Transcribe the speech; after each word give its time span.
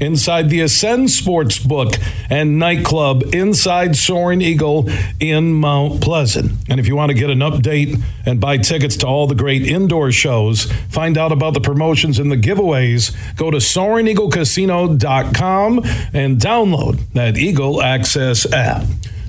inside 0.00 0.48
the 0.50 0.60
Ascend 0.60 1.10
Sports 1.10 1.58
Book 1.58 1.94
and 2.30 2.56
Nightclub 2.58 3.34
inside 3.34 3.96
Soaring 3.96 4.40
Eagle 4.40 4.88
in 5.20 5.52
Mount 5.54 6.00
Pleasant. 6.00 6.52
And 6.68 6.78
if 6.80 6.86
you 6.86 6.94
want 6.96 7.10
to 7.10 7.14
get 7.14 7.30
an 7.30 7.40
update 7.40 8.00
and 8.26 8.40
buy 8.40 8.58
tickets 8.58 8.96
to 8.98 9.06
all 9.06 9.26
the 9.26 9.34
great 9.34 9.66
indoor 9.66 10.12
shows, 10.12 10.70
find 10.88 11.18
out 11.18 11.32
about 11.32 11.54
the 11.54 11.60
promotions 11.60 12.18
and 12.18 12.30
the 12.30 12.36
giveaways, 12.36 13.16
go 13.36 13.50
to 13.50 13.56
SoaringEagleCasino.com 13.58 15.78
and 16.12 16.38
download 16.38 17.00
that 17.14 17.36
Eagle 17.36 17.82
Access 17.82 18.50
app. 18.52 18.84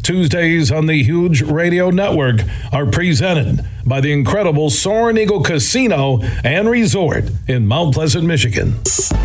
Tuesdays 0.10 0.72
on 0.72 0.88
the 0.88 1.04
Huge 1.04 1.44
Radio 1.44 1.92
Network 1.92 2.42
are 2.72 2.88
presented 2.88 3.64
by 3.86 4.02
the 4.02 4.12
incredible 4.12 4.72
Soaring 4.72 5.18
Eagle 5.18 5.44
Casino 5.44 6.20
and 6.44 6.68
Resort 6.68 7.26
in 7.48 7.68
Mount 7.68 7.94
Pleasant, 7.94 8.26
Michigan. 8.26 8.74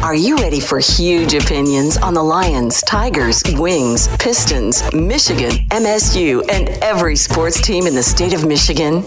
Are 0.03 0.15
you 0.15 0.37
ready 0.37 0.61
for 0.61 0.81
huge 0.81 1.33
opinions 1.33 1.97
on 1.97 2.13
the 2.13 2.23
Lions, 2.23 2.83
Tigers, 2.83 3.43
Wings, 3.55 4.09
Pistons, 4.19 4.83
Michigan, 4.93 5.53
MSU, 5.71 6.47
and 6.53 6.69
every 6.83 7.17
sports 7.17 7.63
team 7.63 7.87
in 7.87 7.95
the 7.95 8.03
state 8.03 8.35
of 8.35 8.47
Michigan? 8.47 9.07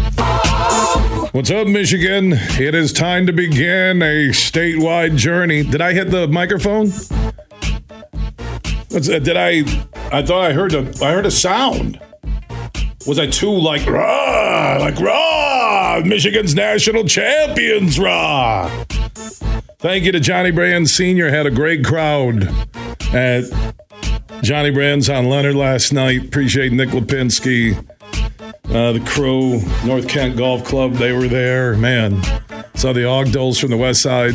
What's 0.17 1.49
up, 1.49 1.67
Michigan? 1.67 2.33
It 2.33 2.75
is 2.75 2.91
time 2.91 3.25
to 3.27 3.33
begin 3.33 4.01
a 4.01 4.29
statewide 4.29 5.15
journey. 5.15 5.63
Did 5.63 5.81
I 5.81 5.93
hit 5.93 6.11
the 6.11 6.27
microphone? 6.27 6.91
Uh, 8.93 8.99
did 8.99 9.37
I? 9.37 9.63
I 10.11 10.21
thought 10.21 10.41
I 10.41 10.53
heard 10.53 10.73
a. 10.73 10.79
I 11.03 11.11
heard 11.11 11.25
a 11.25 11.31
sound. 11.31 11.99
Was 13.07 13.17
I 13.17 13.27
too 13.27 13.51
like 13.51 13.85
rah, 13.87 14.77
like 14.79 14.99
rah? 14.99 16.01
Michigan's 16.05 16.53
national 16.53 17.05
champions, 17.05 17.97
rah. 17.97 18.67
Thank 19.79 20.03
you 20.03 20.11
to 20.11 20.19
Johnny 20.19 20.51
Brann 20.51 20.85
Sr. 20.85 21.29
Had 21.29 21.47
a 21.47 21.51
great 21.51 21.83
crowd 21.83 22.43
at 23.13 23.45
Johnny 24.43 24.69
Brann's 24.69 25.09
on 25.09 25.29
Leonard 25.29 25.55
last 25.55 25.91
night. 25.91 26.25
Appreciate 26.25 26.71
Nick 26.73 26.89
Lipinski, 26.89 27.83
uh, 28.73 28.93
the 28.93 29.03
crew, 29.05 29.61
North 29.85 30.07
Kent 30.07 30.37
Golf 30.37 30.63
Club. 30.63 30.93
They 30.93 31.11
were 31.11 31.27
there. 31.27 31.75
Man, 31.75 32.21
saw 32.75 32.93
the 32.93 33.01
Ogdals 33.01 33.59
from 33.59 33.69
the 33.69 33.77
west 33.77 34.01
side 34.01 34.33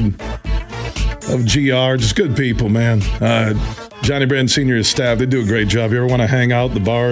of 1.31 1.45
GR. 1.45 1.97
Just 1.97 2.17
good 2.17 2.37
people, 2.37 2.69
man. 2.69 3.03
Uh, 3.21 3.55
Johnny 4.03 4.27
Brann 4.27 4.47
Sr. 4.47 4.77
his 4.77 4.89
staff, 4.89 5.19
they 5.19 5.27
do 5.27 5.43
a 5.43 5.47
great 5.47 5.69
job. 5.69 5.91
You 5.91 5.99
ever 5.99 6.07
want 6.07 6.23
to 6.23 6.29
hang 6.29 6.53
out 6.53 6.75
the 6.75 6.81
bar? 6.81 7.11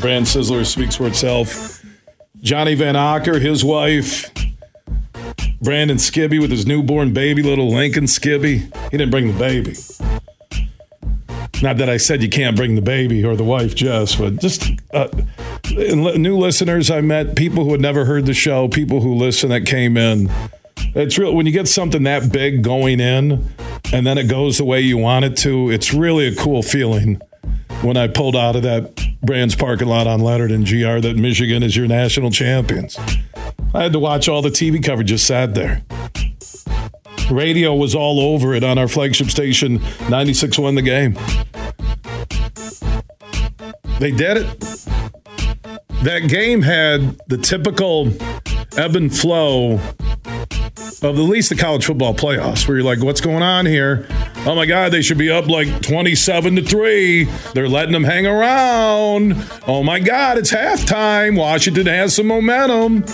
Brand 0.00 0.26
Sizzler 0.26 0.64
speaks 0.64 0.96
for 0.96 1.06
itself. 1.06 1.84
Johnny 2.40 2.74
Van 2.74 2.96
Acker, 2.96 3.38
his 3.38 3.64
wife, 3.64 4.30
Brandon 5.60 5.96
Skibby 5.96 6.40
with 6.40 6.50
his 6.50 6.66
newborn 6.66 7.12
baby, 7.12 7.42
little 7.42 7.68
Lincoln 7.68 8.04
Skibby. 8.04 8.74
He 8.90 8.96
didn't 8.96 9.10
bring 9.10 9.28
the 9.28 9.38
baby. 9.38 9.74
Not 11.60 11.78
that 11.78 11.88
I 11.90 11.96
said 11.96 12.22
you 12.22 12.28
can't 12.28 12.56
bring 12.56 12.76
the 12.76 12.82
baby 12.82 13.24
or 13.24 13.34
the 13.34 13.44
wife, 13.44 13.74
Jess, 13.74 14.14
but 14.14 14.40
just 14.40 14.70
uh, 14.92 15.08
new 15.70 16.36
listeners 16.36 16.90
I 16.90 17.00
met, 17.00 17.36
people 17.36 17.64
who 17.64 17.72
had 17.72 17.80
never 17.80 18.04
heard 18.04 18.26
the 18.26 18.34
show, 18.34 18.68
people 18.68 19.00
who 19.00 19.14
listen 19.14 19.50
that 19.50 19.66
came 19.66 19.96
in. 19.96 20.30
It's 20.94 21.18
real 21.18 21.34
when 21.34 21.46
you 21.46 21.52
get 21.52 21.68
something 21.68 22.04
that 22.04 22.32
big 22.32 22.62
going 22.62 23.00
in 23.00 23.48
and 23.92 24.06
then 24.06 24.18
it 24.18 24.28
goes 24.28 24.58
the 24.58 24.64
way 24.64 24.80
you 24.80 24.96
want 24.96 25.24
it 25.24 25.36
to. 25.38 25.70
It's 25.70 25.92
really 25.92 26.26
a 26.26 26.34
cool 26.34 26.62
feeling 26.62 27.20
when 27.82 27.96
I 27.96 28.08
pulled 28.08 28.36
out 28.36 28.56
of 28.56 28.62
that 28.62 28.98
Brands 29.22 29.56
parking 29.56 29.88
lot 29.88 30.06
on 30.06 30.20
Leonard 30.20 30.52
and 30.52 30.66
GR 30.66 31.00
that 31.00 31.16
Michigan 31.16 31.62
is 31.62 31.76
your 31.76 31.86
national 31.86 32.30
champions. 32.30 32.96
I 33.74 33.82
had 33.82 33.92
to 33.92 33.98
watch 33.98 34.28
all 34.28 34.42
the 34.42 34.50
TV 34.50 34.82
coverage, 34.82 35.08
just 35.08 35.26
sat 35.26 35.54
there. 35.54 35.82
Radio 37.30 37.74
was 37.74 37.94
all 37.94 38.20
over 38.20 38.54
it 38.54 38.64
on 38.64 38.78
our 38.78 38.88
flagship 38.88 39.28
station, 39.28 39.82
96 40.08 40.58
won 40.58 40.76
the 40.76 40.82
game. 40.82 41.14
They 43.98 44.12
did 44.12 44.38
it. 44.38 44.67
That 46.02 46.28
game 46.28 46.62
had 46.62 47.18
the 47.26 47.36
typical 47.36 48.12
ebb 48.76 48.96
and 48.96 49.14
flow 49.14 49.80
of 51.00 51.04
at 51.04 51.16
least 51.16 51.48
the 51.48 51.56
college 51.56 51.84
football 51.84 52.14
playoffs, 52.14 52.66
where 52.66 52.76
you're 52.78 52.86
like, 52.86 53.02
what's 53.02 53.20
going 53.20 53.42
on 53.42 53.66
here? 53.66 54.06
Oh 54.46 54.54
my 54.54 54.66
God, 54.66 54.92
they 54.92 55.02
should 55.02 55.18
be 55.18 55.30
up 55.30 55.48
like 55.48 55.82
27 55.82 56.56
to 56.56 56.62
3. 56.62 57.24
They're 57.54 57.68
letting 57.68 57.92
them 57.92 58.04
hang 58.04 58.26
around. 58.26 59.36
Oh 59.66 59.82
my 59.82 59.98
God, 60.00 60.38
it's 60.38 60.52
halftime. 60.52 61.36
Washington 61.36 61.86
has 61.86 62.14
some 62.16 62.26
momentum. 62.26 63.04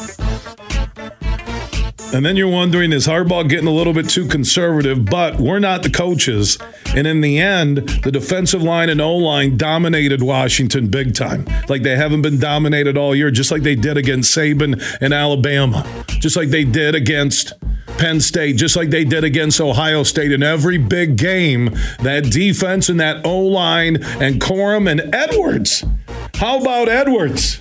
And 2.14 2.25
then 2.25 2.36
you're 2.36 2.48
wondering, 2.48 2.92
is 2.92 3.08
Harbaugh 3.08 3.48
getting 3.48 3.66
a 3.66 3.72
little 3.72 3.92
bit 3.92 4.08
too 4.08 4.28
conservative? 4.28 5.04
But 5.04 5.41
we're 5.41 5.58
not 5.58 5.82
the 5.82 5.91
coaches. 5.91 6.56
And 6.94 7.08
in 7.08 7.22
the 7.22 7.41
end, 7.41 7.78
the 8.04 8.12
defensive 8.12 8.62
line 8.62 8.88
and 8.88 9.00
O 9.00 9.16
line 9.16 9.56
dominated 9.56 10.22
Washington 10.22 10.86
big 10.86 11.16
time. 11.16 11.44
Like 11.69 11.82
they 11.82 11.97
haven't 11.97 12.22
been 12.22 12.38
dominated 12.38 12.97
all 12.97 13.16
year, 13.16 13.32
just 13.32 13.50
like 13.50 13.62
they 13.64 13.74
did 13.74 13.97
against 13.97 14.32
Saban 14.32 14.80
and 15.00 15.12
Alabama, 15.12 15.84
just 16.06 16.36
like 16.36 16.50
they 16.50 16.62
did 16.62 16.94
against 16.94 17.53
Penn 17.98 18.20
State, 18.20 18.58
just 18.58 18.76
like 18.76 18.91
they 18.91 19.04
did 19.04 19.24
against 19.24 19.60
Ohio 19.60 20.04
State 20.04 20.30
in 20.30 20.44
every 20.44 20.78
big 20.78 21.16
game. 21.16 21.70
That 22.03 22.30
defense 22.30 22.88
and 22.88 23.00
that 23.00 23.26
O 23.26 23.41
line 23.41 23.97
and 23.97 24.41
Corum 24.41 24.88
and 24.88 25.12
Edwards. 25.12 25.84
How 26.36 26.60
about 26.60 26.88
Edwards? 26.88 27.60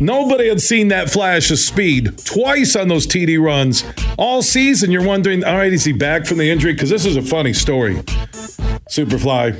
Nobody 0.00 0.48
had 0.48 0.60
seen 0.60 0.88
that 0.88 1.10
flash 1.10 1.50
of 1.50 1.58
speed 1.58 2.18
twice 2.24 2.74
on 2.74 2.88
those 2.88 3.06
TD 3.06 3.40
runs 3.40 3.84
all 4.18 4.42
season. 4.42 4.90
You're 4.90 5.06
wondering, 5.06 5.44
all 5.44 5.56
right, 5.56 5.72
is 5.72 5.84
he 5.84 5.92
back 5.92 6.26
from 6.26 6.38
the 6.38 6.50
injury? 6.50 6.72
Because 6.72 6.90
this 6.90 7.06
is 7.06 7.16
a 7.16 7.22
funny 7.22 7.52
story. 7.52 7.96
Superfly. 8.90 9.56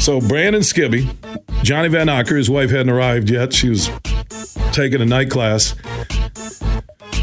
So 0.00 0.20
Brandon 0.20 0.62
Skibby, 0.62 1.14
Johnny 1.62 1.88
Van 1.88 2.08
Acker, 2.08 2.36
his 2.36 2.50
wife 2.50 2.70
hadn't 2.70 2.90
arrived 2.90 3.30
yet. 3.30 3.52
She 3.52 3.68
was 3.68 3.90
taking 4.72 5.00
a 5.00 5.06
night 5.06 5.30
class. 5.30 5.74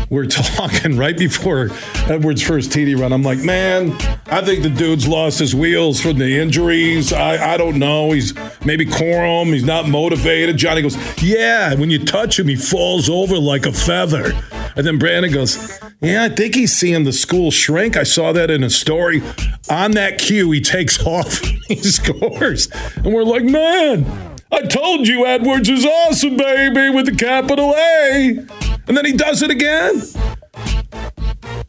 We're 0.09 0.25
talking 0.27 0.97
right 0.97 1.17
before 1.17 1.69
Edwards' 2.07 2.41
first 2.41 2.71
TD 2.71 2.99
run. 2.99 3.13
I'm 3.13 3.23
like, 3.23 3.39
man, 3.39 3.91
I 4.27 4.41
think 4.41 4.61
the 4.61 4.69
dude's 4.69 5.07
lost 5.07 5.39
his 5.39 5.55
wheels 5.55 6.01
from 6.01 6.17
the 6.17 6.37
injuries. 6.37 7.13
I, 7.13 7.53
I 7.53 7.57
don't 7.57 7.79
know. 7.79 8.11
He's 8.11 8.33
maybe 8.65 8.85
Corum. 8.85 9.53
He's 9.53 9.63
not 9.63 9.87
motivated. 9.87 10.57
Johnny 10.57 10.81
goes, 10.81 10.97
yeah. 11.21 11.73
When 11.75 11.89
you 11.89 12.03
touch 12.03 12.39
him, 12.39 12.47
he 12.47 12.55
falls 12.55 13.09
over 13.09 13.37
like 13.37 13.65
a 13.65 13.71
feather. 13.71 14.31
And 14.75 14.87
then 14.87 14.97
Brandon 14.97 15.31
goes, 15.31 15.79
yeah, 16.01 16.23
I 16.23 16.29
think 16.29 16.55
he's 16.55 16.73
seeing 16.73 17.03
the 17.03 17.13
school 17.13 17.51
shrink. 17.51 17.97
I 17.97 18.03
saw 18.03 18.31
that 18.31 18.49
in 18.49 18.63
a 18.63 18.69
story. 18.69 19.21
On 19.69 19.91
that 19.91 20.17
cue, 20.19 20.49
he 20.51 20.61
takes 20.61 21.01
off. 21.05 21.39
he 21.67 21.75
scores. 21.77 22.69
And 22.97 23.13
we're 23.13 23.23
like, 23.23 23.43
man, 23.43 24.05
I 24.51 24.61
told 24.63 25.07
you 25.07 25.25
Edwards 25.25 25.69
is 25.69 25.85
awesome, 25.85 26.37
baby, 26.37 26.89
with 26.89 27.05
the 27.05 27.15
capital 27.15 27.73
A. 27.75 28.45
And 28.87 28.97
then 28.97 29.05
he 29.05 29.13
does 29.13 29.41
it 29.41 29.51
again. 29.51 30.01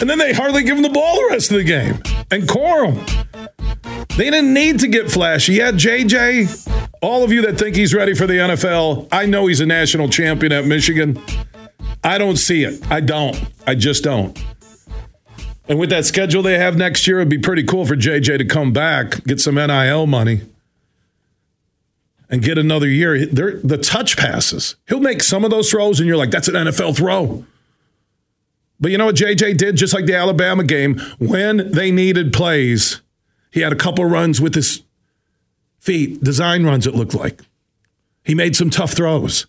And 0.00 0.10
then 0.10 0.18
they 0.18 0.32
hardly 0.32 0.64
give 0.64 0.76
him 0.76 0.82
the 0.82 0.88
ball 0.88 1.14
the 1.16 1.28
rest 1.30 1.50
of 1.52 1.58
the 1.58 1.64
game. 1.64 2.02
And 2.30 2.44
Corum. 2.48 2.98
They 4.16 4.30
didn't 4.30 4.52
need 4.52 4.80
to 4.80 4.88
get 4.88 5.10
flashy. 5.10 5.54
Yeah, 5.54 5.70
JJ, 5.72 6.68
all 7.02 7.24
of 7.24 7.32
you 7.32 7.42
that 7.42 7.58
think 7.58 7.76
he's 7.76 7.92
ready 7.92 8.14
for 8.14 8.26
the 8.26 8.34
NFL, 8.34 9.08
I 9.10 9.26
know 9.26 9.48
he's 9.48 9.60
a 9.60 9.66
national 9.66 10.08
champion 10.08 10.52
at 10.52 10.64
Michigan. 10.64 11.20
I 12.04 12.16
don't 12.16 12.36
see 12.36 12.64
it. 12.64 12.90
I 12.90 13.00
don't. 13.00 13.38
I 13.66 13.74
just 13.74 14.04
don't. 14.04 14.42
And 15.68 15.78
with 15.78 15.90
that 15.90 16.04
schedule 16.04 16.42
they 16.42 16.58
have 16.58 16.76
next 16.76 17.06
year, 17.06 17.18
it'd 17.18 17.28
be 17.28 17.38
pretty 17.38 17.64
cool 17.64 17.86
for 17.86 17.96
JJ 17.96 18.38
to 18.38 18.44
come 18.44 18.72
back, 18.72 19.24
get 19.24 19.40
some 19.40 19.56
NIL 19.56 20.06
money, 20.06 20.42
and 22.30 22.42
get 22.42 22.56
another 22.56 22.88
year. 22.88 23.26
They're, 23.26 23.58
the 23.58 23.78
touch 23.78 24.16
passes. 24.16 24.76
He'll 24.88 25.00
make 25.00 25.22
some 25.22 25.44
of 25.44 25.50
those 25.50 25.70
throws, 25.70 25.98
and 25.98 26.06
you're 26.06 26.16
like, 26.16 26.30
that's 26.30 26.48
an 26.48 26.54
NFL 26.54 26.96
throw. 26.96 27.44
But 28.80 28.90
you 28.90 28.98
know 28.98 29.06
what 29.06 29.16
JJ 29.16 29.56
did? 29.56 29.76
Just 29.76 29.94
like 29.94 30.06
the 30.06 30.16
Alabama 30.16 30.64
game, 30.64 31.00
when 31.18 31.70
they 31.70 31.90
needed 31.90 32.32
plays, 32.32 33.00
he 33.52 33.60
had 33.60 33.72
a 33.72 33.76
couple 33.76 34.04
runs 34.04 34.40
with 34.40 34.54
his 34.54 34.82
feet, 35.82 36.22
design 36.22 36.64
runs, 36.64 36.86
it 36.86 36.94
looked 36.94 37.14
like. 37.14 37.40
He 38.22 38.36
made 38.36 38.54
some 38.54 38.70
tough 38.70 38.92
throws. 38.92 39.46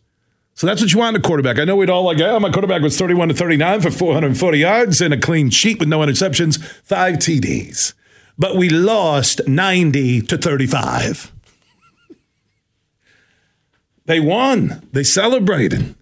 So 0.55 0.65
that's 0.65 0.81
what 0.81 0.91
you 0.91 0.97
want 0.97 1.15
in 1.15 1.21
a 1.21 1.23
quarterback. 1.23 1.59
I 1.59 1.63
know 1.63 1.75
we'd 1.75 1.91
all 1.91 2.03
like, 2.03 2.19
oh, 2.19 2.39
my 2.39 2.49
quarterback 2.49 2.81
was 2.81 2.97
31 2.97 3.27
to 3.29 3.33
39 3.35 3.81
for 3.81 3.91
440 3.91 4.57
yards 4.57 4.99
and 4.99 5.13
a 5.13 5.19
clean 5.19 5.51
sheet 5.51 5.79
with 5.79 5.89
no 5.89 5.99
interceptions, 5.99 6.61
five 6.83 7.15
TDs. 7.15 7.93
But 8.37 8.55
we 8.55 8.67
lost 8.67 9.47
90 9.47 10.23
to 10.23 10.37
35. 10.37 11.31
they 14.05 14.19
won. 14.19 14.87
They 14.91 15.03
celebrated. 15.03 15.93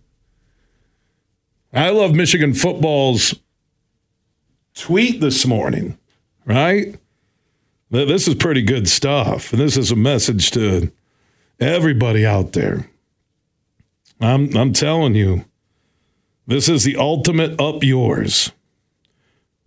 I 1.73 1.89
love 1.89 2.15
Michigan 2.15 2.53
football's 2.53 3.35
tweet 4.75 5.19
this 5.19 5.45
morning, 5.45 5.97
right? 6.45 6.95
This 7.91 8.27
is 8.27 8.35
pretty 8.35 8.61
good 8.61 8.87
stuff. 8.87 9.51
And 9.51 9.61
this 9.61 9.75
is 9.75 9.91
a 9.91 9.97
message 9.97 10.51
to 10.51 10.91
everybody 11.59 12.25
out 12.25 12.53
there. 12.53 12.89
I'm, 14.21 14.55
I'm 14.55 14.71
telling 14.71 15.13
you, 15.13 15.45
this 16.47 16.69
is 16.69 16.83
the 16.83 16.95
ultimate 16.95 17.59
up 17.59 17.83
yours. 17.83 18.51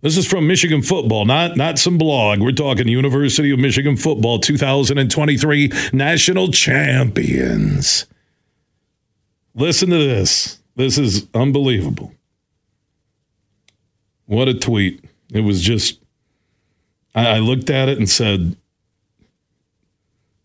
This 0.01 0.17
is 0.17 0.27
from 0.27 0.47
Michigan 0.47 0.81
football, 0.83 1.25
not 1.25 1.57
not 1.57 1.79
some 1.79 1.97
blog. 1.97 2.39
We're 2.39 2.51
talking 2.51 2.87
University 2.87 3.51
of 3.51 3.57
Michigan 3.57 3.97
football 3.97 4.37
2023 4.37 5.71
national 5.93 6.51
champions. 6.51 8.05
Listen 9.55 9.89
to 9.89 9.97
this. 9.97 10.59
This 10.75 10.99
is 10.99 11.27
unbelievable. 11.33 12.13
What 14.27 14.47
a 14.47 14.53
tweet. 14.53 15.03
It 15.33 15.41
was 15.41 15.61
just 15.61 16.04
I, 17.15 17.37
I 17.37 17.39
looked 17.39 17.69
at 17.69 17.89
it 17.89 17.97
and 17.97 18.09
said, 18.09 18.55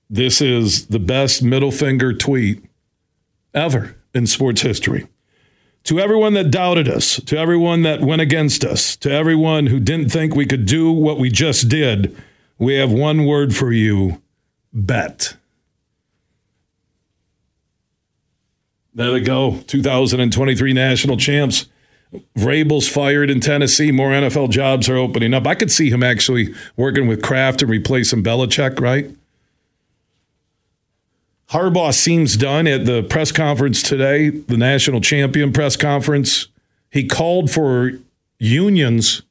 This 0.08 0.40
is 0.40 0.87
the 0.87 0.99
best 0.99 1.43
middle 1.43 1.72
finger 1.72 2.14
tweet 2.14 2.64
ever 3.52 3.96
in 4.14 4.26
sports 4.26 4.62
history. 4.62 5.06
To 5.84 5.99
everyone 5.99 6.34
that 6.34 6.50
doubted 6.50 6.88
us, 6.88 7.17
to 7.25 7.37
everyone 7.38 7.82
that 7.82 8.00
went 8.00 8.20
against 8.20 8.64
us, 8.64 8.96
to 8.96 9.11
everyone 9.11 9.67
who 9.67 9.81
didn't 9.81 10.11
think 10.11 10.34
we 10.34 10.46
could 10.46 10.67
do 10.67 10.93
what 10.93 11.19
we 11.19 11.31
just 11.31 11.69
did, 11.69 12.17
we 12.58 12.75
have 12.75 12.93
one 12.93 13.25
word 13.25 13.56
for 13.56 13.72
you 13.72 14.20
bet. 14.72 15.37
There 18.94 19.11
they 19.12 19.20
go. 19.20 19.61
2023 19.67 20.72
national 20.75 21.17
champs. 21.17 21.67
Vrabel's 22.37 22.89
fired 22.89 23.31
in 23.31 23.41
Tennessee. 23.41 23.93
More 23.93 24.11
NFL 24.11 24.51
jobs 24.51 24.89
are 24.89 24.97
opening 24.97 25.35
up. 25.35 25.47
I 25.47 25.55
could 25.55 25.71
see 25.71 25.91
him 25.91 26.03
actually 26.03 26.55
working 26.77 27.07
with 27.07 27.23
Kraft 27.23 27.62
and 27.62 27.71
replacing 27.71 28.25
Belichick, 28.25 28.81
right? 28.81 29.11
Harbaugh 31.51 31.93
seems 31.93 32.37
done 32.37 32.67
at 32.67 32.87
the 32.87 33.03
press 33.03 33.33
conference 33.33 33.83
today, 33.83 34.31
the 34.31 34.57
national 34.57 35.01
champion 35.01 35.53
press 35.53 35.77
conference. 35.77 36.47
He 36.91 37.07
called 37.07 37.51
for 37.51 37.93
unions 38.39 39.23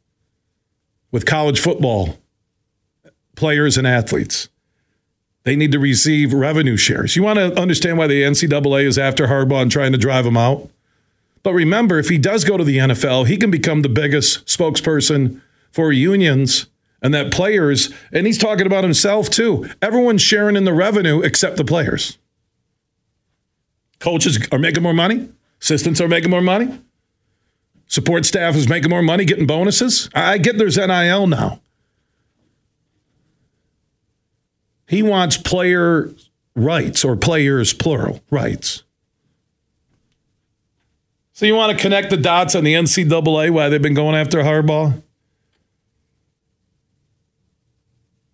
with 1.12 1.26
college 1.26 1.60
football 1.60 2.18
players 3.36 3.78
and 3.78 3.88
athletes. 3.88 4.50
They 5.44 5.56
need 5.56 5.72
to 5.72 5.80
receive 5.80 6.34
revenue 6.34 6.76
shares. 6.76 7.16
You 7.16 7.24
want 7.24 7.40
to 7.40 7.58
understand 7.60 7.98
why 7.98 8.08
the 8.08 8.22
NCAA 8.22 8.84
is 8.84 8.98
after 8.98 9.28
Harbaugh 9.28 9.62
and 9.62 9.72
trying 9.72 9.94
to 9.94 9.98
drive 9.98 10.26
him 10.26 10.38
out? 10.38 10.70
But 11.44 11.54
remember, 11.54 12.00
if 12.00 12.10
he 12.10 12.18
does 12.18 12.44
go 12.44 12.58
to 12.58 12.64
the 12.64 12.78
NFL, 12.78 13.28
he 13.28 13.38
can 13.38 13.52
become 13.52 13.82
the 13.82 13.90
biggest 13.90 14.46
spokesperson 14.46 15.42
for 15.72 15.92
unions 15.92 16.68
and 17.02 17.14
that 17.14 17.32
players, 17.32 17.94
and 18.12 18.28
he's 18.28 18.38
talking 18.38 18.66
about 18.66 18.84
himself 18.84 19.30
too, 19.30 19.70
everyone's 19.82 20.22
sharing 20.22 20.56
in 20.56 20.66
the 20.66 20.74
revenue 20.74 21.22
except 21.22 21.58
the 21.58 21.64
players. 21.64 22.18
Coaches 24.00 24.40
are 24.52 24.60
making 24.60 24.84
more 24.84 24.94
money, 24.94 25.30
assistants 25.62 26.02
are 26.02 26.08
making 26.08 26.30
more 26.30 26.42
money, 26.42 26.80
support 27.88 28.26
staff 28.26 28.56
is 28.56 28.68
making 28.68 28.90
more 28.90 29.02
money, 29.02 29.26
getting 29.26 29.48
bonuses. 29.48 30.10
I 30.14 30.38
get 30.38 30.58
there's 30.58 30.78
NIL 30.78 31.28
now. 31.28 31.62
He 34.88 35.04
wants 35.04 35.38
player 35.38 36.12
rights 36.56 37.06
or 37.06 37.16
players, 37.16 37.74
plural, 37.74 38.22
rights. 38.32 38.84
So 41.40 41.46
you 41.46 41.56
want 41.56 41.72
to 41.72 41.82
connect 41.82 42.10
the 42.10 42.18
dots 42.18 42.54
on 42.54 42.66
the 42.66 42.74
NCAA, 42.74 43.50
why 43.52 43.70
they've 43.70 43.82
been 43.82 43.94
going 43.94 44.14
after 44.14 44.40
Harbaugh? 44.40 45.02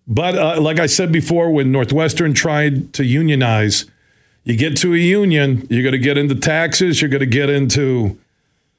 But 0.07 0.35
uh, 0.35 0.59
like 0.59 0.79
I 0.79 0.87
said 0.87 1.11
before, 1.11 1.51
when 1.51 1.71
Northwestern 1.71 2.33
tried 2.33 2.93
to 2.93 3.05
unionize, 3.05 3.85
you 4.43 4.57
get 4.57 4.75
to 4.77 4.95
a 4.95 4.97
union, 4.97 5.67
you're 5.69 5.83
going 5.83 5.91
to 5.91 5.99
get 5.99 6.17
into 6.17 6.33
taxes, 6.33 6.99
you're 6.99 7.11
going 7.11 7.19
to 7.19 7.27
get 7.27 7.47
into 7.47 8.17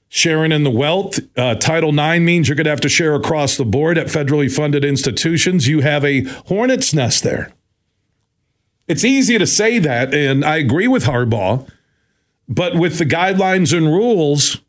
sharing 0.08 0.50
in 0.50 0.64
the 0.64 0.70
wealth. 0.70 1.20
Uh, 1.38 1.54
Title 1.54 1.96
IX 1.96 2.18
means 2.24 2.48
you're 2.48 2.56
going 2.56 2.64
to 2.64 2.70
have 2.70 2.80
to 2.80 2.88
share 2.88 3.14
across 3.14 3.56
the 3.56 3.64
board 3.64 3.96
at 3.96 4.08
federally 4.08 4.52
funded 4.52 4.84
institutions. 4.84 5.68
You 5.68 5.82
have 5.82 6.04
a 6.04 6.22
hornet's 6.48 6.92
nest 6.92 7.22
there. 7.22 7.52
It's 8.88 9.04
easy 9.04 9.38
to 9.38 9.46
say 9.46 9.78
that, 9.78 10.12
and 10.12 10.44
I 10.44 10.56
agree 10.56 10.88
with 10.88 11.04
Harbaugh, 11.04 11.70
but 12.48 12.76
with 12.76 12.98
the 12.98 13.06
guidelines 13.06 13.76
and 13.76 13.86
rules, 13.86 14.60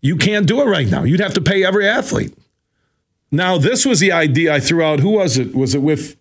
you 0.00 0.16
can't 0.16 0.46
do 0.46 0.60
it 0.60 0.66
right 0.66 0.88
now. 0.88 1.02
You'd 1.02 1.20
have 1.20 1.34
to 1.34 1.40
pay 1.40 1.64
every 1.64 1.86
athlete. 1.86 2.36
Now, 3.30 3.58
this 3.58 3.84
was 3.84 4.00
the 4.00 4.12
idea 4.12 4.54
I 4.54 4.60
threw 4.60 4.82
out. 4.82 5.00
Who 5.00 5.10
was 5.10 5.36
it? 5.36 5.54
Was 5.54 5.74
it 5.74 5.82
with 5.82 6.16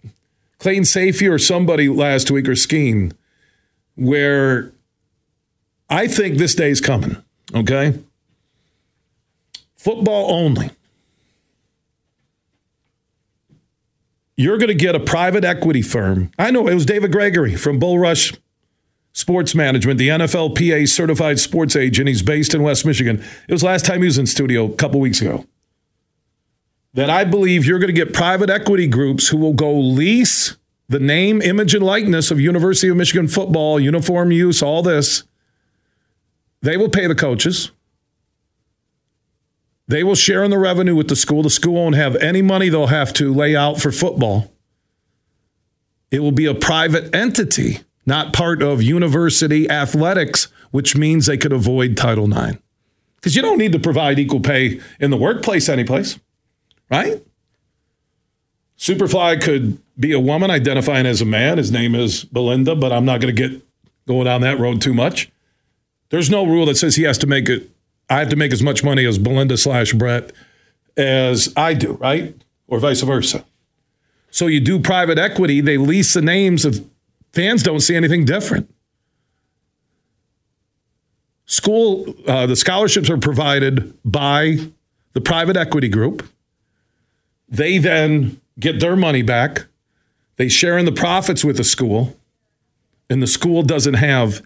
Clayton 0.60 0.84
Sayfie 0.84 1.32
or 1.32 1.38
somebody 1.38 1.88
last 1.88 2.30
week 2.32 2.50
or 2.50 2.56
Skene? 2.56 3.14
Where 3.96 4.72
I 5.90 6.08
think 6.08 6.38
this 6.38 6.54
day 6.54 6.70
is 6.70 6.82
coming, 6.82 7.24
okay? 7.56 8.00
Football 9.76 10.32
only. 10.32 10.72
You're 14.36 14.58
going 14.58 14.68
to 14.68 14.76
get 14.76 14.94
a 14.94 15.00
private 15.00 15.44
equity 15.44 15.82
firm. 15.82 16.30
I 16.38 16.52
know 16.52 16.68
it 16.68 16.76
was 16.76 16.86
David 16.86 17.12
Gregory 17.12 17.56
from 17.56 17.80
Bull 17.80 17.98
Rush 17.98 18.34
Sports 19.18 19.56
Management, 19.56 19.98
the 19.98 20.10
NFLPA 20.10 20.88
certified 20.88 21.40
sports 21.40 21.76
agent. 21.76 22.08
He's 22.08 22.22
based 22.22 22.54
in 22.54 22.62
West 22.62 22.86
Michigan. 22.86 23.26
It 23.48 23.52
was 23.52 23.64
last 23.64 23.84
time 23.84 24.02
he 24.02 24.06
was 24.06 24.20
in 24.20 24.28
studio 24.28 24.66
a 24.66 24.76
couple 24.76 25.00
weeks 25.00 25.22
ago 25.22 25.48
that 26.94 27.10
I 27.10 27.24
believe 27.24 27.66
you're 27.66 27.80
going 27.80 27.94
to 27.94 28.00
get 28.00 28.14
private 28.14 28.52
equity 28.52 28.86
groups 28.86 29.30
who 29.30 29.38
will 29.38 29.56
go 29.56 29.74
lease 29.74 30.56
the 30.88 31.00
name, 31.00 31.42
image, 31.42 31.74
and 31.74 31.84
likeness 31.84 32.30
of 32.30 32.40
University 32.40 32.90
of 32.90 32.98
Michigan 32.98 33.28
football, 33.28 33.80
uniform 33.80 34.32
use, 34.32 34.62
all 34.62 34.84
this. 34.84 35.24
They 36.62 36.78
will 36.78 36.88
pay 36.88 37.08
the 37.08 37.16
coaches. 37.16 37.72
They 39.88 40.04
will 40.04 40.14
share 40.14 40.44
in 40.44 40.52
the 40.52 40.60
revenue 40.60 40.96
with 40.96 41.08
the 41.08 41.16
school. 41.16 41.42
The 41.42 41.50
school 41.50 41.74
won't 41.74 41.96
have 41.96 42.16
any 42.18 42.44
money 42.44 42.70
they'll 42.70 42.86
have 42.86 43.14
to 43.14 43.34
lay 43.34 43.56
out 43.56 43.82
for 43.82 43.92
football. 43.92 44.54
It 46.12 46.20
will 46.20 46.32
be 46.32 46.46
a 46.46 46.54
private 46.54 47.16
entity, 47.16 47.80
not 48.08 48.34
part 48.34 48.64
of 48.64 48.82
university 48.82 49.70
athletics, 49.70 50.48
which 50.72 50.96
means 50.96 51.28
they 51.28 51.38
could 51.38 51.54
avoid 51.54 51.96
Title 51.96 52.26
IX. 52.26 52.58
Because 53.18 53.36
you 53.36 53.42
don't 53.42 53.58
need 53.58 53.74
to 53.74 53.80
provide 53.80 54.18
equal 54.18 54.40
pay 54.40 54.80
in 55.00 55.12
the 55.12 55.18
workplace 55.18 55.70
anyplace 55.70 56.18
right? 56.90 57.24
Superfly 58.78 59.42
could 59.42 59.82
be 60.00 60.12
a 60.14 60.20
woman 60.20 60.52
identifying 60.52 61.06
as 61.06 61.22
a 61.22 61.26
man. 61.26 61.58
His 61.58 61.72
name 61.72 61.96
is 61.96 62.24
Belinda, 62.26 62.76
but 62.76 62.92
I'm 62.92 63.06
not 63.06 63.22
going 63.22 63.36
to 63.36 63.50
get 63.50 63.62
going 64.08 64.26
down 64.26 64.42
that 64.42 64.60
road 64.60 64.82
too 64.82 64.94
much. 64.94 65.32
There's 66.10 66.30
no 66.30 66.46
rule 66.46 66.66
that 66.68 66.78
says 66.78 66.96
he 66.96 67.04
has 67.04 67.18
to 67.20 67.28
make 67.28 67.50
it. 67.50 67.70
I 68.10 68.20
have 68.20 68.30
to 68.30 68.36
make 68.36 68.54
as 68.54 68.64
much 68.64 68.84
money 68.84 69.06
as 69.06 69.18
Belinda 69.18 69.58
slash 69.58 69.94
Brett 69.94 70.32
as 70.96 71.52
I 71.58 71.74
do, 71.74 71.94
right? 71.94 72.36
Or 72.68 72.80
vice 72.80 73.02
versa. 73.02 73.44
So 74.30 74.48
you 74.48 74.62
do 74.62 74.80
private 74.80 75.18
equity, 75.18 75.62
they 75.62 75.78
lease 75.78 76.14
the 76.14 76.22
names 76.22 76.64
of 76.64 76.88
fans 77.38 77.62
don't 77.62 77.82
see 77.82 77.96
anything 77.96 78.26
different. 78.26 78.74
School, 81.46 82.16
uh, 82.28 82.48
the 82.48 82.56
scholarships 82.56 83.12
are 83.12 83.18
provided 83.18 83.94
by 84.04 84.58
the 85.14 85.22
private 85.22 85.56
equity 85.56 85.88
group. 85.88 86.28
They 87.48 87.78
then 87.78 88.42
get 88.60 88.80
their 88.80 88.96
money 88.96 89.22
back. 89.22 89.68
They 90.38 90.50
share 90.50 90.80
in 90.80 90.86
the 90.86 90.92
profits 90.92 91.46
with 91.46 91.58
the 91.58 91.64
school, 91.64 92.18
and 93.08 93.22
the 93.22 93.28
school 93.28 93.62
doesn't 93.62 93.94
have 93.94 94.42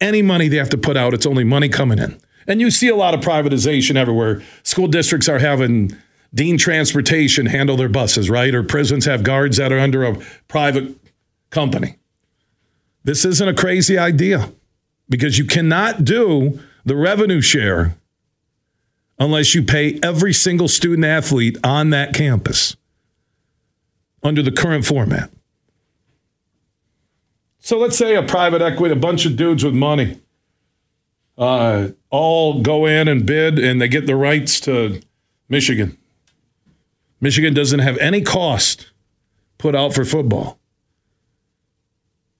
any 0.00 0.22
money 0.22 0.46
they 0.46 0.58
have 0.58 0.70
to 0.70 0.78
put 0.78 0.96
out. 0.96 1.14
It's 1.14 1.26
only 1.26 1.44
money 1.44 1.68
coming 1.68 1.98
in. 1.98 2.20
And 2.46 2.60
you 2.60 2.70
see 2.70 2.88
a 2.88 2.96
lot 2.96 3.14
of 3.14 3.20
privatization 3.20 3.96
everywhere. 3.96 4.42
School 4.62 4.86
districts 4.86 5.28
are 5.28 5.40
having 5.40 5.96
Dean 6.32 6.56
Transportation 6.56 7.46
handle 7.46 7.76
their 7.76 7.88
buses, 7.88 8.30
right? 8.30 8.54
Or 8.54 8.62
prisons 8.62 9.06
have 9.06 9.24
guards 9.24 9.56
that 9.56 9.72
are 9.72 9.78
under 9.80 10.04
a 10.04 10.16
private 10.46 10.96
company. 11.50 11.96
This 13.04 13.24
isn't 13.24 13.48
a 13.48 13.54
crazy 13.54 13.98
idea 13.98 14.52
because 15.08 15.38
you 15.38 15.44
cannot 15.44 16.04
do 16.04 16.60
the 16.84 16.96
revenue 16.96 17.40
share 17.40 17.96
unless 19.18 19.54
you 19.54 19.62
pay 19.62 19.98
every 20.02 20.32
single 20.32 20.68
student 20.68 21.04
athlete 21.04 21.56
on 21.62 21.90
that 21.90 22.14
campus 22.14 22.76
under 24.22 24.42
the 24.42 24.52
current 24.52 24.84
format. 24.84 25.30
So 27.58 27.78
let's 27.78 27.96
say 27.96 28.16
a 28.16 28.22
private 28.22 28.62
equity, 28.62 28.92
a 28.92 28.96
bunch 28.96 29.24
of 29.24 29.36
dudes 29.36 29.64
with 29.64 29.74
money, 29.74 30.20
uh, 31.38 31.88
all 32.10 32.62
go 32.62 32.86
in 32.86 33.08
and 33.08 33.24
bid 33.24 33.58
and 33.58 33.80
they 33.80 33.88
get 33.88 34.06
the 34.06 34.16
rights 34.16 34.60
to 34.60 35.00
Michigan. 35.48 35.96
Michigan 37.20 37.54
doesn't 37.54 37.80
have 37.80 37.96
any 37.98 38.20
cost 38.20 38.90
put 39.58 39.76
out 39.76 39.94
for 39.94 40.04
football. 40.04 40.58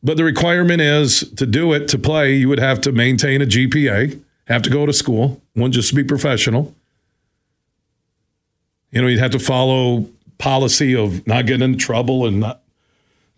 But 0.02 0.16
the 0.16 0.24
requirement 0.24 0.80
is 0.80 1.30
to 1.36 1.46
do 1.46 1.72
it, 1.72 1.86
to 1.88 1.98
play, 1.98 2.34
you 2.34 2.48
would 2.48 2.58
have 2.58 2.80
to 2.82 2.92
maintain 2.92 3.40
a 3.40 3.46
GPA, 3.46 4.20
have 4.46 4.62
to 4.62 4.70
go 4.70 4.84
to 4.84 4.92
school, 4.92 5.40
wouldn't 5.54 5.74
just 5.74 5.94
be 5.94 6.02
professional. 6.02 6.74
You 8.90 9.02
know, 9.02 9.08
you'd 9.08 9.20
have 9.20 9.30
to 9.30 9.38
follow 9.38 10.08
policy 10.38 10.96
of 10.96 11.26
not 11.26 11.46
getting 11.46 11.62
into 11.62 11.78
trouble 11.78 12.26
and 12.26 12.40
not 12.40 12.62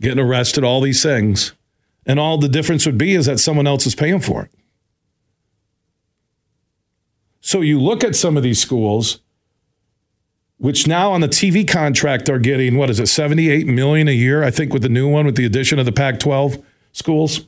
getting 0.00 0.18
arrested, 0.18 0.64
all 0.64 0.80
these 0.80 1.02
things. 1.02 1.52
And 2.06 2.18
all 2.18 2.38
the 2.38 2.48
difference 2.48 2.86
would 2.86 2.98
be 2.98 3.12
is 3.12 3.26
that 3.26 3.38
someone 3.40 3.66
else 3.66 3.86
is 3.86 3.94
paying 3.94 4.20
for 4.20 4.42
it. 4.42 4.50
So 7.40 7.60
you 7.60 7.80
look 7.80 8.02
at 8.02 8.16
some 8.16 8.38
of 8.38 8.42
these 8.42 8.58
schools, 8.60 9.20
which 10.64 10.86
now 10.86 11.12
on 11.12 11.20
the 11.20 11.28
TV 11.28 11.68
contract 11.68 12.30
are 12.30 12.38
getting 12.38 12.78
what 12.78 12.88
is 12.88 12.98
it, 12.98 13.06
78 13.06 13.66
million 13.66 14.08
a 14.08 14.12
year, 14.12 14.42
I 14.42 14.50
think 14.50 14.72
with 14.72 14.80
the 14.80 14.88
new 14.88 15.06
one 15.06 15.26
with 15.26 15.36
the 15.36 15.44
addition 15.44 15.78
of 15.78 15.84
the 15.84 15.92
Pac-12 15.92 16.64
schools. 16.90 17.42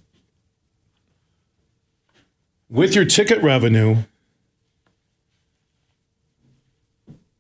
With 2.69 2.95
your 2.95 3.07
ticket 3.07 3.43
revenue, 3.43 4.03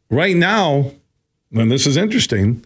right 0.08 0.34
now, 0.34 0.92
and 1.52 1.70
this 1.70 1.86
is 1.86 1.98
interesting, 1.98 2.64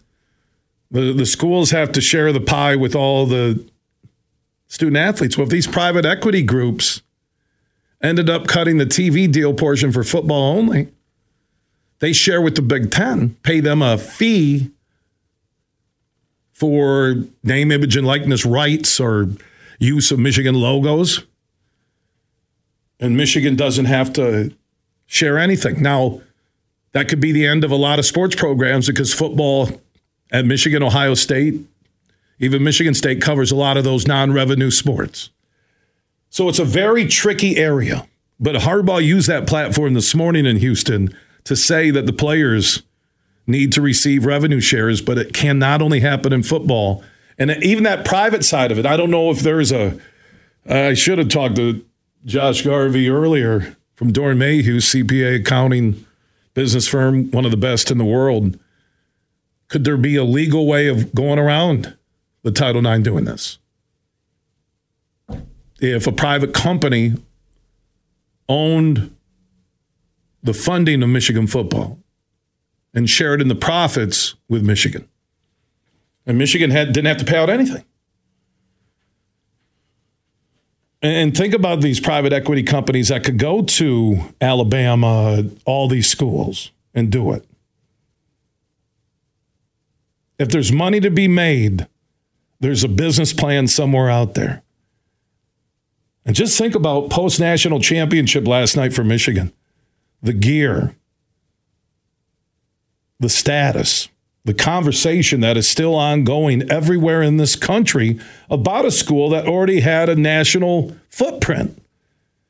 the, 0.89 1.11
the 1.11 1.25
schools 1.25 1.71
have 1.71 1.91
to 1.91 1.99
share 1.99 2.31
the 2.31 2.39
pie 2.39 2.77
with 2.77 2.95
all 2.95 3.25
the 3.25 3.61
student 4.69 4.95
athletes. 4.95 5.37
Well, 5.37 5.43
if 5.43 5.51
these 5.51 5.67
private 5.67 6.05
equity 6.05 6.43
groups 6.43 7.01
ended 8.01 8.29
up 8.29 8.47
cutting 8.47 8.77
the 8.77 8.85
TV 8.85 9.29
deal 9.29 9.53
portion 9.53 9.91
for 9.91 10.05
football 10.05 10.57
only, 10.57 10.87
they 12.01 12.13
share 12.13 12.41
with 12.41 12.55
the 12.55 12.61
Big 12.61 12.91
Ten, 12.91 13.35
pay 13.43 13.59
them 13.59 13.81
a 13.81 13.97
fee 13.97 14.71
for 16.51 17.15
name, 17.43 17.71
image, 17.71 17.95
and 17.95 18.05
likeness 18.05 18.45
rights 18.45 18.99
or 18.99 19.29
use 19.79 20.11
of 20.11 20.19
Michigan 20.19 20.55
logos. 20.55 21.23
And 22.99 23.15
Michigan 23.15 23.55
doesn't 23.55 23.85
have 23.85 24.11
to 24.13 24.53
share 25.05 25.37
anything. 25.37 25.81
Now, 25.81 26.21
that 26.91 27.07
could 27.07 27.21
be 27.21 27.31
the 27.31 27.45
end 27.45 27.63
of 27.63 27.71
a 27.71 27.75
lot 27.75 27.99
of 27.99 28.05
sports 28.05 28.35
programs 28.35 28.87
because 28.87 29.13
football 29.13 29.81
at 30.31 30.45
Michigan, 30.45 30.83
Ohio 30.83 31.13
State, 31.13 31.61
even 32.39 32.63
Michigan 32.63 32.95
State 32.95 33.21
covers 33.21 33.51
a 33.51 33.55
lot 33.55 33.77
of 33.77 33.83
those 33.83 34.07
non 34.07 34.33
revenue 34.33 34.71
sports. 34.71 35.29
So 36.31 36.49
it's 36.49 36.59
a 36.59 36.65
very 36.65 37.05
tricky 37.05 37.57
area. 37.57 38.07
But 38.39 38.55
Harbaugh 38.55 39.03
used 39.05 39.27
that 39.27 39.45
platform 39.45 39.93
this 39.93 40.15
morning 40.15 40.47
in 40.47 40.57
Houston 40.57 41.15
to 41.43 41.55
say 41.55 41.91
that 41.91 42.05
the 42.05 42.13
players 42.13 42.83
need 43.47 43.71
to 43.73 43.81
receive 43.81 44.25
revenue 44.25 44.59
shares, 44.59 45.01
but 45.01 45.17
it 45.17 45.33
can 45.33 45.59
not 45.59 45.81
only 45.81 45.99
happen 45.99 46.33
in 46.33 46.43
football. 46.43 47.03
And 47.37 47.51
even 47.63 47.83
that 47.83 48.05
private 48.05 48.43
side 48.43 48.71
of 48.71 48.79
it, 48.79 48.85
I 48.85 48.97
don't 48.97 49.11
know 49.11 49.31
if 49.31 49.39
there's 49.39 49.71
a. 49.71 49.99
I 50.69 50.93
should 50.93 51.17
have 51.17 51.29
talked 51.29 51.55
to 51.55 51.83
Josh 52.23 52.61
Garvey 52.61 53.09
earlier 53.09 53.75
from 53.95 54.13
Doeren 54.13 54.37
Mayhew, 54.37 54.77
CPA 54.77 55.41
accounting 55.41 56.05
business 56.53 56.87
firm, 56.87 57.31
one 57.31 57.45
of 57.45 57.51
the 57.51 57.57
best 57.57 57.89
in 57.89 57.97
the 57.97 58.05
world. 58.05 58.59
Could 59.69 59.85
there 59.85 59.97
be 59.97 60.15
a 60.15 60.23
legal 60.23 60.67
way 60.67 60.87
of 60.87 61.15
going 61.15 61.39
around 61.39 61.95
the 62.43 62.51
Title 62.51 62.85
IX 62.85 63.03
doing 63.03 63.25
this? 63.25 63.57
If 65.79 66.05
a 66.05 66.11
private 66.11 66.53
company 66.53 67.13
owned 68.47 69.15
the 70.43 70.53
funding 70.53 71.03
of 71.03 71.09
Michigan 71.09 71.47
football 71.47 71.99
and 72.93 73.09
shared 73.09 73.41
in 73.41 73.47
the 73.47 73.55
profits 73.55 74.35
with 74.49 74.63
Michigan, 74.63 75.07
and 76.25 76.37
Michigan 76.37 76.71
had, 76.71 76.93
didn't 76.93 77.07
have 77.07 77.17
to 77.17 77.25
pay 77.25 77.37
out 77.37 77.49
anything. 77.49 77.83
And 81.01 81.35
think 81.35 81.53
about 81.53 81.81
these 81.81 81.99
private 81.99 82.31
equity 82.31 82.61
companies 82.61 83.07
that 83.07 83.23
could 83.23 83.39
go 83.39 83.63
to 83.63 84.19
Alabama, 84.39 85.43
all 85.65 85.87
these 85.87 86.07
schools, 86.07 86.71
and 86.93 87.11
do 87.11 87.31
it. 87.31 87.43
If 90.37 90.49
there's 90.49 90.71
money 90.71 90.99
to 90.99 91.09
be 91.09 91.27
made, 91.27 91.87
there's 92.59 92.83
a 92.83 92.87
business 92.87 93.33
plan 93.33 93.67
somewhere 93.67 94.09
out 94.09 94.35
there. 94.35 94.61
And 96.23 96.35
just 96.35 96.55
think 96.57 96.75
about 96.75 97.09
post 97.09 97.39
national 97.39 97.79
championship 97.79 98.47
last 98.47 98.75
night 98.77 98.93
for 98.93 99.03
Michigan 99.03 99.51
the 100.21 100.33
gear, 100.33 100.95
the 103.19 103.29
status, 103.29 104.09
the 104.43 104.53
conversation 104.53 105.41
that 105.41 105.57
is 105.57 105.67
still 105.67 105.95
ongoing 105.95 106.69
everywhere 106.71 107.21
in 107.21 107.37
this 107.37 107.55
country 107.55 108.19
about 108.49 108.85
a 108.85 108.91
school 108.91 109.29
that 109.29 109.47
already 109.47 109.81
had 109.81 110.09
a 110.09 110.15
national 110.15 110.95
footprint 111.09 111.81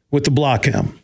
with 0.10 0.24
the 0.24 0.32
Block 0.32 0.68
M. 0.68 1.00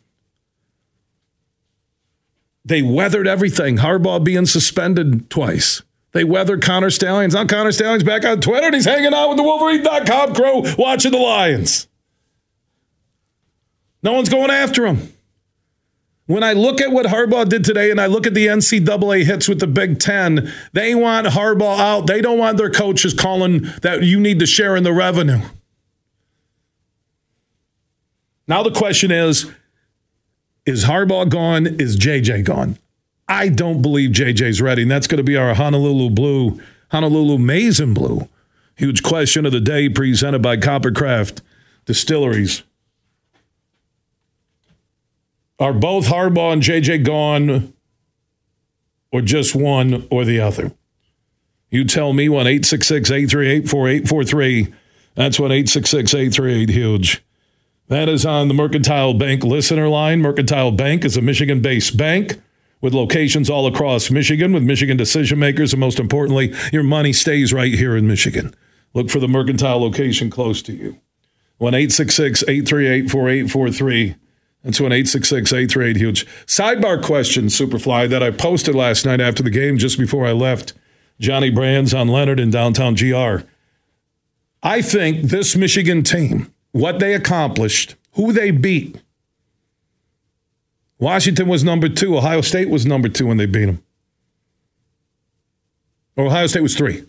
They 2.64 2.82
weathered 2.82 3.28
everything. 3.28 3.78
Harbaugh 3.78 4.24
being 4.24 4.46
suspended 4.46 5.30
twice. 5.30 5.82
They 6.12 6.24
weathered 6.24 6.62
Connor 6.62 6.90
Stalions. 6.90 7.34
Now 7.34 7.46
Connor 7.46 7.72
Stalions 7.72 8.04
back 8.04 8.26
on 8.26 8.42
Twitter 8.42 8.66
and 8.66 8.76
he's 8.76 8.86
hanging 8.86 9.14
out 9.14 9.30
with 9.30 9.38
the 9.38 9.44
Wolverine.com 9.44 10.36
crew 10.36 10.64
watching 10.78 11.12
the 11.12 11.18
Lions. 11.18 11.88
No 14.04 14.14
one's 14.14 14.30
going 14.30 14.52
after 14.52 14.86
him. 14.86 15.14
When 16.28 16.44
I 16.44 16.52
look 16.52 16.82
at 16.82 16.92
what 16.92 17.06
Harbaugh 17.06 17.48
did 17.48 17.64
today 17.64 17.90
and 17.90 18.02
I 18.02 18.06
look 18.06 18.28
at 18.28 18.34
the 18.34 18.48
NCAA 18.48 19.24
hits 19.24 19.48
with 19.48 19.60
the 19.60 19.68
Big 19.68 19.98
Ten, 19.98 20.52
they 20.74 20.94
want 20.94 21.28
Harbaugh 21.28 21.80
out. 21.80 22.08
They 22.08 22.22
don't 22.22 22.38
want 22.38 22.58
their 22.58 22.70
coaches 22.70 23.14
calling 23.14 23.62
that 23.82 24.04
you 24.04 24.20
need 24.20 24.40
to 24.40 24.46
share 24.46 24.76
in 24.76 24.84
the 24.84 24.92
revenue. 24.92 25.42
Now 28.46 28.62
the 28.62 28.72
question 28.72 29.10
is 29.10 29.50
is 30.66 30.84
Harbaugh 30.84 31.30
gone? 31.30 31.66
Is 31.66 31.98
JJ 31.98 32.44
gone? 32.44 32.78
I 33.30 33.48
don't 33.48 33.82
believe 33.82 34.12
JJ's 34.12 34.62
ready. 34.62 34.82
And 34.82 34.92
that's 34.92 35.08
going 35.08 35.18
to 35.18 35.24
be 35.24 35.38
our 35.38 35.54
Honolulu 35.54 36.10
Blue, 36.10 36.62
Honolulu 36.92 37.36
and 37.36 37.96
Blue. 37.96 38.28
Huge 38.76 39.02
question 39.02 39.46
of 39.46 39.54
the 39.54 39.62
day 39.62 39.88
presented 39.88 40.42
by 40.42 40.58
Coppercraft 40.58 41.40
Distilleries. 41.86 42.64
Are 45.60 45.74
both 45.74 46.08
Harbaugh 46.08 46.54
and 46.54 46.62
JJ 46.62 47.04
gone, 47.04 47.74
or 49.12 49.22
just 49.22 49.56
one 49.56 50.08
or 50.12 50.24
the 50.24 50.40
other? 50.40 50.72
You 51.70 51.84
tell 51.84 52.14
me 52.14 52.30
1 52.30 52.48
866 52.48 53.12
838 53.12 53.70
4843. 53.70 54.74
That's 55.16 55.40
1 55.40 55.52
866 55.52 56.14
838 56.14 56.70
Huge. 56.70 57.24
That 57.88 58.08
is 58.08 58.26
on 58.26 58.50
the 58.50 58.54
Mercantile 58.54 59.14
Bank 59.14 59.44
listener 59.44 59.88
line. 59.90 60.22
Mercantile 60.22 60.72
Bank 60.72 61.04
is 61.04 61.18
a 61.18 61.22
Michigan 61.22 61.62
based 61.62 61.98
bank 61.98 62.40
with 62.80 62.94
locations 62.94 63.50
all 63.50 63.66
across 63.66 64.12
Michigan 64.12 64.54
with 64.54 64.64
Michigan 64.64 64.98
decision 64.98 65.40
makers. 65.40 65.74
And 65.74 65.80
most 65.80 66.00
importantly, 66.00 66.54
your 66.72 66.84
money 66.84 67.14
stays 67.14 67.52
right 67.52 67.74
here 67.74 67.98
in 67.98 68.08
Michigan. 68.08 68.54
Look 68.94 69.10
for 69.10 69.20
the 69.20 69.28
Mercantile 69.28 69.82
location 69.82 70.30
close 70.30 70.62
to 70.64 70.74
you. 70.74 71.00
1 71.58 71.74
866 71.74 72.44
838 72.44 73.10
4843. 73.10 74.16
That's 74.64 74.82
one 74.82 74.92
866 74.92 75.54
838 75.54 75.96
huge. 75.96 76.28
Sidebar 76.46 77.02
question, 77.02 77.46
Superfly, 77.46 78.10
that 78.10 78.24
I 78.24 78.32
posted 78.32 78.76
last 78.76 79.06
night 79.06 79.22
after 79.22 79.44
the 79.44 79.50
game 79.50 79.78
just 79.78 79.98
before 79.98 80.26
I 80.26 80.32
left 80.32 80.74
Johnny 81.20 81.50
Brands 81.50 81.94
on 81.94 82.08
Leonard 82.08 82.40
in 82.40 82.50
downtown 82.50 82.96
GR. 82.96 83.46
I 84.64 84.82
think 84.82 85.24
this 85.24 85.56
Michigan 85.56 86.04
team, 86.04 86.54
what 86.72 87.00
they 87.00 87.14
accomplished, 87.14 87.96
who 88.14 88.34
they 88.34 88.52
beat, 88.52 89.02
Washington 91.00 91.48
was 91.48 91.64
number 91.64 91.88
two. 91.88 92.18
Ohio 92.18 92.42
State 92.42 92.70
was 92.70 92.86
number 92.86 93.08
two 93.08 93.28
when 93.28 93.38
they 93.38 93.46
beat 93.46 93.66
them. 93.66 93.84
Ohio 96.18 96.48
State 96.48 96.62
was 96.62 96.76
three. 96.76 97.04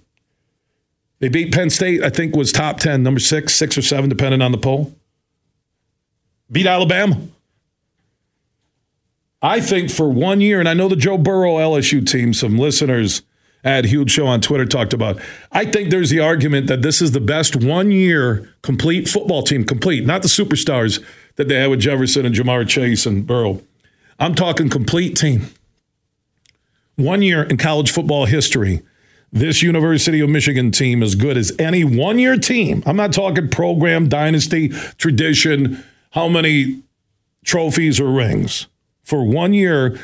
They 1.20 1.28
beat 1.28 1.52
Penn 1.52 1.70
State, 1.70 2.02
I 2.02 2.10
think 2.10 2.36
was 2.36 2.52
top 2.52 2.78
10, 2.78 3.02
number 3.02 3.18
six, 3.18 3.54
six 3.54 3.76
or 3.76 3.82
seven, 3.82 4.08
depending 4.08 4.42
on 4.42 4.52
the 4.52 4.58
poll. 4.58 4.94
Beat 6.50 6.66
Alabama. 6.66 7.18
I 9.40 9.60
think 9.60 9.90
for 9.90 10.08
one 10.08 10.40
year, 10.40 10.58
and 10.58 10.68
I 10.68 10.74
know 10.74 10.88
the 10.88 10.96
Joe 10.96 11.16
Burrow 11.16 11.56
LSU 11.56 12.04
team, 12.06 12.34
some 12.34 12.58
listeners 12.58 13.22
at 13.62 13.84
Huge 13.84 14.10
Show 14.10 14.26
on 14.26 14.40
Twitter 14.40 14.64
talked 14.64 14.92
about. 14.92 15.20
I 15.52 15.64
think 15.64 15.90
there's 15.90 16.10
the 16.10 16.20
argument 16.20 16.66
that 16.68 16.82
this 16.82 17.00
is 17.00 17.12
the 17.12 17.20
best 17.20 17.56
one 17.56 17.90
year 17.90 18.52
complete 18.62 19.08
football 19.08 19.42
team, 19.42 19.64
complete, 19.64 20.04
not 20.04 20.22
the 20.22 20.28
superstars 20.28 21.04
that 21.36 21.48
they 21.48 21.56
had 21.56 21.70
with 21.70 21.80
Jefferson 21.80 22.26
and 22.26 22.34
Jamar 22.34 22.68
Chase 22.68 23.06
and 23.06 23.26
Burrow. 23.26 23.62
I'm 24.18 24.34
talking 24.34 24.68
complete 24.68 25.16
team. 25.16 25.48
One 26.96 27.22
year 27.22 27.44
in 27.44 27.58
college 27.58 27.92
football 27.92 28.26
history, 28.26 28.82
this 29.30 29.62
University 29.62 30.20
of 30.20 30.30
Michigan 30.30 30.72
team 30.72 31.02
as 31.02 31.14
good 31.14 31.36
as 31.36 31.52
any 31.58 31.84
one 31.84 32.18
year 32.18 32.36
team. 32.36 32.82
I'm 32.86 32.96
not 32.96 33.12
talking 33.12 33.48
program, 33.48 34.08
dynasty, 34.08 34.70
tradition, 34.96 35.84
how 36.10 36.28
many 36.28 36.82
trophies 37.44 38.00
or 38.00 38.10
rings. 38.10 38.66
For 39.08 39.24
one 39.24 39.54
year, 39.54 39.98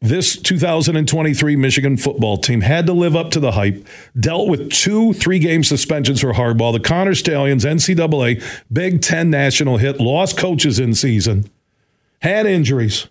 this 0.00 0.36
2023 0.36 1.56
Michigan 1.56 1.96
football 1.96 2.38
team 2.38 2.60
had 2.60 2.86
to 2.86 2.92
live 2.92 3.16
up 3.16 3.32
to 3.32 3.40
the 3.40 3.50
hype, 3.50 3.84
dealt 4.16 4.46
with 4.46 4.70
two 4.70 5.12
three 5.12 5.40
game 5.40 5.64
suspensions 5.64 6.20
for 6.20 6.34
Harbaugh, 6.34 6.72
the 6.72 6.78
Connor 6.78 7.16
Stalions, 7.16 7.64
NCAA, 7.64 8.40
Big 8.72 9.02
Ten 9.02 9.28
national 9.28 9.78
hit, 9.78 9.98
lost 9.98 10.38
coaches 10.38 10.78
in 10.78 10.94
season, 10.94 11.50
had 12.22 12.46
injuries, 12.46 13.08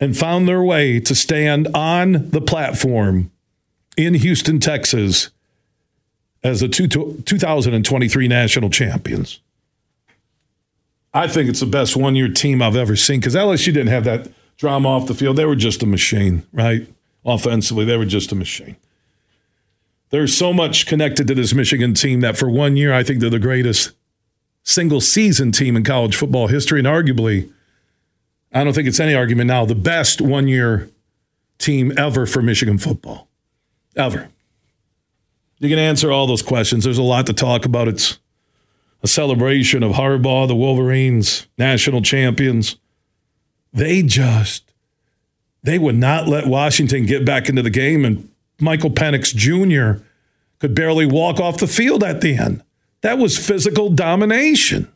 and 0.00 0.16
found 0.16 0.48
their 0.48 0.62
way 0.62 0.98
to 1.00 1.14
stand 1.14 1.68
on 1.74 2.30
the 2.30 2.40
platform 2.40 3.30
in 3.98 4.14
Houston, 4.14 4.60
Texas 4.60 5.28
as 6.42 6.60
the 6.60 6.68
two, 6.68 6.88
2023 6.88 8.28
national 8.28 8.70
champions. 8.70 9.40
I 11.14 11.28
think 11.28 11.48
it's 11.48 11.60
the 11.60 11.66
best 11.66 11.96
one 11.96 12.14
year 12.14 12.28
team 12.28 12.62
I've 12.62 12.76
ever 12.76 12.96
seen 12.96 13.20
because 13.20 13.34
LSU 13.34 13.66
didn't 13.66 13.88
have 13.88 14.04
that 14.04 14.28
drama 14.56 14.88
off 14.88 15.06
the 15.06 15.14
field. 15.14 15.36
They 15.36 15.44
were 15.44 15.56
just 15.56 15.82
a 15.82 15.86
machine, 15.86 16.44
right? 16.52 16.88
Offensively, 17.24 17.84
they 17.84 17.96
were 17.96 18.06
just 18.06 18.32
a 18.32 18.34
machine. 18.34 18.76
There's 20.10 20.36
so 20.36 20.52
much 20.52 20.86
connected 20.86 21.26
to 21.28 21.34
this 21.34 21.54
Michigan 21.54 21.94
team 21.94 22.20
that 22.20 22.36
for 22.36 22.48
one 22.48 22.76
year, 22.76 22.92
I 22.92 23.02
think 23.02 23.20
they're 23.20 23.30
the 23.30 23.38
greatest 23.38 23.92
single 24.62 25.00
season 25.00 25.52
team 25.52 25.76
in 25.76 25.84
college 25.84 26.16
football 26.16 26.48
history. 26.48 26.78
And 26.78 26.88
arguably, 26.88 27.50
I 28.52 28.64
don't 28.64 28.74
think 28.74 28.88
it's 28.88 29.00
any 29.00 29.14
argument 29.14 29.48
now, 29.48 29.64
the 29.64 29.74
best 29.74 30.20
one 30.20 30.48
year 30.48 30.90
team 31.58 31.92
ever 31.96 32.26
for 32.26 32.42
Michigan 32.42 32.78
football. 32.78 33.28
Ever. 33.96 34.28
You 35.58 35.68
can 35.68 35.78
answer 35.78 36.10
all 36.10 36.26
those 36.26 36.42
questions. 36.42 36.84
There's 36.84 36.98
a 36.98 37.02
lot 37.02 37.26
to 37.26 37.32
talk 37.32 37.64
about. 37.64 37.88
It's 37.88 38.18
a 39.02 39.08
celebration 39.08 39.82
of 39.82 39.92
Harbaugh, 39.92 40.46
the 40.46 40.54
Wolverines, 40.54 41.46
national 41.58 42.02
champions. 42.02 42.76
They 43.72 44.02
just 44.02 44.72
they 45.62 45.78
would 45.78 45.96
not 45.96 46.28
let 46.28 46.46
Washington 46.46 47.06
get 47.06 47.24
back 47.24 47.48
into 47.48 47.62
the 47.62 47.70
game, 47.70 48.04
and 48.04 48.28
Michael 48.60 48.90
Penix 48.90 49.34
Jr. 49.34 50.02
could 50.58 50.74
barely 50.74 51.06
walk 51.06 51.40
off 51.40 51.58
the 51.58 51.66
field 51.66 52.02
at 52.02 52.20
the 52.20 52.36
end. 52.36 52.62
That 53.02 53.18
was 53.18 53.38
physical 53.38 53.90
domination. 53.90 54.88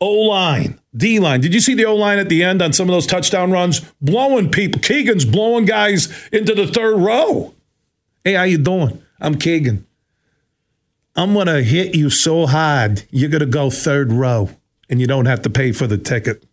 O 0.00 0.10
line, 0.12 0.78
D 0.94 1.18
line. 1.18 1.40
Did 1.40 1.54
you 1.54 1.60
see 1.60 1.74
the 1.74 1.86
O 1.86 1.94
line 1.94 2.18
at 2.18 2.28
the 2.28 2.42
end 2.42 2.60
on 2.60 2.72
some 2.72 2.88
of 2.88 2.92
those 2.92 3.06
touchdown 3.06 3.50
runs? 3.50 3.80
Blowing 4.00 4.50
people. 4.50 4.80
Keegan's 4.80 5.24
blowing 5.24 5.64
guys 5.64 6.12
into 6.32 6.54
the 6.54 6.66
third 6.66 6.98
row. 6.98 7.54
Hey, 8.24 8.34
how 8.34 8.42
you 8.42 8.58
doing? 8.58 9.02
I'm 9.20 9.38
Keegan. 9.38 9.86
I'm 11.16 11.32
gonna 11.32 11.62
hit 11.62 11.94
you 11.94 12.10
so 12.10 12.46
hard 12.46 13.04
you're 13.10 13.30
gonna 13.30 13.46
go 13.46 13.70
third 13.70 14.12
row, 14.12 14.50
and 14.88 15.00
you 15.00 15.06
don't 15.06 15.26
have 15.26 15.42
to 15.42 15.50
pay 15.50 15.72
for 15.72 15.86
the 15.86 15.98
ticket. 15.98 16.44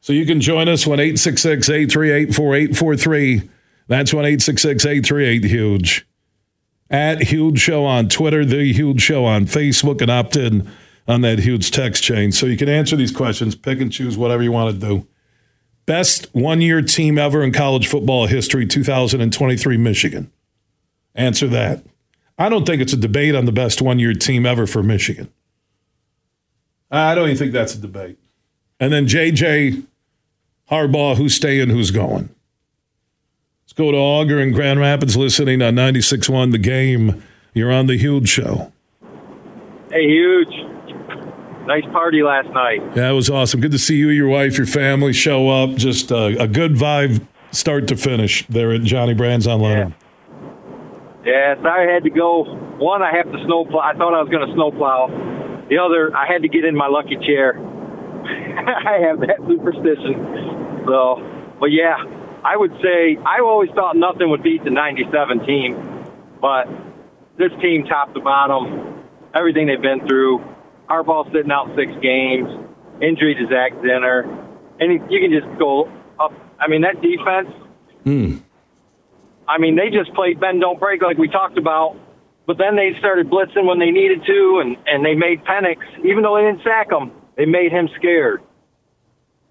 So 0.00 0.12
you 0.12 0.24
can 0.26 0.40
join 0.40 0.68
us 0.68 0.86
when 0.86 1.00
866 1.00 1.68
838 1.68 2.34
4843. 2.34 3.50
That's 3.88 4.14
when 4.14 4.24
866 4.24 4.84
838 4.84 5.44
Huge. 5.44 6.06
At 6.90 7.22
Huge 7.24 7.58
Show 7.58 7.84
on 7.84 8.08
Twitter, 8.08 8.44
The 8.44 8.72
Huge 8.72 9.00
Show 9.00 9.24
on 9.24 9.46
Facebook, 9.46 10.00
and 10.00 10.10
opt 10.10 10.36
in 10.36 10.70
on 11.08 11.22
that 11.22 11.40
huge 11.40 11.70
text 11.70 12.02
chain. 12.02 12.32
So 12.32 12.46
you 12.46 12.56
can 12.56 12.68
answer 12.68 12.96
these 12.96 13.12
questions, 13.12 13.54
pick 13.54 13.80
and 13.80 13.90
choose 13.90 14.16
whatever 14.16 14.42
you 14.42 14.52
want 14.52 14.78
to 14.78 14.86
do. 14.86 15.06
Best 15.86 16.28
one 16.34 16.60
year 16.60 16.80
team 16.80 17.18
ever 17.18 17.42
in 17.42 17.52
college 17.52 17.88
football 17.88 18.26
history, 18.26 18.66
2023 18.66 19.76
Michigan. 19.76 20.30
Answer 21.14 21.48
that. 21.48 21.84
I 22.38 22.48
don't 22.48 22.66
think 22.66 22.82
it's 22.82 22.92
a 22.92 22.96
debate 22.96 23.34
on 23.34 23.44
the 23.44 23.52
best 23.52 23.80
one 23.80 23.98
year 23.98 24.12
team 24.12 24.44
ever 24.44 24.66
for 24.66 24.82
Michigan. 24.82 25.32
I 26.90 27.14
don't 27.14 27.26
even 27.26 27.36
think 27.36 27.52
that's 27.52 27.74
a 27.74 27.78
debate. 27.78 28.18
And 28.80 28.92
then 28.92 29.06
JJ 29.06 29.84
Harbaugh, 30.70 31.16
who's 31.16 31.34
staying, 31.34 31.70
who's 31.70 31.90
going. 31.90 32.34
Let's 33.64 33.72
go 33.74 33.90
to 33.92 33.96
Auger 33.98 34.40
in 34.40 34.52
Grand 34.52 34.80
Rapids 34.80 35.16
listening 35.16 35.62
on 35.62 35.74
96.1 35.74 36.52
The 36.52 36.58
Game. 36.58 37.22
You're 37.52 37.72
on 37.72 37.86
The 37.86 37.96
Huge 37.96 38.28
Show. 38.28 38.72
Hey, 39.90 40.06
Huge. 40.08 40.52
Nice 41.66 41.84
party 41.92 42.22
last 42.22 42.48
night. 42.50 42.80
Yeah, 42.94 43.10
it 43.10 43.14
was 43.14 43.30
awesome. 43.30 43.60
Good 43.60 43.72
to 43.72 43.78
see 43.78 43.96
you, 43.96 44.10
your 44.10 44.28
wife, 44.28 44.58
your 44.58 44.66
family 44.66 45.14
show 45.14 45.48
up. 45.48 45.76
Just 45.76 46.12
uh, 46.12 46.32
a 46.38 46.46
good 46.46 46.74
vibe 46.74 47.26
start 47.52 47.88
to 47.88 47.96
finish 47.96 48.46
there 48.48 48.72
at 48.72 48.82
Johnny 48.82 49.14
Brann's 49.14 49.46
on 49.46 49.60
Leonard. 49.60 49.88
Yeah. 49.88 50.03
Yeah, 51.24 51.56
sorry 51.62 51.90
I 51.90 51.94
had 51.94 52.04
to 52.04 52.10
go. 52.10 52.44
One, 52.78 53.02
I 53.02 53.16
have 53.16 53.30
to 53.32 53.38
snowplow. 53.46 53.80
I 53.80 53.94
thought 53.94 54.12
I 54.12 54.20
was 54.20 54.28
going 54.28 54.46
to 54.46 54.52
snowplow. 54.54 55.66
The 55.68 55.78
other, 55.78 56.14
I 56.14 56.30
had 56.30 56.42
to 56.42 56.48
get 56.48 56.64
in 56.64 56.76
my 56.76 56.88
lucky 56.88 57.16
chair. 57.16 57.56
I 58.24 59.00
have 59.08 59.20
that 59.20 59.40
superstition. 59.48 60.84
So, 60.84 61.24
but 61.58 61.72
yeah, 61.72 61.96
I 62.44 62.56
would 62.56 62.72
say 62.82 63.16
I 63.24 63.40
always 63.40 63.70
thought 63.70 63.96
nothing 63.96 64.28
would 64.30 64.42
beat 64.42 64.64
the 64.64 64.70
97 64.70 65.46
team, 65.46 66.04
but 66.40 66.68
this 67.38 67.50
team, 67.62 67.84
top 67.84 68.12
to 68.14 68.20
bottom, 68.20 69.02
everything 69.34 69.66
they've 69.66 69.80
been 69.80 70.06
through, 70.06 70.44
Harbaugh 70.88 71.24
sitting 71.32 71.50
out 71.50 71.74
six 71.74 71.90
games, 72.02 72.48
injury 73.00 73.34
to 73.34 73.46
Zak 73.48 73.72
Zinter, 73.80 74.28
and 74.78 75.10
you 75.10 75.20
can 75.20 75.32
just 75.32 75.58
go 75.58 75.88
up. 76.20 76.32
I 76.60 76.68
mean, 76.68 76.82
that 76.82 77.00
defense. 77.00 77.48
Hmm. 78.04 78.44
I 79.48 79.58
mean, 79.58 79.76
they 79.76 79.90
just 79.90 80.12
played 80.14 80.40
bend 80.40 80.60
don't 80.60 80.80
break 80.80 81.02
like 81.02 81.18
we 81.18 81.28
talked 81.28 81.58
about, 81.58 81.96
but 82.46 82.58
then 82.58 82.76
they 82.76 82.94
started 82.98 83.30
blitzing 83.30 83.66
when 83.66 83.78
they 83.78 83.90
needed 83.90 84.24
to, 84.24 84.62
and 84.62 84.76
and 84.86 85.04
they 85.04 85.14
made 85.14 85.44
Penix, 85.44 85.78
even 86.04 86.22
though 86.22 86.36
they 86.36 86.50
didn't 86.50 86.62
sack 86.62 86.90
him, 86.90 87.12
they 87.36 87.46
made 87.46 87.72
him 87.72 87.88
scared. 87.96 88.42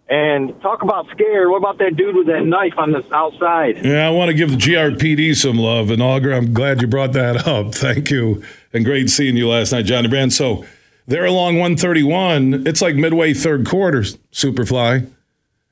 And 0.10 0.62
talk 0.62 0.82
about 0.82 1.08
scared. 1.12 1.50
What 1.50 1.58
about 1.58 1.78
that 1.78 1.96
dude 1.96 2.16
with 2.16 2.28
that 2.28 2.46
knife 2.46 2.74
on 2.78 2.92
the 2.92 3.04
outside? 3.16 3.84
Yeah, 3.84 4.06
I 4.06 4.10
want 4.10 4.30
to 4.30 4.34
give 4.34 4.52
the 4.52 4.58
GRPD 4.58 5.36
some 5.36 5.58
love. 5.58 5.90
And 5.90 6.02
Auger, 6.02 6.34
I'm 6.34 6.54
glad 6.54 6.82
you 6.82 6.88
brought 6.88 7.14
that 7.14 7.48
up. 7.48 7.74
Thank 7.74 8.12
you. 8.12 8.44
And 8.74 8.84
great 8.84 9.10
seeing 9.10 9.38
you 9.38 9.48
last 9.48 9.72
night, 9.72 9.86
Johnny 9.86 10.10
Brann. 10.10 10.30
So 10.30 10.66
they're 11.08 11.26
along 11.26 11.56
131. 11.56 12.68
It's 12.68 12.82
like 12.82 12.96
midway 12.96 13.34
third 13.34 13.66
quarter, 13.66 14.02
Superfly. 14.32 15.10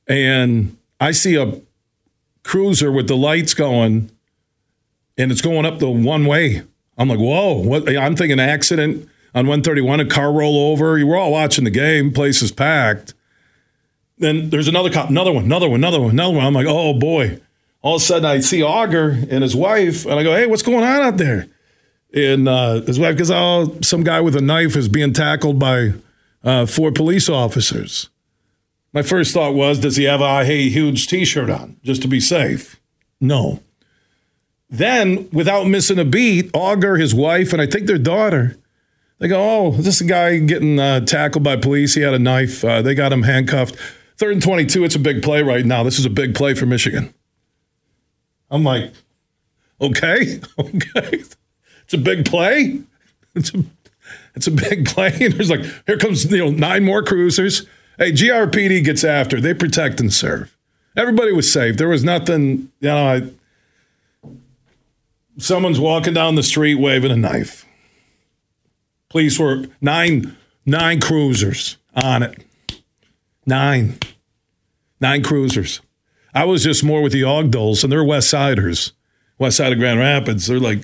And 0.08 0.78
I 1.00 1.12
see 1.12 1.36
a 1.36 1.62
cruiser 2.52 2.92
with 2.92 3.08
the 3.08 3.16
lights 3.16 3.54
going, 3.54 4.12
and 5.18 5.32
it's 5.32 5.40
going 5.40 5.66
up 5.66 5.80
the 5.80 5.90
one 5.90 6.26
way. 6.26 6.62
I'm 6.98 7.08
like, 7.08 7.18
whoa, 7.18 7.54
what? 7.54 7.88
I'm 7.88 8.14
thinking 8.14 8.42
accident 8.42 9.08
on 9.34 9.48
131, 9.48 10.02
a 10.02 10.06
car 10.06 10.34
roll 10.34 10.70
over. 10.70 10.94
We're 11.06 11.16
all 11.16 11.32
watching 11.32 11.64
the 11.64 11.70
game, 11.70 12.12
place 12.12 12.42
is 12.42 12.52
packed. 12.52 13.14
Then 14.18 14.50
there's 14.50 14.68
another 14.68 14.90
cop, 14.90 15.10
another 15.10 15.32
one, 15.32 15.46
another 15.46 15.70
one, 15.70 15.80
another 15.80 16.02
one, 16.02 16.12
another 16.12 16.34
one. 16.36 16.46
I'm 16.46 16.54
like, 16.54 16.68
oh 16.68 16.94
boy. 16.94 17.40
All 17.82 17.96
of 17.96 18.02
a 18.02 18.06
sudden, 18.06 18.26
I 18.26 18.42
see 18.42 18.62
Auger 18.62 19.12
and 19.12 19.44
his 19.44 19.56
wife, 19.56 20.06
and 20.06 20.16
I 20.16 20.24
go, 20.24 20.36
hey, 20.36 20.46
what's 20.46 20.62
going 20.62 20.84
on 20.84 21.02
out 21.02 21.16
there? 21.16 21.48
And 22.14 22.50
uh, 22.50 22.82
his 22.82 23.00
wife 23.00 23.16
goes, 23.16 23.32
oh, 23.32 23.78
some 23.82 24.04
guy 24.04 24.20
with 24.20 24.36
a 24.36 24.42
knife 24.42 24.76
is 24.76 24.90
being 24.90 25.14
tackled 25.14 25.58
by 25.58 25.94
uh, 26.44 26.66
four 26.66 26.92
police 26.92 27.30
officers. 27.30 28.10
My 28.94 29.02
first 29.02 29.34
thought 29.34 29.54
was, 29.54 29.80
does 29.80 29.96
he 29.96 30.04
have 30.04 30.22
a 30.22 30.44
hey 30.44 30.70
huge 30.70 31.08
T-shirt 31.08 31.50
on 31.50 31.78
just 31.84 32.02
to 32.02 32.08
be 32.08 32.20
safe? 32.20 32.80
No. 33.20 33.62
Then, 34.70 35.30
without 35.32 35.68
missing 35.68 36.00
a 36.00 36.06
beat, 36.06 36.50
Auger, 36.54 36.96
his 36.96 37.14
wife, 37.14 37.54
and 37.54 37.62
I 37.62 37.66
think 37.66 37.88
their 37.88 37.98
daughter, 37.98 38.58
they 39.20 39.28
go, 39.28 39.40
oh, 39.40 39.72
this 39.72 40.02
guy 40.02 40.40
getting 40.40 40.80
uh, 40.80 41.02
tackled 41.02 41.44
by 41.44 41.58
police. 41.58 41.94
He 41.94 42.02
had 42.02 42.14
a 42.14 42.20
knife. 42.20 42.64
Uh, 42.64 42.82
they 42.82 42.96
got 42.96 43.14
him 43.14 43.24
handcuffed. 43.24 43.76
Third 44.18 44.34
and 44.34 44.42
22, 44.42 44.84
it's 44.84 44.96
a 44.96 45.00
big 45.00 45.22
play 45.22 45.44
right 45.44 45.66
now. 45.66 45.84
This 45.84 46.00
is 46.00 46.06
a 46.06 46.10
big 46.10 46.36
play 46.36 46.54
for 46.54 46.66
Michigan. 46.66 47.14
I'm 48.50 48.64
like, 48.64 48.94
okay, 49.80 50.40
okay. 50.60 51.24
It's 51.84 51.94
a 51.94 51.98
big 51.98 52.26
play. 52.26 52.82
It's 53.36 53.54
a, 53.54 53.64
it's 54.36 54.48
a 54.48 54.52
big 54.52 54.86
play. 54.88 55.14
And 55.20 55.34
there's 55.34 55.50
like, 55.50 55.66
here 55.86 55.98
comes, 55.98 56.32
you 56.32 56.38
know, 56.38 56.50
nine 56.50 56.84
more 56.84 57.04
cruisers. 57.04 57.66
Hey, 57.98 58.12
GRPD 58.12 58.84
gets 58.84 59.04
after. 59.04 59.40
They 59.40 59.54
protect 59.54 60.00
and 60.00 60.14
serve. 60.14 60.56
Everybody 60.96 61.32
was 61.32 61.52
safe. 61.52 61.78
There 61.78 61.90
was 61.90 62.04
nothing, 62.04 62.72
you 62.80 62.90
know, 62.90 63.08
I, 63.08 64.30
someone's 65.38 65.80
walking 65.80 66.14
down 66.14 66.36
the 66.36 66.44
street 66.44 66.76
waving 66.76 67.12
a 67.12 67.16
knife. 67.16 67.66
Police 69.10 69.40
were 69.40 69.66
nine, 69.80 70.38
nine 70.66 71.00
cruisers 71.00 71.78
on 71.96 72.24
it. 72.24 72.44
Nine. 73.46 73.98
Nine 75.00 75.24
cruisers. 75.24 75.82
I 76.34 76.46
was 76.46 76.64
just 76.64 76.84
more 76.84 77.02
with 77.02 77.12
the 77.12 77.24
Ogdals, 77.24 77.84
and 77.84 77.92
they're 77.92 78.04
West 78.04 78.30
Siders, 78.30 78.94
West 79.38 79.58
Side 79.58 79.74
of 79.74 79.80
Grand 79.80 80.00
Rapids. 80.00 80.48
They're 80.48 80.60
like, 80.60 80.84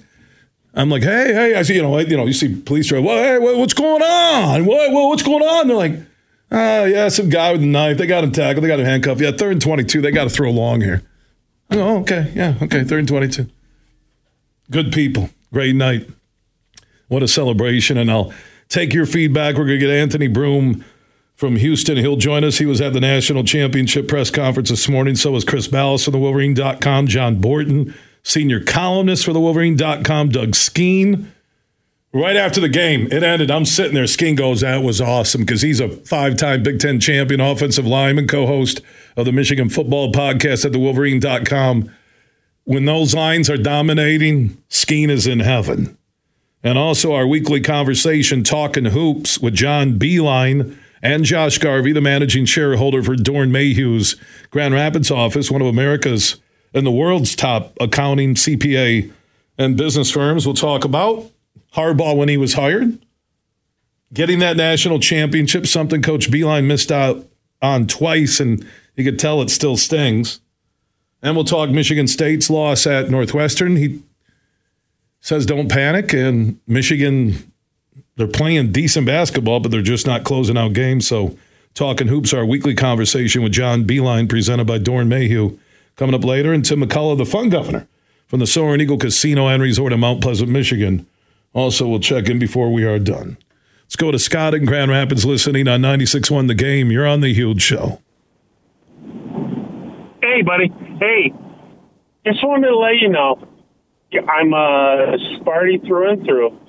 I'm 0.74 0.90
like, 0.90 1.04
hey, 1.04 1.34
hey, 1.34 1.56
I 1.56 1.62
see, 1.62 1.76
you 1.76 1.82
know, 1.82 1.98
you 2.00 2.18
know, 2.18 2.26
you 2.26 2.34
see 2.34 2.60
police 2.62 2.88
drive. 2.88 3.04
Well, 3.04 3.18
hey, 3.18 3.40
what's 3.40 3.74
going 3.74 4.02
on? 4.02 4.66
What, 4.66 4.92
what's 4.92 5.24
going 5.24 5.44
on? 5.44 5.68
They're 5.68 5.78
like, 5.78 6.00
oh, 6.52 6.86
yeah, 6.86 7.10
some 7.10 7.30
guy 7.30 7.52
with 7.52 7.64
a 7.64 7.66
knife. 7.66 7.98
They 7.98 8.08
got 8.08 8.24
him 8.24 8.32
tackled. 8.32 8.64
They 8.64 8.68
got 8.68 8.80
him 8.80 8.86
handcuffed. 8.86 9.22
Yeah, 9.22 9.32
third 9.32 9.54
and 9.54 9.62
22. 9.62 10.02
They 10.02 10.12
got 10.12 10.26
to 10.26 10.30
throw 10.30 10.52
long 10.52 10.82
here. 10.82 11.04
Oh, 11.72 12.00
okay, 12.00 12.32
yeah, 12.34 12.56
okay, 12.62 12.84
third 12.84 13.00
and 13.00 13.08
22. 13.08 13.48
Good 14.72 14.92
people. 14.92 15.30
Great 15.52 15.76
night. 15.76 16.10
What 17.08 17.24
a 17.24 17.28
celebration. 17.28 17.98
And 17.98 18.12
I'll 18.12 18.34
take 18.70 18.94
your 18.94 19.06
feedback. 19.06 19.56
We're 19.56 19.66
going 19.66 19.80
to 19.80 19.86
get 19.86 19.90
Anthony 19.90 20.28
Broome 20.28 20.84
from 21.36 21.56
Houston. 21.56 21.98
He'll 21.98 22.18
join 22.18 22.44
us. 22.44 22.58
He 22.58 22.66
was 22.66 22.82
at 22.82 22.94
the 22.94 23.00
national 23.00 23.44
championship 23.44 24.08
press 24.08 24.30
conference 24.30 24.70
this 24.70 24.90
morning. 24.90 25.16
So 25.16 25.32
was 25.32 25.46
Chris 25.46 25.68
Balas 25.68 26.04
from 26.04 26.14
the 26.14 26.20
Wolverine.com, 26.20 27.08
John 27.08 27.40
Borton, 27.40 27.94
senior 28.24 28.60
columnist 28.60 29.24
for 29.24 29.34
the 29.34 29.40
Wolverine.com, 29.40 30.30
Doug 30.30 30.56
Skene. 30.56 31.32
Right 32.14 32.38
after 32.38 32.62
the 32.62 32.70
game, 32.70 33.08
it 33.12 33.22
ended. 33.22 33.52
I'm 33.52 33.66
sitting 33.66 33.94
there. 33.94 34.08
Skene 34.08 34.36
goes, 34.36 34.62
That 34.62 34.82
was 34.82 35.02
awesome 35.02 35.42
because 35.42 35.62
he's 35.62 35.80
a 35.80 35.90
five 35.90 36.38
time 36.38 36.64
Big 36.64 36.80
Ten 36.80 37.00
champion, 37.00 37.42
offensive 37.42 37.86
lineman, 37.86 38.28
co 38.28 38.48
host 38.48 38.82
of 39.18 39.26
the 39.26 39.32
Michigan 39.34 39.70
Football 39.70 40.12
Podcast 40.14 40.66
at 40.66 40.72
the 40.72 40.80
Wolverine.com. 40.80 41.92
When 42.64 42.86
those 42.86 43.14
lines 43.14 43.50
are 43.50 43.58
dominating, 43.58 44.62
Skene 44.70 45.10
is 45.10 45.28
in 45.28 45.42
heaven. 45.42 45.98
And 46.64 46.78
also 46.78 47.14
our 47.14 47.28
weekly 47.28 47.62
conversation, 47.62 48.44
Talking 48.44 48.86
Hoops, 48.86 49.40
with 49.40 49.54
John 49.54 50.00
Beilein 50.00 50.78
and 51.02 51.24
Josh 51.24 51.60
Garvey, 51.60 51.92
the 51.92 52.02
managing 52.02 52.46
shareholder 52.46 53.04
for 53.04 53.16
Doeren 53.16 53.52
Mayhew's 53.52 54.16
Grand 54.50 54.74
Rapids 54.74 55.12
office, 55.12 55.52
one 55.52 55.62
of 55.62 55.68
America's 55.68 56.38
and 56.74 56.86
the 56.86 56.92
world's 56.92 57.36
top 57.36 57.74
accounting, 57.80 58.36
CPA, 58.36 59.12
and 59.58 59.78
business 59.78 60.12
firms. 60.12 60.46
We'll 60.46 60.56
talk 60.56 60.84
about 60.84 61.32
Harbaugh 61.76 62.16
when 62.16 62.30
he 62.30 62.38
was 62.38 62.54
hired, 62.54 63.00
getting 64.14 64.40
that 64.40 64.58
national 64.58 65.00
championship, 65.00 65.68
something 65.68 66.02
Coach 66.02 66.30
Beilein 66.32 66.66
missed 66.66 66.92
out 66.92 67.28
on 67.62 67.88
twice, 67.88 68.40
and 68.40 68.66
you 68.96 69.04
could 69.04 69.20
tell 69.20 69.42
it 69.42 69.50
still 69.50 69.78
stings. 69.78 70.40
And 71.22 71.36
we'll 71.36 71.46
talk 71.46 71.70
Michigan 71.70 72.08
State's 72.08 72.50
loss 72.50 72.86
at 72.86 73.10
Northwestern. 73.10 73.76
He 73.76 74.02
says 75.20 75.46
don't 75.46 75.70
panic, 75.70 76.14
and 76.14 76.60
Michigan 76.68 77.52
they're 78.18 78.28
playing 78.28 78.72
decent 78.72 79.06
basketball, 79.06 79.60
but 79.60 79.72
they're 79.72 79.82
just 79.82 80.08
not 80.08 80.24
closing 80.24 80.58
out 80.58 80.74
games. 80.74 81.08
So, 81.08 81.38
talking 81.76 82.08
hoops, 82.08 82.34
our 82.34 82.46
weekly 82.46 82.74
conversation 82.74 83.44
with 83.44 83.52
John 83.52 83.86
Beilein, 83.86 84.28
presented 84.28 84.66
by 84.66 84.80
Doeren 84.80 85.08
Mayhew, 85.08 85.58
coming 85.96 86.16
up 86.16 86.26
later, 86.26 86.52
and 86.52 86.66
Tim 86.66 86.82
McCullough, 86.82 87.18
the 87.18 87.26
fun 87.26 87.50
governor 87.50 87.88
from 88.28 88.40
the 88.40 88.48
Soaring 88.48 88.82
Eagle 88.82 88.98
Casino 88.98 89.48
and 89.48 89.62
Resort 89.62 89.94
in 89.94 90.00
Mount 90.00 90.22
Pleasant, 90.22 90.50
Michigan. 90.50 91.06
Also, 91.58 91.88
we'll 91.88 92.00
check 92.00 92.30
in 92.30 92.40
before 92.40 92.72
we 92.72 92.86
are 92.86 93.00
done. 93.00 93.38
Let's 93.82 93.96
go 93.96 94.12
to 94.12 94.20
Scott 94.20 94.54
in 94.54 94.66
Grand 94.66 94.92
Rapids, 94.92 95.26
listening 95.26 95.68
on 95.68 95.82
96.1 95.82 96.48
The 96.48 96.54
Game. 96.54 96.92
You're 96.92 97.08
on 97.08 97.22
the 97.22 97.34
Huge 97.34 97.62
Show. 97.62 98.02
Hey, 100.22 100.42
buddy. 100.44 100.72
Hey, 101.00 101.34
just 102.26 102.46
wanted 102.46 102.68
to 102.68 102.78
let 102.78 102.98
you 103.02 103.10
know 103.10 103.48
I'm 104.30 104.54
a 104.54 105.18
Sparty 105.40 105.86
through 105.86 106.12
and 106.12 106.26
through 106.26 106.60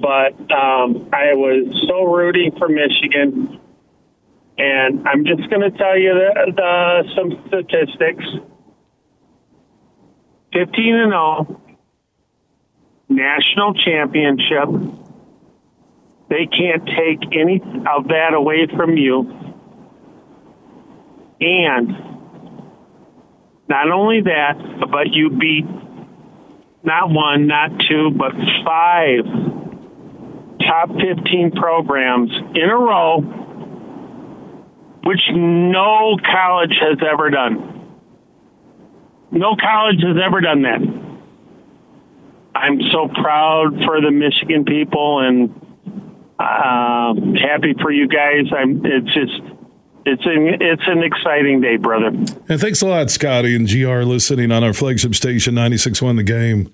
but 0.00 0.32
um, 0.50 1.08
I 1.12 1.34
was 1.34 1.86
so 1.86 2.04
rooting 2.04 2.52
for 2.58 2.68
Michigan. 2.68 3.60
And 4.56 5.06
I'm 5.06 5.24
just 5.24 5.48
going 5.50 5.62
to 5.62 5.70
tell 5.76 5.98
you 5.98 6.14
the, 6.14 6.52
the, 6.56 7.04
some 7.14 7.44
statistics 7.48 8.24
15 10.52 10.94
and 10.94 11.12
0, 11.12 11.60
national 13.10 13.74
championship. 13.74 14.68
They 16.30 16.46
can't 16.46 16.86
take 16.86 17.36
any 17.36 17.60
of 17.60 18.08
that 18.08 18.32
away 18.34 18.68
from 18.74 18.96
you. 18.96 19.28
And 21.40 21.88
not 23.68 23.90
only 23.90 24.22
that, 24.22 24.54
but 24.90 25.08
you 25.10 25.30
beat 25.30 25.66
not 26.82 27.10
one, 27.10 27.46
not 27.46 27.70
two, 27.88 28.10
but 28.16 28.32
five 28.64 29.24
top 30.60 30.90
15 30.90 31.52
programs 31.52 32.30
in 32.54 32.70
a 32.70 32.76
row, 32.76 33.20
which 35.04 35.20
no 35.32 36.16
college 36.24 36.76
has 36.80 36.98
ever 37.12 37.30
done. 37.30 37.98
No 39.32 39.56
college 39.56 40.00
has 40.02 40.16
ever 40.24 40.40
done 40.40 40.62
that. 40.62 41.09
I'm 42.60 42.80
so 42.92 43.08
proud 43.08 43.74
for 43.84 44.00
the 44.00 44.10
Michigan 44.10 44.64
people 44.64 45.20
and 45.20 45.50
uh, 46.38 47.14
happy 47.40 47.74
for 47.80 47.90
you 47.90 48.08
guys. 48.08 48.46
I'm. 48.56 48.84
It's 48.84 49.14
just. 49.14 49.56
It's 50.06 50.24
an 50.24 50.56
it's 50.60 50.82
an 50.86 51.02
exciting 51.02 51.60
day, 51.60 51.76
brother. 51.76 52.06
And 52.06 52.58
thanks 52.60 52.80
a 52.80 52.86
lot, 52.86 53.10
Scotty 53.10 53.54
and 53.54 53.68
GR, 53.68 54.02
listening 54.02 54.50
on 54.50 54.64
our 54.64 54.72
flagship 54.72 55.14
station, 55.14 55.54
96.1 55.54 56.16
The 56.16 56.22
Game. 56.22 56.72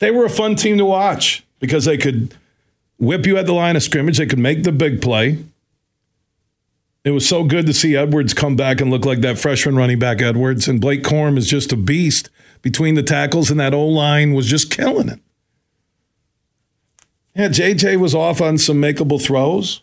They 0.00 0.10
were 0.10 0.26
a 0.26 0.30
fun 0.30 0.54
team 0.54 0.76
to 0.76 0.84
watch 0.84 1.46
because 1.60 1.86
they 1.86 1.96
could 1.96 2.34
whip 2.98 3.24
you 3.26 3.38
at 3.38 3.46
the 3.46 3.54
line 3.54 3.74
of 3.74 3.82
scrimmage. 3.82 4.18
They 4.18 4.26
could 4.26 4.38
make 4.38 4.64
the 4.64 4.72
big 4.72 5.00
play. 5.00 5.38
It 7.04 7.12
was 7.12 7.26
so 7.26 7.42
good 7.42 7.64
to 7.66 7.72
see 7.72 7.96
Edwards 7.96 8.34
come 8.34 8.54
back 8.54 8.82
and 8.82 8.90
look 8.90 9.06
like 9.06 9.20
that 9.20 9.38
freshman 9.38 9.76
running 9.76 9.98
back 9.98 10.20
Edwards. 10.20 10.68
And 10.68 10.78
Blake 10.78 11.02
Corum 11.02 11.38
is 11.38 11.48
just 11.48 11.72
a 11.72 11.76
beast 11.76 12.28
between 12.62 12.94
the 12.94 13.02
tackles, 13.02 13.50
and 13.50 13.60
that 13.60 13.74
O 13.74 13.86
line 13.86 14.34
was 14.34 14.46
just 14.46 14.70
killing 14.70 15.08
it. 15.08 15.20
Yeah, 17.34 17.48
JJ 17.48 18.00
was 18.00 18.14
off 18.14 18.40
on 18.40 18.58
some 18.58 18.78
makeable 18.78 19.22
throws. 19.22 19.82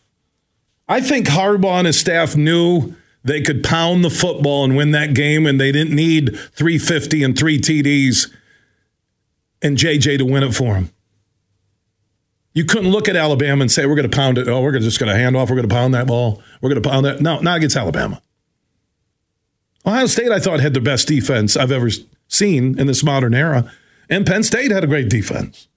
I 0.88 1.02
think 1.02 1.28
Harbaugh 1.28 1.80
and 1.80 1.88
his 1.88 2.00
staff 2.00 2.36
knew 2.36 2.96
they 3.24 3.42
could 3.42 3.64
pound 3.64 4.04
the 4.04 4.10
football 4.10 4.64
and 4.64 4.76
win 4.76 4.92
that 4.92 5.14
game, 5.16 5.46
and 5.46 5.60
they 5.60 5.72
didn't 5.72 5.96
need 5.96 6.38
350 6.38 7.24
and 7.24 7.38
three 7.38 7.60
TDs 7.60 8.32
and 9.62 9.78
JJ 9.78 10.20
to 10.20 10.26
win 10.26 10.44
it 10.44 10.54
for 10.54 10.76
them. 10.76 10.92
You 12.54 12.66
couldn't 12.66 12.92
look 12.92 13.10
at 13.10 13.16
Alabama 13.16 13.62
and 13.62 13.72
say, 13.72 13.86
we're 13.86 13.96
going 13.96 14.10
to 14.10 14.16
pound 14.16 14.38
it. 14.38 14.48
Oh, 14.48 14.62
we're 14.62 14.78
just 14.80 15.00
going 15.00 15.12
to 15.12 15.18
hand 15.18 15.36
off. 15.36 15.50
We're 15.50 15.58
going 15.58 15.68
to 15.68 15.76
pound 15.76 15.94
that 15.94 16.08
ball. 16.08 16.42
We're 16.62 16.70
going 16.70 16.82
to 16.82 16.90
pound 16.90 17.06
that. 17.06 17.20
No, 17.20 17.40
not 17.40 17.58
against 17.58 17.76
Alabama. 17.76 18.22
Ohio 19.86 20.06
State, 20.06 20.32
I 20.32 20.40
thought, 20.40 20.62
had 20.62 20.74
the 20.74 20.82
best 20.82 21.08
defense 21.08 21.58
I've 21.58 21.72
ever 21.72 21.90
seen 22.28 22.78
in 22.80 22.88
this 22.88 23.04
modern 23.04 23.34
era. 23.34 23.72
And 24.10 24.26
Penn 24.26 24.44
State 24.44 24.72
had 24.72 24.84
a 24.84 24.88
great 24.88 25.10
defense. 25.10 25.68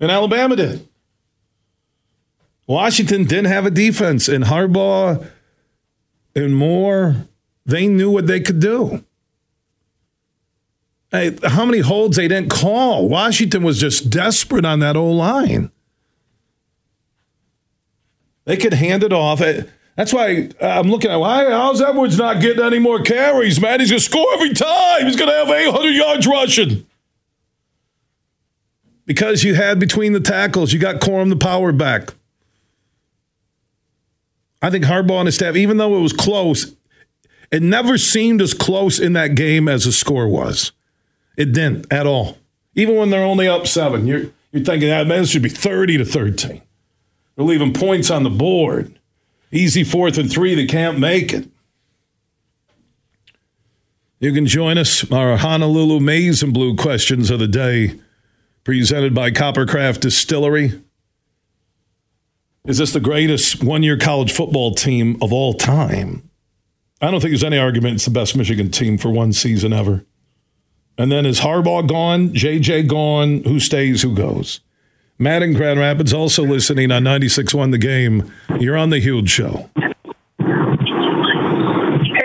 And 0.00 0.10
Alabama 0.10 0.56
did. 0.56 0.86
Washington 2.66 3.24
didn't 3.24 3.46
have 3.46 3.66
a 3.66 3.70
defense. 3.70 4.28
And 4.28 4.44
Harbaugh 4.44 5.26
and 6.34 6.54
Moore, 6.54 7.26
they 7.66 7.86
knew 7.86 8.10
what 8.10 8.26
they 8.26 8.40
could 8.40 8.60
do. 8.60 9.04
Hey, 11.10 11.36
how 11.44 11.64
many 11.64 11.78
holds 11.78 12.16
they 12.16 12.26
didn't 12.26 12.50
call? 12.50 13.08
Washington 13.08 13.62
was 13.62 13.78
just 13.78 14.10
desperate 14.10 14.64
on 14.64 14.80
that 14.80 14.96
old 14.96 15.16
line. 15.16 15.70
They 18.46 18.56
could 18.56 18.74
hand 18.74 19.04
it 19.04 19.12
off. 19.12 19.40
That's 19.96 20.12
why 20.12 20.48
uh, 20.60 20.66
I'm 20.66 20.90
looking 20.90 21.10
at 21.10 21.16
why 21.16 21.48
how's 21.50 21.80
Edwards 21.80 22.18
not 22.18 22.40
getting 22.40 22.64
any 22.64 22.78
more 22.78 23.00
carries, 23.00 23.60
man? 23.60 23.80
He's 23.80 23.90
gonna 23.90 24.00
score 24.00 24.26
every 24.34 24.52
time. 24.52 25.06
He's 25.06 25.16
gonna 25.16 25.32
have 25.32 25.48
800 25.48 25.90
yards 25.90 26.26
rushing. 26.26 26.86
Because 29.06 29.44
you 29.44 29.54
had 29.54 29.78
between 29.78 30.12
the 30.12 30.20
tackles, 30.20 30.72
you 30.72 30.80
got 30.80 31.00
Corum 31.00 31.28
the 31.28 31.36
power 31.36 31.72
back. 31.72 32.14
I 34.62 34.70
think 34.70 34.84
Harbaugh 34.84 35.20
and 35.20 35.26
his 35.26 35.34
staff, 35.34 35.56
even 35.56 35.76
though 35.76 35.96
it 35.96 36.00
was 36.00 36.14
close, 36.14 36.74
it 37.52 37.62
never 37.62 37.98
seemed 37.98 38.40
as 38.40 38.54
close 38.54 38.98
in 38.98 39.12
that 39.12 39.34
game 39.34 39.68
as 39.68 39.84
the 39.84 39.92
score 39.92 40.26
was. 40.26 40.72
It 41.36 41.52
didn't 41.52 41.92
at 41.92 42.06
all. 42.06 42.38
Even 42.74 42.96
when 42.96 43.10
they're 43.10 43.24
only 43.24 43.46
up 43.46 43.66
seven, 43.66 44.06
you're 44.06 44.30
you're 44.52 44.64
thinking 44.64 44.88
that 44.88 45.06
man, 45.06 45.20
this 45.20 45.30
should 45.30 45.42
be 45.42 45.48
30 45.48 45.98
to 45.98 46.04
13. 46.04 46.62
They're 47.36 47.44
leaving 47.44 47.72
points 47.72 48.10
on 48.10 48.22
the 48.22 48.30
board. 48.30 48.98
Easy 49.54 49.84
fourth 49.84 50.18
and 50.18 50.28
three, 50.28 50.56
they 50.56 50.66
can't 50.66 50.98
make 50.98 51.32
it. 51.32 51.48
You 54.18 54.32
can 54.32 54.46
join 54.46 54.78
us, 54.78 55.08
our 55.12 55.36
Honolulu 55.36 56.00
Maize 56.00 56.42
and 56.42 56.52
Blue 56.52 56.74
questions 56.74 57.30
of 57.30 57.38
the 57.38 57.46
day, 57.46 58.00
presented 58.64 59.14
by 59.14 59.30
Coppercraft 59.30 60.00
Distillery. 60.00 60.82
Is 62.64 62.78
this 62.78 62.92
the 62.92 62.98
greatest 62.98 63.62
one 63.62 63.84
year 63.84 63.96
college 63.96 64.32
football 64.32 64.74
team 64.74 65.18
of 65.22 65.32
all 65.32 65.54
time? 65.54 66.28
I 67.00 67.12
don't 67.12 67.20
think 67.20 67.30
there's 67.30 67.44
any 67.44 67.58
argument 67.58 67.94
it's 67.94 68.06
the 68.06 68.10
best 68.10 68.36
Michigan 68.36 68.72
team 68.72 68.98
for 68.98 69.10
one 69.10 69.32
season 69.32 69.72
ever. 69.72 70.04
And 70.98 71.12
then 71.12 71.26
is 71.26 71.40
Harbaugh 71.40 71.86
gone? 71.86 72.30
JJ 72.30 72.88
gone? 72.88 73.44
Who 73.44 73.60
stays? 73.60 74.02
Who 74.02 74.16
goes? 74.16 74.60
Matt 75.16 75.42
in 75.42 75.54
Grand 75.54 75.78
Rapids 75.78 76.12
also 76.12 76.42
listening 76.42 76.90
on 76.90 77.04
96.1 77.04 77.70
The 77.70 77.78
Game. 77.78 78.32
You're 78.58 78.76
on 78.76 78.90
The 78.90 78.98
Huge 78.98 79.30
Show. 79.30 79.70
Hey, 79.76 79.86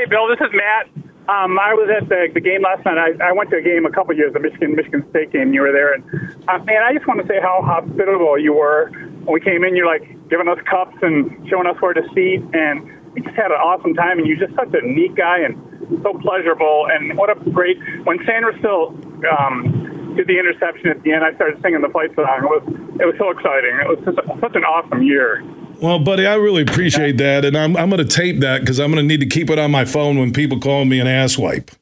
Bill. 0.10 0.28
This 0.28 0.40
is 0.42 0.50
Matt. 0.54 0.88
Um, 1.30 1.60
I 1.60 1.76
was 1.78 1.88
at 1.96 2.10
the, 2.10 2.30
the 2.34 2.42
game 2.42 2.64
last 2.64 2.84
night. 2.86 2.98
I, 2.98 3.30
I 3.30 3.32
went 3.32 3.52
to 3.52 3.58
a 3.58 3.62
game 3.62 3.86
a 3.86 3.92
couple 3.92 4.16
years, 4.16 4.34
the 4.34 4.40
Michigan 4.40 4.76
Michigan 4.76 5.06
State 5.12 5.32
game. 5.32 5.54
You 5.54 5.62
were 5.62 5.72
there, 5.72 5.94
and 5.94 6.04
uh, 6.50 6.58
man, 6.66 6.82
I 6.82 6.92
just 6.92 7.06
want 7.06 7.22
to 7.22 7.28
say 7.28 7.40
how 7.40 7.62
hospitable 7.62 8.40
you 8.40 8.54
were 8.54 8.90
when 9.26 9.36
we 9.36 9.40
came 9.40 9.64
in. 9.64 9.76
You're 9.76 9.86
like 9.86 10.10
giving 10.28 10.48
us 10.48 10.58
cups 10.66 10.98
and 11.04 11.48
showing 11.48 11.68
us 11.68 11.80
where 11.82 11.94
to 11.94 12.02
seat, 12.16 12.42
and 12.58 12.82
we 13.14 13.22
just 13.22 13.36
had 13.36 13.54
an 13.54 13.62
awesome 13.62 13.94
time. 13.94 14.18
And 14.18 14.26
you're 14.26 14.42
just 14.42 14.56
such 14.56 14.74
a 14.74 14.82
neat 14.82 15.14
guy 15.14 15.46
and 15.46 15.54
so 16.02 16.18
pleasurable. 16.18 16.88
And 16.90 17.16
what 17.16 17.30
a 17.30 17.36
great 17.52 17.78
when 18.06 18.18
Sainristil 18.26 18.98
um, 19.30 19.90
did 20.20 20.28
the 20.28 20.38
interception 20.38 20.90
at 20.90 21.02
the 21.04 21.14
end. 21.14 21.24
I 21.24 21.34
started 21.36 21.62
singing 21.62 21.80
the 21.80 21.88
fight 21.88 22.14
song. 22.14 22.28
It 22.28 22.44
was 22.44 22.64
it 23.00 23.06
was 23.06 23.16
so 23.18 23.30
exciting. 23.30 23.80
It 23.80 23.88
was 23.88 24.00
just 24.04 24.18
a, 24.18 24.40
such 24.42 24.56
an 24.56 24.66
awesome 24.66 25.02
year. 25.02 25.42
Well, 25.82 26.00
buddy, 26.00 26.28
I 26.28 26.36
really 26.36 26.64
appreciate 26.64 27.18
that, 27.18 27.46
and 27.46 27.56
I'm 27.56 27.78
I'm 27.78 27.90
going 27.90 28.06
to 28.06 28.16
tape 28.16 28.42
that 28.42 28.60
because 28.60 28.80
I'm 28.80 28.92
going 28.92 29.02
to 29.02 29.08
need 29.08 29.22
to 29.22 29.26
keep 29.26 29.50
it 29.50 29.58
on 29.58 29.72
my 29.72 29.86
phone 29.86 30.20
when 30.20 30.34
people 30.34 30.60
call 30.60 30.84
me 30.84 31.00
an 31.00 31.08
asswipe. 31.08 31.74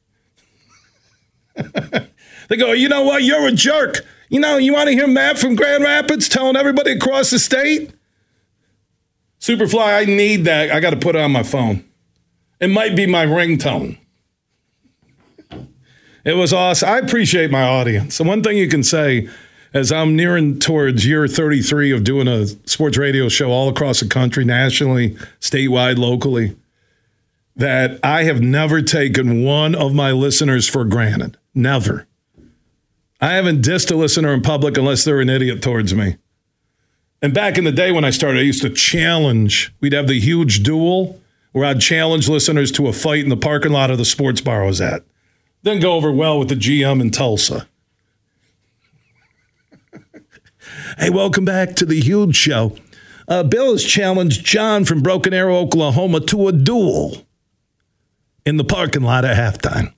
they 2.48 2.56
go, 2.56 2.72
you 2.72 2.88
know 2.88 3.02
what? 3.02 3.24
You're 3.24 3.48
a 3.48 3.52
jerk. 3.52 4.06
You 4.28 4.38
know, 4.38 4.56
you 4.56 4.72
want 4.72 4.88
to 4.88 4.94
hear 4.94 5.08
Matt 5.08 5.38
from 5.38 5.56
Grand 5.56 5.82
Rapids 5.82 6.28
telling 6.28 6.54
everybody 6.54 6.92
across 6.92 7.30
the 7.30 7.40
state? 7.40 7.92
Superfly, 9.40 10.02
I 10.02 10.04
need 10.04 10.44
that. 10.44 10.70
I 10.70 10.78
got 10.78 10.90
to 10.90 10.96
put 10.96 11.16
it 11.16 11.20
on 11.20 11.32
my 11.32 11.42
phone. 11.42 11.84
It 12.60 12.68
might 12.68 12.94
be 12.94 13.06
my 13.06 13.26
ringtone. 13.26 13.98
It 16.28 16.36
was 16.36 16.52
awesome. 16.52 16.90
I 16.90 16.98
appreciate 16.98 17.50
my 17.50 17.62
audience. 17.62 18.20
One 18.20 18.42
thing 18.42 18.58
you 18.58 18.68
can 18.68 18.82
say 18.82 19.30
as 19.72 19.90
I'm 19.90 20.14
nearing 20.14 20.58
towards 20.58 21.06
year 21.06 21.26
33 21.26 21.90
of 21.90 22.04
doing 22.04 22.28
a 22.28 22.48
sports 22.68 22.98
radio 22.98 23.30
show 23.30 23.50
all 23.50 23.70
across 23.70 24.00
the 24.00 24.08
country, 24.08 24.44
nationally, 24.44 25.16
statewide, 25.40 25.96
locally, 25.96 26.54
that 27.56 27.98
I 28.02 28.24
have 28.24 28.42
never 28.42 28.82
taken 28.82 29.42
one 29.42 29.74
of 29.74 29.94
my 29.94 30.12
listeners 30.12 30.68
for 30.68 30.84
granted. 30.84 31.38
Never. 31.54 32.06
I 33.22 33.32
haven't 33.32 33.64
dissed 33.64 33.90
a 33.90 33.96
listener 33.96 34.34
in 34.34 34.42
public 34.42 34.76
unless 34.76 35.04
they're 35.04 35.22
an 35.22 35.30
idiot 35.30 35.62
towards 35.62 35.94
me. 35.94 36.16
And 37.22 37.32
back 37.32 37.56
in 37.56 37.64
the 37.64 37.72
day 37.72 37.90
when 37.90 38.04
I 38.04 38.10
started, 38.10 38.40
I 38.40 38.42
used 38.42 38.60
to 38.60 38.68
challenge. 38.68 39.72
We'd 39.80 39.94
have 39.94 40.08
the 40.08 40.20
huge 40.20 40.62
duel 40.62 41.18
where 41.52 41.64
I'd 41.64 41.80
challenge 41.80 42.28
listeners 42.28 42.70
to 42.72 42.86
a 42.86 42.92
fight 42.92 43.24
in 43.24 43.30
the 43.30 43.36
parking 43.38 43.72
lot 43.72 43.90
of 43.90 43.96
the 43.96 44.04
sports 44.04 44.42
bar 44.42 44.64
I 44.64 44.66
was 44.66 44.82
at. 44.82 45.04
Then 45.62 45.80
go 45.80 45.94
over 45.94 46.12
well 46.12 46.38
with 46.38 46.48
the 46.48 46.54
GM 46.54 47.00
in 47.00 47.10
Tulsa. 47.10 47.68
Hey, 50.98 51.10
welcome 51.10 51.44
back 51.44 51.76
to 51.76 51.86
the 51.86 52.00
huge 52.00 52.36
show. 52.36 52.76
Uh, 53.26 53.42
Bill 53.42 53.72
has 53.72 53.84
challenged 53.84 54.44
John 54.44 54.84
from 54.84 55.02
Broken 55.02 55.32
Arrow, 55.32 55.56
Oklahoma 55.56 56.20
to 56.20 56.48
a 56.48 56.52
duel 56.52 57.26
in 58.44 58.56
the 58.56 58.64
parking 58.64 59.02
lot 59.02 59.24
at 59.24 59.36
halftime. 59.36 59.92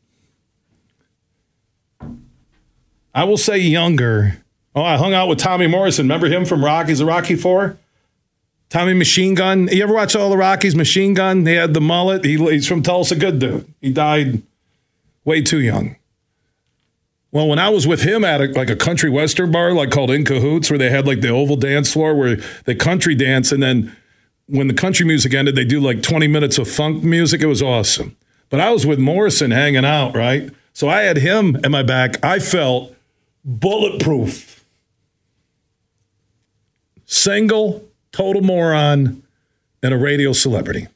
I 3.14 3.24
will 3.24 3.36
say 3.36 3.58
younger. 3.58 4.42
Oh, 4.74 4.82
I 4.82 4.96
hung 4.96 5.14
out 5.14 5.28
with 5.28 5.38
Tommy 5.38 5.66
Morrison. 5.66 6.04
Remember 6.04 6.28
him 6.28 6.44
from 6.44 6.64
Rockies, 6.64 6.98
the 6.98 7.06
Rocky 7.06 7.36
Four? 7.36 7.78
Tommy 8.68 8.94
Machine 8.94 9.34
Gun. 9.34 9.68
You 9.68 9.82
ever 9.82 9.94
watch 9.94 10.14
all 10.14 10.30
the 10.30 10.36
Rockies 10.36 10.76
Machine 10.76 11.14
Gun? 11.14 11.44
He 11.44 11.54
had 11.54 11.74
the 11.74 11.80
mullet. 11.80 12.24
He, 12.24 12.36
he's 12.36 12.68
from 12.68 12.82
Tulsa. 12.82 13.16
Good 13.16 13.40
dude. 13.40 13.72
He 13.80 13.92
died 13.92 14.42
way 15.24 15.42
too 15.42 15.60
young. 15.60 15.96
Well, 17.32 17.46
when 17.46 17.60
I 17.60 17.68
was 17.68 17.86
with 17.86 18.02
him 18.02 18.24
at 18.24 18.40
a, 18.40 18.46
like 18.46 18.70
a 18.70 18.76
country 18.76 19.08
western 19.08 19.52
bar, 19.52 19.72
like 19.72 19.90
called 19.90 20.10
In 20.10 20.24
Cahoots, 20.24 20.68
where 20.68 20.78
they 20.78 20.90
had 20.90 21.06
like 21.06 21.20
the 21.20 21.28
oval 21.28 21.56
dance 21.56 21.92
floor 21.92 22.14
where 22.14 22.36
they 22.64 22.74
country 22.74 23.14
dance, 23.14 23.52
and 23.52 23.62
then 23.62 23.96
when 24.46 24.66
the 24.66 24.74
country 24.74 25.06
music 25.06 25.32
ended, 25.32 25.54
they 25.54 25.64
do 25.64 25.80
like 25.80 26.02
20 26.02 26.26
minutes 26.26 26.58
of 26.58 26.68
funk 26.68 27.04
music. 27.04 27.40
It 27.40 27.46
was 27.46 27.62
awesome. 27.62 28.16
But 28.48 28.58
I 28.58 28.70
was 28.70 28.84
with 28.84 28.98
Morrison 28.98 29.52
hanging 29.52 29.84
out, 29.84 30.16
right? 30.16 30.50
So 30.72 30.88
I 30.88 31.02
had 31.02 31.18
him 31.18 31.56
at 31.62 31.70
my 31.70 31.84
back. 31.84 32.22
I 32.24 32.40
felt 32.40 32.94
bulletproof. 33.44 34.64
Single, 37.06 37.84
total 38.10 38.42
moron, 38.42 39.22
and 39.82 39.94
a 39.94 39.96
radio 39.96 40.32
celebrity. 40.32 40.88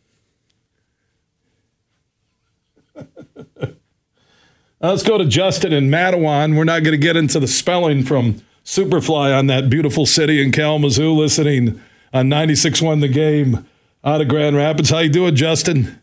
Let's 4.84 5.02
go 5.02 5.16
to 5.16 5.24
Justin 5.24 5.72
in 5.72 5.88
Mattawan. 5.88 6.58
We're 6.58 6.64
not 6.64 6.82
going 6.82 6.92
to 6.92 6.98
get 6.98 7.16
into 7.16 7.40
the 7.40 7.48
spelling 7.48 8.04
from 8.04 8.42
Superfly 8.66 9.36
on 9.36 9.46
that 9.46 9.70
beautiful 9.70 10.04
city 10.04 10.42
in 10.42 10.52
Kalamazoo, 10.52 11.10
listening 11.10 11.80
on 12.12 12.28
96.1 12.28 13.00
The 13.00 13.08
Game 13.08 13.66
out 14.04 14.20
of 14.20 14.28
Grand 14.28 14.56
Rapids. 14.56 14.90
How 14.90 14.98
you 14.98 15.08
doing, 15.08 15.36
Justin? 15.36 16.02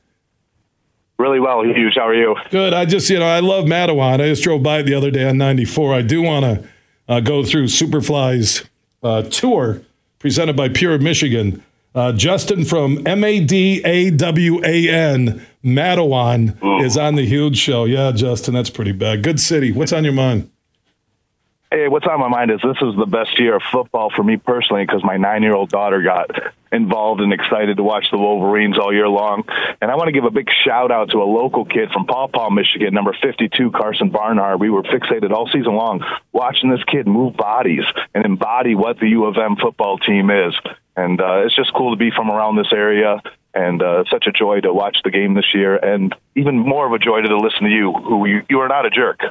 Really 1.19 1.39
well, 1.39 1.63
huge. 1.63 1.93
How 1.93 2.07
are 2.07 2.15
you? 2.15 2.35
Good. 2.49 2.73
I 2.73 2.85
just, 2.85 3.07
you 3.11 3.19
know, 3.19 3.27
I 3.27 3.39
love 3.39 3.65
Mattawan. 3.65 4.15
I 4.15 4.29
just 4.29 4.41
drove 4.41 4.63
by 4.63 4.81
the 4.81 4.95
other 4.95 5.11
day 5.11 5.29
on 5.29 5.37
94. 5.37 5.93
I 5.93 6.01
do 6.01 6.23
want 6.23 6.45
to 6.45 6.69
uh, 7.07 7.19
go 7.19 7.43
through 7.43 7.65
Superfly's 7.65 8.67
uh, 9.03 9.21
tour 9.21 9.83
presented 10.17 10.57
by 10.57 10.69
Pure 10.69 10.97
Michigan. 10.97 11.63
Uh, 11.93 12.13
Justin 12.13 12.63
from 12.63 13.05
M 13.05 13.23
A 13.23 13.41
D 13.41 13.81
A 13.83 14.11
W 14.11 14.63
A 14.63 14.89
N, 14.89 15.45
Madawan, 15.63 16.57
is 16.83 16.97
on 16.97 17.15
the 17.15 17.25
huge 17.25 17.57
show. 17.57 17.83
Yeah, 17.85 18.11
Justin, 18.11 18.53
that's 18.53 18.69
pretty 18.69 18.93
bad. 18.93 19.23
Good 19.23 19.39
city. 19.39 19.71
What's 19.71 19.91
on 19.91 20.03
your 20.05 20.13
mind? 20.13 20.49
Hey, 21.73 21.87
what's 21.87 22.05
on 22.05 22.19
my 22.19 22.27
mind 22.27 22.51
is 22.51 22.59
this 22.61 22.75
is 22.81 22.97
the 22.97 23.05
best 23.05 23.39
year 23.39 23.55
of 23.55 23.63
football 23.71 24.11
for 24.13 24.21
me 24.23 24.35
personally 24.35 24.83
because 24.85 25.05
my 25.05 25.15
nine 25.15 25.41
year 25.41 25.55
old 25.55 25.69
daughter 25.69 26.01
got 26.01 26.29
involved 26.69 27.21
and 27.21 27.31
excited 27.31 27.77
to 27.77 27.83
watch 27.83 28.07
the 28.11 28.17
Wolverines 28.17 28.77
all 28.77 28.93
year 28.93 29.07
long. 29.07 29.45
And 29.81 29.89
I 29.89 29.95
want 29.95 30.09
to 30.09 30.11
give 30.11 30.25
a 30.25 30.31
big 30.31 30.49
shout 30.65 30.91
out 30.91 31.11
to 31.11 31.19
a 31.19 31.23
local 31.23 31.63
kid 31.63 31.89
from 31.93 32.07
Paw 32.07 32.27
Paw, 32.27 32.49
Michigan, 32.49 32.93
number 32.93 33.15
52, 33.23 33.71
Karsen 33.71 34.11
Barnhart. 34.11 34.59
We 34.59 34.69
were 34.69 34.83
fixated 34.83 35.31
all 35.31 35.47
season 35.47 35.73
long 35.73 36.03
watching 36.33 36.69
this 36.69 36.83
kid 36.83 37.07
move 37.07 37.37
bodies 37.37 37.85
and 38.13 38.25
embody 38.25 38.75
what 38.75 38.99
the 38.99 39.07
U 39.07 39.23
of 39.23 39.37
M 39.37 39.55
football 39.55 39.97
team 39.97 40.29
is. 40.29 40.53
And 40.97 41.21
uh, 41.21 41.45
it's 41.45 41.55
just 41.55 41.73
cool 41.73 41.91
to 41.91 41.97
be 41.97 42.11
from 42.13 42.29
around 42.29 42.57
this 42.57 42.73
area 42.73 43.21
and 43.53 43.81
uh, 43.81 44.03
such 44.11 44.27
a 44.27 44.33
joy 44.33 44.59
to 44.59 44.73
watch 44.73 44.97
the 45.05 45.11
game 45.11 45.35
this 45.35 45.53
year, 45.53 45.75
and 45.75 46.13
even 46.35 46.57
more 46.57 46.85
of 46.85 46.93
a 46.93 46.99
joy 46.99 47.21
to 47.21 47.37
listen 47.37 47.63
to 47.63 47.69
you, 47.69 47.93
who 47.93 48.25
you, 48.25 48.41
you 48.49 48.59
are 48.59 48.67
not 48.67 48.85
a 48.85 48.89
jerk. 48.89 49.21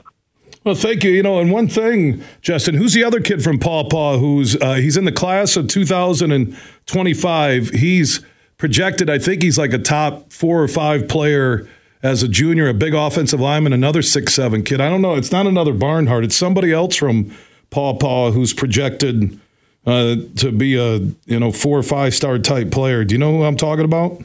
Well, 0.64 0.74
thank 0.74 1.04
you. 1.04 1.10
You 1.10 1.22
know, 1.22 1.40
and 1.40 1.50
one 1.50 1.68
thing, 1.68 2.22
Justin, 2.42 2.74
who's 2.74 2.92
the 2.92 3.02
other 3.02 3.20
kid 3.20 3.42
from 3.42 3.58
Paw 3.58 3.88
Paw 3.88 4.18
who's 4.18 4.56
uh, 4.56 4.74
he's 4.74 4.96
in 4.96 5.06
the 5.06 5.12
class 5.12 5.56
of 5.56 5.68
2025. 5.68 7.70
He's 7.70 8.20
projected, 8.58 9.08
I 9.08 9.18
think 9.18 9.42
he's 9.42 9.56
like 9.56 9.72
a 9.72 9.78
top 9.78 10.32
four 10.32 10.62
or 10.62 10.68
five 10.68 11.08
player 11.08 11.66
as 12.02 12.22
a 12.22 12.28
junior, 12.28 12.68
a 12.68 12.74
big 12.74 12.94
offensive 12.94 13.40
lineman, 13.40 13.72
another 13.72 14.02
six 14.02 14.34
seven 14.34 14.62
kid. 14.62 14.82
I 14.82 14.90
don't 14.90 15.00
know. 15.00 15.14
It's 15.14 15.32
not 15.32 15.46
another 15.46 15.72
Barnhart. 15.72 16.24
It's 16.24 16.36
somebody 16.36 16.72
else 16.72 16.94
from 16.94 17.34
Paw 17.70 17.94
Paw 17.94 18.32
who's 18.32 18.52
projected 18.52 19.40
uh, 19.86 20.16
to 20.36 20.52
be 20.52 20.76
a 20.76 20.98
you 20.98 21.40
know 21.40 21.52
four 21.52 21.78
or 21.78 21.82
five 21.82 22.14
star 22.14 22.38
type 22.38 22.70
player. 22.70 23.02
Do 23.04 23.14
you 23.14 23.18
know 23.18 23.32
who 23.32 23.44
I'm 23.44 23.56
talking 23.56 23.86
about? 23.86 24.22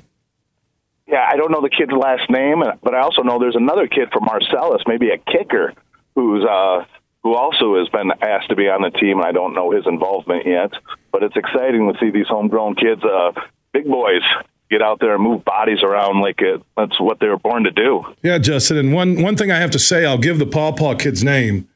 Yeah, 1.07 1.25
I 1.31 1.37
don't 1.37 1.51
know 1.51 1.61
the 1.61 1.69
kid's 1.69 1.93
last 1.93 2.29
name, 2.29 2.61
but 2.83 2.93
I 2.93 3.01
also 3.01 3.21
know 3.21 3.39
there's 3.39 3.55
another 3.55 3.87
kid 3.87 4.09
from 4.11 4.25
Marcellus, 4.25 4.81
maybe 4.85 5.11
a 5.11 5.17
kicker 5.17 5.73
who's 6.15 6.43
uh, 6.43 6.85
who 7.23 7.35
also 7.35 7.77
has 7.79 7.89
been 7.89 8.11
asked 8.21 8.49
to 8.49 8.55
be 8.55 8.67
on 8.69 8.81
the 8.81 8.91
team. 8.91 9.21
I 9.21 9.31
don't 9.31 9.53
know 9.53 9.71
his 9.71 9.85
involvement 9.85 10.45
yet, 10.45 10.71
but 11.11 11.23
it's 11.23 11.35
exciting 11.35 11.91
to 11.91 11.99
see 11.99 12.11
these 12.11 12.27
homegrown 12.27 12.75
kids, 12.75 13.03
uh, 13.03 13.31
big 13.73 13.85
boys, 13.85 14.21
get 14.69 14.81
out 14.81 14.99
there 14.99 15.15
and 15.15 15.23
move 15.23 15.45
bodies 15.45 15.83
around 15.83 16.21
like 16.21 16.41
it, 16.41 16.61
that's 16.75 16.99
what 16.99 17.19
they 17.19 17.27
were 17.27 17.37
born 17.37 17.63
to 17.63 17.71
do. 17.71 18.03
Yeah, 18.23 18.37
Justin. 18.37 18.77
And 18.77 18.93
one 18.93 19.21
one 19.21 19.37
thing 19.37 19.51
I 19.51 19.57
have 19.57 19.71
to 19.71 19.79
say, 19.79 20.05
I'll 20.05 20.17
give 20.17 20.39
the 20.39 20.45
Paw 20.45 20.71
Paw 20.71 20.95
kid's 20.95 21.23
name. 21.23 21.67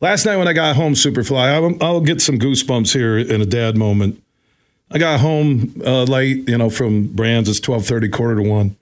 Last 0.00 0.26
night 0.26 0.36
when 0.36 0.48
I 0.48 0.52
got 0.52 0.76
home, 0.76 0.92
Superfly, 0.92 1.48
I'll, 1.48 1.82
I'll 1.82 2.00
get 2.00 2.20
some 2.20 2.38
goosebumps 2.38 2.92
here 2.92 3.16
in 3.16 3.40
a 3.40 3.46
dad 3.46 3.76
moment. 3.76 4.22
I 4.90 4.98
got 4.98 5.20
home 5.20 5.80
uh, 5.84 6.02
late, 6.02 6.48
you 6.48 6.58
know, 6.58 6.68
from 6.68 7.06
Brands. 7.06 7.48
It's 7.48 7.60
twelve 7.60 7.86
thirty, 7.86 8.08
quarter 8.08 8.42
to 8.42 8.48
one, 8.48 8.76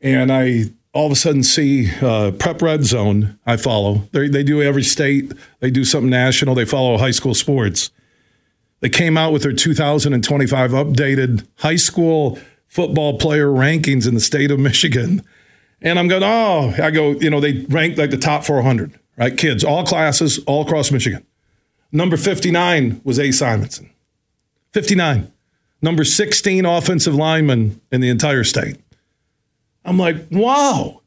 and 0.00 0.30
I 0.30 0.64
all 0.96 1.06
of 1.06 1.12
a 1.12 1.16
sudden 1.16 1.42
see 1.42 1.90
uh, 2.00 2.30
Prep 2.32 2.62
Red 2.62 2.84
Zone. 2.84 3.38
I 3.44 3.58
follow. 3.58 4.08
They 4.12 4.28
they 4.28 4.42
do 4.42 4.62
every 4.62 4.82
state. 4.82 5.30
They 5.60 5.70
do 5.70 5.84
something 5.84 6.08
national. 6.08 6.54
They 6.54 6.64
follow 6.64 6.96
high 6.96 7.10
school 7.10 7.34
sports. 7.34 7.90
They 8.80 8.88
came 8.88 9.16
out 9.16 9.32
with 9.32 9.42
their 9.42 9.52
2025 9.52 10.70
updated 10.70 11.46
high 11.58 11.76
school 11.76 12.38
football 12.66 13.18
player 13.18 13.48
rankings 13.48 14.08
in 14.08 14.14
the 14.14 14.20
state 14.20 14.50
of 14.50 14.58
Michigan. 14.58 15.22
And 15.82 15.98
I'm 15.98 16.08
going, 16.08 16.22
oh, 16.22 16.74
I 16.82 16.90
go, 16.90 17.12
you 17.12 17.28
know, 17.28 17.40
they 17.40 17.64
ranked 17.68 17.98
like 17.98 18.10
the 18.10 18.16
top 18.16 18.44
400, 18.44 18.98
right? 19.18 19.36
Kids, 19.36 19.64
all 19.64 19.84
classes, 19.84 20.38
all 20.46 20.62
across 20.62 20.90
Michigan. 20.90 21.26
Number 21.92 22.16
59 22.16 23.02
was 23.04 23.18
A. 23.18 23.32
Simonson. 23.32 23.90
59. 24.72 25.30
Number 25.82 26.04
16 26.04 26.64
offensive 26.64 27.14
lineman 27.14 27.80
in 27.92 28.00
the 28.00 28.08
entire 28.08 28.44
state. 28.44 28.76
I'm 29.86 29.98
like, 29.98 30.16
wow. 30.30 31.02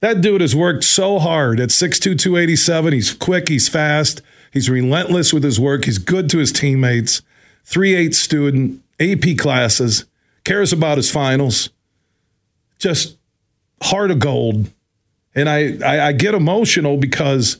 That 0.00 0.20
dude 0.20 0.40
has 0.40 0.56
worked 0.56 0.84
so 0.84 1.18
hard 1.18 1.60
at 1.60 1.68
6'2, 1.68 2.18
287. 2.18 2.92
He's 2.92 3.12
quick, 3.12 3.48
he's 3.48 3.68
fast, 3.68 4.22
he's 4.50 4.68
relentless 4.68 5.32
with 5.32 5.44
his 5.44 5.60
work, 5.60 5.84
he's 5.84 5.98
good 5.98 6.28
to 6.30 6.38
his 6.38 6.50
teammates. 6.50 7.22
3 7.64 7.94
8 7.94 8.14
student, 8.14 8.82
AP 9.00 9.38
classes, 9.38 10.04
cares 10.44 10.72
about 10.72 10.98
his 10.98 11.10
finals. 11.10 11.70
Just 12.78 13.16
heart 13.82 14.10
of 14.10 14.18
gold. 14.18 14.70
And 15.34 15.48
I, 15.48 15.78
I, 15.84 16.08
I 16.08 16.12
get 16.12 16.34
emotional 16.34 16.96
because 16.96 17.58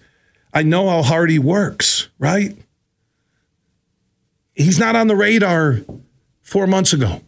I 0.53 0.63
know 0.63 0.89
how 0.89 1.03
hard 1.03 1.31
he 1.31 1.39
works, 1.39 2.09
right? 2.19 2.57
He's 4.55 4.79
not 4.79 4.97
on 4.97 5.09
the 5.09 5.17
radar 5.17 5.81
four 6.43 6.67
months 6.67 6.93
ago. 6.93 7.23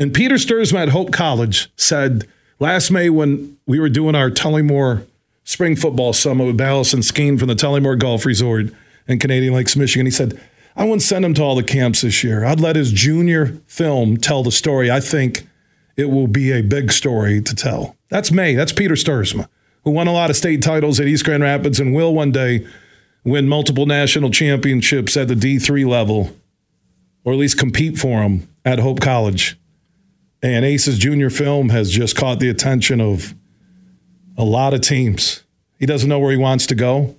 And 0.00 0.14
Peter 0.14 0.36
Stuursma 0.36 0.78
at 0.78 0.88
Hope 0.88 1.12
College 1.12 1.70
said 1.76 2.26
last 2.58 2.90
May 2.90 3.10
when 3.10 3.58
we 3.66 3.78
were 3.78 3.90
doing 3.90 4.14
our 4.14 4.30
Tullymore 4.30 5.06
Spring 5.44 5.76
Football 5.76 6.14
Summit 6.14 6.46
with 6.46 6.56
Balas 6.56 6.94
and 6.94 7.04
Skene 7.04 7.36
from 7.36 7.48
the 7.48 7.54
Tullymore 7.54 7.98
Golf 7.98 8.24
Resort 8.24 8.72
in 9.06 9.18
Canadian 9.18 9.52
Lakes, 9.52 9.76
Michigan, 9.76 10.06
he 10.06 10.10
said, 10.10 10.40
I 10.74 10.84
wouldn't 10.84 11.02
send 11.02 11.26
him 11.26 11.34
to 11.34 11.42
all 11.42 11.54
the 11.54 11.62
camps 11.62 12.00
this 12.00 12.24
year. 12.24 12.46
I'd 12.46 12.60
let 12.60 12.76
his 12.76 12.92
junior 12.92 13.58
film 13.66 14.16
tell 14.16 14.42
the 14.42 14.50
story. 14.50 14.90
I 14.90 15.00
think 15.00 15.46
it 15.98 16.06
will 16.06 16.28
be 16.28 16.50
a 16.50 16.62
big 16.62 16.92
story 16.92 17.42
to 17.42 17.54
tell. 17.54 17.94
That's 18.08 18.32
May. 18.32 18.54
That's 18.54 18.72
Peter 18.72 18.94
Stuursma, 18.94 19.48
who 19.84 19.90
won 19.90 20.06
a 20.06 20.12
lot 20.12 20.30
of 20.30 20.36
state 20.36 20.62
titles 20.62 20.98
at 20.98 21.08
East 21.08 21.26
Grand 21.26 21.42
Rapids 21.42 21.78
and 21.78 21.94
will 21.94 22.14
one 22.14 22.32
day 22.32 22.66
win 23.22 23.48
multiple 23.48 23.84
national 23.84 24.30
championships 24.30 25.14
at 25.18 25.28
the 25.28 25.34
D3 25.34 25.86
level, 25.86 26.34
or 27.22 27.34
at 27.34 27.38
least 27.38 27.58
compete 27.58 27.98
for 27.98 28.22
them 28.22 28.48
at 28.64 28.78
Hope 28.78 29.00
College. 29.00 29.58
And 30.42 30.64
Ace's 30.64 30.98
junior 30.98 31.30
film 31.30 31.68
has 31.68 31.90
just 31.90 32.16
caught 32.16 32.40
the 32.40 32.48
attention 32.48 33.00
of 33.00 33.34
a 34.36 34.44
lot 34.44 34.72
of 34.72 34.80
teams. 34.80 35.44
He 35.78 35.86
doesn't 35.86 36.08
know 36.08 36.18
where 36.18 36.30
he 36.30 36.36
wants 36.36 36.66
to 36.68 36.74
go. 36.74 37.16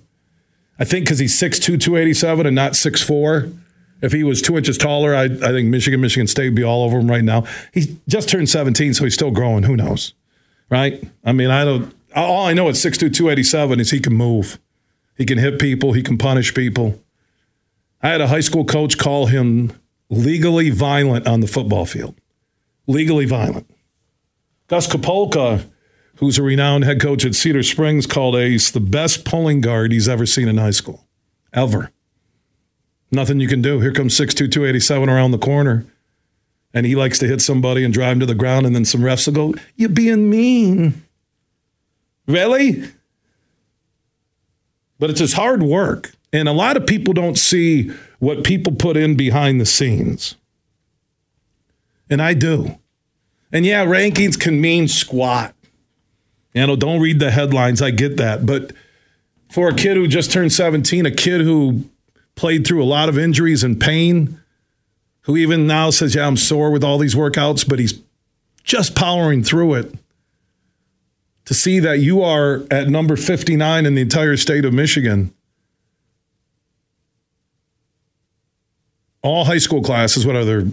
I 0.78 0.84
think 0.84 1.04
because 1.04 1.20
he's 1.20 1.38
6'2, 1.38 1.80
287 1.80 2.46
and 2.46 2.56
not 2.56 2.72
6'4. 2.72 3.56
If 4.00 4.10
he 4.10 4.24
was 4.24 4.42
two 4.42 4.56
inches 4.56 4.76
taller, 4.76 5.14
I, 5.14 5.24
I 5.24 5.28
think 5.28 5.68
Michigan, 5.68 6.00
Michigan 6.00 6.26
State 6.26 6.48
would 6.48 6.56
be 6.56 6.64
all 6.64 6.82
over 6.82 6.98
him 6.98 7.08
right 7.08 7.22
now. 7.22 7.44
He 7.72 7.98
just 8.08 8.28
turned 8.28 8.48
17, 8.48 8.94
so 8.94 9.04
he's 9.04 9.14
still 9.14 9.30
growing. 9.30 9.62
Who 9.62 9.76
knows? 9.76 10.14
Right? 10.68 11.04
I 11.24 11.32
mean, 11.32 11.50
I 11.50 11.64
don't. 11.64 11.94
All 12.16 12.46
I 12.46 12.52
know 12.52 12.68
at 12.68 12.74
6'2, 12.74 13.14
287 13.14 13.78
is 13.78 13.90
he 13.92 14.00
can 14.00 14.14
move. 14.14 14.58
He 15.16 15.24
can 15.24 15.38
hit 15.38 15.60
people. 15.60 15.92
He 15.92 16.02
can 16.02 16.18
punish 16.18 16.52
people. 16.52 17.00
I 18.02 18.08
had 18.08 18.20
a 18.20 18.26
high 18.26 18.40
school 18.40 18.64
coach 18.64 18.98
call 18.98 19.26
him 19.26 19.72
legally 20.10 20.70
violent 20.70 21.28
on 21.28 21.40
the 21.40 21.46
football 21.46 21.86
field. 21.86 22.16
Legally 22.86 23.24
violent. 23.24 23.70
Gus 24.68 24.86
Kapolka, 24.86 25.66
who's 26.16 26.38
a 26.38 26.42
renowned 26.42 26.84
head 26.84 27.00
coach 27.00 27.24
at 27.24 27.34
Cedar 27.34 27.62
Springs, 27.62 28.06
called 28.06 28.36
Ace 28.36 28.70
the 28.70 28.80
best 28.80 29.24
pulling 29.24 29.60
guard 29.60 29.92
he's 29.92 30.08
ever 30.08 30.26
seen 30.26 30.48
in 30.48 30.56
high 30.56 30.70
school. 30.70 31.06
Ever. 31.52 31.90
Nothing 33.10 33.40
you 33.40 33.48
can 33.48 33.60
do. 33.60 33.80
Here 33.80 33.92
comes 33.92 34.18
6'2, 34.18 34.50
287 34.50 35.08
around 35.08 35.32
the 35.32 35.38
corner. 35.38 35.84
And 36.74 36.86
he 36.86 36.96
likes 36.96 37.18
to 37.18 37.26
hit 37.26 37.42
somebody 37.42 37.84
and 37.84 37.92
drive 37.92 38.14
him 38.14 38.20
to 38.20 38.26
the 38.26 38.34
ground, 38.34 38.64
and 38.64 38.74
then 38.74 38.86
some 38.86 39.02
refs 39.02 39.26
will 39.26 39.34
go, 39.34 39.54
You're 39.76 39.90
being 39.90 40.30
mean. 40.30 41.04
Really? 42.26 42.84
But 44.98 45.10
it's 45.10 45.20
his 45.20 45.34
hard 45.34 45.62
work. 45.62 46.12
And 46.32 46.48
a 46.48 46.52
lot 46.52 46.78
of 46.78 46.86
people 46.86 47.12
don't 47.12 47.36
see 47.38 47.90
what 48.20 48.44
people 48.44 48.72
put 48.72 48.96
in 48.96 49.16
behind 49.16 49.60
the 49.60 49.66
scenes. 49.66 50.36
And 52.10 52.20
I 52.20 52.34
do. 52.34 52.78
And 53.52 53.66
yeah, 53.66 53.84
rankings 53.84 54.38
can 54.38 54.60
mean 54.60 54.88
squat. 54.88 55.54
You 56.54 56.66
know, 56.66 56.76
don't 56.76 57.00
read 57.00 57.18
the 57.18 57.30
headlines. 57.30 57.80
I 57.80 57.90
get 57.90 58.16
that. 58.18 58.44
But 58.44 58.72
for 59.50 59.68
a 59.68 59.74
kid 59.74 59.96
who 59.96 60.06
just 60.06 60.32
turned 60.32 60.52
17, 60.52 61.06
a 61.06 61.10
kid 61.10 61.40
who 61.42 61.84
played 62.34 62.66
through 62.66 62.82
a 62.82 62.86
lot 62.86 63.08
of 63.08 63.18
injuries 63.18 63.62
and 63.62 63.80
pain, 63.80 64.40
who 65.22 65.36
even 65.36 65.66
now 65.66 65.90
says, 65.90 66.14
Yeah, 66.14 66.26
I'm 66.26 66.36
sore 66.36 66.70
with 66.70 66.84
all 66.84 66.98
these 66.98 67.14
workouts, 67.14 67.68
but 67.68 67.78
he's 67.78 68.00
just 68.64 68.94
powering 68.94 69.42
through 69.42 69.74
it. 69.74 69.94
To 71.46 71.54
see 71.54 71.80
that 71.80 71.98
you 71.98 72.22
are 72.22 72.64
at 72.70 72.88
number 72.88 73.16
59 73.16 73.84
in 73.84 73.94
the 73.94 74.02
entire 74.02 74.36
state 74.36 74.64
of 74.64 74.72
Michigan, 74.72 75.34
all 79.22 79.44
high 79.44 79.58
school 79.58 79.82
classes, 79.82 80.24
what 80.24 80.36
are 80.36 80.44
there, 80.44 80.64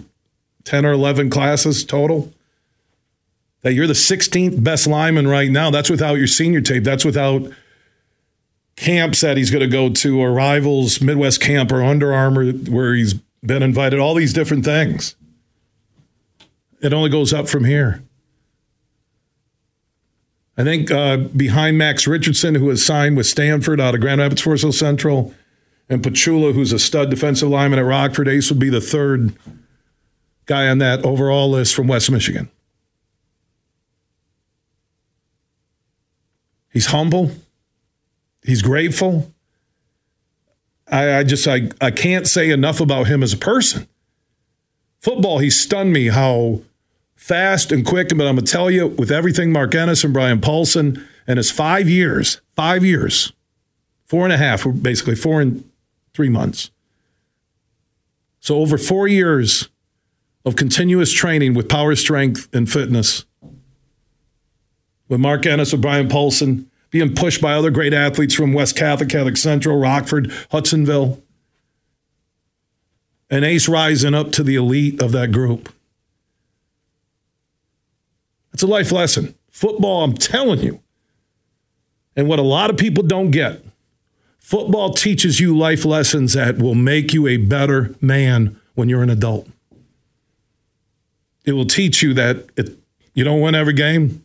10 0.64 0.84
or 0.84 0.92
11 0.92 1.30
classes 1.30 1.84
total? 1.84 2.32
That 3.62 3.74
you're 3.74 3.86
the 3.86 3.92
16th 3.92 4.62
best 4.62 4.86
lineman 4.86 5.28
right 5.28 5.50
now. 5.50 5.70
That's 5.70 5.90
without 5.90 6.14
your 6.14 6.26
senior 6.26 6.60
tape. 6.60 6.84
That's 6.84 7.04
without 7.04 7.50
camps 8.76 9.20
that 9.20 9.36
he's 9.36 9.50
going 9.50 9.60
to 9.60 9.68
go 9.68 9.90
to 9.90 10.20
or 10.20 10.32
rivals, 10.32 11.00
Midwest 11.02 11.40
camp 11.40 11.70
or 11.70 11.82
Under 11.82 12.14
Armour, 12.14 12.50
where 12.52 12.94
he's 12.94 13.14
been 13.42 13.62
invited, 13.62 14.00
all 14.00 14.14
these 14.14 14.32
different 14.32 14.64
things. 14.64 15.14
It 16.80 16.92
only 16.92 17.10
goes 17.10 17.32
up 17.32 17.48
from 17.48 17.64
here. 17.64 18.02
I 20.56 20.64
think 20.64 20.90
uh, 20.90 21.16
behind 21.16 21.78
Max 21.78 22.06
Richardson, 22.06 22.54
who 22.56 22.68
has 22.68 22.84
signed 22.84 23.16
with 23.16 23.26
Stanford 23.26 23.80
out 23.80 23.94
of 23.94 24.00
Grand 24.00 24.20
Rapids 24.20 24.42
Forest 24.42 24.78
Central, 24.78 25.34
and 25.88 26.02
Pachula, 26.02 26.54
who's 26.54 26.72
a 26.72 26.78
stud 26.78 27.10
defensive 27.10 27.48
lineman 27.48 27.78
at 27.78 27.84
Rockford, 27.84 28.28
Ace 28.28 28.50
would 28.50 28.60
be 28.60 28.70
the 28.70 28.80
third 28.80 29.34
guy 30.50 30.66
on 30.66 30.78
that 30.78 31.04
overall 31.04 31.48
list 31.48 31.76
from 31.76 31.86
West 31.86 32.10
Michigan. 32.10 32.50
He's 36.72 36.86
humble. 36.86 37.30
He's 38.42 38.60
grateful. 38.60 39.32
I, 40.90 41.18
I 41.18 41.22
just 41.22 41.46
I, 41.46 41.70
I 41.80 41.92
can't 41.92 42.26
say 42.26 42.50
enough 42.50 42.80
about 42.80 43.06
him 43.06 43.22
as 43.22 43.32
a 43.32 43.36
person. 43.36 43.86
Football, 44.98 45.38
he 45.38 45.50
stunned 45.50 45.92
me 45.92 46.08
how 46.08 46.62
fast 47.14 47.70
and 47.70 47.86
quick. 47.86 48.08
But 48.08 48.26
I'm 48.26 48.34
gonna 48.34 48.42
tell 48.42 48.72
you, 48.72 48.88
with 48.88 49.12
everything 49.12 49.52
Mark 49.52 49.72
Ennis 49.76 50.02
and 50.02 50.12
Brian 50.12 50.40
Paulson 50.40 51.06
and 51.28 51.36
his 51.36 51.52
five 51.52 51.88
years, 51.88 52.40
five 52.56 52.84
years, 52.84 53.32
four 54.04 54.24
and 54.24 54.32
a 54.32 54.36
half, 54.36 54.66
basically 54.82 55.14
four 55.14 55.40
and 55.40 55.62
three 56.12 56.28
months. 56.28 56.72
So 58.40 58.56
over 58.56 58.76
four 58.76 59.06
years 59.06 59.68
of 60.44 60.56
continuous 60.56 61.12
training 61.12 61.54
with 61.54 61.68
power, 61.68 61.94
strength, 61.94 62.48
and 62.52 62.70
fitness. 62.70 63.24
With 65.08 65.20
Mark 65.20 65.44
Ennis, 65.46 65.72
with 65.72 65.82
Brian 65.82 66.08
Paulson, 66.08 66.70
being 66.90 67.14
pushed 67.14 67.40
by 67.40 67.54
other 67.54 67.70
great 67.70 67.92
athletes 67.92 68.34
from 68.34 68.52
West 68.52 68.76
Catholic, 68.76 69.08
Catholic 69.08 69.36
Central, 69.36 69.78
Rockford, 69.78 70.32
Hudsonville. 70.50 71.22
And 73.28 73.44
Ace 73.44 73.68
rising 73.68 74.14
up 74.14 74.32
to 74.32 74.42
the 74.42 74.56
elite 74.56 75.00
of 75.00 75.12
that 75.12 75.30
group. 75.30 75.72
It's 78.52 78.62
a 78.62 78.66
life 78.66 78.90
lesson. 78.90 79.34
Football, 79.50 80.04
I'm 80.04 80.14
telling 80.14 80.60
you. 80.60 80.80
And 82.16 82.28
what 82.28 82.38
a 82.38 82.42
lot 82.42 82.70
of 82.70 82.76
people 82.76 83.04
don't 83.04 83.30
get 83.30 83.64
football 84.50 84.92
teaches 84.92 85.38
you 85.38 85.56
life 85.56 85.84
lessons 85.84 86.32
that 86.32 86.58
will 86.58 86.74
make 86.74 87.14
you 87.14 87.28
a 87.28 87.36
better 87.36 87.94
man 88.00 88.58
when 88.74 88.88
you're 88.88 89.02
an 89.02 89.08
adult. 89.08 89.46
It 91.44 91.52
will 91.52 91.66
teach 91.66 92.02
you 92.02 92.14
that 92.14 92.48
it, 92.56 92.78
you 93.14 93.24
don't 93.24 93.40
win 93.40 93.54
every 93.54 93.72
game. 93.72 94.24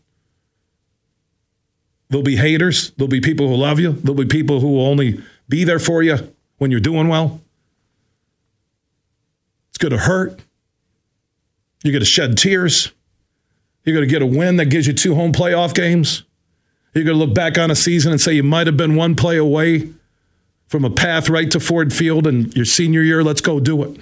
There'll 2.10 2.24
be 2.24 2.36
haters. 2.36 2.92
There'll 2.92 3.10
be 3.10 3.22
people 3.22 3.48
who 3.48 3.56
love 3.56 3.80
you. 3.80 3.94
There'll 3.94 4.16
be 4.16 4.26
people 4.26 4.60
who 4.60 4.74
will 4.74 4.86
only 4.86 5.22
be 5.50 5.64
there 5.64 5.80
for 5.80 6.04
you 6.04 6.34
when 6.58 6.72
you're 6.72 6.80
doing 6.80 7.08
well. 7.08 7.42
It's 9.70 9.78
going 9.78 9.92
to 9.92 9.98
hurt. 9.98 10.40
You're 11.84 11.92
going 11.92 12.02
to 12.02 12.06
shed 12.06 12.38
tears. 12.38 12.92
You're 13.84 13.96
going 13.96 14.08
to 14.08 14.12
get 14.12 14.22
a 14.22 14.26
win 14.26 14.58
that 14.58 14.66
gives 14.66 14.88
you 14.88 14.94
two 14.94 15.16
home 15.16 15.34
playoff 15.34 15.74
games. 15.74 16.24
You're 16.94 17.04
going 17.04 17.18
to 17.18 17.26
look 17.26 17.36
back 17.36 17.58
on 17.58 17.70
a 17.70 17.76
season 17.76 18.12
and 18.12 18.22
say 18.22 18.34
you 18.34 18.44
might 18.44 18.68
have 18.68 18.78
been 18.78 18.96
one 18.96 19.16
play 19.16 19.38
away 19.38 19.90
from 20.68 20.86
a 20.86 20.90
path 20.90 21.30
right 21.30 21.52
to 21.52 21.60
Ford 21.60 21.94
Field 21.94 22.26
and 22.26 22.56
your 22.56 22.66
senior 22.66 23.02
year. 23.02 23.24
Let's 23.24 23.42
go 23.42 23.60
do 23.60 23.84
it. 23.84 24.00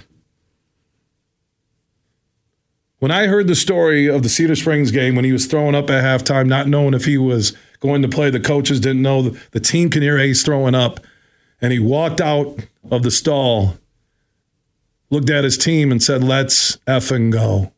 When 3.04 3.10
I 3.10 3.26
heard 3.26 3.48
the 3.48 3.54
story 3.54 4.06
of 4.06 4.22
the 4.22 4.30
Cedar 4.30 4.56
Springs 4.56 4.90
game 4.90 5.14
when 5.14 5.26
he 5.26 5.32
was 5.32 5.44
throwing 5.44 5.74
up 5.74 5.90
at 5.90 6.02
halftime, 6.02 6.46
not 6.46 6.68
knowing 6.68 6.94
if 6.94 7.04
he 7.04 7.18
was 7.18 7.54
going 7.80 8.00
to 8.00 8.08
play, 8.08 8.30
the 8.30 8.40
coaches 8.40 8.80
didn't 8.80 9.02
know. 9.02 9.28
The 9.50 9.60
team 9.60 9.90
can 9.90 10.00
hear 10.00 10.18
Ace 10.18 10.42
throwing 10.42 10.74
up. 10.74 11.00
And 11.60 11.70
he 11.70 11.78
walked 11.78 12.22
out 12.22 12.60
of 12.90 13.02
the 13.02 13.10
stall, 13.10 13.76
looked 15.10 15.28
at 15.28 15.44
his 15.44 15.58
team, 15.58 15.92
and 15.92 16.02
said, 16.02 16.24
Let's 16.24 16.78
effing 16.86 17.30
go. 17.30 17.74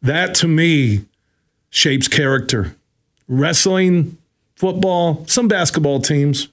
That 0.00 0.36
to 0.36 0.46
me 0.46 1.06
shapes 1.68 2.06
character. 2.06 2.76
Wrestling, 3.26 4.18
football, 4.54 5.26
some 5.26 5.48
basketball 5.48 5.98
teams, 5.98 6.46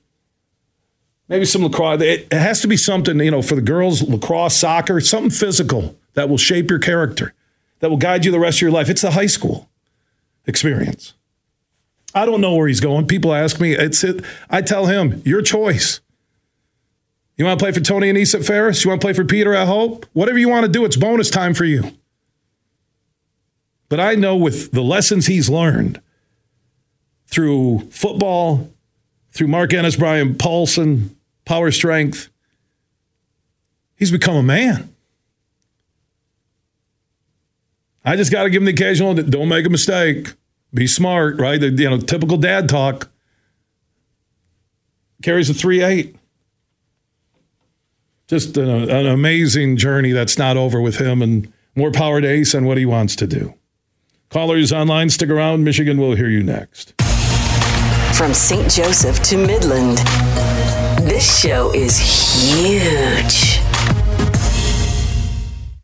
maybe 1.30 1.46
some 1.46 1.64
lacrosse. 1.64 2.02
It 2.02 2.32
has 2.32 2.62
to 2.62 2.68
be 2.68 2.78
something, 2.78 3.20
you 3.20 3.32
know, 3.32 3.42
for 3.42 3.56
the 3.56 3.62
girls, 3.62 4.02
lacrosse, 4.02 4.56
soccer, 4.56 5.00
something 5.00 5.32
physical 5.32 5.96
that 6.14 6.30
will 6.30 6.38
shape 6.38 6.70
your 6.70 6.80
character, 6.80 7.34
that 7.80 7.90
will 7.90 7.98
guide 7.98 8.26
you 8.26 8.32
the 8.32 8.40
rest 8.40 8.58
of 8.58 8.62
your 8.62 8.72
life. 8.72 8.90
It's 8.90 9.02
the 9.02 9.12
high 9.12 9.28
school 9.28 9.70
experience. 10.46 11.14
I 12.16 12.26
don't 12.26 12.42
know 12.42 12.56
where 12.56 12.68
he's 12.68 12.80
going. 12.80 13.08
People 13.08 13.34
ask 13.34 13.60
me. 13.60 13.74
It's 13.74 14.04
it. 14.04 14.24
I 14.50 14.62
tell 14.62 14.86
him, 14.86 15.22
your 15.26 15.42
choice. 15.42 16.00
You 17.38 17.46
want 17.46 17.60
to 17.60 17.64
play 17.64 17.72
for 17.72 17.80
Tony 17.80 18.12
Annese 18.12 18.36
at 18.36 18.46
Ferris? 18.46 18.84
You 18.84 18.90
want 18.90 19.02
to 19.02 19.06
play 19.06 19.14
for 19.14 19.26
Peter 19.26 19.56
at 19.56 19.68
Hope? 19.68 20.06
Whatever 20.14 20.38
you 20.38 20.50
want 20.50 20.66
to 20.66 20.72
do, 20.72 20.86
it's 20.86 20.96
bonus 20.96 21.32
time 21.32 21.56
for 21.56 21.66
you. 21.66 21.94
But 23.90 24.00
I 24.00 24.16
know 24.16 24.36
with 24.36 24.72
the 24.72 24.84
lessons 24.84 25.26
he's 25.26 25.50
learned 25.50 26.00
through 27.28 27.90
football, 27.90 28.73
through 29.34 29.48
Mark 29.48 29.74
Ennis, 29.74 29.96
Bryan 29.96 30.36
Paulson, 30.36 31.16
power 31.46 31.72
strength, 31.72 32.30
he's 33.96 34.12
become 34.12 34.36
a 34.36 34.44
man. 34.44 34.94
I 38.06 38.16
just 38.16 38.32
got 38.32 38.44
to 38.44 38.50
give 38.50 38.62
him 38.62 38.66
the 38.66 38.74
occasional, 38.74 39.14
don't 39.16 39.48
make 39.48 39.66
a 39.66 39.70
mistake. 39.70 40.34
Be 40.74 40.88
smart, 40.88 41.40
right? 41.40 41.60
The, 41.60 41.70
you 41.70 41.90
know, 41.90 42.00
typical 42.00 42.38
dad 42.38 42.68
talk. 42.68 43.10
Carries 45.22 45.50
a 45.50 45.54
3 45.54 45.82
8. 45.82 46.16
Just 48.28 48.58
an, 48.58 48.90
an 48.90 49.06
amazing 49.06 49.78
journey 49.78 50.12
that's 50.12 50.38
not 50.38 50.58
over 50.58 50.82
with 50.82 50.98
him, 50.98 51.22
and 51.22 51.52
more 51.76 51.92
power 51.92 52.20
to 52.20 52.28
Ace 52.28 52.56
on 52.56 52.66
what 52.66 52.78
he 52.78 52.86
wants 52.86 53.16
to 53.18 53.28
do. 53.28 53.54
Callers 54.30 54.74
online, 54.74 55.10
stick 55.10 55.30
around. 55.30 55.64
Michigan 55.64 55.98
will 55.98 56.16
hear 56.16 56.30
you 56.30 56.44
next. 56.44 56.94
From 58.18 58.34
St. 58.34 58.70
Joseph 58.70 59.22
to 59.24 59.38
Midland, 59.38 59.98
this 61.08 61.40
show 61.42 61.74
is 61.74 61.98
huge. 61.98 63.53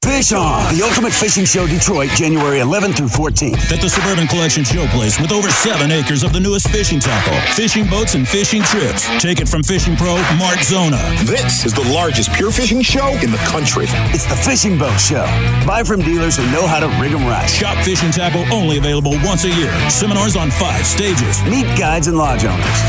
Fish 0.10 0.34
On, 0.34 0.74
the 0.76 0.82
Ultimate 0.82 1.14
Fishing 1.14 1.45
Show 1.45 1.68
Detroit, 1.68 2.10
January 2.10 2.60
11th 2.60 2.97
through 2.97 3.14
14th. 3.14 3.72
At 3.72 3.80
the 3.80 3.88
Suburban 3.88 4.26
Collection 4.26 4.64
Showplace 4.64 5.22
with 5.22 5.32
over 5.32 5.51
seven 5.51 5.91
acres 5.91 6.24
of 6.24 6.34
the 6.34 6.39
newest 6.39 6.68
fishing 6.70 6.99
tackle, 6.99 7.38
fishing 7.53 7.88
boats, 7.88 8.16
and 8.16 8.28
fishing 8.28 8.64
trips. 8.64 9.07
Take 9.22 9.39
it 9.39 9.47
from 9.47 9.62
fishing 9.62 9.95
pro 9.95 10.16
Mark 10.36 10.64
Zona. 10.64 10.97
This 11.30 11.64
is 11.64 11.76
the 11.76 11.86
largest 11.93 12.34
pure 12.34 12.51
fishing 12.51 12.82
show 12.82 13.10
in 13.22 13.30
the 13.30 13.38
country. 13.53 13.86
It's 14.10 14.26
the 14.26 14.36
Fishing 14.36 14.80
Boat 14.80 14.99
Show. 14.99 15.24
Buy 15.68 15.84
from 15.86 16.01
dealers 16.01 16.36
who 16.36 16.43
know 16.51 16.66
how 16.66 16.80
to 16.80 16.88
rig 16.99 17.14
'em 17.14 17.26
right. 17.28 17.47
Shop 17.47 17.78
fishing 17.86 18.10
tackle 18.12 18.43
only 18.51 18.80
available 18.80 19.14
once 19.24 19.45
a 19.45 19.51
year. 19.53 19.72
Seminars 19.91 20.36
on 20.36 20.49
five 20.49 20.88
stages. 20.88 21.39
Meet 21.43 21.78
guides 21.78 22.07
and 22.07 22.18
lodge 22.18 22.43
owners. 22.43 22.80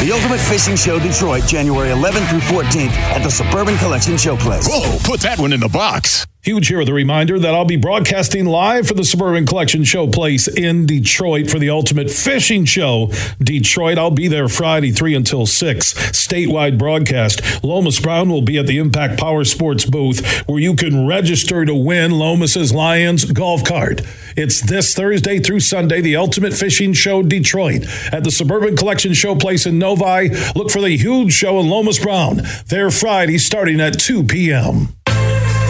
The 0.00 0.12
Ultimate 0.12 0.40
Fishing 0.40 0.76
Show 0.76 1.00
Detroit, 1.00 1.44
January 1.46 1.90
11th 1.90 2.30
through 2.30 2.40
14th 2.40 2.92
at 3.16 3.22
the 3.24 3.30
Suburban 3.30 3.76
Collection 3.78 4.14
Showplace. 4.14 4.68
Whoa, 4.68 4.98
put 5.04 5.20
that 5.20 5.38
one 5.38 5.52
in 5.52 5.60
the 5.60 5.68
box. 5.68 6.26
Huge 6.46 6.68
here 6.68 6.78
with 6.78 6.88
a 6.88 6.92
reminder 6.92 7.40
that 7.40 7.54
I'll 7.54 7.64
be 7.64 7.76
broadcasting 7.76 8.44
live 8.44 8.86
for 8.86 8.94
the 8.94 9.02
Suburban 9.02 9.46
Collection 9.46 9.82
Showplace 9.82 10.46
in 10.46 10.86
Detroit 10.86 11.50
for 11.50 11.58
the 11.58 11.70
Ultimate 11.70 12.08
Fishing 12.08 12.64
Show. 12.64 13.10
Detroit, 13.40 13.98
I'll 13.98 14.12
be 14.12 14.28
there 14.28 14.46
Friday, 14.46 14.92
3 14.92 15.16
until 15.16 15.44
6. 15.44 15.94
Statewide 16.12 16.78
broadcast. 16.78 17.64
Lomas 17.64 17.98
Brown 17.98 18.28
will 18.28 18.42
be 18.42 18.58
at 18.58 18.68
the 18.68 18.78
Impact 18.78 19.18
Power 19.18 19.42
Sports 19.42 19.86
booth 19.86 20.24
where 20.46 20.60
you 20.60 20.76
can 20.76 21.08
register 21.08 21.64
to 21.64 21.74
win 21.74 22.12
Lomas's 22.12 22.72
Lions 22.72 23.24
golf 23.24 23.64
cart. 23.64 24.02
It's 24.36 24.60
this 24.60 24.94
Thursday 24.94 25.40
through 25.40 25.58
Sunday, 25.58 26.00
the 26.00 26.14
Ultimate 26.14 26.54
Fishing 26.54 26.92
Show 26.92 27.24
Detroit 27.24 27.86
at 28.12 28.22
the 28.22 28.30
Suburban 28.30 28.76
Collection 28.76 29.10
Showplace 29.10 29.66
in 29.66 29.80
Novi. 29.80 30.28
Look 30.54 30.70
for 30.70 30.80
the 30.80 30.96
huge 30.96 31.32
show 31.32 31.58
in 31.58 31.68
Lomas 31.68 31.98
Brown. 31.98 32.42
There 32.68 32.92
Friday 32.92 33.38
starting 33.38 33.80
at 33.80 33.98
2 33.98 34.22
p.m. 34.22 34.95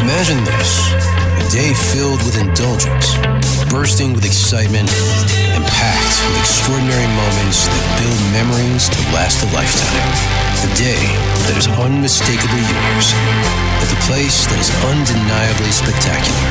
Imagine 0.06 0.38
this 0.44 0.86
a 1.34 1.44
day 1.50 1.74
filled 1.74 2.22
with 2.22 2.38
indulgence, 2.38 3.18
bursting 3.66 4.14
with 4.14 4.22
excitement, 4.22 4.86
and 5.50 5.66
packed 5.66 6.14
with 6.30 6.46
extraordinary 6.46 7.10
moments 7.10 7.66
that 7.66 7.82
build 7.98 8.14
memories 8.30 8.86
to 8.86 9.02
last 9.10 9.42
a 9.42 9.50
lifetime. 9.50 10.06
A 10.62 10.70
day 10.78 11.02
that 11.50 11.58
is 11.58 11.66
unmistakably 11.82 12.62
yours, 12.70 13.06
at 13.82 13.90
the 13.90 13.98
place 14.06 14.46
that 14.46 14.62
is 14.62 14.70
undeniably 14.86 15.74
spectacular. 15.74 16.46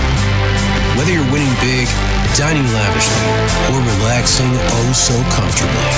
Whether 0.99 1.16
you're 1.16 1.32
winning 1.32 1.56
big, 1.64 1.88
dining 2.36 2.68
lavishly, 2.76 3.24
or 3.72 3.80
relaxing 4.03 4.51
oh 4.51 4.91
so 4.91 5.16
comfortably, 5.32 5.91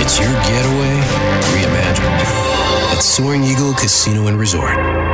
it's 0.00 0.16
your 0.16 0.32
getaway 0.48 0.96
reimagined 1.52 2.16
at 2.96 3.04
Soaring 3.04 3.44
Eagle 3.44 3.76
Casino 3.76 4.32
and 4.32 4.40
Resort. 4.40 5.13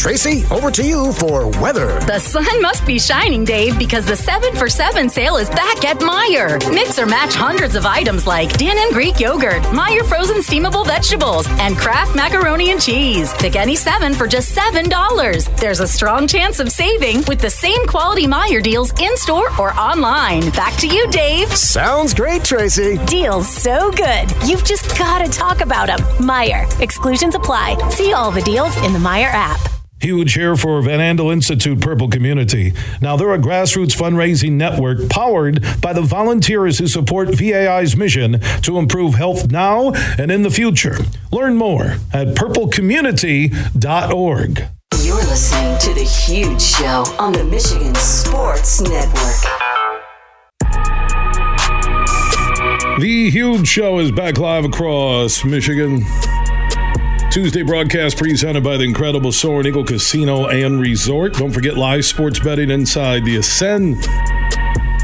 Tracy, 0.00 0.46
over 0.50 0.70
to 0.70 0.82
you 0.82 1.12
for 1.12 1.46
weather. 1.60 2.00
The 2.06 2.18
sun 2.18 2.62
must 2.62 2.86
be 2.86 2.98
shining, 2.98 3.44
Dave, 3.44 3.78
because 3.78 4.06
the 4.06 4.16
7 4.16 4.56
for 4.56 4.66
7 4.66 5.10
sale 5.10 5.36
is 5.36 5.50
back 5.50 5.84
at 5.84 5.98
Meijer. 5.98 6.58
Mix 6.72 6.98
or 6.98 7.04
match 7.04 7.34
hundreds 7.34 7.76
of 7.76 7.84
items 7.84 8.26
like 8.26 8.48
Dannon 8.54 8.92
Greek 8.92 9.20
yogurt, 9.20 9.62
Meijer 9.64 10.06
frozen 10.08 10.38
steamable 10.38 10.86
vegetables, 10.86 11.46
and 11.60 11.76
Kraft 11.76 12.16
macaroni 12.16 12.70
and 12.70 12.80
cheese. 12.80 13.34
Pick 13.34 13.56
any 13.56 13.76
seven 13.76 14.14
for 14.14 14.26
just 14.26 14.56
$7. 14.56 15.60
There's 15.60 15.80
a 15.80 15.86
strong 15.86 16.26
chance 16.26 16.60
of 16.60 16.72
saving 16.72 17.22
with 17.28 17.40
the 17.40 17.50
same 17.50 17.86
quality 17.86 18.26
Meijer 18.26 18.62
deals 18.62 18.98
in 18.98 19.14
store 19.18 19.50
or 19.60 19.74
online. 19.74 20.48
Back 20.52 20.78
to 20.78 20.88
you, 20.88 21.06
Dave. 21.10 21.54
Sounds 21.54 22.14
great, 22.14 22.42
Tracy. 22.42 22.96
Deals 23.04 23.46
so 23.52 23.90
good. 23.92 24.32
You've 24.48 24.64
just 24.64 24.96
got 24.98 25.24
to 25.24 25.30
talk 25.30 25.60
about 25.60 25.88
them. 25.88 26.00
Meijer. 26.26 26.80
Exclusions 26.80 27.34
apply. 27.34 27.76
See 27.90 28.14
all 28.14 28.30
the 28.30 28.40
deals 28.42 28.74
in 28.78 28.94
the 28.94 28.98
Meijer 28.98 29.30
app. 29.32 29.69
Huge 30.00 30.32
here 30.32 30.56
for 30.56 30.80
Van 30.80 30.98
Andel 30.98 31.30
Institute 31.30 31.78
Purple 31.80 32.08
Community. 32.08 32.72
Now, 33.02 33.18
they're 33.18 33.34
a 33.34 33.38
grassroots 33.38 33.94
fundraising 33.94 34.52
network 34.52 35.10
powered 35.10 35.62
by 35.82 35.92
the 35.92 36.00
volunteers 36.00 36.78
who 36.78 36.86
support 36.86 37.34
VAI's 37.34 37.94
mission 37.96 38.40
to 38.62 38.78
improve 38.78 39.16
health 39.16 39.50
now 39.50 39.92
and 40.18 40.30
in 40.30 40.40
the 40.42 40.50
future. 40.50 40.96
Learn 41.30 41.56
more 41.56 41.96
at 42.14 42.28
purplecommunity.org. 42.28 44.62
You're 45.02 45.16
listening 45.16 45.76
to 45.78 45.92
The 45.92 46.04
Huge 46.04 46.62
Show 46.62 47.04
on 47.18 47.32
the 47.32 47.44
Michigan 47.44 47.94
Sports 47.96 48.80
Network. 48.80 49.34
The 53.00 53.28
Huge 53.30 53.68
Show 53.68 53.98
is 53.98 54.10
back 54.12 54.38
live 54.38 54.64
across 54.64 55.44
Michigan. 55.44 56.06
Tuesday 57.30 57.62
broadcast 57.62 58.16
presented 58.16 58.64
by 58.64 58.76
the 58.76 58.82
incredible 58.82 59.30
Soaring 59.30 59.68
Eagle 59.68 59.84
Casino 59.84 60.48
and 60.48 60.80
Resort. 60.80 61.34
Don't 61.34 61.52
forget 61.52 61.76
live 61.76 62.04
sports 62.04 62.40
betting 62.40 62.72
inside 62.72 63.24
the 63.24 63.36
Ascend 63.36 63.98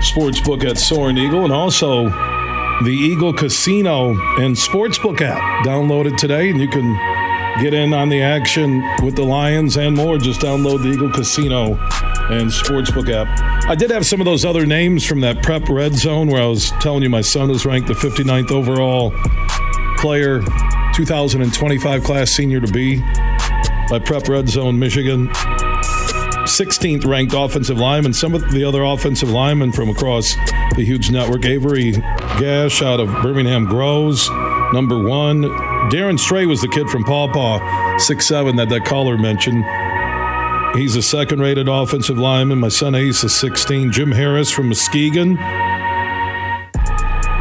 Sportsbook 0.00 0.68
at 0.68 0.76
Soaring 0.76 1.18
Eagle 1.18 1.44
and 1.44 1.52
also 1.52 2.08
the 2.82 2.90
Eagle 2.90 3.32
Casino 3.32 4.10
and 4.40 4.56
Sportsbook 4.56 5.20
app. 5.20 5.38
Download 5.64 6.12
it 6.12 6.18
today 6.18 6.50
and 6.50 6.58
you 6.58 6.66
can 6.66 7.62
get 7.62 7.72
in 7.72 7.94
on 7.94 8.08
the 8.08 8.20
action 8.20 8.82
with 9.04 9.14
the 9.14 9.22
Lions 9.22 9.76
and 9.76 9.94
more. 9.94 10.18
Just 10.18 10.40
download 10.40 10.82
the 10.82 10.88
Eagle 10.88 11.12
Casino 11.12 11.74
and 12.28 12.50
Sportsbook 12.50 13.08
app. 13.08 13.28
I 13.70 13.76
did 13.76 13.90
have 13.90 14.04
some 14.04 14.20
of 14.20 14.24
those 14.24 14.44
other 14.44 14.66
names 14.66 15.06
from 15.06 15.20
that 15.20 15.44
prep 15.44 15.68
red 15.68 15.94
zone 15.94 16.26
where 16.26 16.42
I 16.42 16.46
was 16.46 16.72
telling 16.80 17.04
you 17.04 17.08
my 17.08 17.20
son 17.20 17.50
was 17.50 17.64
ranked 17.64 17.86
the 17.86 17.94
59th 17.94 18.50
overall 18.50 19.12
player 19.96 20.42
2025 20.96 22.02
class 22.02 22.30
senior 22.30 22.58
to 22.58 22.72
be 22.72 23.00
by 23.90 23.98
Prep 24.02 24.28
Red 24.28 24.48
Zone, 24.48 24.78
Michigan. 24.78 25.28
16th 25.28 27.04
ranked 27.04 27.34
offensive 27.36 27.76
lineman. 27.76 28.14
Some 28.14 28.34
of 28.34 28.50
the 28.50 28.64
other 28.64 28.82
offensive 28.82 29.28
linemen 29.28 29.72
from 29.72 29.90
across 29.90 30.34
the 30.74 30.84
huge 30.86 31.10
network. 31.10 31.44
Avery 31.44 31.92
Gash 32.38 32.80
out 32.80 32.98
of 32.98 33.08
Birmingham 33.20 33.66
Groves, 33.66 34.30
number 34.72 34.98
one. 34.98 35.42
Darren 35.90 36.18
Stray 36.18 36.46
was 36.46 36.62
the 36.62 36.68
kid 36.68 36.88
from 36.88 37.04
Paw 37.04 37.30
Paw, 37.30 37.98
six 37.98 38.26
seven 38.26 38.56
that 38.56 38.70
that 38.70 38.86
caller 38.86 39.18
mentioned. 39.18 39.66
He's 40.78 40.96
a 40.96 41.02
second 41.02 41.42
rated 41.42 41.68
offensive 41.68 42.16
lineman. 42.16 42.58
My 42.58 42.68
son 42.68 42.94
Ace 42.94 43.22
is 43.22 43.34
16. 43.34 43.92
Jim 43.92 44.12
Harris 44.12 44.50
from 44.50 44.68
Muskegon. 44.68 45.36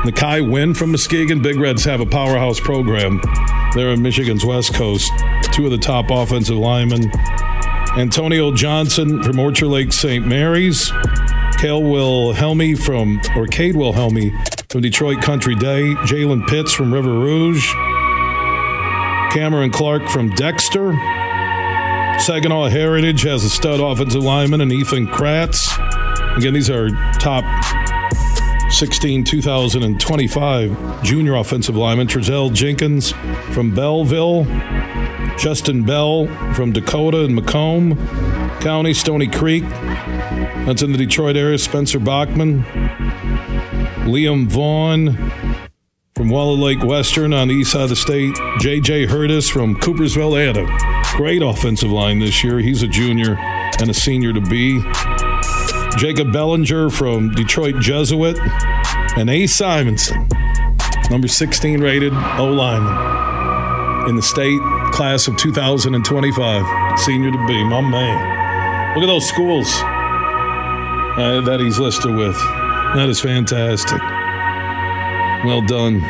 Nakai 0.06 0.48
Wynn 0.48 0.76
from 0.76 0.92
Muskegon. 0.92 1.42
Big 1.42 1.60
Reds 1.60 1.84
have 1.86 2.00
a 2.00 2.06
powerhouse 2.06 2.60
program 2.60 3.20
there 3.74 3.90
in 3.90 4.04
Michigan's 4.04 4.46
West 4.46 4.76
Coast. 4.76 5.12
Two 5.52 5.66
of 5.66 5.72
the 5.72 5.80
top 5.80 6.12
offensive 6.12 6.58
linemen. 6.58 7.12
Antonio 7.98 8.52
Johnson 8.54 9.24
from 9.24 9.40
Orchard 9.40 9.70
Lake 9.70 9.92
St. 9.92 10.26
Mary's. 10.28 10.92
Kale 11.58 11.82
Wilhelmy 11.82 12.78
from, 12.78 13.20
or 13.36 13.48
Cade 13.48 13.74
Wilhelmy 13.74 14.32
from 14.70 14.82
Detroit 14.82 15.24
Country 15.24 15.56
Day. 15.56 15.96
Jalen 16.04 16.48
Pitts 16.48 16.72
from 16.72 16.94
River 16.94 17.12
Rouge. 17.12 17.66
Cameron 19.34 19.72
Clark 19.72 20.08
from 20.08 20.30
Dexter. 20.36 20.92
Saginaw 22.20 22.70
Heritage 22.70 23.24
has 23.24 23.44
a 23.44 23.50
stud 23.50 23.80
offensive 23.80 24.24
lineman 24.24 24.62
and 24.62 24.72
Ethan 24.72 25.08
Kratz. 25.08 25.72
Again, 26.38 26.54
these 26.54 26.70
are 26.70 26.90
top 27.14 27.44
16 28.76 29.24
2025 29.24 31.02
junior 31.02 31.36
offensive 31.36 31.78
lineman. 31.78 32.08
Trezell 32.08 32.54
Jenkins 32.54 33.12
from 33.54 33.74
Belleville. 33.74 34.44
Justin 35.38 35.84
Bell 35.84 36.28
from 36.54 36.74
Dakota 36.74 37.24
and 37.24 37.36
Macomb 37.36 37.96
County, 38.60 38.94
Stony 38.94 39.28
Creek. 39.28 39.64
That's 39.64 40.82
in 40.82 40.92
the 40.92 40.98
Detroit 40.98 41.38
area. 41.38 41.58
Spencer 41.58 42.00
Bachman. 42.00 42.64
Liam 44.04 44.48
Vaughn 44.48 45.16
from 46.14 46.30
Walled 46.30 46.60
Lake 46.60 46.84
Western 46.84 47.34
on 47.34 47.48
the 47.48 47.54
east 47.54 47.72
side 47.72 47.84
of 47.84 47.90
the 47.90 47.96
state. 47.96 48.36
J.J. 48.60 49.08
Hurtis 49.08 49.50
from 49.50 49.76
Coopersville. 49.78 50.34
They 50.34 50.62
a 50.62 51.18
great 51.18 51.42
offensive 51.42 51.92
line 51.92 52.20
this 52.20 52.44
year. 52.44 52.60
He's 52.60 52.84
a 52.84 52.88
junior 52.90 53.38
and 53.80 53.90
a 53.90 53.94
senior 53.94 54.34
to 54.34 54.42
be. 54.42 54.82
Jacob 55.98 56.34
Bellinger 56.34 56.90
from 56.90 57.32
Detroit 57.32 57.80
Jesuit. 57.80 58.38
And 59.18 59.30
A. 59.30 59.48
Simonson, 59.48 60.28
number 61.10 61.28
16 61.28 61.80
rated 61.80 62.14
O 62.14 62.46
lineman 62.46 64.10
in 64.10 64.16
the 64.16 64.22
state 64.22 64.60
class 64.92 65.28
of 65.28 65.38
2025. 65.38 67.00
Senior 67.00 67.32
to 67.32 67.48
be, 67.48 67.64
my 67.64 67.82
man. 67.82 68.96
Look 68.96 69.04
at 69.04 69.08
those 69.08 69.28
schools 69.28 69.68
uh, 71.18 71.42
that 71.46 71.60
he's 71.60 71.80
listed 71.80 72.14
with. 72.14 72.36
That 72.36 73.08
is 73.10 73.20
fantastic. 73.20 74.02
Well 75.46 75.62
done. 75.66 76.02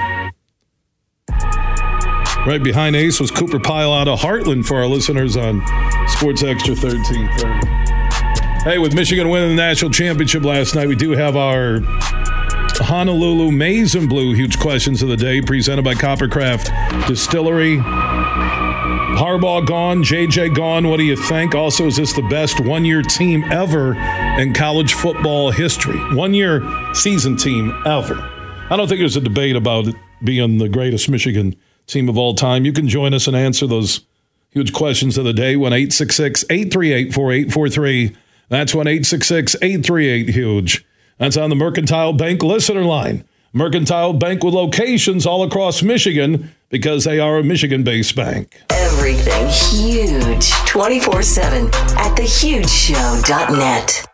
Right 2.48 2.62
behind 2.64 2.96
Ace 2.96 3.20
was 3.20 3.32
Cooper 3.32 3.60
Pyle 3.60 3.94
out 3.94 4.08
of 4.08 4.20
Hartland 4.20 4.66
for 4.66 4.78
our 4.78 4.88
listeners 4.88 5.36
on 5.36 5.62
Sports 6.08 6.44
Extra 6.44 6.76
1330. 6.76 7.95
Hey, 8.66 8.80
with 8.80 8.96
Michigan 8.96 9.30
winning 9.30 9.50
the 9.50 9.56
national 9.56 9.92
championship 9.92 10.44
last 10.44 10.74
night, 10.74 10.88
we 10.88 10.96
do 10.96 11.12
have 11.12 11.36
our 11.36 11.82
Honolulu 11.82 13.52
Maize 13.52 13.94
and 13.94 14.10
Blue 14.10 14.34
huge 14.34 14.58
questions 14.58 15.04
of 15.04 15.10
the 15.10 15.16
day 15.16 15.40
presented 15.40 15.84
by 15.84 15.94
Coppercraft 15.94 17.06
Distillery. 17.06 17.78
Harbaugh 17.78 19.68
gone, 19.68 20.02
JJ 20.04 20.56
gone. 20.56 20.90
What 20.90 20.98
do 20.98 21.04
you 21.04 21.16
think? 21.16 21.54
Also, 21.54 21.86
is 21.86 21.98
this 21.98 22.14
the 22.14 22.24
best 22.24 22.60
one 22.60 22.86
year 22.86 23.04
team 23.04 23.44
ever 23.52 23.96
in 24.40 24.52
college 24.52 24.96
football 24.96 25.52
history? 25.52 26.00
One 26.16 26.34
year 26.34 26.64
season 26.96 27.38
team 27.38 27.72
ever. 27.86 28.16
I 28.72 28.78
don't 28.78 28.88
think 28.88 28.98
there's 28.98 29.16
a 29.16 29.22
debate 29.22 29.56
about 29.56 29.90
it 29.90 29.96
being 30.24 30.58
the 30.58 30.70
greatest 30.70 31.08
Michigan 31.08 31.56
team 31.86 32.10
of 32.10 32.18
all 32.18 32.34
time. 32.34 32.66
You 32.66 32.74
can 32.74 32.90
join 32.90 33.14
us 33.14 33.28
and 33.28 33.36
answer 33.36 33.68
those 33.68 34.02
huge 34.50 34.74
questions 34.74 35.20
of 35.20 35.24
the 35.24 35.34
day. 35.34 35.56
1 35.56 35.72
866 35.72 36.46
838 36.50 37.14
4843. 37.14 38.25
That's 38.50 38.76
1 38.76 38.88
866 38.88 39.56
838 39.62 40.30
Huge. 40.30 40.86
That's 41.18 41.38
on 41.38 41.50
the 41.50 41.56
Mercantile 41.56 42.14
Bank 42.14 42.44
listener 42.44 42.84
line. 42.84 43.26
Mercantile 43.54 44.14
Bank 44.14 44.44
with 44.44 44.54
locations 44.54 45.26
all 45.26 45.42
across 45.44 45.82
Michigan 45.82 46.52
because 46.70 47.06
they 47.06 47.20
are 47.20 47.38
a 47.38 47.44
Michigan 47.44 47.84
based 47.84 48.16
bank. 48.16 48.62
Everything 48.70 49.48
huge 49.48 50.52
24 50.66 51.24
7 51.24 51.68
at 51.68 52.16
thehugeshow.net. 52.18 54.06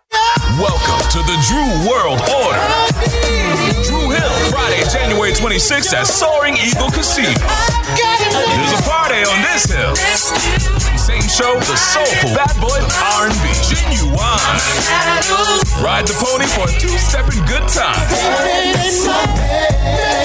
Welcome 0.60 1.02
to 1.12 1.20
the 1.26 1.38
Dru 1.48 1.66
World 1.90 2.22
Order. 2.22 2.62
Dru 3.88 4.12
Hill, 4.12 4.52
Friday, 4.52 4.84
January 4.92 5.32
26th 5.32 5.94
at 5.94 6.06
Soaring 6.06 6.56
Eagle 6.56 6.92
Casino. 6.92 7.34
There's 7.34 8.80
a 8.80 8.84
party 8.84 9.24
on 9.26 9.42
this 9.42 9.66
hill. 9.66 10.91
Show, 11.32 11.56
the 11.64 11.78
soulful 11.78 12.36
bad 12.36 12.52
boy 12.60 12.76
R&B, 12.76 13.48
Ginuwine. 13.64 14.60
Ride 15.82 16.06
the 16.06 16.14
pony 16.20 16.46
for 16.46 16.68
a 16.68 16.72
two-stepping 16.78 17.40
good 17.48 17.64
time. 17.72 17.96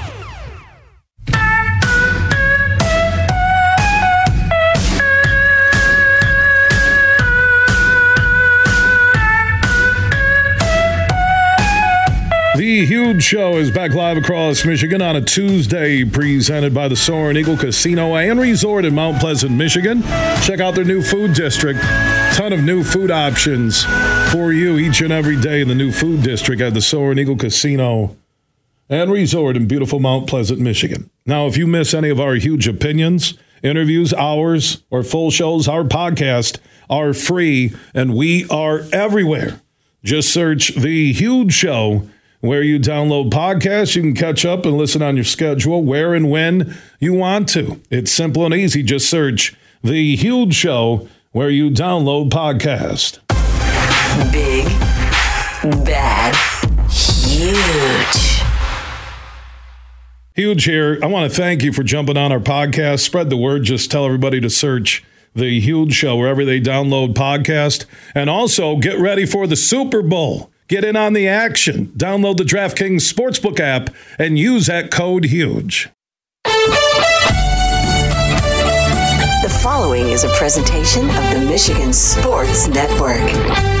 The 12.57 12.85
Huge 12.85 13.23
Show 13.23 13.55
is 13.55 13.71
back 13.71 13.93
live 13.93 14.17
across 14.17 14.65
Michigan 14.65 15.01
on 15.01 15.15
a 15.15 15.21
Tuesday, 15.21 16.03
presented 16.03 16.73
by 16.73 16.89
the 16.89 16.97
Soaring 16.97 17.37
Eagle 17.37 17.55
Casino 17.55 18.15
and 18.15 18.37
Resort 18.41 18.83
in 18.83 18.93
Mount 18.93 19.21
Pleasant, 19.21 19.53
Michigan. 19.53 20.01
Check 20.41 20.59
out 20.59 20.75
their 20.75 20.83
new 20.83 21.01
food 21.01 21.33
district. 21.33 21.79
Ton 22.33 22.51
of 22.51 22.61
new 22.61 22.83
food 22.83 23.09
options 23.09 23.85
for 24.33 24.51
you 24.51 24.77
each 24.77 24.99
and 24.99 25.13
every 25.13 25.39
day 25.39 25.61
in 25.61 25.69
the 25.69 25.75
new 25.75 25.93
food 25.93 26.23
district 26.23 26.61
at 26.61 26.73
the 26.73 26.81
Soaring 26.81 27.19
Eagle 27.19 27.37
Casino 27.37 28.17
and 28.89 29.09
Resort 29.09 29.55
in 29.55 29.65
beautiful 29.65 30.01
Mount 30.01 30.27
Pleasant, 30.27 30.59
Michigan. 30.59 31.09
Now, 31.25 31.47
if 31.47 31.55
you 31.55 31.67
miss 31.67 31.93
any 31.93 32.09
of 32.09 32.19
our 32.19 32.35
huge 32.35 32.67
opinions, 32.67 33.33
interviews, 33.63 34.13
hours, 34.13 34.83
or 34.89 35.03
full 35.03 35.31
shows, 35.31 35.69
our 35.69 35.85
podcast 35.85 36.59
are 36.89 37.13
free 37.13 37.73
and 37.93 38.13
we 38.13 38.45
are 38.49 38.81
everywhere. 38.91 39.61
Just 40.03 40.33
search 40.33 40.75
The 40.75 41.13
Huge 41.13 41.53
Show 41.53 42.09
where 42.41 42.63
you 42.63 42.79
download 42.79 43.29
podcasts. 43.29 43.95
You 43.95 44.01
can 44.01 44.13
catch 44.13 44.45
up 44.45 44.65
and 44.65 44.77
listen 44.77 45.01
on 45.01 45.15
your 45.15 45.23
schedule 45.23 45.83
where 45.83 46.13
and 46.13 46.29
when 46.29 46.75
you 46.99 47.13
want 47.13 47.47
to. 47.49 47.79
It's 47.89 48.11
simple 48.11 48.45
and 48.45 48.53
easy. 48.53 48.83
Just 48.83 49.09
search 49.09 49.55
The 49.83 50.15
Huge 50.15 50.53
Show, 50.53 51.07
where 51.31 51.49
you 51.49 51.69
download 51.69 52.29
podcast. 52.29 53.19
Big, 54.31 54.65
bad, 55.85 56.35
huge. 56.91 58.41
Huge 60.33 60.63
here. 60.63 60.97
I 61.03 61.07
want 61.07 61.29
to 61.29 61.35
thank 61.35 61.61
you 61.61 61.71
for 61.71 61.83
jumping 61.83 62.17
on 62.17 62.31
our 62.31 62.39
podcast. 62.39 63.01
Spread 63.01 63.29
the 63.29 63.37
word. 63.37 63.63
Just 63.63 63.91
tell 63.91 64.05
everybody 64.05 64.41
to 64.41 64.49
search 64.49 65.03
The 65.35 65.59
Huge 65.59 65.93
Show 65.93 66.15
wherever 66.17 66.43
they 66.45 66.59
download 66.59 67.13
podcast. 67.13 67.85
And 68.15 68.29
also 68.29 68.77
get 68.77 68.97
ready 68.97 69.25
for 69.25 69.45
the 69.45 69.55
Super 69.55 70.01
Bowl. 70.01 70.50
Get 70.71 70.85
in 70.85 70.95
on 70.95 71.11
the 71.11 71.27
action. 71.27 71.87
Download 71.97 72.37
the 72.37 72.45
DraftKings 72.45 73.01
Sportsbook 73.01 73.59
app 73.59 73.93
and 74.17 74.39
use 74.39 74.67
that 74.67 74.89
code 74.89 75.25
HUGE. 75.25 75.89
The 79.43 79.59
following 79.61 80.07
is 80.07 80.23
a 80.23 80.29
presentation 80.29 81.09
of 81.09 81.29
the 81.33 81.45
Michigan 81.45 81.91
Sports 81.91 82.69
Network. 82.69 83.80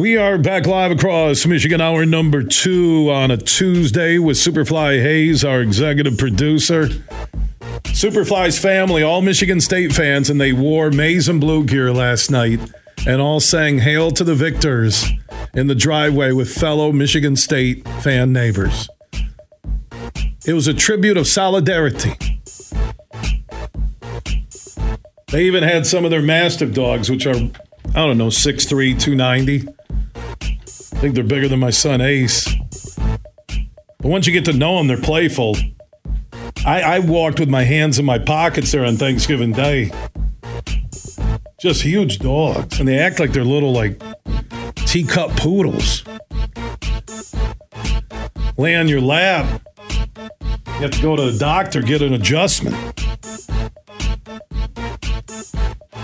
We 0.00 0.16
are 0.16 0.38
back 0.38 0.66
live 0.66 0.92
across 0.92 1.44
Michigan, 1.44 1.78
hour 1.78 2.06
number 2.06 2.42
two 2.42 3.10
on 3.10 3.30
a 3.30 3.36
Tuesday 3.36 4.16
with 4.16 4.38
Superfly 4.38 5.02
Hayes, 5.02 5.44
our 5.44 5.60
executive 5.60 6.16
producer. 6.16 6.86
Superfly's 7.82 8.58
family, 8.58 9.02
all 9.02 9.20
Michigan 9.20 9.60
State 9.60 9.92
fans, 9.92 10.30
and 10.30 10.40
they 10.40 10.54
wore 10.54 10.90
maize 10.90 11.28
and 11.28 11.38
blue 11.38 11.66
gear 11.66 11.92
last 11.92 12.30
night 12.30 12.60
and 13.06 13.20
all 13.20 13.40
sang 13.40 13.80
Hail 13.80 14.10
to 14.12 14.24
the 14.24 14.34
Victors 14.34 15.04
in 15.52 15.66
the 15.66 15.74
driveway 15.74 16.32
with 16.32 16.50
fellow 16.50 16.92
Michigan 16.92 17.36
State 17.36 17.86
fan 18.02 18.32
neighbors. 18.32 18.88
It 20.46 20.54
was 20.54 20.66
a 20.66 20.72
tribute 20.72 21.18
of 21.18 21.26
solidarity. 21.26 22.14
They 25.26 25.44
even 25.44 25.62
had 25.62 25.86
some 25.86 26.06
of 26.06 26.10
their 26.10 26.22
mastiff 26.22 26.72
dogs, 26.72 27.10
which 27.10 27.26
are, 27.26 27.36
I 27.36 28.06
don't 28.06 28.16
know, 28.16 28.28
6'3, 28.28 28.98
290. 28.98 29.74
I 31.00 31.02
think 31.04 31.14
they're 31.14 31.24
bigger 31.24 31.48
than 31.48 31.60
my 31.60 31.70
son 31.70 32.02
Ace. 32.02 32.54
But 33.06 34.02
once 34.02 34.26
you 34.26 34.34
get 34.34 34.44
to 34.44 34.52
know 34.52 34.76
them, 34.76 34.86
they're 34.86 35.00
playful. 35.00 35.56
I, 36.66 36.82
I 36.82 36.98
walked 36.98 37.40
with 37.40 37.48
my 37.48 37.62
hands 37.62 37.98
in 37.98 38.04
my 38.04 38.18
pockets 38.18 38.70
there 38.70 38.84
on 38.84 38.98
Thanksgiving 38.98 39.52
Day. 39.52 39.92
Just 41.58 41.80
huge 41.80 42.18
dogs. 42.18 42.78
And 42.78 42.86
they 42.86 42.98
act 42.98 43.18
like 43.18 43.32
they're 43.32 43.46
little, 43.46 43.72
like, 43.72 43.98
teacup 44.74 45.30
poodles. 45.38 46.04
Lay 48.58 48.76
on 48.76 48.86
your 48.86 49.00
lap. 49.00 49.62
You 50.18 50.72
have 50.82 50.90
to 50.90 51.00
go 51.00 51.16
to 51.16 51.30
the 51.30 51.38
doctor, 51.38 51.80
get 51.80 52.02
an 52.02 52.12
adjustment. 52.12 52.76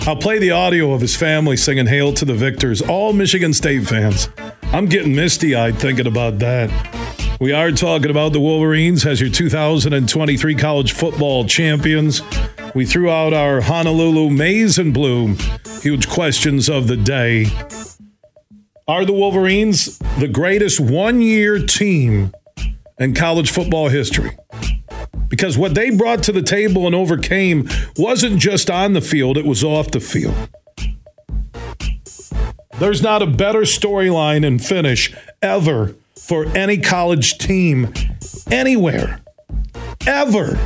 I'll 0.06 0.16
play 0.16 0.38
the 0.38 0.52
audio 0.52 0.94
of 0.94 1.02
his 1.02 1.14
family 1.14 1.58
singing 1.58 1.86
Hail 1.86 2.14
to 2.14 2.24
the 2.24 2.32
Victors, 2.32 2.80
all 2.80 3.12
Michigan 3.12 3.52
State 3.52 3.86
fans. 3.86 4.30
I'm 4.72 4.86
getting 4.86 5.14
misty 5.14 5.54
eyed 5.54 5.78
thinking 5.78 6.06
about 6.06 6.38
that. 6.40 6.70
We 7.40 7.52
are 7.52 7.70
talking 7.70 8.10
about 8.10 8.32
the 8.32 8.40
Wolverines 8.40 9.04
as 9.06 9.20
your 9.20 9.30
2023 9.30 10.54
college 10.54 10.92
football 10.92 11.44
champions. 11.46 12.22
We 12.74 12.84
threw 12.84 13.10
out 13.10 13.32
our 13.32 13.60
Honolulu 13.60 14.30
maize 14.30 14.78
and 14.78 14.92
Bloom 14.92 15.36
huge 15.82 16.08
questions 16.08 16.68
of 16.68 16.88
the 16.88 16.96
day. 16.96 17.46
Are 18.88 19.04
the 19.04 19.12
Wolverines 19.12 19.98
the 20.18 20.28
greatest 20.28 20.80
one 20.80 21.20
year 21.20 21.58
team 21.58 22.32
in 22.98 23.14
college 23.14 23.50
football 23.50 23.88
history? 23.88 24.36
Because 25.28 25.58
what 25.58 25.74
they 25.74 25.90
brought 25.90 26.22
to 26.24 26.32
the 26.32 26.42
table 26.42 26.86
and 26.86 26.94
overcame 26.94 27.68
wasn't 27.96 28.38
just 28.38 28.70
on 28.70 28.94
the 28.94 29.00
field, 29.00 29.36
it 29.36 29.44
was 29.44 29.62
off 29.64 29.90
the 29.90 30.00
field. 30.00 30.48
There's 32.78 33.02
not 33.02 33.22
a 33.22 33.26
better 33.26 33.60
storyline 33.60 34.46
and 34.46 34.62
finish 34.62 35.14
ever 35.40 35.94
for 36.14 36.44
any 36.56 36.76
college 36.76 37.38
team 37.38 37.92
anywhere. 38.50 39.20
Ever. 40.06 40.58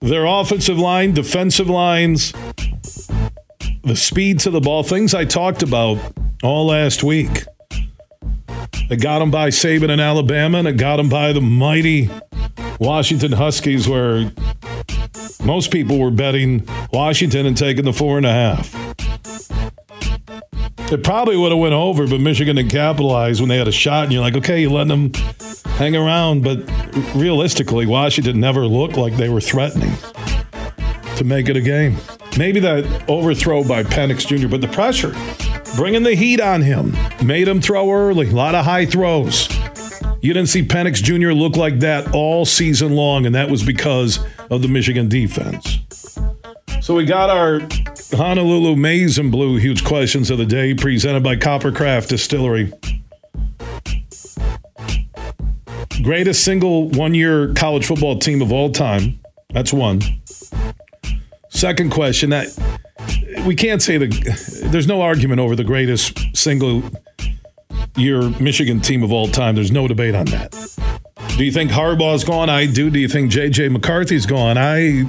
Their 0.00 0.24
offensive 0.24 0.78
line, 0.78 1.14
defensive 1.14 1.68
lines, 1.68 2.32
the 3.82 3.96
speed 3.96 4.38
to 4.40 4.50
the 4.50 4.60
ball, 4.60 4.84
things 4.84 5.14
I 5.14 5.24
talked 5.24 5.64
about 5.64 5.98
all 6.44 6.66
last 6.66 7.02
week. 7.02 7.44
It 8.90 9.02
got 9.02 9.18
them 9.18 9.32
by 9.32 9.48
Saban 9.48 9.90
in 9.90 9.98
Alabama, 9.98 10.58
and 10.58 10.68
it 10.68 10.76
got 10.76 10.96
them 10.96 11.08
by 11.08 11.32
the 11.32 11.40
mighty 11.40 12.08
Washington 12.78 13.32
Huskies, 13.32 13.88
where 13.88 14.30
most 15.44 15.72
people 15.72 15.98
were 15.98 16.12
betting 16.12 16.66
Washington 16.92 17.46
and 17.46 17.56
taking 17.56 17.84
the 17.84 17.92
four 17.92 18.16
and 18.16 18.24
a 18.24 18.32
half. 18.32 18.87
It 20.90 21.04
probably 21.04 21.36
would 21.36 21.52
have 21.52 21.60
went 21.60 21.74
over, 21.74 22.06
but 22.06 22.18
Michigan 22.18 22.56
didn't 22.56 22.70
capitalize 22.70 23.40
when 23.40 23.50
they 23.50 23.58
had 23.58 23.68
a 23.68 23.72
shot, 23.72 24.04
and 24.04 24.12
you're 24.12 24.22
like, 24.22 24.36
okay, 24.36 24.62
you're 24.62 24.70
letting 24.70 25.10
them 25.10 25.12
hang 25.72 25.94
around. 25.94 26.42
But 26.42 26.60
realistically, 27.14 27.84
Washington 27.84 28.40
never 28.40 28.66
looked 28.66 28.96
like 28.96 29.14
they 29.16 29.28
were 29.28 29.40
threatening 29.40 29.92
to 31.16 31.24
make 31.24 31.50
it 31.50 31.58
a 31.58 31.60
game. 31.60 31.98
Maybe 32.38 32.58
that 32.60 33.04
overthrow 33.06 33.64
by 33.64 33.82
Penix 33.82 34.26
Jr., 34.26 34.48
but 34.48 34.62
the 34.62 34.68
pressure, 34.68 35.14
bringing 35.76 36.04
the 36.04 36.14
heat 36.14 36.40
on 36.40 36.62
him, 36.62 36.96
made 37.22 37.48
him 37.48 37.60
throw 37.60 37.90
early. 37.90 38.28
A 38.28 38.34
lot 38.34 38.54
of 38.54 38.64
high 38.64 38.86
throws. 38.86 39.46
You 40.22 40.32
didn't 40.32 40.48
see 40.48 40.62
Penix 40.62 41.02
Jr. 41.02 41.32
look 41.32 41.56
like 41.56 41.80
that 41.80 42.14
all 42.14 42.46
season 42.46 42.94
long, 42.94 43.26
and 43.26 43.34
that 43.34 43.50
was 43.50 43.62
because 43.62 44.20
of 44.50 44.62
the 44.62 44.68
Michigan 44.68 45.08
defense. 45.08 45.80
So 46.80 46.94
we 46.94 47.04
got 47.04 47.28
our 47.28 47.60
Honolulu 48.12 48.76
Maize 48.76 49.18
and 49.18 49.30
Blue 49.30 49.56
huge 49.56 49.84
questions 49.84 50.30
of 50.30 50.38
the 50.38 50.46
day 50.46 50.74
presented 50.74 51.22
by 51.22 51.36
Coppercraft 51.36 52.08
Distillery. 52.08 52.72
Greatest 56.02 56.42
single 56.42 56.88
one 56.90 57.14
year 57.14 57.52
college 57.54 57.86
football 57.86 58.18
team 58.18 58.40
of 58.40 58.52
all 58.52 58.70
time. 58.70 59.20
That's 59.50 59.72
one. 59.72 60.00
Second 61.50 61.90
question 61.90 62.30
that 62.30 62.48
we 63.46 63.54
can't 63.54 63.82
say 63.82 63.98
the 63.98 64.06
there's 64.70 64.86
no 64.86 65.02
argument 65.02 65.40
over 65.40 65.54
the 65.54 65.64
greatest 65.64 66.18
single 66.36 66.82
year 67.96 68.22
Michigan 68.40 68.80
team 68.80 69.02
of 69.02 69.12
all 69.12 69.28
time. 69.28 69.54
There's 69.54 69.72
no 69.72 69.86
debate 69.86 70.14
on 70.14 70.26
that. 70.26 70.52
Do 71.36 71.44
you 71.44 71.52
think 71.52 71.70
Harbaugh's 71.70 72.24
gone? 72.24 72.48
I 72.48 72.66
do. 72.66 72.90
Do 72.90 72.98
you 72.98 73.08
think 73.08 73.30
JJ 73.30 73.70
McCarthy's 73.70 74.26
gone? 74.26 74.56
I 74.56 75.04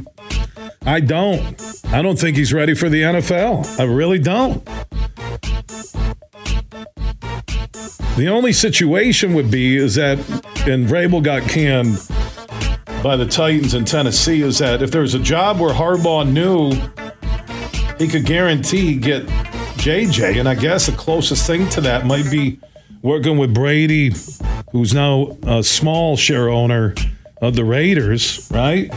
I 0.85 0.99
don't. 0.99 1.61
I 1.85 2.01
don't 2.01 2.17
think 2.17 2.37
he's 2.37 2.53
ready 2.53 2.73
for 2.73 2.89
the 2.89 3.01
NFL. 3.01 3.79
I 3.79 3.83
really 3.83 4.19
don't. 4.19 4.63
The 8.17 8.27
only 8.27 8.53
situation 8.53 9.33
would 9.33 9.49
be 9.49 9.77
is 9.77 9.95
that, 9.95 10.17
and 10.67 10.87
Vrabel 10.87 11.23
got 11.23 11.43
canned 11.43 11.97
by 13.03 13.15
the 13.15 13.25
Titans 13.25 13.73
in 13.73 13.85
Tennessee, 13.85 14.41
is 14.41 14.57
that 14.59 14.81
if 14.81 14.91
there 14.91 15.01
was 15.01 15.13
a 15.13 15.19
job 15.19 15.59
where 15.59 15.73
Harbaugh 15.73 16.29
knew 16.29 16.71
he 17.97 18.07
could 18.07 18.25
guarantee 18.25 18.95
get 18.95 19.25
JJ, 19.77 20.39
and 20.39 20.49
I 20.49 20.55
guess 20.55 20.87
the 20.87 20.91
closest 20.93 21.47
thing 21.47 21.69
to 21.69 21.81
that 21.81 22.05
might 22.05 22.29
be 22.29 22.59
working 23.01 23.37
with 23.37 23.53
Brady, 23.53 24.13
who's 24.71 24.93
now 24.93 25.37
a 25.43 25.63
small 25.63 26.17
share 26.17 26.49
owner 26.49 26.95
of 27.41 27.55
the 27.55 27.63
Raiders, 27.63 28.49
right? 28.51 28.91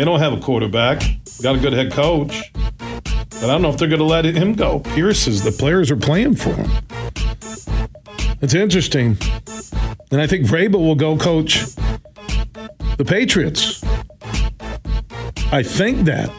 They 0.00 0.06
don't 0.06 0.20
have 0.20 0.32
a 0.32 0.40
quarterback. 0.40 1.02
Got 1.42 1.56
a 1.56 1.58
good 1.58 1.74
head 1.74 1.92
coach. 1.92 2.50
But 2.54 3.44
I 3.44 3.46
don't 3.48 3.60
know 3.60 3.68
if 3.68 3.76
they're 3.76 3.86
going 3.86 3.98
to 4.00 4.06
let 4.06 4.24
him 4.24 4.54
go. 4.54 4.80
Pierce 4.80 5.26
is 5.26 5.42
the 5.42 5.52
players 5.52 5.90
are 5.90 5.96
playing 5.96 6.36
for 6.36 6.54
him. 6.54 6.70
It's 8.40 8.54
interesting. 8.54 9.18
And 10.10 10.22
I 10.22 10.26
think 10.26 10.46
Vrabel 10.46 10.78
will 10.78 10.94
go 10.94 11.18
coach 11.18 11.66
the 12.96 13.04
Patriots. 13.06 13.84
I 15.52 15.62
think 15.62 16.06
that. 16.06 16.30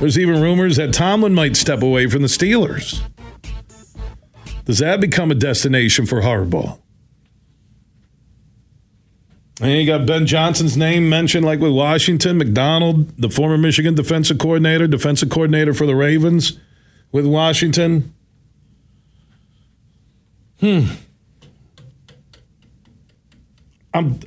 There's 0.00 0.18
even 0.18 0.40
rumors 0.40 0.76
that 0.76 0.94
Tomlin 0.94 1.34
might 1.34 1.56
step 1.56 1.82
away 1.82 2.06
from 2.06 2.22
the 2.22 2.28
Steelers. 2.28 3.02
Does 4.64 4.78
that 4.78 4.98
become 4.98 5.30
a 5.30 5.34
destination 5.34 6.06
for 6.06 6.22
Harbaugh? 6.22 6.81
And 9.60 9.70
you 9.72 9.86
got 9.86 10.06
Ben 10.06 10.26
Johnson's 10.26 10.76
name 10.76 11.08
mentioned, 11.08 11.44
like 11.44 11.60
with 11.60 11.72
Washington, 11.72 12.38
Macdonald, 12.38 13.16
the 13.18 13.28
former 13.28 13.58
Michigan 13.58 13.94
defensive 13.94 14.38
coordinator, 14.38 14.86
defensive 14.86 15.28
coordinator 15.28 15.74
for 15.74 15.86
the 15.86 15.94
Ravens 15.94 16.58
with 17.12 17.26
Washington. 17.26 18.14
Hmm. 20.60 20.86
I'm, 23.92 24.20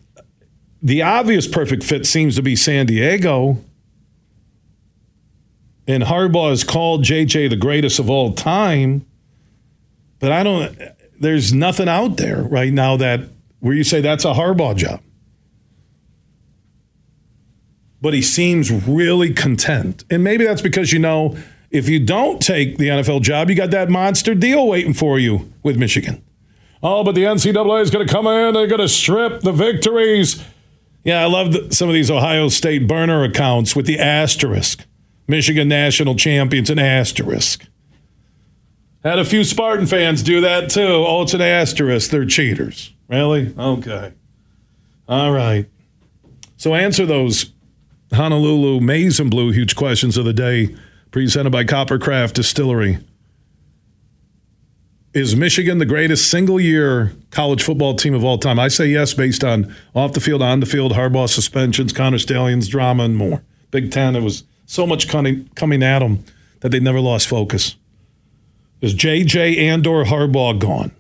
the 0.82 1.02
obvious 1.02 1.48
perfect 1.48 1.84
fit 1.84 2.06
seems 2.06 2.36
to 2.36 2.44
be 2.44 2.56
San 2.56 2.86
Diego. 2.86 3.58
And 5.88 6.04
Harbaugh 6.04 6.50
has 6.50 6.64
called 6.64 7.04
JJ 7.04 7.50
the 7.50 7.56
greatest 7.56 7.98
of 7.98 8.10
all 8.10 8.34
time. 8.34 9.06
But 10.20 10.32
I 10.32 10.44
don't, 10.44 10.78
there's 11.20 11.52
nothing 11.52 11.90
out 11.90 12.18
there 12.18 12.44
right 12.44 12.72
now 12.72 12.98
that 12.98 13.22
where 13.60 13.74
you 13.74 13.84
say 13.84 14.02
that's 14.02 14.26
a 14.26 14.34
Harbaugh 14.34 14.76
job. 14.76 15.02
But 18.02 18.14
he 18.14 18.22
seems 18.22 18.72
really 18.72 19.34
content. 19.34 20.04
And 20.10 20.24
maybe 20.24 20.46
that's 20.46 20.62
because 20.62 20.92
you 20.92 21.00
know 21.00 21.38
if 21.72 21.90
you 21.90 22.00
don't 22.00 22.42
take 22.42 22.78
the 22.78 22.88
NFL 22.88 23.22
job, 23.22 23.50
you 23.50 23.56
got 23.56 23.72
that 23.72 23.90
monster 23.90 24.36
deal 24.36 24.68
waiting 24.68 24.94
for 24.94 25.20
you 25.20 25.52
with 25.64 25.78
Michigan. 25.78 26.24
Oh, 26.84 27.04
but 27.04 27.16
the 27.16 27.24
NCAA 27.24 27.82
is 27.82 27.90
going 27.90 28.06
to 28.06 28.14
come 28.14 28.28
in. 28.28 28.54
They're 28.54 28.68
going 28.68 28.82
to 28.82 28.88
strip 28.88 29.42
the 29.42 29.52
victories. 29.52 30.44
Yeah, 31.04 31.22
I 31.22 31.26
love 31.26 31.74
some 31.74 31.90
of 31.90 31.94
these 31.94 32.12
Ohio 32.12 32.48
State 32.48 32.88
burner 32.88 33.24
accounts 33.24 33.76
with 33.76 33.86
the 33.86 34.00
asterisk. 34.00 34.86
Michigan 35.28 35.68
national 35.68 36.16
champions, 36.16 36.70
an 36.70 36.80
asterisk. 36.80 37.66
Had 39.04 39.20
a 39.20 39.26
few 39.26 39.44
Spartan 39.44 39.86
fans 39.86 40.24
do 40.24 40.42
that 40.42 40.70
too. 40.70 40.82
Oh, 41.08 41.24
it's 41.24 41.34
an 41.34 41.42
asterisk. 41.42 42.10
They're 42.10 42.26
cheaters. 42.26 42.94
Really? 43.08 43.54
Okay. 43.58 44.14
All 45.08 45.32
right. 45.32 45.68
So 46.58 46.74
answer 46.74 47.06
those 47.06 47.52
Honolulu 48.16 48.80
maize 48.80 49.20
and 49.20 49.30
blue 49.30 49.52
huge 49.52 49.76
questions 49.76 50.18
of 50.18 50.26
the 50.26 50.34
day 50.34 50.76
presented 51.12 51.52
by 51.52 51.64
Coppercraft 51.64 52.34
Distillery. 52.34 52.98
Is 55.14 55.34
Michigan 55.34 55.78
the 55.78 55.86
greatest 55.86 56.30
single 56.30 56.60
year 56.60 57.14
college 57.32 57.64
football 57.64 57.96
team 57.96 58.14
of 58.14 58.26
all 58.26 58.38
time? 58.38 58.60
I 58.60 58.68
say 58.68 58.88
yes, 58.88 59.14
based 59.14 59.44
on 59.44 59.74
off 59.94 60.12
the 60.12 60.20
field, 60.20 60.42
on 60.42 60.60
the 60.60 60.66
field, 60.66 60.92
Harbaugh 60.92 61.30
suspensions, 61.30 61.94
Connor 61.94 62.18
Stalions, 62.18 62.68
drama, 62.68 63.04
and 63.04 63.16
more. 63.16 63.44
Big 63.72 63.92
Ten, 63.92 64.14
there 64.14 64.22
was 64.22 64.44
so 64.66 64.86
much 64.86 65.08
coming, 65.08 65.50
coming 65.56 65.84
at 65.84 66.00
them 66.00 66.26
that 66.60 66.70
they 66.70 66.82
never 66.82 67.00
lost 67.00 67.28
focus. 67.28 67.78
Is 68.82 68.94
JJ 68.94 69.58
and 69.58 69.88
or 69.88 70.04
Harbaugh 70.04 70.60
gone? 70.60 70.92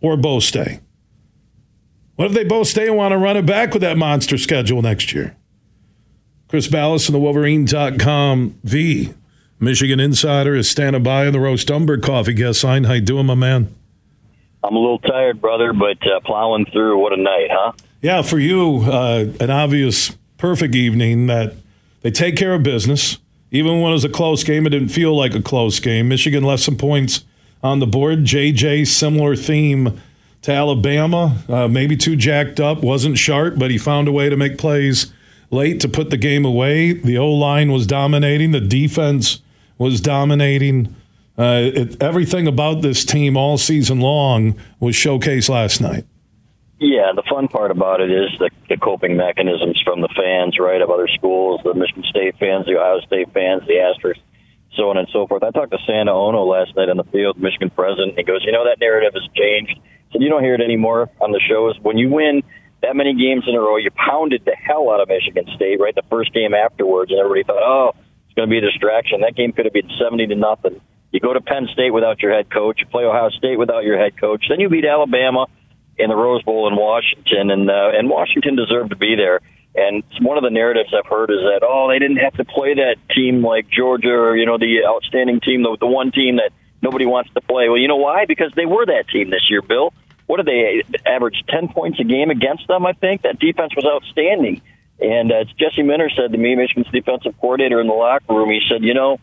Or 0.00 0.16
both 0.16 0.42
stay? 0.42 0.80
What 2.16 2.26
if 2.26 2.34
they 2.34 2.44
both 2.44 2.66
stay 2.66 2.88
and 2.88 2.96
want 2.96 3.12
to 3.12 3.18
run 3.18 3.36
it 3.36 3.46
back 3.46 3.72
with 3.72 3.82
that 3.82 3.96
monster 3.96 4.36
schedule 4.36 4.82
next 4.82 5.12
year? 5.12 5.36
Chris 6.48 6.66
Balas 6.66 7.04
from 7.04 7.12
the 7.12 7.18
Wolverine.com 7.18 8.58
V 8.64 9.12
Michigan 9.60 10.00
Insider 10.00 10.54
is 10.54 10.70
standing 10.70 11.02
by 11.02 11.26
in 11.26 11.34
the 11.34 11.40
Roast 11.40 11.70
Umber 11.70 11.98
Coffee 11.98 12.32
guest 12.32 12.64
line. 12.64 12.84
How 12.84 12.94
you 12.94 13.02
doing, 13.02 13.26
my 13.26 13.34
man? 13.34 13.74
I'm 14.64 14.74
a 14.74 14.78
little 14.78 14.98
tired, 14.98 15.42
brother, 15.42 15.74
but 15.74 15.98
uh, 16.06 16.20
plowing 16.20 16.64
through. 16.72 16.98
What 16.98 17.12
a 17.12 17.20
night, 17.20 17.48
huh? 17.50 17.72
Yeah, 18.00 18.22
for 18.22 18.38
you, 18.38 18.78
uh, 18.78 19.26
an 19.40 19.50
obvious 19.50 20.16
perfect 20.38 20.74
evening 20.74 21.26
that 21.26 21.54
they 22.00 22.10
take 22.10 22.36
care 22.36 22.54
of 22.54 22.62
business. 22.62 23.18
Even 23.50 23.82
when 23.82 23.90
it 23.90 23.94
was 23.94 24.04
a 24.04 24.08
close 24.08 24.42
game, 24.42 24.66
it 24.66 24.70
didn't 24.70 24.88
feel 24.88 25.14
like 25.14 25.34
a 25.34 25.42
close 25.42 25.80
game. 25.80 26.08
Michigan 26.08 26.44
left 26.44 26.62
some 26.62 26.76
points 26.76 27.24
on 27.62 27.80
the 27.80 27.86
board. 27.86 28.20
JJ, 28.20 28.86
similar 28.86 29.36
theme 29.36 30.00
to 30.42 30.52
Alabama, 30.52 31.42
uh, 31.48 31.68
maybe 31.68 31.96
too 31.96 32.16
jacked 32.16 32.58
up, 32.58 32.78
wasn't 32.82 33.18
sharp, 33.18 33.58
but 33.58 33.70
he 33.70 33.76
found 33.76 34.08
a 34.08 34.12
way 34.12 34.30
to 34.30 34.36
make 34.36 34.56
plays 34.56 35.12
late 35.50 35.80
to 35.80 35.88
put 35.88 36.10
the 36.10 36.16
game 36.16 36.44
away. 36.44 36.92
The 36.92 37.18
O 37.18 37.30
line 37.32 37.72
was 37.72 37.86
dominating. 37.86 38.52
The 38.52 38.60
defense 38.60 39.40
was 39.78 40.00
dominating. 40.00 40.94
Uh, 41.38 41.70
it, 41.72 42.02
everything 42.02 42.46
about 42.46 42.82
this 42.82 43.04
team 43.04 43.36
all 43.36 43.58
season 43.58 44.00
long 44.00 44.58
was 44.80 44.94
showcased 44.94 45.48
last 45.48 45.80
night. 45.80 46.04
Yeah, 46.80 47.12
the 47.14 47.24
fun 47.28 47.48
part 47.48 47.70
about 47.70 48.00
it 48.00 48.10
is 48.10 48.30
the, 48.38 48.50
the 48.68 48.76
coping 48.76 49.16
mechanisms 49.16 49.80
from 49.84 50.00
the 50.00 50.08
fans, 50.14 50.58
right, 50.60 50.80
of 50.80 50.90
other 50.90 51.08
schools, 51.08 51.60
the 51.64 51.74
Michigan 51.74 52.04
State 52.08 52.36
fans, 52.38 52.66
the 52.66 52.78
Ohio 52.78 53.00
State 53.00 53.32
fans, 53.32 53.62
the 53.66 53.80
Asterisks, 53.80 54.22
so 54.76 54.90
on 54.90 54.96
and 54.96 55.08
so 55.12 55.26
forth. 55.26 55.42
I 55.42 55.50
talked 55.50 55.72
to 55.72 55.78
Santa 55.86 56.12
Ono 56.12 56.44
last 56.44 56.76
night 56.76 56.88
on 56.88 56.96
the 56.96 57.04
field, 57.04 57.36
Michigan 57.36 57.70
president. 57.70 58.16
He 58.16 58.22
goes, 58.22 58.44
you 58.44 58.52
know, 58.52 58.64
that 58.64 58.78
narrative 58.78 59.12
has 59.14 59.28
changed. 59.34 59.78
So 60.12 60.20
you 60.20 60.28
don't 60.28 60.42
hear 60.42 60.54
it 60.54 60.60
anymore 60.60 61.10
on 61.20 61.32
the 61.32 61.40
shows. 61.48 61.76
When 61.82 61.98
you 61.98 62.10
win 62.10 62.42
that 62.82 62.94
many 62.94 63.14
games 63.14 63.44
in 63.46 63.54
a 63.54 63.60
row, 63.60 63.76
you 63.76 63.90
pounded 63.90 64.44
the 64.44 64.54
hell 64.54 64.90
out 64.90 65.00
of 65.00 65.08
Michigan 65.08 65.46
State, 65.56 65.80
right? 65.80 65.94
The 65.94 66.04
first 66.10 66.32
game 66.32 66.54
afterwards, 66.54 67.10
and 67.10 67.18
everybody 67.18 67.42
thought, 67.42 67.62
oh, 67.62 67.92
it's 68.26 68.34
going 68.34 68.48
to 68.48 68.50
be 68.50 68.58
a 68.58 68.70
distraction. 68.70 69.20
That 69.22 69.34
game 69.34 69.52
could 69.52 69.64
have 69.66 69.74
been 69.74 69.90
70 69.98 70.28
to 70.28 70.36
nothing. 70.36 70.80
You 71.10 71.20
go 71.20 71.32
to 71.32 71.40
Penn 71.40 71.68
State 71.72 71.90
without 71.90 72.20
your 72.20 72.32
head 72.32 72.50
coach. 72.50 72.80
You 72.80 72.86
play 72.86 73.04
Ohio 73.04 73.30
State 73.30 73.58
without 73.58 73.84
your 73.84 73.98
head 73.98 74.20
coach. 74.20 74.44
Then 74.48 74.60
you 74.60 74.68
beat 74.68 74.84
Alabama 74.84 75.46
in 75.96 76.10
the 76.10 76.16
Rose 76.16 76.42
Bowl 76.42 76.68
in 76.68 76.76
Washington, 76.76 77.50
and 77.50 77.68
uh, 77.68 77.90
and 77.94 78.08
Washington 78.08 78.56
deserved 78.56 78.90
to 78.90 78.96
be 78.96 79.16
there. 79.16 79.40
And 79.74 80.02
one 80.20 80.38
of 80.38 80.44
the 80.44 80.50
narratives 80.50 80.92
I've 80.96 81.06
heard 81.06 81.30
is 81.30 81.40
that 81.40 81.60
oh 81.62 81.88
they 81.88 81.98
didn't 81.98 82.18
have 82.18 82.34
to 82.34 82.44
play 82.44 82.74
that 82.74 82.96
team 83.14 83.42
like 83.42 83.68
Georgia 83.68 84.12
or 84.12 84.36
you 84.36 84.46
know 84.46 84.58
the 84.58 84.84
outstanding 84.86 85.40
team, 85.40 85.62
the, 85.62 85.76
the 85.80 85.86
one 85.86 86.12
team 86.12 86.36
that 86.36 86.52
nobody 86.82 87.06
wants 87.06 87.30
to 87.34 87.40
play. 87.40 87.68
Well, 87.68 87.78
you 87.78 87.88
know 87.88 87.96
why? 87.96 88.26
Because 88.26 88.52
they 88.54 88.66
were 88.66 88.86
that 88.86 89.08
team 89.08 89.30
this 89.30 89.50
year, 89.50 89.62
Bill. 89.62 89.92
What 90.28 90.36
did 90.36 90.46
they 90.46 90.82
average? 91.04 91.42
Ten 91.48 91.68
points 91.68 91.98
a 91.98 92.04
game 92.04 92.30
against 92.30 92.68
them. 92.68 92.86
I 92.86 92.92
think 92.92 93.22
that 93.22 93.40
defense 93.40 93.74
was 93.74 93.84
outstanding. 93.84 94.60
And 95.00 95.32
uh, 95.32 95.44
Jesse 95.58 95.82
Minter 95.82 96.10
said 96.14 96.32
to 96.32 96.38
me, 96.38 96.54
Michigan's 96.54 96.92
defensive 96.92 97.34
coordinator 97.40 97.80
in 97.80 97.86
the 97.86 97.94
locker 97.94 98.34
room, 98.34 98.50
he 98.50 98.60
said, 98.68 98.82
you 98.82 98.94
know, 98.94 99.18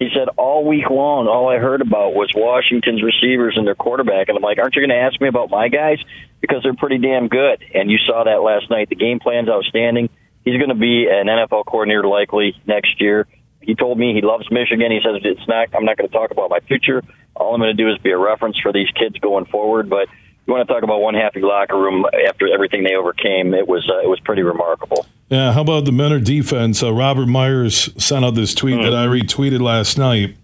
he 0.00 0.08
said 0.12 0.28
all 0.36 0.64
week 0.64 0.90
long, 0.90 1.28
all 1.28 1.48
I 1.48 1.58
heard 1.58 1.80
about 1.80 2.14
was 2.14 2.30
Washington's 2.34 3.02
receivers 3.02 3.54
and 3.56 3.66
their 3.66 3.74
quarterback. 3.76 4.28
And 4.28 4.36
I'm 4.36 4.42
like, 4.42 4.58
aren't 4.58 4.74
you 4.74 4.82
going 4.82 4.90
to 4.90 4.96
ask 4.96 5.20
me 5.20 5.28
about 5.28 5.50
my 5.50 5.68
guys? 5.68 5.98
Because 6.40 6.62
they're 6.62 6.74
pretty 6.74 6.98
damn 6.98 7.28
good. 7.28 7.62
And 7.74 7.90
you 7.90 7.98
saw 7.98 8.24
that 8.24 8.42
last 8.42 8.68
night. 8.68 8.88
The 8.88 8.96
game 8.96 9.20
plan's 9.20 9.48
outstanding. 9.48 10.10
He's 10.44 10.56
going 10.56 10.70
to 10.70 10.74
be 10.74 11.06
an 11.10 11.26
NFL 11.26 11.66
coordinator 11.66 12.06
likely 12.06 12.60
next 12.66 13.00
year. 13.00 13.26
He 13.60 13.74
told 13.74 13.98
me 13.98 14.14
he 14.14 14.22
loves 14.22 14.50
Michigan. 14.50 14.90
He 14.90 15.00
says 15.04 15.20
it's 15.24 15.46
not. 15.46 15.68
I'm 15.74 15.84
not 15.84 15.96
going 15.98 16.08
to 16.08 16.14
talk 16.14 16.30
about 16.30 16.48
my 16.48 16.60
future. 16.60 17.02
All 17.36 17.54
I'm 17.54 17.60
going 17.60 17.76
to 17.76 17.82
do 17.82 17.90
is 17.90 17.98
be 17.98 18.10
a 18.10 18.18
reference 18.18 18.58
for 18.60 18.72
these 18.72 18.88
kids 18.92 19.18
going 19.18 19.46
forward. 19.46 19.90
But 19.90 20.08
you 20.48 20.54
want 20.54 20.66
to 20.66 20.72
talk 20.72 20.82
about 20.82 21.00
one 21.00 21.14
happy 21.14 21.40
locker 21.40 21.78
room 21.78 22.06
after 22.26 22.52
everything 22.52 22.82
they 22.82 22.94
overcame? 22.94 23.52
It 23.52 23.68
was 23.68 23.88
uh, 23.88 24.00
it 24.00 24.08
was 24.08 24.18
pretty 24.20 24.42
remarkable. 24.42 25.06
Yeah, 25.28 25.52
how 25.52 25.60
about 25.60 25.84
the 25.84 25.92
Minter 25.92 26.20
defense? 26.20 26.82
Uh, 26.82 26.92
Robert 26.92 27.26
Myers 27.26 27.90
sent 28.02 28.24
out 28.24 28.34
this 28.34 28.54
tweet 28.54 28.76
mm-hmm. 28.76 28.84
that 28.84 28.94
I 28.94 29.06
retweeted 29.06 29.60
last 29.60 29.98
night. 29.98 30.36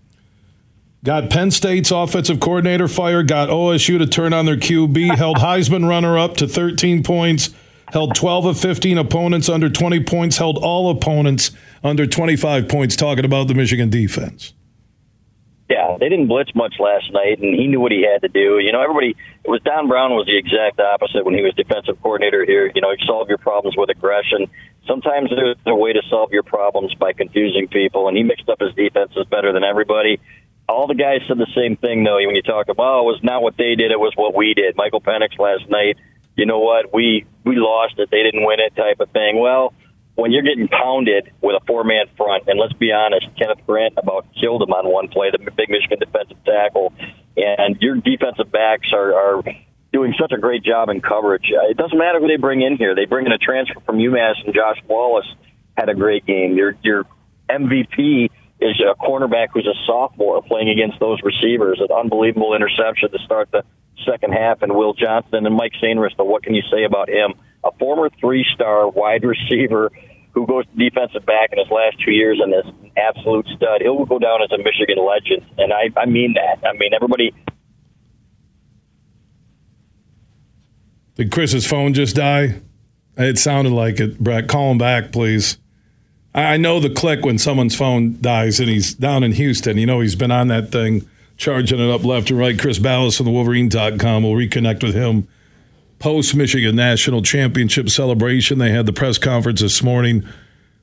Got 1.04 1.30
Penn 1.30 1.50
State's 1.50 1.90
offensive 1.90 2.40
coordinator 2.40 2.86
fired, 2.88 3.28
got 3.28 3.48
OSU 3.48 3.98
to 3.98 4.06
turn 4.06 4.32
on 4.32 4.46
their 4.46 4.56
QB, 4.56 5.14
held 5.16 5.38
Heisman 5.38 5.88
runner 5.88 6.18
up 6.18 6.36
to 6.38 6.48
13 6.48 7.02
points, 7.02 7.50
held 7.92 8.14
12 8.14 8.46
of 8.46 8.58
15 8.60 8.98
opponents 8.98 9.48
under 9.48 9.68
20 9.68 10.04
points, 10.04 10.38
held 10.38 10.58
all 10.58 10.90
opponents 10.90 11.50
under 11.82 12.06
25 12.06 12.68
points, 12.68 12.96
talking 12.96 13.24
about 13.24 13.48
the 13.48 13.54
Michigan 13.54 13.90
defense. 13.90 14.54
Yeah, 15.68 15.96
they 15.98 16.10
didn't 16.10 16.28
blitz 16.28 16.54
much 16.54 16.74
last 16.78 17.10
night, 17.12 17.40
and 17.40 17.54
he 17.58 17.66
knew 17.66 17.80
what 17.80 17.90
he 17.90 18.04
had 18.04 18.20
to 18.20 18.28
do. 18.28 18.58
You 18.58 18.70
know, 18.72 18.82
everybody 18.82 19.16
it 19.44 19.48
was 19.48 19.62
Don 19.64 19.88
Brown 19.88 20.10
was 20.10 20.26
the 20.26 20.36
exact 20.36 20.78
opposite 20.78 21.24
when 21.24 21.34
he 21.34 21.40
was 21.40 21.54
defensive 21.54 22.00
coordinator 22.02 22.44
here. 22.44 22.70
You 22.74 22.82
know, 22.82 22.90
you 22.90 23.00
solve 23.06 23.28
your 23.28 23.38
problems 23.38 23.74
with 23.76 23.88
aggression. 23.88 24.50
Sometimes 24.86 25.30
there's 25.30 25.56
a 25.64 25.74
way 25.74 25.94
to 25.94 26.02
solve 26.10 26.32
your 26.32 26.42
problems 26.42 26.94
by 26.94 27.14
confusing 27.14 27.68
people, 27.68 28.08
and 28.08 28.16
he 28.16 28.22
mixed 28.22 28.48
up 28.50 28.60
his 28.60 28.74
defenses 28.74 29.24
better 29.30 29.54
than 29.54 29.64
everybody. 29.64 30.20
All 30.68 30.86
the 30.86 30.94
guys 30.94 31.20
said 31.28 31.38
the 31.38 31.50
same 31.54 31.76
thing 31.76 32.04
though. 32.04 32.16
When 32.16 32.36
you 32.36 32.42
talk 32.42 32.68
about, 32.68 32.84
oh, 32.84 33.00
it 33.00 33.12
was 33.16 33.20
not 33.22 33.42
what 33.42 33.56
they 33.56 33.74
did, 33.74 33.90
it 33.90 34.00
was 34.00 34.12
what 34.16 34.34
we 34.36 34.52
did. 34.52 34.76
Michael 34.76 35.00
Penix 35.00 35.38
last 35.38 35.68
night. 35.70 35.96
You 36.36 36.44
know 36.44 36.58
what? 36.58 36.92
We 36.92 37.24
we 37.44 37.56
lost 37.56 37.94
it. 37.98 38.10
They 38.10 38.22
didn't 38.22 38.44
win 38.44 38.60
it, 38.60 38.76
type 38.76 39.00
of 39.00 39.08
thing. 39.10 39.38
Well 39.38 39.72
when 40.14 40.30
you're 40.30 40.42
getting 40.42 40.68
pounded 40.68 41.32
with 41.40 41.60
a 41.60 41.64
four 41.66 41.84
man 41.84 42.06
front, 42.16 42.44
and 42.46 42.58
let's 42.58 42.72
be 42.74 42.92
honest, 42.92 43.26
Kenneth 43.38 43.66
Grant 43.66 43.94
about 43.96 44.26
killed 44.40 44.62
him 44.62 44.70
on 44.70 44.90
one 44.90 45.08
play, 45.08 45.30
the 45.30 45.38
big 45.38 45.70
Michigan 45.70 45.98
defensive 45.98 46.42
tackle, 46.44 46.92
and 47.36 47.76
your 47.80 47.96
defensive 47.96 48.50
backs 48.50 48.88
are, 48.92 49.12
are 49.12 49.42
doing 49.92 50.14
such 50.20 50.32
a 50.32 50.38
great 50.38 50.62
job 50.62 50.88
in 50.88 51.00
coverage. 51.00 51.50
Uh, 51.50 51.70
it 51.70 51.76
doesn't 51.76 51.98
matter 51.98 52.20
who 52.20 52.28
they 52.28 52.36
bring 52.36 52.62
in 52.62 52.76
here. 52.76 52.94
They 52.94 53.06
bring 53.06 53.26
in 53.26 53.32
a 53.32 53.38
transfer 53.38 53.80
from 53.80 53.98
UMass, 53.98 54.44
and 54.44 54.54
Josh 54.54 54.78
Wallace 54.86 55.26
had 55.76 55.88
a 55.88 55.94
great 55.94 56.26
game. 56.26 56.56
Your 56.56 56.76
your 56.82 57.04
MVP 57.50 58.30
is 58.60 58.80
a 58.80 58.94
cornerback 58.94 59.48
who's 59.52 59.66
a 59.66 59.74
sophomore 59.86 60.42
playing 60.42 60.68
against 60.68 61.00
those 61.00 61.18
receivers. 61.22 61.80
An 61.80 61.94
unbelievable 61.94 62.54
interception 62.54 63.10
to 63.10 63.18
start 63.24 63.50
the 63.50 63.64
second 64.06 64.32
half, 64.32 64.62
and 64.62 64.74
Will 64.74 64.94
Johnson 64.94 65.46
and 65.46 65.54
Mike 65.54 65.72
Sainristil. 65.82 66.18
But 66.18 66.26
What 66.26 66.42
can 66.42 66.54
you 66.54 66.62
say 66.70 66.84
about 66.84 67.08
him? 67.08 67.34
A 67.64 67.72
former 67.78 68.10
three-star 68.20 68.88
wide 68.90 69.24
receiver 69.24 69.90
who 70.32 70.46
goes 70.46 70.64
to 70.66 70.76
defensive 70.76 71.24
back 71.24 71.50
in 71.52 71.58
his 71.58 71.70
last 71.70 71.96
two 72.04 72.10
years 72.10 72.40
and 72.42 72.52
is 72.52 72.66
an 72.66 72.90
absolute 72.96 73.46
stud. 73.56 73.80
He'll 73.80 74.04
go 74.04 74.18
down 74.18 74.42
as 74.42 74.50
a 74.52 74.58
Michigan 74.58 74.98
legend, 74.98 75.46
and 75.56 75.72
I, 75.72 75.88
I 75.98 76.06
mean 76.06 76.34
that. 76.34 76.66
I 76.66 76.76
mean 76.76 76.92
everybody. 76.92 77.32
Did 81.14 81.30
Chris's 81.30 81.66
phone 81.66 81.94
just 81.94 82.16
die? 82.16 82.60
It 83.16 83.38
sounded 83.38 83.72
like 83.72 84.00
it. 84.00 84.18
Brett, 84.18 84.48
call 84.48 84.72
him 84.72 84.78
back, 84.78 85.12
please. 85.12 85.58
I 86.34 86.56
know 86.56 86.80
the 86.80 86.90
click 86.90 87.24
when 87.24 87.38
someone's 87.38 87.76
phone 87.76 88.20
dies 88.20 88.58
and 88.58 88.68
he's 88.68 88.92
down 88.92 89.22
in 89.22 89.32
Houston. 89.32 89.78
You 89.78 89.86
know, 89.86 90.00
he's 90.00 90.16
been 90.16 90.32
on 90.32 90.48
that 90.48 90.72
thing, 90.72 91.08
charging 91.36 91.78
it 91.78 91.88
up 91.88 92.02
left 92.02 92.30
and 92.30 92.38
right. 92.40 92.58
Chris 92.58 92.80
Balas 92.80 93.16
from 93.16 93.26
the 93.26 93.32
Wolverine.com 93.32 94.24
will 94.24 94.34
reconnect 94.34 94.82
with 94.82 94.96
him 94.96 95.28
post 95.98 96.34
Michigan 96.34 96.76
National 96.76 97.22
Championship 97.22 97.88
celebration. 97.88 98.58
They 98.58 98.70
had 98.70 98.86
the 98.86 98.92
press 98.92 99.18
conference 99.18 99.60
this 99.60 99.82
morning. 99.82 100.24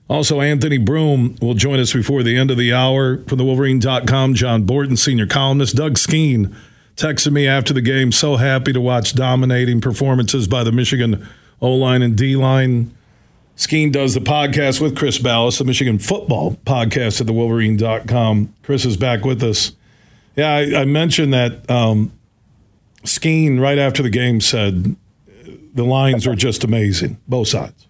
Also, 0.10 0.42
Anthony 0.42 0.78
Broome 0.78 1.38
will 1.42 1.54
join 1.54 1.80
us 1.80 1.94
before 1.94 2.22
the 2.22 2.38
end 2.38 2.52
of 2.52 2.58
the 2.58 2.74
hour 2.74 3.24
from 3.28 3.38
the 3.38 3.46
Wolverine.com. 3.46 4.34
John 4.34 4.64
Borton, 4.64 4.98
senior 4.98 5.26
columnist. 5.26 5.76
Doug 5.76 5.98
Skene 5.98 6.54
texted 6.98 7.32
me 7.32 7.48
after 7.48 7.74
the 7.74 7.82
game, 7.82 8.12
so 8.12 8.36
happy 8.36 8.74
to 8.74 8.82
watch 8.82 9.14
dominating 9.14 9.80
performances 9.80 10.48
by 10.48 10.64
the 10.64 10.72
Michigan 10.72 11.26
O 11.62 11.72
line 11.74 12.02
and 12.02 12.18
D 12.18 12.36
line. 12.36 12.94
Skene 13.56 13.92
does 13.92 14.14
the 14.14 14.20
podcast 14.20 14.82
with 14.82 14.98
Chris 14.98 15.18
Balas, 15.20 15.60
the 15.60 15.64
Michigan 15.64 16.00
football 16.00 16.58
podcast 16.66 17.22
at 17.22 17.28
the 17.28 17.34
Wolverine.com. 17.34 18.54
Chris 18.64 18.86
is 18.86 18.98
back 18.98 19.24
with 19.24 19.44
us. 19.44 19.74
Yeah, 20.36 20.56
I, 20.56 20.82
I 20.82 20.86
mentioned 20.86 21.34
that 21.34 21.70
um, 21.70 22.12
Skene, 23.04 23.60
right 23.60 23.78
after 23.78 24.02
the 24.02 24.10
game, 24.10 24.42
said 24.42 24.96
the 25.74 25.84
lines 25.84 26.28
are 26.28 26.36
just 26.36 26.64
amazing, 26.64 27.20
both 27.28 27.48
sides. 27.48 27.88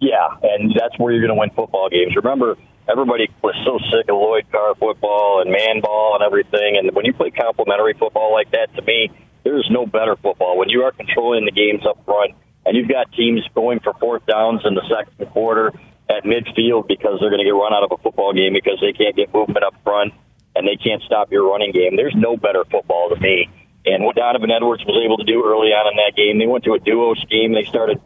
Yeah, 0.00 0.28
and 0.42 0.70
that's 0.78 0.96
where 0.98 1.12
you're 1.12 1.26
going 1.26 1.34
to 1.34 1.40
win 1.40 1.50
football 1.50 1.88
games. 1.88 2.14
Remember, 2.14 2.56
everybody 2.88 3.28
was 3.42 3.54
so 3.64 3.78
sick 3.90 4.08
of 4.08 4.16
Lloyd 4.16 4.46
Carr 4.52 4.74
football 4.76 5.42
and 5.42 5.50
man 5.50 5.80
ball 5.80 6.14
and 6.14 6.22
everything. 6.22 6.78
And 6.78 6.94
when 6.94 7.04
you 7.04 7.12
play 7.12 7.30
complementary 7.30 7.94
football 7.94 8.32
like 8.32 8.50
that, 8.52 8.74
to 8.76 8.82
me, 8.82 9.10
there 9.42 9.58
is 9.58 9.66
no 9.70 9.86
better 9.86 10.16
football. 10.16 10.56
When 10.56 10.68
you 10.68 10.82
are 10.82 10.92
controlling 10.92 11.44
the 11.44 11.52
games 11.52 11.84
up 11.86 12.04
front, 12.04 12.34
and 12.66 12.76
you've 12.76 12.88
got 12.88 13.10
teams 13.12 13.40
going 13.54 13.80
for 13.80 13.94
fourth 13.94 14.26
downs 14.26 14.60
in 14.64 14.74
the 14.74 14.84
second 14.86 15.30
quarter 15.30 15.72
at 16.10 16.24
midfield 16.24 16.86
because 16.86 17.18
they're 17.20 17.30
going 17.30 17.40
to 17.40 17.44
get 17.44 17.56
run 17.56 17.72
out 17.72 17.82
of 17.82 17.92
a 17.92 18.02
football 18.02 18.32
game 18.32 18.52
because 18.52 18.78
they 18.80 18.92
can't 18.92 19.16
get 19.16 19.32
movement 19.32 19.64
up 19.64 19.74
front 19.82 20.12
and 20.54 20.66
they 20.66 20.76
can't 20.76 21.02
stop 21.02 21.32
your 21.32 21.48
running 21.48 21.72
game. 21.72 21.96
There's 21.96 22.14
no 22.14 22.36
better 22.36 22.64
football 22.64 23.08
to 23.08 23.20
me. 23.20 23.48
And 23.94 24.04
what 24.04 24.16
Donovan 24.16 24.50
Edwards 24.50 24.84
was 24.84 25.00
able 25.04 25.16
to 25.16 25.24
do 25.24 25.44
early 25.44 25.72
on 25.72 25.88
in 25.88 25.96
that 25.96 26.12
game, 26.16 26.38
they 26.38 26.46
went 26.46 26.64
to 26.64 26.74
a 26.74 26.78
duo 26.78 27.14
scheme. 27.14 27.54
They 27.54 27.64
started 27.64 28.00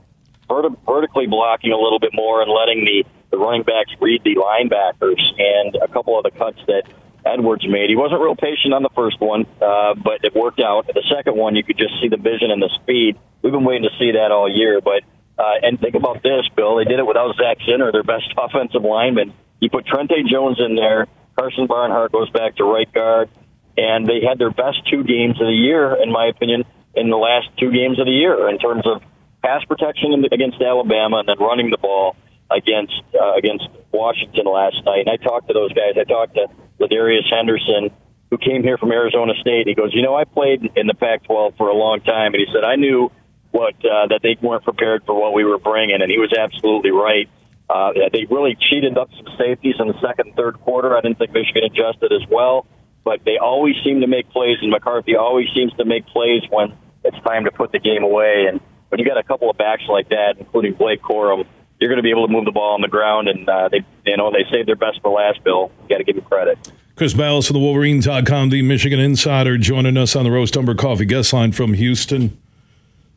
vert- 0.49 0.79
vertically 0.87 1.27
blocking 1.27 1.73
a 1.73 1.79
little 1.79 1.99
bit 1.99 2.11
more 2.15 2.43
and 2.43 2.51
letting 2.51 2.85
the, 2.85 3.05
the 3.31 3.39
running 3.39 3.63
backs 3.63 3.91
read 4.01 4.23
the 4.23 4.37
linebackers. 4.39 5.21
And 5.39 5.75
a 5.77 5.89
couple 5.89 6.17
of 6.17 6.23
the 6.23 6.31
cuts 6.31 6.59
that 6.67 6.85
Edwards 7.27 7.67
made, 7.67 7.91
he 7.91 7.97
wasn't 7.97 8.21
real 8.21 8.37
patient 8.37 8.75
on 8.75 8.83
the 8.83 8.95
first 8.95 9.21
one, 9.21 9.47
uh, 9.61 9.95
but 9.95 10.23
it 10.23 10.35
worked 10.35 10.61
out. 10.61 10.87
The 10.87 11.07
second 11.11 11.37
one, 11.37 11.55
you 11.57 11.63
could 11.63 11.79
just 11.79 11.95
see 12.01 12.09
the 12.09 12.17
vision 12.17 12.51
and 12.51 12.63
the 12.63 12.71
speed. 12.83 13.19
We've 13.43 13.53
been 13.53 13.65
waiting 13.65 13.89
to 13.89 13.95
see 13.99 14.13
that 14.13 14.31
all 14.31 14.51
year. 14.51 14.81
But 14.81 15.03
uh, 15.39 15.59
and 15.63 15.81
think 15.81 15.95
about 15.95 16.23
this, 16.23 16.47
Bill. 16.55 16.77
They 16.77 16.85
did 16.85 16.99
it 16.99 17.07
without 17.07 17.35
Zak 17.37 17.59
Zinter, 17.67 17.91
their 17.91 18.03
best 18.03 18.31
offensive 18.39 18.83
lineman. 18.83 19.35
You 19.61 19.71
put 19.71 19.87
Trente 19.87 20.27
Jones 20.31 20.59
in 20.59 20.75
there. 20.75 21.07
Karsen 21.39 21.67
Barnhart 21.67 22.13
goes 22.13 22.29
back 22.31 22.57
to 22.57 22.65
right 22.65 22.93
guard 22.93 23.31
and 23.77 24.07
they 24.07 24.21
had 24.27 24.39
their 24.39 24.51
best 24.51 24.87
two 24.91 25.05
games 25.05 25.41
of 25.41 25.47
the 25.47 25.55
year, 25.57 25.97
in 26.03 26.13
my 26.13 26.27
opinion, 26.27 26.65
in 26.95 27.09
the 27.09 27.17
last 27.17 27.49
two 27.59 27.71
games 27.73 27.99
of 27.99 28.07
the 28.07 28.13
year 28.13 28.49
in 28.49 28.59
terms 28.59 28.87
of 28.87 29.03
pass 29.43 29.65
protection 29.65 30.25
against 30.31 30.61
Alabama 30.61 31.19
and 31.19 31.29
then 31.29 31.39
running 31.41 31.71
the 31.71 31.79
ball 31.79 32.17
against 32.51 33.03
uh, 33.19 33.35
against 33.35 33.69
Washington 33.93 34.45
last 34.45 34.77
night. 34.85 35.07
And 35.07 35.11
I 35.11 35.17
talked 35.17 35.49
to 35.49 35.55
those 35.55 35.73
guys. 35.73 35.97
I 35.99 36.05
talked 36.05 36.35
to 36.35 36.47
Ladarius 36.81 37.29
Henderson, 37.31 37.91
who 38.31 38.39
came 38.39 38.63
here 38.63 38.77
from 38.77 38.93
Arizona 38.93 39.33
State. 39.41 39.67
He 39.67 39.75
goes, 39.75 39.95
you 39.95 40.03
know, 40.03 40.15
I 40.15 40.25
played 40.25 40.71
in 40.77 40.87
the 40.87 40.95
Pac-12 40.95 41.57
for 41.57 41.69
a 41.69 41.75
long 41.75 42.01
time, 42.01 42.35
and 42.35 42.41
he 42.41 42.47
said 42.53 42.65
I 42.65 42.77
knew 42.77 43.11
what 43.51 43.75
uh, 43.85 44.09
that 44.09 44.21
they 44.23 44.37
weren't 44.41 44.65
prepared 44.65 45.05
for 45.07 45.19
what 45.19 45.33
we 45.33 45.45
were 45.45 45.59
bringing, 45.59 46.01
and 46.01 46.11
he 46.11 46.19
was 46.19 46.33
absolutely 46.33 46.91
right. 46.91 47.29
Uh, 47.71 47.93
they 48.13 48.27
really 48.29 48.55
cheated 48.69 48.99
up 48.99 49.09
some 49.17 49.35
safeties 49.39 49.77
in 49.79 49.89
the 49.89 49.99
second 50.07 50.35
third 50.37 50.61
quarter. 50.61 50.95
I 50.95 51.01
didn't 51.01 51.19
think 51.19 51.33
Michigan 51.33 51.65
adjusted 51.65 52.13
as 52.13 52.29
well 52.31 52.67
but 53.05 53.25
they 53.25 53.39
always 53.39 53.75
seem 53.85 54.01
to 54.01 54.07
make 54.07 54.31
plays, 54.31 54.59
and 54.61 54.71
McCarthy 54.71 55.17
always 55.17 55.49
seems 55.55 55.73
to 55.75 55.85
make 55.85 56.07
plays 56.07 56.43
when 56.51 56.73
it's 57.05 57.19
time 57.25 57.45
to 57.45 57.51
put 57.51 57.73
the 57.73 57.79
game 57.79 58.03
away. 58.03 58.47
And 58.49 58.61
when 58.89 59.01
you 59.01 59.07
got 59.07 59.19
a 59.19 59.23
couple 59.23 59.51
of 59.51 59.59
backs 59.59 59.83
like 59.89 60.09
that, 60.11 60.37
including 60.39 60.75
Blake 60.75 61.03
Corum, 61.03 61.47
you're 61.81 61.89
going 61.89 61.99
to 61.99 62.03
be 62.03 62.11
able 62.11 62.27
to 62.27 62.33
move 62.33 62.45
the 62.45 62.53
ball 62.53 62.75
on 62.75 62.81
the 62.81 62.89
ground, 62.89 63.29
and 63.29 63.49
uh, 63.49 63.69
they, 63.69 63.85
you 64.07 64.17
know, 64.17 64.31
they 64.31 64.45
saved 64.51 64.69
their 64.69 64.77
best 64.77 65.01
for 65.03 65.11
last. 65.11 65.43
Bill, 65.43 65.71
you 65.83 65.89
got 65.89 65.99
to 65.99 66.05
give 66.05 66.15
them 66.15 66.25
credit. 66.25 66.59
Chris 66.95 67.15
Balas 67.15 67.47
for 67.47 67.55
the 67.55 67.59
Wolverine.com, 67.59 68.51
the 68.51 68.63
Michigan 68.63 69.01
Insider, 69.01 69.59
joining 69.59 69.97
us 69.97 70.15
on 70.15 70.25
the 70.25 70.31
Roast 70.31 70.57
Umber 70.57 70.75
Coffee 70.75 71.07
guest 71.07 71.33
line 71.33 71.51
from 71.51 71.75
Houston. 71.75 72.39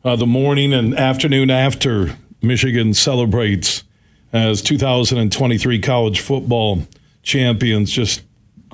Uh, 0.04 0.16
the 0.16 0.26
morning 0.26 0.74
and 0.74 0.98
afternoon 0.98 1.52
after 1.52 2.16
Michigan 2.42 2.94
celebrates 2.94 3.84
as 4.32 4.62
2023 4.62 5.80
college 5.80 6.22
football 6.22 6.88
champions, 7.22 7.92
just 7.92 8.22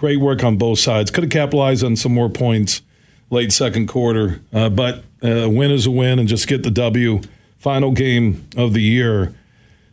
great 0.02 0.20
work 0.20 0.43
on 0.43 0.58
both 0.58 0.80
sides. 0.80 1.12
Could 1.12 1.26
have 1.26 1.32
capitalized 1.32 1.84
on 1.84 1.95
some 1.95 2.12
more 2.12 2.28
points 2.28 2.82
late 3.30 3.54
second 3.54 3.86
quarter, 3.88 4.41
uh, 4.52 4.68
but 4.68 5.04
a 5.22 5.47
win 5.47 5.70
is 5.70 5.86
a 5.86 5.91
win, 5.91 6.18
and 6.18 6.28
just 6.28 6.47
get 6.47 6.64
the 6.64 6.72
W. 6.72 7.22
Final 7.60 7.91
game 7.91 8.47
of 8.58 8.74
the 8.74 8.82
year. 8.82 9.32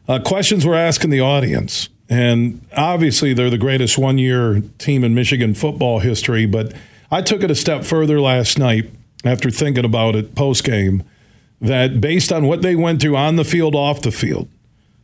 Uh, 0.08 0.18
questions 0.18 0.64
we're 0.64 0.74
asking 0.74 1.10
the 1.10 1.20
audience, 1.20 1.90
and 2.08 2.66
obviously 2.74 3.34
they're 3.34 3.50
the 3.50 3.58
greatest 3.58 3.98
one-year 3.98 4.62
team 4.78 5.04
in 5.04 5.14
Michigan 5.14 5.52
football 5.52 5.98
history. 5.98 6.46
But 6.46 6.72
I 7.10 7.20
took 7.20 7.42
it 7.42 7.50
a 7.50 7.54
step 7.54 7.84
further 7.84 8.18
last 8.18 8.58
night 8.58 8.90
after 9.26 9.50
thinking 9.50 9.84
about 9.84 10.16
it 10.16 10.34
post 10.34 10.64
game. 10.64 11.02
That 11.60 12.00
based 12.00 12.32
on 12.32 12.46
what 12.46 12.62
they 12.62 12.74
went 12.74 13.02
through 13.02 13.16
on 13.16 13.36
the 13.36 13.44
field, 13.44 13.74
off 13.74 14.00
the 14.00 14.10
field, 14.10 14.48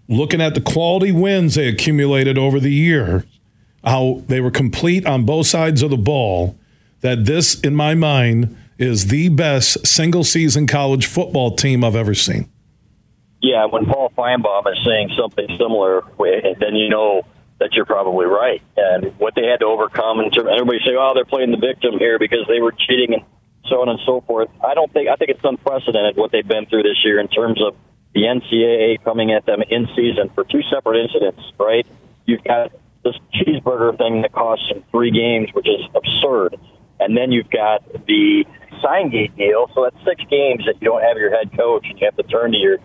looking 0.09 0.41
at 0.41 0.55
the 0.55 0.63
quality 0.63 1.13
wins 1.13 1.57
they 1.57 1.69
accumulated 1.69 2.39
over 2.39 2.59
the 2.59 2.73
year, 2.73 3.27
how 3.85 4.23
they 4.27 4.41
were 4.41 4.51
complete 4.51 5.07
on 5.07 5.25
both 5.25 5.47
sides 5.47 5.83
of 5.83 5.91
the 5.91 5.97
ball, 5.97 6.59
that 7.01 7.25
this, 7.25 7.61
in 7.61 7.75
my 7.75 7.95
mind, 7.95 8.57
is 8.79 9.09
the 9.09 9.29
best 9.29 9.87
single 9.87 10.25
season 10.25 10.67
college 10.67 11.07
football 11.07 11.55
team 11.55 11.85
I've 11.85 11.97
ever 11.97 12.15
seen. 12.15 12.51
Yeah, 13.41 13.67
when 13.67 13.85
Paul 13.85 14.11
Finebaum 14.17 14.67
is 14.73 14.79
saying 14.85 15.11
something 15.19 15.47
similar, 15.59 16.03
then 16.19 16.75
you 16.75 16.89
know 16.89 17.23
that 17.61 17.75
you're 17.75 17.85
probably 17.85 18.27
right. 18.27 18.63
And 18.77 19.13
what 19.19 19.35
they 19.35 19.47
had 19.47 19.61
to 19.61 19.67
overcome, 19.67 20.19
and 20.21 20.35
everybody 20.35 20.79
say, 20.79 20.97
"Oh, 20.99 21.13
they're 21.15 21.27
playing 21.27 21.51
the 21.51 21.59
victim 21.59 21.99
here 21.99 22.19
because 22.19 22.47
they 22.49 22.61
were 22.61 22.73
cheating," 22.73 23.13
and 23.15 23.23
so 23.69 23.83
on 23.83 23.91
and 23.91 24.01
so 24.07 24.23
forth. 24.23 24.49
I 24.67 24.75
don't 24.75 24.91
think. 24.93 25.09
I 25.11 25.17
think 25.17 25.31
it's 25.31 25.45
unprecedented 25.45 26.17
what 26.17 26.33
they've 26.33 26.47
been 26.47 26.67
through 26.67 26.85
this 26.85 27.05
year 27.05 27.21
in 27.21 27.29
terms 27.29 27.63
of 27.63 27.77
the 28.15 28.23
NCAA 28.23 29.05
coming 29.05 29.31
at 29.31 29.45
them 29.45 29.63
in 29.69 29.89
season 29.95 30.31
for 30.35 30.45
two 30.45 30.63
separate 30.63 31.03
incidents. 31.03 31.43
Right? 31.59 31.87
You've 32.25 32.45
got 32.45 32.73
this 33.05 33.15
cheeseburger 33.35 33.97
thing 33.97 34.23
that 34.23 34.33
costs 34.33 34.69
them 34.69 34.83
three 34.91 35.11
games, 35.11 35.51
which 35.53 35.67
is 35.69 35.81
absurd. 35.95 36.57
And 36.99 37.17
then 37.17 37.33
you've 37.33 37.51
got 37.51 37.85
the 38.07 38.45
sign 38.83 39.11
gate 39.11 39.37
deal. 39.37 39.71
So 39.75 39.85
that's 39.85 39.97
six 40.05 40.23
games 40.31 40.65
that 40.67 40.81
you 40.81 40.89
don't 40.89 41.03
have 41.03 41.17
your 41.17 41.31
head 41.31 41.57
coach, 41.57 41.87
and 41.89 41.99
you 41.99 42.07
have 42.07 42.17
to 42.17 42.23
turn 42.25 42.53
to 42.53 42.59
your 42.59 42.79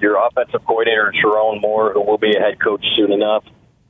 your 0.00 0.26
offensive 0.26 0.60
coordinator, 0.66 1.12
Sherrone 1.22 1.60
Moore, 1.60 1.92
who 1.92 2.02
will 2.02 2.18
be 2.18 2.36
a 2.36 2.40
head 2.40 2.60
coach 2.60 2.84
soon 2.96 3.12
enough. 3.12 3.44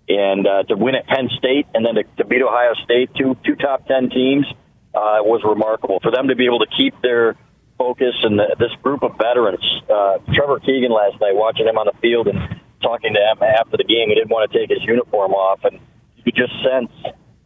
And 0.06 0.46
uh, 0.46 0.62
to 0.64 0.76
win 0.76 0.94
at 0.94 1.06
Penn 1.06 1.30
State 1.38 1.66
and 1.72 1.84
then 1.84 1.94
to, 1.94 2.04
to 2.18 2.24
beat 2.26 2.42
Ohio 2.42 2.74
State, 2.84 3.10
two 3.16 3.36
two 3.44 3.56
top 3.56 3.86
ten 3.86 4.10
teams, 4.10 4.46
uh, 4.94 5.24
was 5.24 5.42
remarkable 5.44 5.98
for 6.02 6.10
them 6.12 6.28
to 6.28 6.36
be 6.36 6.44
able 6.44 6.60
to 6.60 6.68
keep 6.76 6.94
their 7.02 7.36
focus 7.78 8.14
and 8.22 8.38
the, 8.38 8.54
this 8.58 8.70
group 8.82 9.02
of 9.02 9.16
veterans. 9.16 9.64
Uh, 9.90 10.18
Trevor 10.34 10.60
Keegan 10.60 10.92
last 10.92 11.18
night, 11.20 11.34
watching 11.34 11.66
him 11.66 11.78
on 11.78 11.86
the 11.86 11.98
field 12.00 12.28
and 12.28 12.38
talking 12.84 13.16
to 13.16 13.20
him 13.20 13.40
after 13.40 13.80
the 13.80 13.88
game. 13.88 14.12
He 14.12 14.14
didn't 14.14 14.30
want 14.30 14.52
to 14.52 14.52
take 14.52 14.68
his 14.68 14.84
uniform 14.84 15.32
off, 15.32 15.64
and 15.64 15.80
you 16.20 16.22
could 16.28 16.36
just 16.36 16.52
sense 16.60 16.92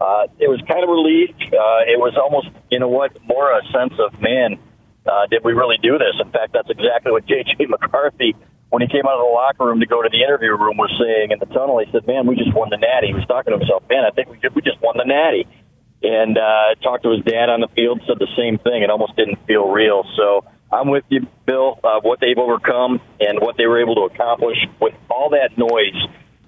uh, 0.01 0.30
it 0.39 0.47
was 0.47 0.62
kind 0.70 0.82
of 0.82 0.91
relief. 0.91 1.34
Uh, 1.51 1.82
it 1.91 1.99
was 1.99 2.14
almost, 2.14 2.49
you 2.70 2.78
know 2.78 2.89
what, 2.89 3.18
more 3.26 3.51
a 3.51 3.62
sense 3.74 3.95
of, 3.99 4.14
man, 4.22 4.59
uh, 5.07 5.26
did 5.26 5.43
we 5.43 5.53
really 5.53 5.76
do 5.82 5.99
this? 5.99 6.14
In 6.22 6.30
fact, 6.30 6.53
that's 6.55 6.70
exactly 6.70 7.11
what 7.11 7.26
J.J. 7.30 7.66
McCarthy, 7.66 8.36
when 8.70 8.82
he 8.82 8.89
came 8.89 9.07
out 9.07 9.18
of 9.18 9.26
the 9.26 9.32
locker 9.34 9.66
room 9.66 9.80
to 9.80 9.86
go 9.86 10.03
to 10.03 10.09
the 10.09 10.22
interview 10.22 10.55
room, 10.55 10.76
was 10.78 10.93
saying 11.03 11.32
in 11.32 11.39
the 11.43 11.51
tunnel. 11.51 11.82
He 11.82 11.91
said, 11.91 12.07
man, 12.07 12.26
we 12.26 12.36
just 12.36 12.55
won 12.55 12.70
the 12.70 12.78
natty. 12.78 13.09
He 13.09 13.14
was 13.14 13.26
talking 13.26 13.53
to 13.53 13.59
himself, 13.59 13.82
man, 13.91 14.05
I 14.07 14.14
think 14.14 14.30
we, 14.30 14.39
just, 14.39 14.55
we 14.55 14.62
just 14.62 14.80
won 14.80 14.97
the 14.97 15.09
natty. 15.09 15.51
And 15.99 16.39
uh, 16.39 16.78
talked 16.78 17.03
to 17.03 17.11
his 17.11 17.26
dad 17.26 17.51
on 17.51 17.59
the 17.59 17.68
field, 17.74 17.99
said 18.07 18.22
the 18.22 18.30
same 18.39 18.62
thing. 18.62 18.86
It 18.86 18.91
almost 18.91 19.16
didn't 19.16 19.43
feel 19.51 19.66
real. 19.66 20.07
So, 20.14 20.47
I'm 20.73 20.89
with 20.89 21.05
you, 21.09 21.27
Bill. 21.47 21.81
Uh, 21.83 22.01
what 22.01 22.21
they've 22.21 22.39
overcome 22.39 23.01
and 23.21 23.41
what 23.41 23.57
they 23.57 23.66
were 23.66 23.81
able 23.81 23.95
to 23.97 24.03
accomplish 24.03 24.59
with 24.81 24.95
all 25.11 25.31
that 25.31 25.57
noise 25.57 25.97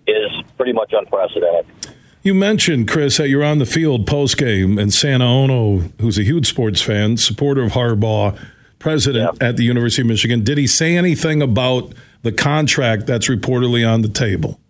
is 0.07 0.31
pretty 0.57 0.73
much 0.73 0.93
unprecedented. 0.93 1.67
You 2.23 2.35
mentioned, 2.35 2.87
Chris, 2.87 3.17
that 3.17 3.29
you're 3.29 3.45
on 3.45 3.59
the 3.59 3.67
field 3.67 4.07
post 4.07 4.37
game, 4.37 4.79
and 4.79 4.93
Santa 4.93 5.25
Ono, 5.25 5.91
who's 6.01 6.19
a 6.19 6.23
huge 6.23 6.47
sports 6.47 6.83
fan, 6.83 7.17
supporter 7.17 7.63
of 7.63 7.73
Harbaugh, 7.73 8.39
president 8.79 9.43
at 9.43 9.57
the 9.57 9.65
University 9.65 10.03
of 10.03 10.09
Michigan, 10.09 10.45
did 10.45 10.59
he 10.59 10.67
say 10.67 10.97
anything 10.97 11.41
about 11.41 11.95
the 12.23 12.33
contract 12.33 13.07
that's 13.07 13.29
reportedly 13.29 13.91
on 13.91 14.03
the 14.03 14.09
table? 14.09 14.61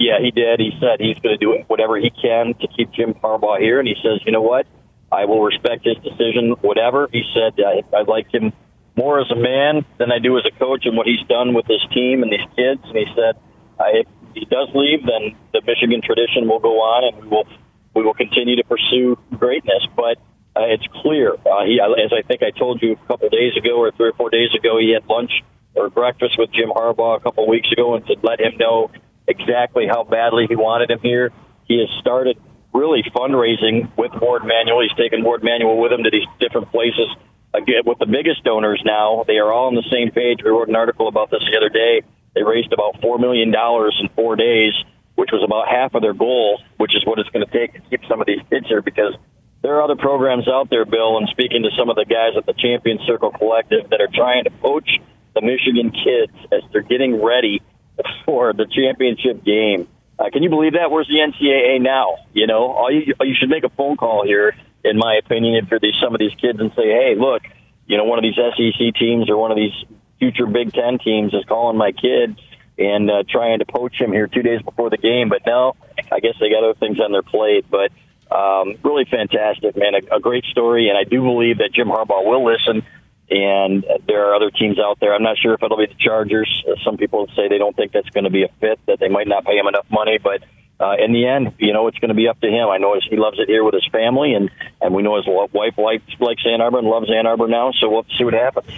Yeah, 0.00 0.18
he 0.20 0.32
did. 0.32 0.58
He 0.58 0.72
said 0.80 0.98
he's 0.98 1.18
going 1.18 1.38
to 1.38 1.44
do 1.44 1.62
whatever 1.68 1.96
he 1.96 2.10
can 2.10 2.54
to 2.54 2.66
keep 2.66 2.90
Jim 2.90 3.14
Harbaugh 3.14 3.60
here, 3.60 3.78
and 3.78 3.86
he 3.86 3.94
says, 4.02 4.20
you 4.24 4.32
know 4.32 4.42
what? 4.42 4.66
I 5.12 5.26
will 5.26 5.42
respect 5.42 5.84
his 5.84 5.96
decision, 5.98 6.56
whatever. 6.60 7.08
He 7.12 7.22
said 7.34 7.54
I, 7.64 7.82
I 7.96 8.02
like 8.02 8.32
him 8.32 8.52
more 8.96 9.20
as 9.20 9.30
a 9.30 9.36
man 9.36 9.84
than 9.98 10.12
I 10.12 10.18
do 10.18 10.36
as 10.38 10.44
a 10.46 10.58
coach 10.58 10.84
and 10.84 10.96
what 10.96 11.06
he's 11.06 11.22
done 11.28 11.54
with 11.54 11.66
his 11.66 11.80
team 11.92 12.22
and 12.22 12.32
these 12.32 12.46
kids. 12.56 12.80
And 12.84 12.96
he 12.96 13.06
said, 13.14 13.36
I, 13.78 14.04
if 14.04 14.06
he 14.34 14.44
does 14.44 14.68
leave, 14.74 15.06
then 15.06 15.36
the 15.52 15.62
Michigan 15.66 16.02
tradition 16.02 16.48
will 16.48 16.60
go 16.60 16.80
on, 16.80 17.14
and 17.14 17.22
we 17.22 17.28
will 17.28 17.46
we 17.94 18.02
will 18.02 18.14
continue 18.14 18.56
to 18.56 18.64
pursue 18.64 19.18
greatness. 19.36 19.86
But 19.96 20.18
uh, 20.56 20.66
it's 20.66 20.86
clear. 21.02 21.34
Uh, 21.34 21.64
he, 21.64 21.80
as 21.80 22.12
I 22.12 22.22
think 22.26 22.42
I 22.42 22.50
told 22.56 22.82
you 22.82 22.92
a 22.92 23.06
couple 23.06 23.28
days 23.28 23.56
ago 23.56 23.78
or 23.78 23.92
three 23.92 24.10
or 24.10 24.12
four 24.12 24.30
days 24.30 24.50
ago, 24.54 24.78
he 24.78 24.92
had 24.92 25.06
lunch 25.08 25.30
or 25.74 25.90
breakfast 25.90 26.38
with 26.38 26.50
Jim 26.52 26.70
Harbaugh 26.70 27.16
a 27.16 27.20
couple 27.20 27.48
weeks 27.48 27.70
ago 27.70 27.94
and 27.94 28.06
to 28.06 28.16
let 28.22 28.40
him 28.40 28.56
know 28.58 28.90
exactly 29.26 29.86
how 29.86 30.04
badly 30.04 30.46
he 30.48 30.56
wanted 30.56 30.90
him 30.90 30.98
here. 31.00 31.30
He 31.66 31.78
has 31.78 31.88
started 32.00 32.38
really 32.72 33.02
fundraising 33.14 33.90
with 33.96 34.12
Warde 34.20 34.44
Manuel. 34.44 34.82
He's 34.82 34.96
taken 34.96 35.22
Warde 35.22 35.44
Manuel 35.44 35.78
with 35.78 35.92
him 35.92 36.02
to 36.02 36.10
these 36.10 36.26
different 36.40 36.70
places. 36.70 37.06
Again, 37.52 37.82
with 37.84 37.98
the 37.98 38.06
biggest 38.06 38.44
donors 38.44 38.80
now, 38.84 39.24
they 39.26 39.38
are 39.38 39.52
all 39.52 39.66
on 39.66 39.74
the 39.74 39.86
same 39.90 40.12
page. 40.12 40.38
We 40.44 40.50
wrote 40.50 40.68
an 40.68 40.76
article 40.76 41.08
about 41.08 41.30
this 41.30 41.42
the 41.50 41.56
other 41.56 41.68
day. 41.68 42.02
They 42.34 42.44
raised 42.44 42.72
about 42.72 43.00
$4 43.02 43.18
million 43.18 43.52
in 43.52 44.08
four 44.14 44.36
days, 44.36 44.72
which 45.16 45.30
was 45.32 45.42
about 45.42 45.66
half 45.68 45.94
of 45.94 46.02
their 46.02 46.14
goal, 46.14 46.60
which 46.76 46.94
is 46.94 47.04
what 47.04 47.18
it's 47.18 47.28
going 47.30 47.44
to 47.44 47.52
take 47.52 47.74
to 47.74 47.80
keep 47.90 48.02
some 48.08 48.20
of 48.20 48.26
these 48.26 48.40
kids 48.50 48.66
here 48.68 48.82
because 48.82 49.14
there 49.62 49.74
are 49.74 49.82
other 49.82 49.96
programs 49.96 50.48
out 50.48 50.70
there, 50.70 50.84
Bill, 50.84 51.18
and 51.18 51.28
speaking 51.28 51.62
to 51.64 51.70
some 51.76 51.90
of 51.90 51.96
the 51.96 52.06
guys 52.06 52.32
at 52.36 52.46
the 52.46 52.54
Champion 52.54 52.98
Circle 53.06 53.32
Collective 53.32 53.90
that 53.90 54.00
are 54.00 54.08
trying 54.12 54.44
to 54.44 54.50
poach 54.50 54.88
the 55.34 55.42
Michigan 55.42 55.90
kids 55.90 56.32
as 56.52 56.62
they're 56.72 56.82
getting 56.82 57.22
ready 57.22 57.62
for 58.24 58.52
the 58.52 58.66
championship 58.66 59.44
game. 59.44 59.88
Uh, 60.18 60.30
can 60.30 60.42
you 60.42 60.50
believe 60.50 60.74
that? 60.74 60.90
Where's 60.90 61.08
the 61.08 61.18
NCAA 61.18 61.80
now? 61.80 62.16
You 62.32 62.46
know, 62.46 62.70
all 62.72 62.90
you 62.92 63.14
you 63.20 63.34
should 63.38 63.48
make 63.48 63.64
a 63.64 63.70
phone 63.70 63.96
call 63.96 64.24
here, 64.24 64.54
in 64.84 64.96
my 64.96 65.16
opinion, 65.16 65.54
if 65.56 65.70
you're 65.70 65.80
these 65.80 65.94
some 66.02 66.14
of 66.14 66.18
these 66.18 66.34
kids 66.40 66.60
and 66.60 66.70
say, 66.74 66.86
hey, 66.86 67.14
look, 67.18 67.42
you 67.86 67.96
know, 67.96 68.04
one 68.04 68.18
of 68.18 68.22
these 68.22 68.36
SEC 68.36 68.94
teams 68.94 69.28
or 69.28 69.36
one 69.36 69.50
of 69.50 69.56
these 69.56 69.74
future 70.18 70.46
Big 70.46 70.72
Ten 70.72 70.98
teams 70.98 71.34
is 71.34 71.44
calling 71.46 71.76
my 71.76 71.92
kid 71.92 72.40
and 72.78 73.10
uh, 73.10 73.22
trying 73.28 73.58
to 73.58 73.66
poach 73.66 74.00
him 74.00 74.12
here 74.12 74.26
two 74.26 74.42
days 74.42 74.62
before 74.62 74.90
the 74.90 74.96
game. 74.96 75.28
But 75.28 75.42
now, 75.46 75.74
I 76.10 76.20
guess 76.20 76.34
they 76.40 76.50
got 76.50 76.64
other 76.64 76.78
things 76.78 76.98
on 77.00 77.12
their 77.12 77.22
plate. 77.22 77.66
But 77.70 77.90
um, 78.34 78.76
really 78.82 79.04
fantastic, 79.04 79.76
man. 79.76 79.94
A, 79.94 80.16
a 80.16 80.20
great 80.20 80.44
story, 80.44 80.88
and 80.88 80.96
I 80.96 81.04
do 81.04 81.20
believe 81.22 81.58
that 81.58 81.72
Jim 81.72 81.88
Harbaugh 81.88 82.24
will 82.24 82.44
listen. 82.44 82.82
And 83.30 83.84
there 84.08 84.28
are 84.28 84.34
other 84.34 84.50
teams 84.50 84.78
out 84.80 84.98
there. 84.98 85.14
I'm 85.14 85.22
not 85.22 85.38
sure 85.38 85.54
if 85.54 85.62
it'll 85.62 85.76
be 85.76 85.86
the 85.86 85.94
Chargers. 85.94 86.64
Some 86.84 86.96
people 86.96 87.28
say 87.36 87.48
they 87.48 87.58
don't 87.58 87.76
think 87.76 87.92
that's 87.92 88.10
going 88.10 88.24
to 88.24 88.30
be 88.30 88.42
a 88.42 88.48
fit, 88.60 88.80
that 88.86 88.98
they 88.98 89.08
might 89.08 89.28
not 89.28 89.44
pay 89.44 89.56
him 89.56 89.68
enough 89.68 89.86
money. 89.88 90.18
But 90.18 90.42
uh, 90.80 90.94
in 90.98 91.12
the 91.12 91.26
end, 91.26 91.52
you 91.58 91.72
know, 91.72 91.86
it's 91.88 91.98
going 91.98 92.08
to 92.08 92.14
be 92.14 92.26
up 92.26 92.40
to 92.40 92.48
him. 92.48 92.68
I 92.68 92.78
know 92.78 92.98
he 93.08 93.16
loves 93.16 93.38
it 93.38 93.48
here 93.48 93.62
with 93.64 93.74
his 93.74 93.86
family, 93.92 94.34
and 94.34 94.50
and 94.80 94.94
we 94.94 95.02
know 95.02 95.16
his 95.16 95.26
wife 95.26 95.76
likes 95.76 96.04
likes 96.18 96.42
Ann 96.46 96.60
Arbor 96.60 96.78
and 96.78 96.88
loves 96.88 97.10
Ann 97.10 97.26
Arbor 97.26 97.48
now. 97.48 97.72
So 97.72 97.90
we'll 97.90 98.06
see 98.16 98.24
what 98.24 98.34
happens. 98.34 98.70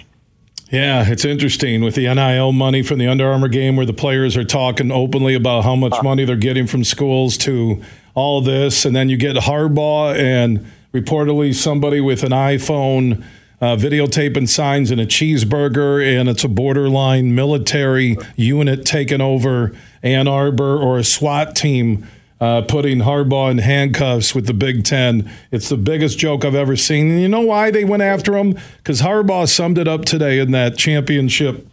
Yeah, 0.70 1.06
it's 1.06 1.26
interesting 1.26 1.82
with 1.82 1.94
the 1.96 2.12
NIL 2.12 2.52
money 2.52 2.82
from 2.82 2.98
the 2.98 3.06
Under 3.06 3.30
Armour 3.30 3.48
game 3.48 3.76
where 3.76 3.84
the 3.84 3.92
players 3.92 4.38
are 4.38 4.44
talking 4.44 4.90
openly 4.90 5.34
about 5.34 5.64
how 5.64 5.76
much 5.76 6.02
money 6.02 6.24
they're 6.24 6.34
getting 6.34 6.66
from 6.66 6.82
schools 6.82 7.36
to 7.38 7.82
all 8.14 8.40
this. 8.40 8.86
And 8.86 8.96
then 8.96 9.10
you 9.10 9.18
get 9.18 9.36
Harbaugh 9.36 10.16
and 10.18 10.66
reportedly 10.94 11.54
somebody 11.54 12.00
with 12.00 12.22
an 12.22 12.32
iPhone 12.32 13.22
uh, 13.62 13.76
videotaping 13.76 14.48
signs 14.48 14.90
and 14.90 15.00
a 15.00 15.06
cheeseburger, 15.06 16.04
and 16.04 16.28
it's 16.28 16.42
a 16.42 16.48
borderline 16.48 17.32
military 17.32 18.16
unit 18.34 18.84
taking 18.84 19.20
over 19.20 19.72
Ann 20.02 20.26
Arbor 20.26 20.76
or 20.76 20.98
a 20.98 21.04
SWAT 21.04 21.54
team 21.54 22.04
uh, 22.40 22.62
putting 22.62 22.98
Harbaugh 22.98 23.52
in 23.52 23.58
handcuffs 23.58 24.34
with 24.34 24.48
the 24.48 24.52
Big 24.52 24.84
Ten. 24.84 25.30
It's 25.52 25.68
the 25.68 25.76
biggest 25.76 26.18
joke 26.18 26.44
I've 26.44 26.56
ever 26.56 26.74
seen. 26.74 27.08
And 27.12 27.20
you 27.20 27.28
know 27.28 27.42
why 27.42 27.70
they 27.70 27.84
went 27.84 28.02
after 28.02 28.36
him? 28.36 28.58
Because 28.78 29.00
Harbaugh 29.00 29.48
summed 29.48 29.78
it 29.78 29.86
up 29.86 30.04
today 30.04 30.40
in 30.40 30.50
that 30.50 30.76
championship 30.76 31.68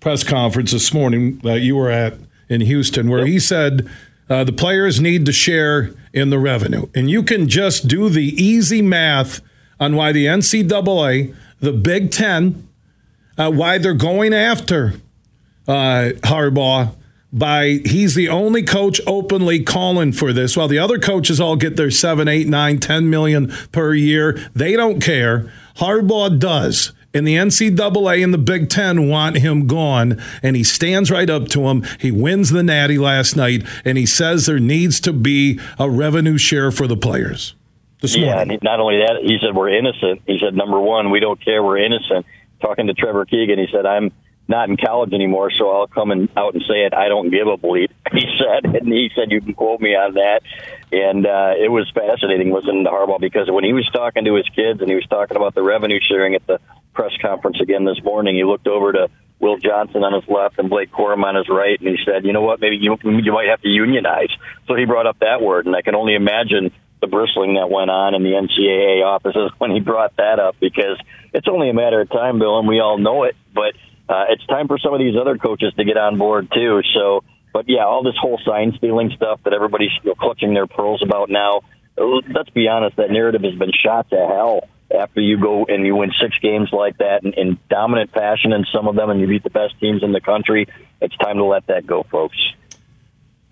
press 0.00 0.24
conference 0.24 0.72
this 0.72 0.92
morning 0.92 1.38
that 1.44 1.60
you 1.60 1.76
were 1.76 1.90
at 1.90 2.14
in 2.48 2.60
Houston, 2.60 3.08
where 3.08 3.24
he 3.24 3.38
said 3.38 3.88
uh, 4.28 4.42
the 4.42 4.52
players 4.52 5.00
need 5.00 5.26
to 5.26 5.32
share 5.32 5.94
in 6.12 6.30
the 6.30 6.40
revenue. 6.40 6.88
And 6.92 7.08
you 7.08 7.22
can 7.22 7.48
just 7.48 7.86
do 7.86 8.08
the 8.08 8.34
easy 8.42 8.82
math 8.82 9.40
on 9.80 9.96
why 9.96 10.12
the 10.12 10.26
NCAA, 10.26 11.34
the 11.58 11.72
Big 11.72 12.12
Ten, 12.12 12.68
uh, 13.36 13.50
why 13.50 13.78
they're 13.78 13.94
going 13.94 14.34
after 14.34 14.94
uh, 15.66 16.12
Harbaugh 16.22 16.94
by 17.32 17.80
he's 17.84 18.14
the 18.14 18.28
only 18.28 18.62
coach 18.62 19.00
openly 19.06 19.62
calling 19.62 20.12
for 20.12 20.32
this. 20.32 20.56
While 20.56 20.68
the 20.68 20.78
other 20.78 20.98
coaches 20.98 21.40
all 21.40 21.56
get 21.56 21.76
their 21.76 21.90
seven 21.90 22.28
eight 22.28 22.48
nine 22.48 22.78
ten 22.78 23.08
million 23.08 23.52
per 23.72 23.94
year. 23.94 24.38
They 24.54 24.74
don't 24.74 25.00
care. 25.00 25.52
Harbaugh 25.76 26.38
does. 26.38 26.92
And 27.12 27.26
the 27.26 27.34
ncaa 27.34 28.22
and 28.22 28.32
the 28.32 28.38
big 28.38 28.68
ten 28.68 29.08
want 29.08 29.38
him 29.38 29.66
gone. 29.66 30.20
And 30.42 30.54
he 30.56 30.62
stands 30.62 31.10
right 31.10 31.28
up 31.28 31.48
to 31.48 31.68
him. 31.68 31.84
He 31.98 32.10
wins 32.10 32.50
the 32.50 32.62
natty 32.62 32.98
last 32.98 33.36
night. 33.36 33.66
And 33.84 33.98
he 33.98 34.06
says 34.06 34.46
there 34.46 34.60
needs 34.60 35.00
to 35.00 35.12
be 35.12 35.58
a 35.78 35.90
revenue 35.90 36.38
share 36.38 36.70
for 36.70 36.86
the 36.86 36.96
players 36.96 37.54
this 38.00 38.16
yeah 38.16 38.34
morning. 38.34 38.52
and 38.52 38.62
not 38.62 38.80
only 38.80 38.98
that 38.98 39.20
he 39.22 39.38
said 39.40 39.54
we're 39.54 39.68
innocent 39.68 40.22
he 40.26 40.38
said 40.38 40.54
number 40.54 40.80
one 40.80 41.10
we 41.10 41.20
don't 41.20 41.42
care 41.44 41.62
we're 41.62 41.78
innocent 41.78 42.26
talking 42.60 42.86
to 42.86 42.94
trevor 42.94 43.24
keegan 43.24 43.58
he 43.58 43.66
said 43.72 43.86
i'm 43.86 44.12
not 44.50 44.68
in 44.68 44.76
college 44.76 45.12
anymore, 45.12 45.52
so 45.52 45.70
I'll 45.70 45.86
come 45.86 46.10
and 46.10 46.28
out 46.36 46.54
and 46.54 46.62
say 46.68 46.84
it. 46.84 46.92
I 46.92 47.08
don't 47.08 47.30
give 47.30 47.46
a 47.46 47.56
bleep. 47.56 47.88
He 48.12 48.26
said, 48.36 48.64
and 48.74 48.88
he 48.92 49.08
said 49.14 49.30
you 49.30 49.40
can 49.40 49.54
quote 49.54 49.80
me 49.80 49.94
on 49.94 50.14
that. 50.14 50.42
And 50.90 51.24
uh, 51.24 51.54
it 51.56 51.70
was 51.70 51.88
fascinating 51.94 52.52
listening 52.52 52.82
to 52.82 52.90
Harbaugh 52.90 53.20
because 53.20 53.48
when 53.48 53.62
he 53.62 53.72
was 53.72 53.88
talking 53.92 54.24
to 54.24 54.34
his 54.34 54.48
kids 54.48 54.80
and 54.80 54.88
he 54.90 54.96
was 54.96 55.06
talking 55.06 55.36
about 55.36 55.54
the 55.54 55.62
revenue 55.62 56.00
sharing 56.02 56.34
at 56.34 56.44
the 56.48 56.58
press 56.92 57.12
conference 57.22 57.60
again 57.60 57.84
this 57.84 58.02
morning, 58.02 58.34
he 58.34 58.42
looked 58.42 58.66
over 58.66 58.90
to 58.92 59.08
Will 59.38 59.58
Johnson 59.58 60.02
on 60.02 60.12
his 60.20 60.28
left 60.28 60.58
and 60.58 60.68
Blake 60.68 60.90
Corum 60.90 61.22
on 61.22 61.36
his 61.36 61.48
right, 61.48 61.78
and 61.78 61.88
he 61.88 61.98
said, 62.04 62.24
"You 62.24 62.32
know 62.32 62.42
what? 62.42 62.60
Maybe 62.60 62.76
you 62.76 62.98
you 63.04 63.32
might 63.32 63.48
have 63.48 63.62
to 63.62 63.68
unionize." 63.68 64.28
So 64.66 64.74
he 64.74 64.84
brought 64.84 65.06
up 65.06 65.20
that 65.20 65.40
word, 65.40 65.66
and 65.66 65.76
I 65.76 65.82
can 65.82 65.94
only 65.94 66.14
imagine 66.16 66.72
the 67.00 67.06
bristling 67.06 67.54
that 67.54 67.70
went 67.70 67.90
on 67.90 68.14
in 68.14 68.22
the 68.22 68.30
NCAA 68.30 69.04
offices 69.04 69.50
when 69.58 69.70
he 69.70 69.80
brought 69.80 70.16
that 70.16 70.38
up 70.38 70.56
because 70.60 70.98
it's 71.32 71.48
only 71.48 71.70
a 71.70 71.74
matter 71.74 72.00
of 72.00 72.10
time, 72.10 72.38
Bill, 72.38 72.58
and 72.58 72.68
we 72.68 72.80
all 72.80 72.98
know 72.98 73.24
it, 73.24 73.36
but 73.54 73.74
uh, 74.08 74.24
it's 74.28 74.44
time 74.46 74.66
for 74.66 74.78
some 74.78 74.92
of 74.92 74.98
these 74.98 75.14
other 75.20 75.38
coaches 75.38 75.72
to 75.76 75.84
get 75.84 75.96
on 75.96 76.18
board 76.18 76.50
too. 76.52 76.80
So, 76.94 77.22
but 77.52 77.66
yeah, 77.68 77.84
all 77.84 78.02
this 78.02 78.16
whole 78.20 78.40
sign 78.44 78.72
stealing 78.76 79.12
stuff 79.14 79.40
that 79.44 79.52
everybody's 79.52 79.92
you 80.02 80.14
clutching 80.18 80.54
their 80.54 80.66
pearls 80.66 81.02
about 81.02 81.30
now. 81.30 81.62
Let's 81.96 82.50
be 82.50 82.66
honest, 82.66 82.96
that 82.96 83.10
narrative 83.10 83.42
has 83.42 83.54
been 83.54 83.72
shot 83.72 84.10
to 84.10 84.16
hell 84.16 84.68
after 84.90 85.20
you 85.20 85.38
go 85.38 85.66
and 85.66 85.86
you 85.86 85.94
win 85.94 86.10
six 86.20 86.34
games 86.40 86.70
like 86.72 86.98
that 86.98 87.22
in, 87.22 87.32
in 87.34 87.58
dominant 87.68 88.12
fashion 88.12 88.52
in 88.52 88.64
some 88.74 88.88
of 88.88 88.96
them 88.96 89.10
and 89.10 89.20
you 89.20 89.26
beat 89.26 89.44
the 89.44 89.50
best 89.50 89.78
teams 89.80 90.02
in 90.02 90.12
the 90.12 90.20
country. 90.20 90.66
It's 91.00 91.16
time 91.18 91.36
to 91.36 91.44
let 91.44 91.66
that 91.68 91.86
go, 91.86 92.04
folks. 92.10 92.36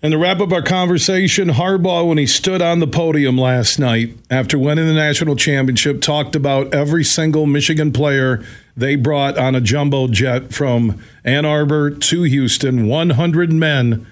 And 0.01 0.13
to 0.13 0.17
wrap 0.17 0.39
up 0.39 0.53
our 0.53 0.61
conversation, 0.61 1.49
Harbaugh, 1.49 2.07
when 2.07 2.17
he 2.17 2.25
stood 2.25 2.61
on 2.61 2.79
the 2.79 2.87
podium 2.87 3.37
last 3.37 3.79
night 3.79 4.15
after 4.31 4.57
winning 4.57 4.87
the 4.87 4.93
national 4.93 5.35
championship, 5.35 5.99
talked 5.99 6.37
about 6.37 6.73
every 6.73 7.03
single 7.03 7.45
Michigan 7.45 7.91
player 7.91 8.41
they 8.77 8.95
brought 8.95 9.37
on 9.37 9.55
a 9.55 9.61
jumbo 9.61 10.07
jet 10.07 10.53
from 10.53 11.03
Ann 11.25 11.43
Arbor 11.43 11.91
to 11.91 12.23
Houston, 12.23 12.87
100 12.87 13.51
men, 13.51 14.07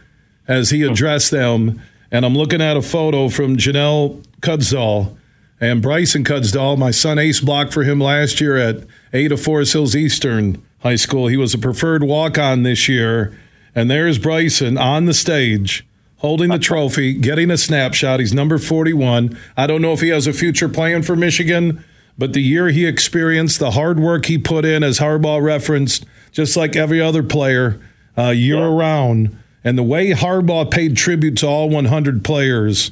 as 0.46 0.72
he 0.72 0.84
addressed 0.84 1.32
them. 1.32 1.82
And 2.12 2.26
I'm 2.26 2.36
looking 2.36 2.62
at 2.62 2.76
a 2.76 2.82
photo 2.82 3.30
from 3.30 3.56
Janelle 3.56 4.22
Kudzall 4.42 5.16
and 5.62 5.82
Bryson 5.82 6.26
Kudzall. 6.26 6.78
My 6.78 6.92
son 6.92 7.18
ace 7.18 7.40
blocked 7.40 7.72
for 7.72 7.84
him 7.84 8.02
last 8.02 8.42
year 8.42 8.58
at 8.58 8.84
Ada 9.14 9.38
Forest 9.38 9.72
Hills 9.72 9.96
Eastern 9.96 10.62
High 10.80 10.98
School. 10.98 11.28
He 11.28 11.38
was 11.38 11.54
a 11.54 11.58
preferred 11.58 12.04
walk 12.04 12.38
on 12.38 12.64
this 12.64 12.90
year 12.90 13.34
and 13.78 13.92
there's 13.92 14.18
Bryson 14.18 14.76
on 14.76 15.06
the 15.06 15.14
stage 15.14 15.86
holding 16.18 16.50
the 16.50 16.58
trophy, 16.58 17.14
getting 17.14 17.52
a 17.52 17.58
snapshot. 17.58 18.20
He's 18.20 18.34
number 18.34 18.58
41. 18.58 19.38
I 19.56 19.68
don't 19.68 19.84
know 19.84 19.94
if 19.94 20.02
he 20.02 20.10
has 20.10 20.26
a 20.26 20.34
future 20.34 20.68
plan 20.68 21.04
for 21.04 21.16
Michigan, 21.16 21.86
but 22.18 22.34
the 22.34 22.42
year 22.42 22.70
he 22.70 22.88
experienced, 22.88 23.60
the 23.60 23.72
hard 23.72 24.00
work 24.00 24.26
he 24.26 24.40
put 24.40 24.66
in, 24.66 24.84
as 24.84 24.98
Harbaugh 24.98 25.44
referenced, 25.44 26.06
just 26.32 26.58
like 26.58 26.76
every 26.76 27.00
other 27.00 27.22
player, 27.22 27.80
uh, 28.18 28.30
year 28.30 28.68
yeah. 28.68 28.76
round, 28.76 29.38
and 29.64 29.78
the 29.78 29.84
way 29.84 30.10
Harbaugh 30.10 30.72
paid 30.72 30.98
tribute 30.98 31.38
to 31.38 31.48
all 31.48 31.70
100 31.70 32.26
players. 32.26 32.90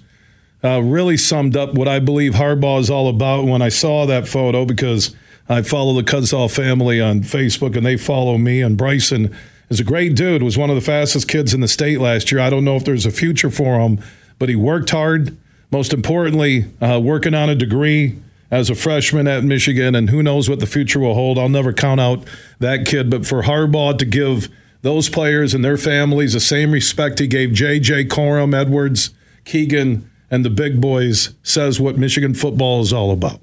Uh, 0.64 0.82
really 0.82 1.18
summed 1.18 1.58
up 1.58 1.74
what 1.74 1.88
I 1.88 2.00
believe 2.00 2.34
Harbaugh 2.34 2.80
is 2.80 2.92
all 2.92 3.08
about 3.08 3.46
when 3.46 3.62
I 3.62 3.70
saw 3.70 4.06
that 4.06 4.28
photo 4.28 4.66
because 4.66 5.16
I 5.50 5.64
follow 5.64 5.94
the 5.94 6.04
Kudzall 6.04 6.54
family 6.54 7.02
on 7.02 7.22
Facebook 7.22 7.76
and 7.76 7.86
they 7.86 7.98
follow 7.98 8.38
me 8.38 8.62
and 8.62 8.78
Bryson 8.78 9.36
is 9.70 9.80
a 9.80 9.84
great 9.84 10.16
dude. 10.16 10.44
Was 10.44 10.58
one 10.58 10.70
of 10.70 10.76
the 10.76 10.82
fastest 10.82 11.28
kids 11.28 11.54
in 11.54 11.62
the 11.62 11.68
state 11.68 12.00
last 12.00 12.32
year. 12.32 12.42
I 12.42 12.50
don't 12.50 12.66
know 12.66 12.76
if 12.76 12.86
there's 12.86 13.06
a 13.06 13.12
future 13.12 13.50
for 13.50 13.80
him, 13.80 14.00
but 14.40 14.50
he 14.50 14.56
worked 14.56 14.90
hard. 14.90 15.38
Most 15.72 15.94
importantly, 15.94 16.66
uh, 16.82 17.00
working 17.04 17.34
on 17.34 17.50
a 17.50 17.56
degree 17.56 18.18
as 18.52 18.70
a 18.70 18.76
freshman 18.76 19.28
at 19.28 19.44
Michigan, 19.44 19.96
and 19.96 20.10
who 20.10 20.22
knows 20.22 20.50
what 20.50 20.60
the 20.60 20.68
future 20.68 21.00
will 21.00 21.16
hold. 21.16 21.38
I'll 21.38 21.50
never 21.50 21.74
count 21.74 22.00
out 22.00 22.26
that 22.60 22.86
kid, 22.86 23.10
but 23.10 23.26
for 23.26 23.44
Harbaugh 23.44 23.98
to 23.98 24.06
give 24.06 24.50
those 24.82 25.10
players 25.10 25.54
and 25.54 25.66
their 25.66 25.78
families 25.78 26.34
the 26.34 26.40
same 26.40 26.72
respect 26.72 27.20
he 27.20 27.28
gave 27.28 27.54
J.J. 27.54 28.06
Corum, 28.06 28.54
Edwards, 28.54 29.10
Keegan, 29.44 30.10
and 30.30 30.46
the 30.46 30.50
big 30.50 30.80
boys 30.80 31.34
says 31.42 31.80
what 31.80 31.98
Michigan 31.98 32.34
football 32.34 32.82
is 32.82 32.94
all 32.94 33.12
about. 33.12 33.42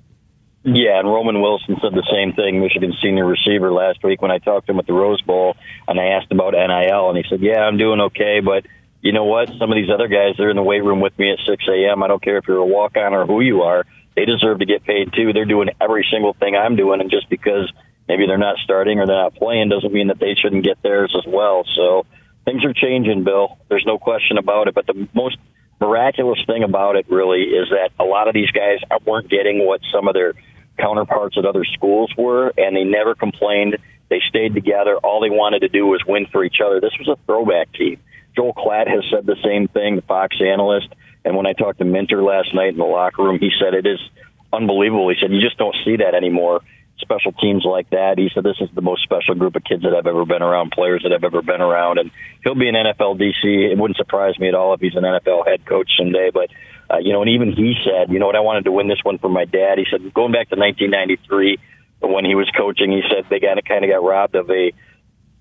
Yeah, 0.65 1.01
and 1.01 1.09
Roman 1.09 1.41
Wilson 1.41 1.77
said 1.83 1.93
the 1.93 2.07
same 2.11 2.35
thing, 2.35 2.61
Michigan 2.61 2.95
senior 3.03 3.27
receiver 3.27 3.73
last 3.73 4.05
week 4.05 4.23
when 4.23 4.31
I 4.31 4.39
talked 4.39 4.67
to 4.67 4.73
him 4.73 4.79
at 4.79 4.87
the 4.87 4.93
Rose 4.93 5.21
Bowl 5.23 5.57
and 5.89 5.99
I 5.99 6.15
asked 6.19 6.31
about 6.31 6.53
NIL 6.53 7.09
and 7.09 7.19
he 7.19 7.25
said, 7.29 7.41
"Yeah, 7.41 7.63
I'm 7.63 7.79
doing 7.79 8.01
okay, 8.01 8.39
but 8.39 8.65
you 9.01 9.13
know 9.13 9.25
what? 9.25 9.49
Some 9.59 9.73
of 9.73 9.77
these 9.77 9.91
other 9.91 10.07
guys 10.07 10.37
they're 10.39 10.51
in 10.51 10.57
the 10.57 10.63
weight 10.63 10.85
room 10.85 11.01
with 11.01 11.19
me 11.19 11.33
at 11.33 11.39
6 11.45 11.65
a.m. 11.69 12.05
I 12.05 12.07
don't 12.07 12.23
care 12.23 12.39
if 12.39 12.47
you're 12.47 12.59
a 12.59 12.67
walk-on 12.67 13.13
or 13.13 13.27
who 13.27 13.41
you 13.41 13.63
are. 13.63 13.85
They 14.15 14.25
deserve 14.25 14.61
to 14.61 14.67
get 14.67 14.85
paid 14.85 15.13
too. 15.13 15.33
They're 15.33 15.47
doing 15.47 15.71
every 15.81 16.07
single 16.09 16.35
thing 16.35 16.55
I'm 16.55 16.77
doing, 16.77 17.01
and 17.01 17.11
just 17.11 17.29
because 17.29 17.73
maybe 18.07 18.27
they're 18.27 18.39
not 18.39 18.59
starting 18.63 19.01
or 19.01 19.07
they're 19.07 19.17
not 19.17 19.35
playing 19.35 19.69
doesn't 19.69 19.93
mean 19.93 20.09
that 20.09 20.21
they 20.21 20.35
shouldn't 20.35 20.65
get 20.65 20.81
theirs 20.83 21.13
as 21.19 21.25
well. 21.27 21.65
So 21.75 22.07
things 22.45 22.65
are 22.65 22.73
changing, 22.73 23.25
Bill. 23.25 23.59
There's 23.69 23.87
no 23.87 23.99
question 23.99 24.39
about 24.39 24.69
it. 24.69 24.75
But 24.75 24.87
the 24.87 25.09
most 25.13 25.39
miraculous 25.81 26.39
thing 26.47 26.63
about 26.63 26.95
it 26.95 27.07
really 27.09 27.43
is 27.43 27.71
that 27.71 27.91
a 27.99 28.05
lot 28.05 28.29
of 28.29 28.35
these 28.35 28.51
guys 28.53 28.79
weren't 29.05 29.29
getting 29.29 29.67
what 29.67 29.81
some 29.93 30.07
of 30.07 30.15
their 30.15 30.35
counterparts 30.79 31.37
at 31.39 31.45
other 31.45 31.65
schools 31.65 32.13
were, 32.17 32.53
and 32.57 32.77
they 32.77 32.85
never 32.85 33.15
complained. 33.15 33.79
They 34.09 34.21
stayed 34.29 34.55
together. 34.55 34.97
All 34.97 35.21
they 35.21 35.31
wanted 35.31 35.61
to 35.61 35.69
do 35.69 35.87
was 35.87 36.03
win 36.07 36.27
for 36.31 36.45
each 36.45 36.59
other. 36.65 36.81
This 36.81 36.93
was 36.99 37.09
a 37.09 37.17
throwback 37.27 37.73
team. 37.73 37.99
Joel 38.35 38.55
Klatt 38.55 38.89
has 38.89 39.05
said 39.11 39.27
the 39.27 39.37
same 39.45 39.69
thing, 39.69 39.97
the 39.97 40.03
Fox 40.03 40.37
analyst. 40.41 40.89
And 41.25 41.37
when 41.37 41.47
I 41.47 41.53
talked 41.53 41.79
to 41.79 41.85
Minter 41.85 42.23
last 42.23 42.55
night 42.55 42.71
in 42.71 42.79
the 42.79 42.85
locker 42.85 43.23
room, 43.23 43.39
he 43.39 43.51
said 43.61 43.75
it 43.75 43.87
is 43.87 44.01
unbelievable. 44.53 45.09
He 45.09 45.17
said 45.21 45.31
you 45.33 45.41
just 45.41 45.59
don't 45.59 45.77
see 45.85 45.97
that 45.97 46.15
anymore. 46.15 46.61
Special 46.99 47.33
teams 47.33 47.65
like 47.65 47.91
that. 47.91 48.19
He 48.19 48.31
said 48.33 48.45
this 48.45 48.61
is 48.61 48.69
the 48.75 48.81
most 48.81 49.03
special 49.03 49.35
group 49.35 49.57
of 49.57 49.65
kids 49.65 49.83
that 49.83 49.95
I've 49.95 50.07
ever 50.07 50.25
been 50.25 50.43
around, 50.43 50.71
players 50.71 51.03
that 51.03 51.13
I've 51.13 51.25
ever 51.25 51.43
been 51.43 51.61
around, 51.61 51.99
and 51.99 52.11
he'll 52.45 52.55
be 52.55 52.69
an 52.69 52.75
NFL 52.75 53.19
DC. 53.19 53.43
It 53.45 53.79
wouldn't 53.79 53.97
surprise 53.97 54.39
me 54.39 54.49
at 54.49 54.55
all 54.55 54.75
if 54.75 54.81
he's 54.81 54.95
an 54.95 55.03
NFL 55.03 55.47
head 55.47 55.67
coach 55.67 55.91
someday. 55.99 56.31
But 56.33 56.51
uh, 56.93 56.99
you 56.99 57.13
know, 57.13 57.23
and 57.23 57.31
even 57.31 57.53
he 57.53 57.75
said, 57.85 58.13
you 58.13 58.19
know 58.19 58.27
what, 58.27 58.37
I 58.37 58.41
wanted 58.41 58.65
to 58.65 58.73
win 58.73 58.89
this 58.89 59.01
one 59.03 59.19
for 59.19 59.29
my 59.29 59.45
dad. 59.45 59.79
He 59.79 59.87
said 59.91 60.13
going 60.13 60.33
back 60.33 60.51
to 60.51 60.57
1993 60.57 61.59
when 62.01 62.25
he 62.25 62.35
was 62.35 62.51
coaching, 62.57 62.91
he 62.91 63.03
said 63.09 63.27
they 63.31 63.41
got 63.41 63.63
kind 63.65 63.85
of 63.85 63.91
got 63.91 64.03
robbed 64.03 64.35
of 64.35 64.51
a 64.51 64.73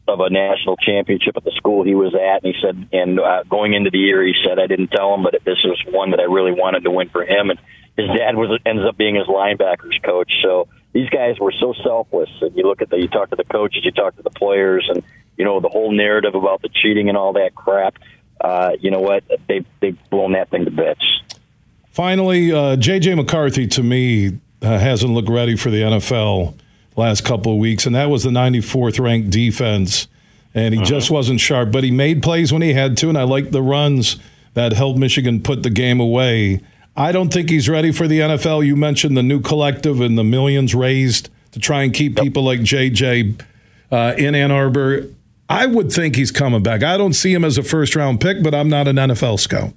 of 0.07 0.19
a 0.19 0.29
national 0.29 0.77
championship 0.77 1.37
at 1.37 1.43
the 1.43 1.51
school 1.51 1.83
he 1.83 1.95
was 1.95 2.13
at, 2.15 2.43
and 2.43 2.53
he 2.53 2.61
said, 2.61 2.89
and 2.91 3.19
uh, 3.19 3.43
going 3.43 3.73
into 3.73 3.91
the 3.91 3.99
year, 3.99 4.25
he 4.25 4.33
said, 4.45 4.59
I 4.59 4.67
didn't 4.67 4.87
tell 4.87 5.13
him, 5.13 5.23
but 5.23 5.33
this 5.45 5.59
was 5.63 5.79
one 5.87 6.11
that 6.11 6.19
I 6.19 6.23
really 6.23 6.51
wanted 6.51 6.83
to 6.83 6.91
win 6.91 7.09
for 7.09 7.23
him, 7.23 7.49
and 7.49 7.59
his 7.97 8.07
dad 8.07 8.35
was 8.35 8.59
ends 8.65 8.83
up 8.87 8.97
being 8.97 9.15
his 9.15 9.27
linebackers 9.27 10.01
coach. 10.03 10.31
So 10.41 10.67
these 10.93 11.09
guys 11.09 11.39
were 11.39 11.53
so 11.59 11.73
selfless. 11.83 12.29
And 12.41 12.55
you 12.55 12.63
look 12.63 12.81
at 12.81 12.89
the, 12.89 12.97
you 12.97 13.07
talk 13.07 13.29
to 13.29 13.35
the 13.35 13.43
coaches, 13.43 13.83
you 13.83 13.91
talk 13.91 14.15
to 14.17 14.23
the 14.23 14.29
players, 14.29 14.89
and 14.89 15.03
you 15.37 15.45
know 15.45 15.59
the 15.59 15.69
whole 15.69 15.91
narrative 15.91 16.35
about 16.35 16.61
the 16.61 16.69
cheating 16.69 17.09
and 17.09 17.17
all 17.17 17.33
that 17.33 17.55
crap. 17.55 17.97
Uh, 18.39 18.71
you 18.79 18.91
know 18.91 18.99
what? 18.99 19.23
They 19.47 19.65
they've 19.79 19.97
blown 20.09 20.33
that 20.33 20.49
thing 20.49 20.65
to 20.65 20.71
bits. 20.71 21.03
Finally, 21.91 22.51
uh, 22.53 22.77
J.J. 22.77 23.15
McCarthy 23.15 23.67
to 23.67 23.83
me 23.83 24.39
uh, 24.61 24.79
hasn't 24.79 25.13
looked 25.13 25.29
ready 25.29 25.57
for 25.57 25.69
the 25.69 25.81
NFL 25.81 26.57
last 26.95 27.25
couple 27.25 27.53
of 27.53 27.57
weeks, 27.59 27.85
and 27.85 27.95
that 27.95 28.09
was 28.09 28.23
the 28.23 28.29
94th 28.29 28.99
ranked 28.99 29.29
defense, 29.29 30.07
and 30.53 30.73
he 30.73 30.79
uh-huh. 30.79 30.89
just 30.89 31.11
wasn't 31.11 31.39
sharp. 31.39 31.71
But 31.71 31.83
he 31.83 31.91
made 31.91 32.23
plays 32.23 32.53
when 32.53 32.61
he 32.61 32.73
had 32.73 32.95
to, 32.97 33.09
and 33.09 33.17
I 33.17 33.23
like 33.23 33.51
the 33.51 33.61
runs 33.61 34.17
that 34.53 34.73
helped 34.73 34.99
Michigan 34.99 35.41
put 35.41 35.63
the 35.63 35.69
game 35.69 35.99
away. 35.99 36.61
I 36.95 37.11
don't 37.11 37.31
think 37.31 37.49
he's 37.49 37.69
ready 37.69 37.91
for 37.91 38.07
the 38.07 38.19
NFL. 38.19 38.65
You 38.65 38.75
mentioned 38.75 39.15
the 39.15 39.23
new 39.23 39.41
collective 39.41 40.01
and 40.01 40.17
the 40.17 40.23
millions 40.23 40.75
raised 40.75 41.29
to 41.51 41.59
try 41.59 41.83
and 41.83 41.93
keep 41.93 42.17
people 42.17 42.43
like 42.43 42.61
JJ 42.61 43.41
uh, 43.91 44.13
in 44.17 44.35
Ann 44.35 44.51
Arbor. 44.51 45.07
I 45.49 45.65
would 45.65 45.91
think 45.91 46.15
he's 46.15 46.31
coming 46.31 46.63
back. 46.63 46.83
I 46.83 46.97
don't 46.97 47.13
see 47.13 47.33
him 47.33 47.43
as 47.43 47.57
a 47.57 47.63
first 47.63 47.95
round 47.95 48.21
pick, 48.21 48.41
but 48.43 48.53
I'm 48.53 48.69
not 48.69 48.87
an 48.87 48.95
NFL 48.95 49.39
scout. 49.39 49.73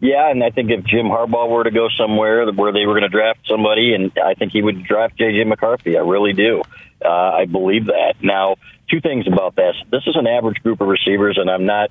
Yeah, 0.00 0.30
and 0.30 0.42
I 0.42 0.50
think 0.50 0.70
if 0.70 0.84
Jim 0.84 1.06
Harbaugh 1.06 1.48
were 1.48 1.64
to 1.64 1.70
go 1.70 1.88
somewhere 1.96 2.50
where 2.52 2.72
they 2.72 2.86
were 2.86 2.98
going 2.98 3.02
to 3.02 3.08
draft 3.08 3.40
somebody, 3.48 3.94
and 3.94 4.10
I 4.18 4.34
think 4.34 4.52
he 4.52 4.62
would 4.62 4.84
draft 4.84 5.16
J.J. 5.16 5.44
McCarthy. 5.44 5.96
I 5.96 6.00
really 6.00 6.32
do. 6.32 6.62
Uh, 7.04 7.08
I 7.08 7.44
believe 7.46 7.86
that. 7.86 8.14
Now, 8.20 8.56
two 8.90 9.00
things 9.00 9.26
about 9.26 9.56
this. 9.56 9.74
This 9.90 10.02
is 10.06 10.16
an 10.16 10.26
average 10.26 10.62
group 10.62 10.80
of 10.80 10.88
receivers, 10.88 11.38
and 11.38 11.50
I'm 11.50 11.66
not 11.66 11.90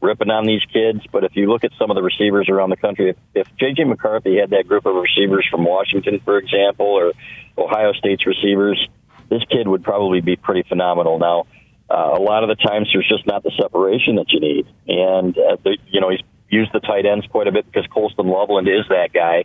ripping 0.00 0.30
on 0.30 0.46
these 0.46 0.62
kids, 0.72 1.00
but 1.12 1.22
if 1.22 1.36
you 1.36 1.46
look 1.46 1.62
at 1.62 1.70
some 1.78 1.90
of 1.90 1.94
the 1.94 2.02
receivers 2.02 2.48
around 2.48 2.70
the 2.70 2.76
country, 2.76 3.10
if, 3.10 3.16
if 3.34 3.56
J.J. 3.58 3.84
McCarthy 3.84 4.38
had 4.38 4.50
that 4.50 4.66
group 4.66 4.84
of 4.84 4.94
receivers 4.96 5.46
from 5.50 5.64
Washington, 5.64 6.20
for 6.24 6.38
example, 6.38 6.86
or 6.86 7.12
Ohio 7.56 7.92
State's 7.92 8.26
receivers, 8.26 8.88
this 9.30 9.42
kid 9.50 9.68
would 9.68 9.84
probably 9.84 10.20
be 10.20 10.36
pretty 10.36 10.64
phenomenal. 10.68 11.18
Now, 11.18 11.46
uh, 11.88 12.16
a 12.16 12.22
lot 12.22 12.42
of 12.42 12.48
the 12.48 12.56
times 12.56 12.88
there's 12.92 13.08
just 13.08 13.26
not 13.26 13.42
the 13.42 13.52
separation 13.60 14.16
that 14.16 14.30
you 14.30 14.40
need, 14.40 14.66
and 14.88 15.36
uh, 15.36 15.56
the, 15.62 15.78
you 15.88 16.00
know 16.00 16.10
he's 16.10 16.20
use 16.52 16.68
the 16.72 16.80
tight 16.80 17.06
ends 17.06 17.26
quite 17.26 17.48
a 17.48 17.52
bit 17.52 17.66
because 17.66 17.86
Colston 17.88 18.28
Loveland 18.28 18.68
is 18.68 18.86
that 18.90 19.12
guy 19.12 19.44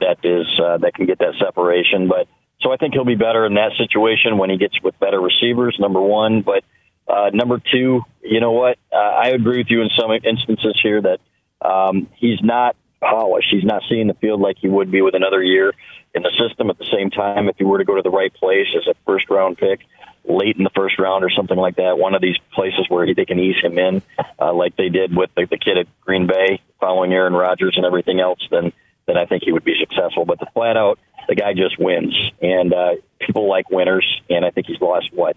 that 0.00 0.18
is 0.24 0.46
uh, 0.58 0.78
that 0.78 0.94
can 0.94 1.06
get 1.06 1.18
that 1.18 1.34
separation. 1.38 2.08
But 2.08 2.28
so 2.60 2.72
I 2.72 2.76
think 2.76 2.94
he'll 2.94 3.04
be 3.04 3.14
better 3.14 3.44
in 3.46 3.54
that 3.54 3.72
situation 3.76 4.38
when 4.38 4.50
he 4.50 4.56
gets 4.56 4.80
with 4.82 4.98
better 4.98 5.20
receivers. 5.20 5.76
Number 5.78 6.00
one, 6.00 6.42
but 6.42 6.64
uh, 7.06 7.30
number 7.32 7.60
two, 7.72 8.02
you 8.22 8.40
know 8.40 8.52
what? 8.52 8.78
Uh, 8.92 8.96
I 8.96 9.28
agree 9.28 9.58
with 9.58 9.70
you 9.70 9.82
in 9.82 9.90
some 9.96 10.10
instances 10.10 10.78
here 10.82 11.02
that 11.02 11.20
um, 11.60 12.08
he's 12.16 12.42
not 12.42 12.74
polished. 13.00 13.48
He's 13.50 13.64
not 13.64 13.82
seeing 13.88 14.06
the 14.06 14.14
field 14.14 14.40
like 14.40 14.56
he 14.58 14.68
would 14.68 14.90
be 14.90 15.02
with 15.02 15.14
another 15.14 15.42
year 15.42 15.74
in 16.14 16.22
the 16.22 16.32
system. 16.38 16.70
At 16.70 16.78
the 16.78 16.88
same 16.90 17.10
time, 17.10 17.48
if 17.48 17.56
he 17.58 17.64
were 17.64 17.78
to 17.78 17.84
go 17.84 17.96
to 17.96 18.02
the 18.02 18.10
right 18.10 18.32
place 18.32 18.66
as 18.76 18.86
a 18.86 18.94
first 19.04 19.28
round 19.30 19.58
pick, 19.58 19.80
late 20.28 20.56
in 20.56 20.64
the 20.64 20.70
first 20.74 20.98
round 20.98 21.24
or 21.24 21.30
something 21.30 21.56
like 21.56 21.76
that, 21.76 21.98
one 21.98 22.14
of 22.14 22.20
these 22.20 22.36
places 22.52 22.86
where 22.88 23.06
he, 23.06 23.14
they 23.14 23.24
can 23.24 23.38
ease 23.38 23.56
him 23.62 23.78
in, 23.78 24.02
uh, 24.40 24.52
like 24.52 24.76
they 24.76 24.88
did 24.88 25.16
with 25.16 25.30
the, 25.34 25.46
the 25.46 25.58
kid 25.58 25.78
at 25.78 25.86
Green 26.00 26.26
Bay 26.26 26.60
following 26.80 27.12
Aaron 27.12 27.32
Rodgers 27.32 27.74
and 27.76 27.86
everything 27.86 28.20
else, 28.20 28.40
then 28.50 28.72
then 29.06 29.16
I 29.16 29.24
think 29.24 29.44
he 29.44 29.52
would 29.52 29.64
be 29.64 29.76
successful. 29.78 30.24
But 30.24 30.40
the 30.40 30.46
flat 30.52 30.76
out, 30.76 30.98
the 31.28 31.36
guy 31.36 31.54
just 31.54 31.78
wins, 31.78 32.14
and 32.42 32.74
uh, 32.74 32.96
people 33.20 33.48
like 33.48 33.70
winners. 33.70 34.04
And 34.28 34.44
I 34.44 34.50
think 34.50 34.66
he's 34.66 34.80
lost 34.80 35.10
what 35.12 35.36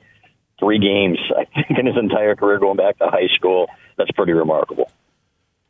three 0.59 0.79
games 0.79 1.19
I 1.37 1.45
think 1.45 1.79
in 1.79 1.85
his 1.85 1.97
entire 1.97 2.35
career 2.35 2.59
going 2.59 2.77
back 2.77 2.97
to 2.97 3.07
high 3.07 3.27
school. 3.35 3.69
That's 3.97 4.11
pretty 4.11 4.33
remarkable. 4.33 4.89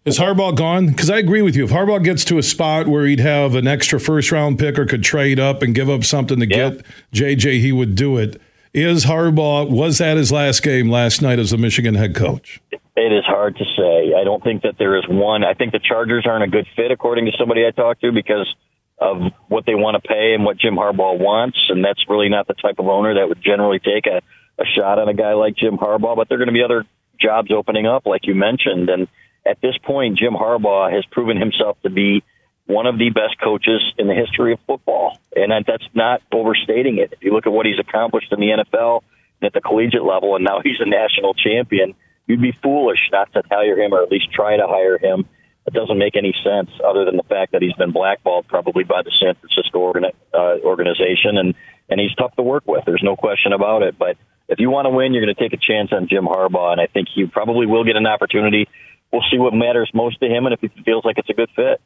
Is 0.06 0.18
Harbaugh 0.18 0.56
gone? 0.56 0.88
Because 0.88 1.10
I 1.10 1.18
agree 1.18 1.42
with 1.42 1.56
you. 1.56 1.66
If 1.66 1.72
Harbaugh 1.72 2.04
gets 2.04 2.24
to 2.26 2.38
a 2.38 2.44
spot 2.44 2.88
where 2.88 3.06
he'd 3.06 3.20
have 3.20 3.54
an 3.56 3.68
extra 3.68 4.00
first 4.00 4.32
round 4.32 4.58
pick 4.58 4.80
or 4.80 4.86
could 4.86 5.04
trade 5.04 5.40
up 5.40 5.62
and 5.62 5.76
give 5.76 5.90
up 5.90 6.06
something 6.06 6.40
to 6.40 6.48
yeah. 6.48 6.70
get 6.70 6.86
JJ, 7.14 7.60
he 7.60 7.72
would 7.72 7.96
do 7.96 8.18
it. 8.18 8.42
Is 8.74 9.06
Harbaugh, 9.06 9.70
was 9.70 9.98
that 9.98 10.18
his 10.18 10.32
last 10.32 10.62
game 10.62 10.90
last 10.90 11.22
night 11.22 11.40
as 11.40 11.50
the 11.50 11.58
Michigan 11.58 11.96
head 11.96 12.16
coach? 12.16 12.62
It 12.72 13.12
is 13.12 13.26
hard 13.26 13.56
to 13.58 13.64
say. 13.64 14.14
I 14.14 14.24
don't 14.24 14.44
think 14.44 14.62
that 14.62 14.78
there 14.78 14.96
is 14.98 15.06
one. 15.08 15.44
I 15.44 15.54
think 15.54 15.72
the 15.72 15.80
Chargers 15.80 16.26
aren't 16.28 16.44
a 16.44 16.48
good 16.48 16.68
fit, 16.76 16.92
according 16.92 17.26
to 17.26 17.32
somebody 17.38 17.66
I 17.66 17.72
talked 17.72 18.02
to, 18.02 18.12
because 18.12 18.54
of 19.00 19.32
what 19.48 19.66
they 19.66 19.74
want 19.74 20.02
to 20.02 20.08
pay 20.08 20.34
and 20.36 20.44
what 20.44 20.58
Jim 20.58 20.76
Harbaugh 20.76 21.18
wants. 21.18 21.58
And 21.70 21.84
that's 21.84 22.04
really 22.08 22.30
not 22.30 22.48
the 22.48 22.54
type 22.54 22.76
of 22.78 22.88
owner 22.88 23.16
that 23.16 23.28
would 23.28 23.42
generally 23.42 23.80
take 23.80 24.06
a, 24.06 24.22
a 24.62 24.66
shot 24.66 25.00
on 25.00 25.10
a 25.10 25.14
guy 25.14 25.34
like 25.34 25.56
Jim 25.56 25.78
Harbaugh. 25.78 26.16
But 26.16 26.30
there 26.30 26.36
are 26.36 26.44
going 26.46 26.54
to 26.54 26.54
be 26.54 26.64
other 26.64 26.86
jobs 27.20 27.52
opening 27.52 27.88
up, 27.88 28.06
like 28.06 28.28
you 28.28 28.36
mentioned. 28.36 28.90
And 28.90 29.08
at 29.48 29.62
this 29.62 29.78
point, 29.84 30.20
Jim 30.20 30.34
Harbaugh 30.34 30.92
has 30.92 31.06
proven 31.12 31.38
himself 31.38 31.78
to 31.84 31.90
be 31.90 32.24
one 32.70 32.86
of 32.86 33.00
the 33.00 33.10
best 33.10 33.42
coaches 33.44 33.82
in 33.98 34.08
the 34.08 34.14
history 34.14 34.54
of 34.54 34.60
football. 34.68 35.18
And 35.36 35.52
that's 35.66 35.84
not 35.96 36.22
overstating 36.32 37.00
it. 37.00 37.12
If 37.12 37.24
you 37.24 37.34
look 37.34 37.48
at 37.48 37.52
what 37.52 37.66
he's 37.66 37.80
accomplished 37.80 38.32
in 38.32 38.40
the 38.40 38.64
NFL 38.64 39.02
and 39.42 39.48
at 39.48 39.54
the 39.54 39.62
collegiate 39.62 40.04
level, 40.04 40.36
and 40.36 40.46
now 40.46 40.62
he's 40.64 40.80
a 40.80 40.88
national 40.88 41.34
champion, 41.34 41.96
you'd 42.28 42.42
be 42.42 42.52
foolish 42.52 43.00
not 43.12 43.34
to 43.34 43.42
hire 43.50 43.80
him 43.82 43.92
or 43.92 44.04
at 44.04 44.12
least 44.12 44.32
try 44.32 44.56
to 44.56 44.68
hire 44.68 45.00
him. 45.00 45.26
It 45.66 45.74
doesn't 45.74 45.98
make 45.98 46.16
any 46.16 46.34
sense 46.44 46.70
other 46.86 47.06
than 47.06 47.18
the 47.18 47.24
fact 47.24 47.54
that 47.54 47.64
he's 47.64 47.74
been 47.74 47.92
blackballed 47.92 48.48
probably 48.48 48.84
by 48.84 49.02
the 49.02 49.12
San 49.20 49.34
Francisco 49.34 49.92
uh, 50.34 50.38
organization, 50.64 51.38
and, 51.38 51.56
and 51.90 52.00
he's 52.00 52.14
tough 52.16 52.36
to 52.36 52.44
work 52.44 52.68
with. 52.68 52.86
There's 52.86 53.04
no 53.04 53.16
question 53.16 53.52
about 53.52 53.82
it. 53.82 53.98
But 53.98 54.16
if 54.48 54.60
you 54.60 54.70
want 54.70 54.86
to 54.86 54.92
win, 54.92 55.14
you're 55.14 55.26
going 55.26 55.36
to 55.36 55.42
take 55.42 55.54
a 55.54 55.62
chance 55.62 55.92
on 55.92 56.08
Jim 56.08 56.26
Harbaugh, 56.26 56.72
and 56.74 56.82
I 56.82 56.86
think 56.86 57.08
he 57.14 57.26
probably 57.26 57.66
will 57.66 57.84
get 57.84 57.96
an 57.96 58.06
opportunity. 58.06 58.68
We'll 59.12 59.26
see 59.32 59.40
what 59.40 59.56
matters 59.56 59.90
most 59.92 60.20
to 60.20 60.28
him 60.28 60.46
and 60.46 60.54
if 60.54 60.62
he 60.62 60.70
feels 60.84 61.04
like 61.04 61.18
it's 61.18 61.30
a 61.30 61.34
good 61.34 61.50
fit. 61.56 61.82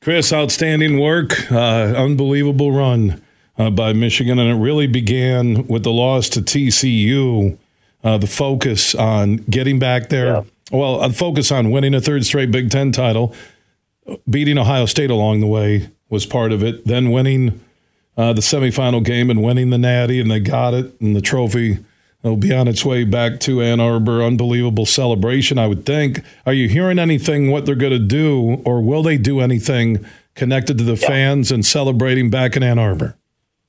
Chris, 0.00 0.32
outstanding 0.32 1.00
work, 1.00 1.50
uh, 1.50 1.94
unbelievable 1.96 2.72
run 2.72 3.20
uh, 3.58 3.70
by 3.70 3.92
Michigan, 3.92 4.38
and 4.38 4.48
it 4.48 4.62
really 4.62 4.86
began 4.86 5.66
with 5.66 5.82
the 5.82 5.90
loss 5.90 6.28
to 6.30 6.40
TCU. 6.40 7.58
Uh, 8.04 8.16
the 8.16 8.28
focus 8.28 8.94
on 8.94 9.38
getting 9.50 9.80
back 9.80 10.08
there, 10.08 10.34
yeah. 10.34 10.42
well, 10.70 11.00
a 11.00 11.10
focus 11.10 11.50
on 11.50 11.72
winning 11.72 11.94
a 11.94 12.00
third 12.00 12.24
straight 12.24 12.50
Big 12.52 12.70
Ten 12.70 12.92
title, 12.92 13.34
beating 14.30 14.56
Ohio 14.56 14.86
State 14.86 15.10
along 15.10 15.40
the 15.40 15.48
way 15.48 15.90
was 16.08 16.24
part 16.24 16.52
of 16.52 16.62
it. 16.62 16.86
Then 16.86 17.10
winning 17.10 17.60
uh, 18.16 18.32
the 18.32 18.40
semifinal 18.40 19.04
game 19.04 19.30
and 19.30 19.42
winning 19.42 19.70
the 19.70 19.78
Natty, 19.78 20.20
and 20.20 20.30
they 20.30 20.38
got 20.38 20.74
it, 20.74 20.98
and 21.00 21.16
the 21.16 21.20
trophy 21.20 21.78
It'll 22.24 22.36
be 22.36 22.52
on 22.52 22.66
its 22.66 22.84
way 22.84 23.04
back 23.04 23.38
to 23.40 23.62
Ann 23.62 23.78
Arbor. 23.78 24.22
Unbelievable 24.22 24.86
celebration, 24.86 25.56
I 25.56 25.68
would 25.68 25.86
think. 25.86 26.22
Are 26.44 26.52
you 26.52 26.68
hearing 26.68 26.98
anything 26.98 27.50
what 27.50 27.64
they're 27.64 27.76
going 27.76 27.92
to 27.92 27.98
do, 27.98 28.60
or 28.64 28.82
will 28.82 29.04
they 29.04 29.16
do 29.16 29.40
anything 29.40 30.04
connected 30.34 30.78
to 30.78 30.84
the 30.84 30.96
fans 30.96 31.52
and 31.52 31.64
celebrating 31.64 32.28
back 32.28 32.56
in 32.56 32.64
Ann 32.64 32.78
Arbor? 32.78 33.16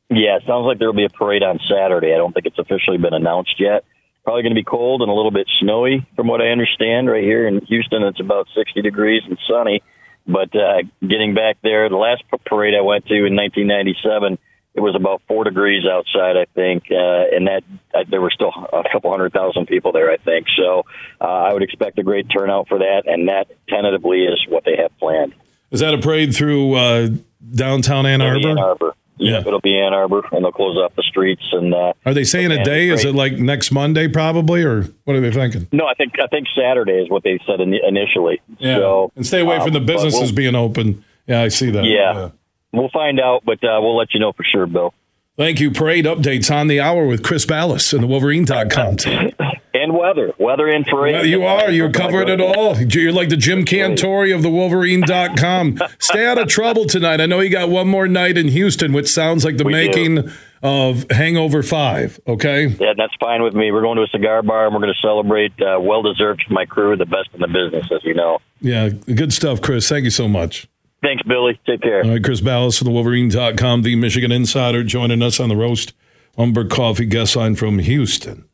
Yeah, 0.09 0.37
it 0.37 0.43
sounds 0.47 0.65
like 0.65 0.79
there 0.79 0.87
will 0.87 0.95
be 0.95 1.05
a 1.05 1.09
parade 1.09 1.43
on 1.43 1.59
Saturday. 1.69 2.13
I 2.13 2.17
don't 2.17 2.33
think 2.33 2.47
it's 2.47 2.57
officially 2.57 2.97
been 2.97 3.13
announced 3.13 3.59
yet. 3.59 3.85
Probably 4.23 4.41
going 4.41 4.55
to 4.55 4.59
be 4.59 4.63
cold 4.63 5.03
and 5.03 5.11
a 5.11 5.13
little 5.13 5.31
bit 5.31 5.47
snowy, 5.59 6.07
from 6.15 6.27
what 6.27 6.41
I 6.41 6.47
understand. 6.47 7.07
Right 7.07 7.23
here 7.23 7.47
in 7.47 7.63
Houston, 7.67 8.01
it's 8.01 8.19
about 8.19 8.47
60 8.55 8.81
degrees 8.81 9.21
and 9.27 9.37
sunny. 9.47 9.83
But 10.25 10.55
uh, 10.55 10.83
getting 11.01 11.35
back 11.35 11.57
there, 11.61 11.87
the 11.89 11.97
last 11.97 12.23
parade 12.45 12.73
I 12.75 12.81
went 12.81 13.05
to 13.07 13.13
in 13.13 13.35
1997, 13.35 14.39
it 14.75 14.81
was 14.81 14.95
about 14.95 15.21
four 15.27 15.43
degrees 15.43 15.83
outside, 15.85 16.37
I 16.37 16.45
think, 16.53 16.85
uh, 16.91 17.35
and 17.35 17.47
that 17.47 17.63
uh, 17.93 18.03
there 18.09 18.21
were 18.21 18.31
still 18.31 18.51
a 18.71 18.83
couple 18.91 19.09
hundred 19.11 19.33
thousand 19.33 19.67
people 19.67 19.91
there, 19.91 20.11
I 20.11 20.17
think. 20.17 20.47
So 20.55 20.85
uh, 21.19 21.25
I 21.25 21.53
would 21.53 21.63
expect 21.63 21.97
a 21.99 22.03
great 22.03 22.27
turnout 22.29 22.67
for 22.67 22.79
that, 22.79 23.03
and 23.05 23.27
that 23.29 23.47
tentatively 23.67 24.23
is 24.25 24.39
what 24.47 24.65
they 24.65 24.77
have 24.77 24.97
planned. 24.99 25.33
Is 25.71 25.79
that 25.81 25.93
a 25.93 25.97
parade 25.97 26.35
through 26.35 26.75
uh, 26.75 27.09
downtown 27.53 28.05
Ann 28.05 28.21
Arbor? 28.21 28.49
Ann 28.49 28.59
Arbor. 28.59 28.95
Yeah. 29.17 29.39
Yep, 29.39 29.47
it'll 29.47 29.59
be 29.59 29.77
Ann 29.77 29.93
Arbor, 29.93 30.21
and 30.31 30.45
they'll 30.45 30.51
close 30.53 30.77
off 30.77 30.95
the 30.95 31.03
streets. 31.03 31.43
And 31.51 31.73
uh, 31.73 31.91
Are 32.05 32.13
they 32.13 32.23
saying 32.23 32.51
a 32.51 32.63
day? 32.63 32.87
Is 32.87 33.03
it 33.03 33.13
like 33.13 33.33
next 33.33 33.69
Monday, 33.69 34.07
probably, 34.07 34.63
or 34.63 34.83
what 35.03 35.17
are 35.17 35.19
they 35.19 35.31
thinking? 35.31 35.67
No, 35.73 35.85
I 35.85 35.93
think 35.93 36.13
I 36.23 36.27
think 36.27 36.47
Saturday 36.55 36.93
is 36.93 37.09
what 37.09 37.23
they 37.23 37.37
said 37.45 37.59
in, 37.59 37.73
initially. 37.73 38.39
Yeah, 38.59 38.77
So, 38.77 39.11
and 39.17 39.27
stay 39.27 39.41
away 39.41 39.59
from 39.59 39.73
the 39.73 39.79
um, 39.79 39.85
businesses 39.85 40.21
we'll- 40.21 40.35
being 40.35 40.55
open. 40.55 41.03
Yeah, 41.27 41.41
I 41.41 41.49
see 41.49 41.69
that. 41.69 41.83
Yeah. 41.83 42.29
We'll 42.71 42.89
find 42.89 43.19
out, 43.19 43.43
but 43.45 43.63
uh, 43.63 43.79
we'll 43.81 43.97
let 43.97 44.13
you 44.13 44.19
know 44.19 44.31
for 44.33 44.43
sure, 44.43 44.67
Bill. 44.67 44.93
Thank 45.37 45.59
you. 45.61 45.71
Parade 45.71 46.05
updates 46.05 46.53
on 46.53 46.67
the 46.67 46.81
hour 46.81 47.07
with 47.07 47.23
Chris 47.23 47.45
Balas 47.45 47.93
and 47.93 48.03
the 48.03 48.07
Wolverine.com 48.07 48.97
team. 48.97 49.31
And 49.73 49.93
weather, 49.97 50.33
weather 50.37 50.67
and 50.67 50.85
parade. 50.85 51.13
Well, 51.15 51.25
you 51.25 51.43
are. 51.45 51.69
You're 51.71 51.91
covering 51.91 52.27
it 52.27 52.41
all. 52.41 52.75
You're 52.77 53.13
like 53.13 53.29
the 53.29 53.37
Jim 53.37 53.63
Cantore 53.63 54.35
of 54.35 54.41
the 54.41 54.49
Wolverine.com. 54.49 55.79
Stay 55.99 56.25
out 56.27 56.37
of 56.37 56.47
trouble 56.49 56.85
tonight. 56.85 57.21
I 57.21 57.25
know 57.27 57.39
you 57.39 57.49
got 57.49 57.69
one 57.69 57.87
more 57.87 58.07
night 58.07 58.37
in 58.37 58.49
Houston, 58.49 58.91
which 58.91 59.07
sounds 59.07 59.45
like 59.45 59.57
the 59.57 59.63
We 59.63 59.71
do. 59.71 59.77
making 59.77 60.31
of 60.61 61.05
Hangover 61.09 61.63
5, 61.63 62.19
okay? 62.27 62.65
Yeah, 62.67 62.93
that's 62.97 63.13
fine 63.21 63.41
with 63.43 63.53
me. 63.53 63.71
We're 63.71 63.81
going 63.81 63.95
to 63.97 64.03
a 64.03 64.07
cigar 64.07 64.41
bar 64.41 64.65
and 64.65 64.73
we're 64.75 64.81
going 64.81 64.93
to 64.93 64.99
celebrate 65.07 65.53
uh, 65.61 65.79
well 65.79 66.01
deserved 66.01 66.43
for 66.45 66.53
my 66.53 66.65
crew, 66.65 66.97
the 66.97 67.05
best 67.05 67.29
in 67.33 67.39
the 67.39 67.47
business, 67.47 67.85
as 67.95 68.03
you 68.03 68.13
know. 68.13 68.39
Yeah, 68.59 68.89
good 68.89 69.31
stuff, 69.31 69.61
Chris. 69.61 69.87
Thank 69.87 70.03
you 70.03 70.09
so 70.09 70.27
much. 70.27 70.67
Thanks, 71.01 71.23
Billy. 71.23 71.59
Take 71.65 71.81
care. 71.81 72.03
All 72.03 72.11
right, 72.11 72.23
Chris 72.23 72.41
Balas 72.41 72.77
from 72.77 72.85
the 72.85 72.91
Wolverine.com, 72.91 73.83
the 73.83 73.95
Michigan 73.95 74.31
Insider, 74.31 74.83
joining 74.83 75.21
us 75.21 75.39
on 75.39 75.49
the 75.49 75.55
Roast 75.55 75.93
Umber 76.37 76.65
Coffee 76.65 77.05
guest 77.05 77.35
line 77.35 77.55
from 77.55 77.79
Houston. 77.79 78.45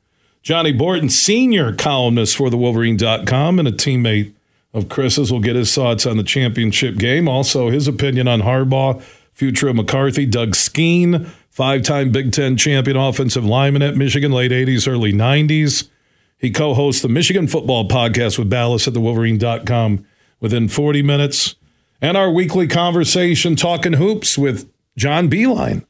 Johnny 0.43 0.72
Borton, 0.72 1.09
senior 1.09 1.73
columnist 1.73 2.38
for 2.38 2.51
the 2.51 2.57
Wolverine.com 2.57 3.57
and 3.57 3.67
a 3.67 3.72
teammate 3.72 4.31
of 4.76 4.89
Chris's, 4.89 5.31
will 5.31 5.39
get 5.39 5.55
his 5.55 5.73
thoughts 5.73 6.05
on 6.05 6.17
the 6.17 6.23
championship 6.23 6.97
game. 6.97 7.27
Also, 7.27 7.72
his 7.72 7.88
opinion 7.88 8.27
on 8.27 8.41
Harbaugh, 8.41 9.01
future 9.34 9.69
of 9.69 9.76
McCarthy, 9.76 10.27
Doug 10.27 10.53
Skene, 10.53 11.26
five 11.49 11.81
time 11.81 12.11
Big 12.11 12.31
Ten 12.31 12.57
champion 12.57 12.95
offensive 12.95 13.43
lineman 13.43 13.81
at 13.81 13.95
Michigan, 13.95 14.31
late 14.31 14.51
80s, 14.51 14.88
early 14.88 15.11
90s. 15.11 15.89
He 16.38 16.51
co 16.51 16.76
hosts 16.76 17.01
the 17.01 17.09
Michigan 17.09 17.47
Football 17.47 17.88
Podcast 17.88 18.38
with 18.38 18.49
Balas 18.49 18.88
at 18.88 18.93
the 18.93 19.01
Wolverine.com 19.01 20.05
within 20.39 20.67
40 20.67 21.01
minutes. 21.01 21.55
And 22.01 22.17
our 22.17 22.30
weekly 22.30 22.67
conversation, 22.67 23.55
Talking 23.55 23.93
Hoops 23.93 24.38
with 24.38 24.69
John 24.97 25.30
Beilein 25.30 25.85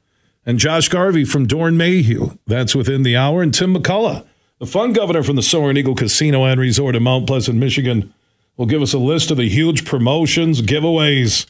and 0.45 0.59
Josh 0.59 0.87
Garvey 0.87 1.25
from 1.25 1.47
Doeren 1.47 1.75
Mayhew. 1.75 2.37
That's 2.45 2.75
within 2.75 3.03
the 3.03 3.17
hour. 3.17 3.41
And 3.41 3.53
Tim 3.53 3.75
McCullough, 3.75 4.25
the 4.59 4.65
fun 4.65 4.93
governor 4.93 5.23
from 5.23 5.35
the 5.35 5.41
Soaring 5.41 5.77
Eagle 5.77 5.95
Casino 5.95 6.45
and 6.45 6.59
Resort 6.59 6.95
in 6.95 7.03
Mount 7.03 7.27
Pleasant, 7.27 7.57
Michigan, 7.57 8.13
will 8.55 8.65
give 8.65 8.81
us 8.81 8.93
a 8.93 8.99
list 8.99 9.31
of 9.31 9.37
the 9.37 9.49
huge 9.49 9.85
promotions, 9.85 10.61
giveaways, 10.61 11.47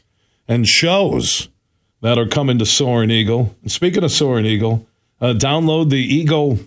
and 0.48 0.68
shows 0.68 1.50
that 2.02 2.18
are 2.18 2.28
coming 2.28 2.58
to 2.60 2.66
Soaring 2.66 3.12
Eagle. 3.12 3.56
And 3.62 3.72
speaking 3.72 4.04
of 4.04 4.12
Soaring 4.12 4.46
Eagle, 4.46 4.88
uh, 5.22 5.34
download 5.34 5.90
the 5.90 5.98
Eagle 5.98 6.60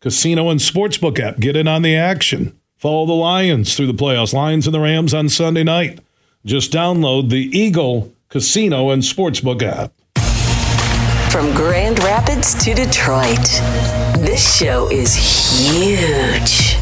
Casino 0.00 0.50
and 0.50 0.60
Sportsbook 0.60 1.18
app. 1.20 1.38
Get 1.38 1.56
in 1.56 1.68
on 1.68 1.82
the 1.82 1.96
action. 1.96 2.58
Follow 2.76 3.06
the 3.06 3.12
Lions 3.12 3.76
through 3.76 3.86
the 3.86 3.92
playoffs. 3.92 4.34
Lions 4.34 4.66
and 4.66 4.74
the 4.74 4.80
Rams 4.80 5.14
on 5.14 5.28
Sunday 5.28 5.62
night. 5.62 6.00
Just 6.44 6.72
download 6.72 7.30
the 7.30 7.56
Eagle 7.56 8.12
Casino 8.28 8.90
and 8.90 9.02
Sportsbook 9.04 9.62
app. 9.62 9.92
From 11.30 11.54
Grand 11.54 12.00
Rapids 12.00 12.52
to 12.64 12.74
Detroit, 12.74 13.38
this 14.18 14.58
show 14.58 14.90
is 14.90 15.14
huge. 15.14 16.81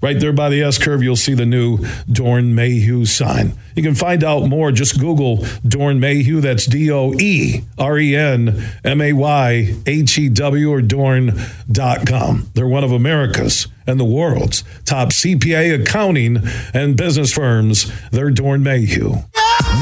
Right 0.00 0.20
there 0.20 0.32
by 0.32 0.48
the 0.48 0.62
S 0.62 0.78
curve, 0.78 1.02
you'll 1.02 1.16
see 1.16 1.34
the 1.34 1.44
new 1.44 1.78
Doeren 2.06 2.54
Mayhew 2.54 3.04
sign. 3.04 3.54
You 3.74 3.82
can 3.82 3.96
find 3.96 4.22
out 4.22 4.46
more. 4.48 4.70
Just 4.70 5.00
Google 5.00 5.38
Doeren 5.66 5.98
Mayhew. 5.98 6.40
That's 6.40 6.66
D 6.66 6.90
O 6.90 7.12
E 7.18 7.62
R 7.76 7.98
E 7.98 8.14
N 8.14 8.62
M 8.84 9.00
A 9.00 9.12
Y 9.12 9.74
H 9.86 10.18
E 10.18 10.28
W 10.28 10.70
or 10.72 10.80
Doeren.com. 10.80 12.50
They're 12.54 12.68
one 12.68 12.84
of 12.84 12.92
America's 12.92 13.66
and 13.88 13.98
the 13.98 14.04
world's 14.04 14.62
top 14.84 15.08
CPA 15.08 15.82
accounting 15.82 16.42
and 16.72 16.96
business 16.96 17.32
firms. 17.32 17.90
They're 18.10 18.30
Doeren 18.30 18.62
Mayhew. 18.62 19.14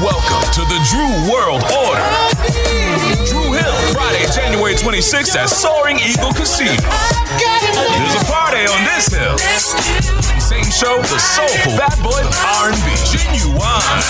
Welcome 0.01 0.51
to 0.53 0.61
the 0.61 0.79
Dru 0.89 1.31
World 1.31 1.63
Order. 1.63 2.46
January 4.57 4.73
26th 4.73 5.37
at 5.37 5.53
Soaring 5.53 5.99
Eagle 6.01 6.33
Casino. 6.33 6.73
There's 6.73 8.17
a 8.17 8.25
party 8.25 8.65
on 8.65 8.81
this 8.89 9.05
hill. 9.05 9.37
Same 10.41 10.65
show, 10.73 10.97
the 10.97 11.19
soulful 11.21 11.77
bad 11.77 11.93
boy 12.01 12.25
R&B, 12.25 12.89
Ginuwine. 13.05 14.01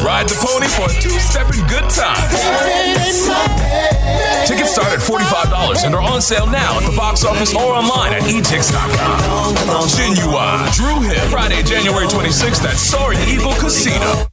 Ride 0.00 0.26
the 0.32 0.40
pony 0.40 0.68
for 0.72 0.88
a 0.88 0.94
two-stepping 1.04 1.60
good 1.68 1.84
time. 1.92 2.16
Tickets 4.48 4.72
start 4.72 4.96
at 4.96 5.04
$45 5.04 5.84
and 5.84 5.94
are 5.94 6.00
on 6.00 6.22
sale 6.22 6.46
now 6.46 6.80
at 6.80 6.88
the 6.90 6.96
box 6.96 7.22
office 7.22 7.52
or 7.54 7.74
online 7.74 8.14
at 8.14 8.22
etix.com. 8.22 9.54
Ginuwine, 9.84 10.74
Dru 10.74 11.02
Hill, 11.02 11.28
Friday, 11.28 11.62
January 11.62 12.06
26th 12.06 12.64
at 12.64 12.76
Soaring 12.76 13.20
Eagle 13.28 13.52
Casino. 13.60 14.32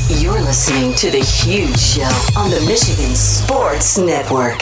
You're 0.19 0.41
listening 0.41 0.93
to 0.95 1.09
The 1.09 1.19
Huge 1.19 1.79
Show 1.79 2.01
on 2.37 2.49
the 2.51 2.59
Michigan 2.67 3.15
Sports 3.15 3.97
Network. 3.97 4.59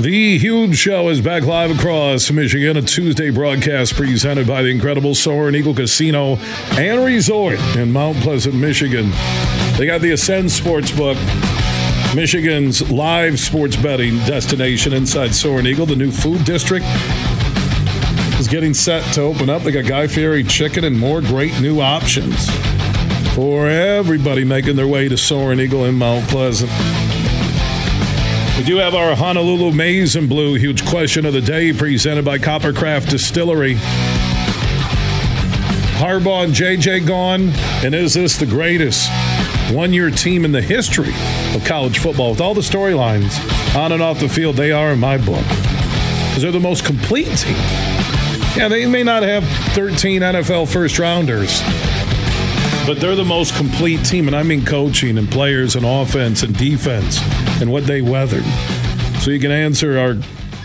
The 0.00 0.38
Huge 0.38 0.76
Show 0.76 1.10
is 1.10 1.20
back 1.20 1.42
live 1.44 1.70
across 1.70 2.30
Michigan, 2.30 2.76
a 2.78 2.82
Tuesday 2.82 3.30
broadcast 3.30 3.94
presented 3.94 4.46
by 4.46 4.62
the 4.62 4.68
incredible 4.68 5.14
Soaring 5.14 5.54
Eagle 5.54 5.74
Casino 5.74 6.36
and 6.72 7.04
Resort 7.04 7.60
in 7.76 7.92
Mount 7.92 8.16
Pleasant, 8.18 8.54
Michigan. 8.54 9.10
They 9.76 9.86
got 9.86 10.00
the 10.00 10.12
Ascend 10.12 10.48
Sportsbook, 10.48 11.16
Michigan's 12.14 12.90
live 12.90 13.40
sports 13.40 13.74
betting 13.74 14.18
destination 14.18 14.92
inside 14.92 15.34
Soaring 15.34 15.64
Eagle. 15.64 15.86
The 15.86 15.96
new 15.96 16.10
food 16.10 16.44
district 16.44 16.84
is 18.38 18.46
getting 18.48 18.74
set 18.74 19.02
to 19.14 19.22
open 19.22 19.48
up. 19.48 19.62
They 19.62 19.72
got 19.72 19.86
Guy 19.86 20.08
Fieri 20.08 20.44
chicken 20.44 20.84
and 20.84 20.98
more 20.98 21.22
great 21.22 21.58
new 21.58 21.80
options 21.80 22.50
for 23.34 23.66
everybody 23.66 24.44
making 24.44 24.76
their 24.76 24.86
way 24.86 25.08
to 25.08 25.16
Soaring 25.16 25.58
Eagle 25.58 25.86
in 25.86 25.94
Mount 25.94 26.28
Pleasant. 26.28 26.70
We 28.58 28.64
do 28.64 28.76
have 28.76 28.94
our 28.94 29.16
Honolulu 29.16 29.72
Maize 29.72 30.14
and 30.14 30.28
Blue 30.28 30.56
huge 30.56 30.84
question 30.84 31.24
of 31.24 31.32
the 31.32 31.40
day 31.40 31.72
presented 31.72 32.26
by 32.26 32.36
Coppercraft 32.36 33.08
Distillery. 33.08 33.76
Harbaugh 35.96 36.44
and 36.44 36.52
JJ 36.52 37.06
gone, 37.06 37.52
and 37.82 37.94
is 37.94 38.12
this 38.12 38.36
the 38.36 38.44
greatest 38.44 39.08
one 39.70 39.92
year 39.92 40.10
team 40.10 40.44
in 40.44 40.52
the 40.52 40.62
history 40.62 41.12
of 41.54 41.64
college 41.64 41.98
football? 41.98 42.30
With 42.30 42.40
all 42.40 42.54
the 42.54 42.60
storylines 42.60 43.38
on 43.76 43.92
and 43.92 44.02
off 44.02 44.20
the 44.20 44.28
field, 44.28 44.56
they 44.56 44.72
are 44.72 44.92
in 44.92 44.98
my 44.98 45.18
book. 45.18 45.44
Because 45.44 46.42
they're 46.42 46.52
the 46.52 46.60
most 46.60 46.84
complete 46.84 47.36
team. 47.36 47.56
Yeah, 48.56 48.68
they 48.68 48.84
may 48.86 49.02
not 49.02 49.22
have 49.22 49.44
13 49.74 50.20
NFL 50.20 50.70
first 50.70 50.98
rounders, 50.98 51.62
but 52.86 53.00
they're 53.00 53.16
the 53.16 53.24
most 53.24 53.54
complete 53.56 54.04
team, 54.04 54.26
and 54.26 54.36
I 54.36 54.42
mean 54.42 54.64
coaching 54.64 55.16
and 55.16 55.30
players 55.30 55.74
and 55.74 55.86
offense 55.86 56.42
and 56.42 56.56
defense 56.56 57.20
and 57.62 57.72
what 57.72 57.84
they 57.84 58.02
weathered. 58.02 58.44
So 59.20 59.30
you 59.30 59.40
can 59.40 59.50
answer 59.50 59.98
our 59.98 60.16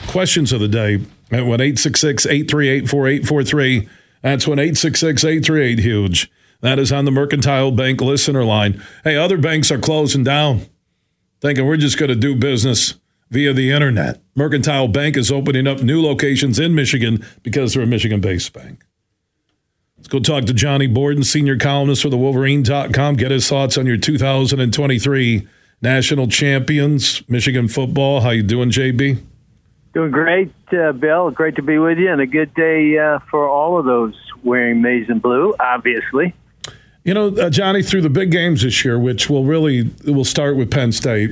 questions 0.08 0.52
of 0.52 0.60
the 0.60 0.68
day 0.68 0.96
at 1.32 1.46
1 1.46 1.62
866 1.62 2.26
838 2.26 2.90
4843. 2.90 3.90
That's 4.22 4.48
1 4.48 4.60
866 4.60 5.24
838 5.24 5.80
Huge. 5.80 6.32
That 6.62 6.80
is 6.80 6.92
on 6.92 7.06
the 7.06 7.12
Mercantile 7.12 7.72
Bank 7.72 8.02
listener 8.02 8.44
line. 8.44 8.84
Hey, 9.04 9.16
other 9.16 9.38
banks 9.38 9.72
are 9.72 9.78
closing 9.78 10.24
down, 10.24 10.66
thinking 11.40 11.66
we're 11.66 11.78
just 11.78 11.98
going 11.98 12.10
to 12.10 12.16
do 12.16 12.36
business 12.36 12.96
via 13.30 13.54
the 13.54 13.72
internet. 13.72 14.22
Mercantile 14.36 14.88
Bank 14.88 15.18
is 15.18 15.32
opening 15.32 15.68
up 15.68 15.82
new 15.82 16.02
locations 16.02 16.60
in 16.60 16.74
Michigan 16.74 17.24
because 17.44 17.74
they're 17.74 17.84
a 17.84 17.88
Michigan 17.88 18.22
based 18.22 18.54
bank. 18.54 18.84
Let's 19.98 20.08
go 20.08 20.20
talk 20.20 20.46
to 20.46 20.54
Johnny 20.54 20.88
Borton, 20.88 21.24
senior 21.24 21.58
columnist 21.58 22.02
for 22.02 22.10
the 22.10 22.18
Wolverine.com. 22.18 23.16
Get 23.16 23.32
his 23.32 23.48
thoughts 23.48 23.78
on 23.78 23.86
your 23.86 23.98
2023 23.98 25.48
national 25.82 26.28
champions, 26.28 27.28
Michigan 27.30 27.68
football. 27.68 28.22
How 28.22 28.30
you 28.32 28.44
doing, 28.44 28.70
JB? 28.72 29.22
Doing 29.94 30.12
great, 30.12 30.54
uh, 30.72 30.92
Bill. 30.92 31.32
Great 31.32 31.56
to 31.56 31.62
be 31.62 31.78
with 31.80 31.98
you, 31.98 32.12
and 32.12 32.22
a 32.22 32.28
good 32.28 32.54
day 32.54 32.98
uh, 32.98 33.20
for 33.30 33.48
all 33.48 33.80
of 33.80 33.86
those 33.86 34.16
wearing 34.44 34.82
maize 34.82 35.10
and 35.10 35.22
blue, 35.22 35.56
obviously. 35.60 36.34
You 37.08 37.14
know, 37.14 37.28
uh, 37.30 37.50
Johnny, 37.50 37.84
through 37.84 38.02
the 38.02 38.10
big 38.10 38.32
games 38.32 38.64
this 38.64 38.84
year, 38.84 39.00
which 39.00 39.30
will 39.30 39.46
really 39.46 39.90
will 40.04 40.26
start 40.26 40.58
with 40.58 40.70
Penn 40.70 40.92
State, 40.92 41.30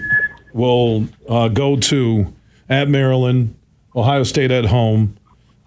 we'll 0.53 1.10
uh, 1.27 1.49
go 1.49 1.76
to 1.76 2.34
at 2.69 2.88
Maryland, 2.88 3.53
Ohio 3.93 4.23
State 4.23 4.52
at 4.52 4.68
home, 4.68 5.18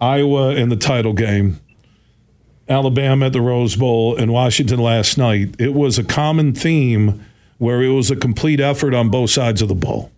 Iowa 0.01 0.55
in 0.55 0.69
the 0.69 0.75
title 0.75 1.13
game, 1.13 1.59
Alabama 2.67 3.27
at 3.27 3.33
the 3.33 3.41
Rose 3.41 3.75
Bowl, 3.75 4.15
and 4.15 4.33
Washington 4.33 4.79
last 4.79 5.15
night. 5.15 5.53
It 5.59 5.75
was 5.75 5.99
a 5.99 6.03
common 6.03 6.55
theme 6.55 7.23
where 7.59 7.83
it 7.83 7.89
was 7.89 8.09
a 8.09 8.15
complete 8.15 8.59
effort 8.59 8.95
on 8.95 9.09
both 9.09 9.29
sides 9.29 9.61
of 9.61 9.67
the 9.67 9.75
ball. 9.75 10.09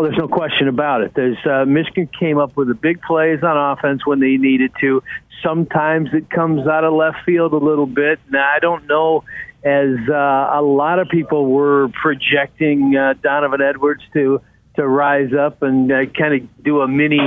Oh, 0.00 0.02
there's 0.02 0.16
no 0.16 0.28
question 0.28 0.66
about 0.66 1.02
it. 1.02 1.12
There's 1.12 1.36
uh, 1.44 1.66
Michigan 1.66 2.08
came 2.18 2.38
up 2.38 2.56
with 2.56 2.68
the 2.68 2.74
big 2.74 3.02
plays 3.02 3.42
on 3.42 3.54
offense 3.54 4.06
when 4.06 4.18
they 4.18 4.38
needed 4.38 4.72
to. 4.80 5.02
Sometimes 5.42 6.08
it 6.14 6.30
comes 6.30 6.66
out 6.66 6.84
of 6.84 6.94
left 6.94 7.18
field 7.26 7.52
a 7.52 7.58
little 7.58 7.84
bit. 7.84 8.18
Now 8.30 8.50
I 8.50 8.60
don't 8.60 8.86
know, 8.86 9.24
as 9.62 9.98
uh, 10.08 10.14
a 10.14 10.62
lot 10.62 11.00
of 11.00 11.10
people 11.10 11.44
were 11.44 11.88
projecting 11.88 12.96
uh, 12.96 13.12
Donovan 13.22 13.60
Edwards 13.60 14.02
to 14.14 14.40
to 14.76 14.88
rise 14.88 15.34
up 15.34 15.62
and 15.62 15.92
uh, 15.92 16.06
kind 16.06 16.32
of 16.42 16.64
do 16.64 16.80
a 16.80 16.88
mini 16.88 17.20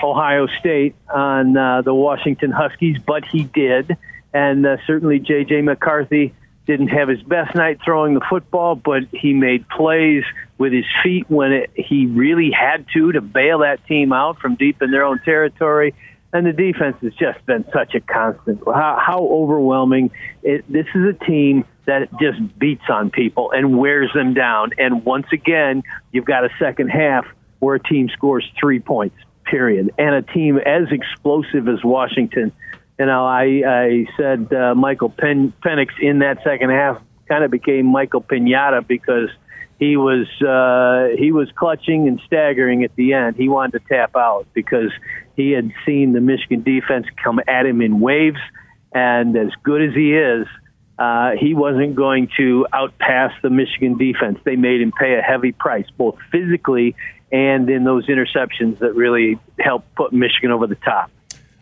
Ohio 0.00 0.46
State 0.60 0.94
on 1.12 1.56
uh, 1.56 1.82
the 1.82 1.92
Washington 1.92 2.52
Huskies, 2.52 2.98
but 3.04 3.24
he 3.24 3.42
did, 3.42 3.96
and 4.32 4.64
uh, 4.64 4.76
certainly 4.86 5.18
J.J. 5.18 5.62
McCarthy 5.62 6.32
didn't 6.70 6.88
have 6.88 7.08
his 7.08 7.22
best 7.22 7.52
night 7.56 7.80
throwing 7.84 8.14
the 8.14 8.20
football, 8.30 8.76
but 8.76 9.02
he 9.10 9.32
made 9.32 9.68
plays 9.68 10.22
with 10.56 10.72
his 10.72 10.84
feet 11.02 11.28
when 11.28 11.52
it, 11.52 11.70
he 11.74 12.06
really 12.06 12.52
had 12.52 12.86
to 12.94 13.10
to 13.10 13.20
bail 13.20 13.58
that 13.58 13.84
team 13.86 14.12
out 14.12 14.38
from 14.38 14.54
deep 14.54 14.80
in 14.80 14.92
their 14.92 15.04
own 15.04 15.20
territory. 15.24 15.94
And 16.32 16.46
the 16.46 16.52
defense 16.52 16.96
has 17.02 17.12
just 17.14 17.44
been 17.44 17.64
such 17.72 17.96
a 17.96 18.00
constant. 18.00 18.62
How, 18.64 19.02
how 19.04 19.18
overwhelming! 19.18 20.12
It, 20.44 20.64
this 20.72 20.86
is 20.94 21.02
a 21.08 21.24
team 21.24 21.64
that 21.86 22.08
just 22.20 22.56
beats 22.56 22.84
on 22.88 23.10
people 23.10 23.50
and 23.50 23.76
wears 23.76 24.12
them 24.14 24.32
down. 24.32 24.70
And 24.78 25.04
once 25.04 25.26
again, 25.32 25.82
you've 26.12 26.24
got 26.24 26.44
a 26.44 26.50
second 26.60 26.90
half 26.90 27.26
where 27.58 27.74
a 27.74 27.82
team 27.82 28.08
scores 28.10 28.48
three 28.60 28.78
points, 28.78 29.16
period, 29.44 29.90
and 29.98 30.14
a 30.14 30.22
team 30.22 30.58
as 30.58 30.84
explosive 30.92 31.66
as 31.66 31.82
Washington 31.82 32.52
you 33.00 33.06
know, 33.06 33.24
I, 33.24 33.62
I 33.66 34.06
said 34.18 34.52
uh, 34.52 34.74
Michael 34.74 35.08
Pen, 35.08 35.54
Penix 35.64 35.88
in 36.02 36.18
that 36.18 36.44
second 36.44 36.68
half 36.68 37.00
kind 37.26 37.42
of 37.42 37.50
became 37.50 37.86
Michael 37.86 38.20
Pinata 38.20 38.86
because 38.86 39.30
he 39.78 39.96
was 39.96 40.26
uh, 40.42 41.16
he 41.18 41.32
was 41.32 41.48
clutching 41.56 42.08
and 42.08 42.20
staggering 42.26 42.84
at 42.84 42.94
the 42.96 43.14
end. 43.14 43.36
He 43.36 43.48
wanted 43.48 43.80
to 43.80 43.88
tap 43.88 44.16
out 44.16 44.48
because 44.52 44.92
he 45.34 45.52
had 45.52 45.72
seen 45.86 46.12
the 46.12 46.20
Michigan 46.20 46.62
defense 46.62 47.06
come 47.24 47.40
at 47.48 47.64
him 47.64 47.80
in 47.80 48.00
waves, 48.00 48.40
and 48.92 49.34
as 49.34 49.48
good 49.62 49.80
as 49.80 49.94
he 49.94 50.12
is, 50.14 50.46
uh, 50.98 51.30
he 51.40 51.54
wasn't 51.54 51.94
going 51.94 52.28
to 52.36 52.66
outpass 52.70 53.32
the 53.40 53.48
Michigan 53.48 53.96
defense. 53.96 54.38
They 54.44 54.56
made 54.56 54.82
him 54.82 54.92
pay 54.92 55.18
a 55.18 55.22
heavy 55.22 55.52
price, 55.52 55.86
both 55.96 56.18
physically 56.30 56.94
and 57.32 57.70
in 57.70 57.84
those 57.84 58.08
interceptions 58.08 58.80
that 58.80 58.94
really 58.94 59.38
helped 59.58 59.94
put 59.94 60.12
Michigan 60.12 60.50
over 60.50 60.66
the 60.66 60.74
top. 60.74 61.10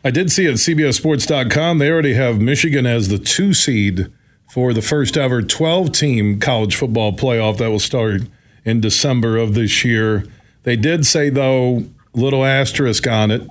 I 0.05 0.11
did 0.11 0.31
see 0.31 0.47
at 0.47 0.55
CBSSports.com 0.55 1.79
they 1.79 1.91
already 1.91 2.15
have 2.15 2.41
Michigan 2.41 2.87
as 2.87 3.09
the 3.09 3.19
two 3.19 3.53
seed 3.53 4.13
for 4.49 4.73
the 4.73 4.83
first 4.83 5.17
ever 5.17 5.43
12 5.43 5.93
team 5.93 6.39
college 6.41 6.77
football 6.77 7.13
playoff 7.13 7.59
that 7.59 7.71
will 7.71 7.81
start 7.81 8.23
in 8.65 8.81
December 8.81 9.37
of 9.37 9.55
this 9.55 9.85
year. 9.85 10.25
They 10.63 10.77
did 10.77 11.05
say, 11.05 11.31
though, 11.31 11.85
little 12.15 12.45
asterisk 12.45 13.07
on 13.07 13.31
it. 13.31 13.43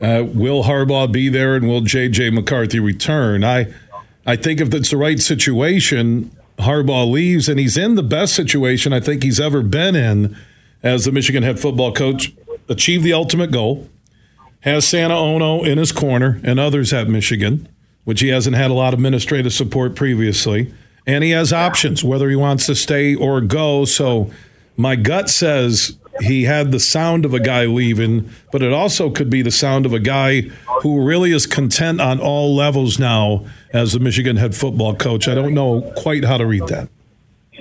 Uh, 0.00 0.24
will 0.26 0.64
Harbaugh 0.64 1.10
be 1.10 1.28
there 1.28 1.54
and 1.54 1.68
will 1.68 1.80
J.J. 1.80 2.30
McCarthy 2.30 2.80
return? 2.80 3.44
I, 3.44 3.72
I 4.26 4.36
think 4.36 4.60
if 4.60 4.74
it's 4.74 4.90
the 4.90 4.96
right 4.96 5.20
situation, 5.20 6.30
Harbaugh 6.58 7.10
leaves 7.10 7.48
and 7.48 7.58
he's 7.58 7.76
in 7.76 7.94
the 7.94 8.02
best 8.02 8.34
situation 8.34 8.92
I 8.92 9.00
think 9.00 9.22
he's 9.22 9.40
ever 9.40 9.62
been 9.62 9.94
in 9.94 10.36
as 10.82 11.04
the 11.04 11.12
Michigan 11.12 11.44
head 11.44 11.60
football 11.60 11.92
coach, 11.92 12.34
achieved 12.68 13.04
the 13.04 13.12
ultimate 13.12 13.52
goal 13.52 13.88
has 14.64 14.86
Santa 14.86 15.14
Ono 15.14 15.62
in 15.62 15.76
his 15.76 15.92
corner 15.92 16.40
and 16.42 16.58
others 16.58 16.92
at 16.94 17.06
Michigan, 17.06 17.68
which 18.04 18.20
he 18.20 18.28
hasn't 18.28 18.56
had 18.56 18.70
a 18.70 18.74
lot 18.74 18.94
of 18.94 18.98
administrative 18.98 19.52
support 19.52 19.94
previously. 19.94 20.72
And 21.06 21.22
he 21.22 21.30
has 21.30 21.52
options 21.52 22.02
whether 22.02 22.30
he 22.30 22.36
wants 22.36 22.64
to 22.66 22.74
stay 22.74 23.14
or 23.14 23.42
go. 23.42 23.84
So 23.84 24.30
my 24.74 24.96
gut 24.96 25.28
says 25.28 25.98
he 26.20 26.44
had 26.44 26.72
the 26.72 26.80
sound 26.80 27.26
of 27.26 27.34
a 27.34 27.40
guy 27.40 27.66
leaving, 27.66 28.30
but 28.52 28.62
it 28.62 28.72
also 28.72 29.10
could 29.10 29.28
be 29.28 29.42
the 29.42 29.50
sound 29.50 29.84
of 29.84 29.92
a 29.92 29.98
guy 29.98 30.42
who 30.80 31.04
really 31.04 31.32
is 31.32 31.46
content 31.46 32.00
on 32.00 32.18
all 32.18 32.56
levels 32.56 32.98
now 32.98 33.44
as 33.74 33.92
the 33.92 33.98
Michigan 33.98 34.36
head 34.36 34.54
football 34.54 34.94
coach. 34.94 35.28
I 35.28 35.34
don't 35.34 35.52
know 35.52 35.92
quite 35.94 36.24
how 36.24 36.38
to 36.38 36.46
read 36.46 36.66
that. 36.68 36.88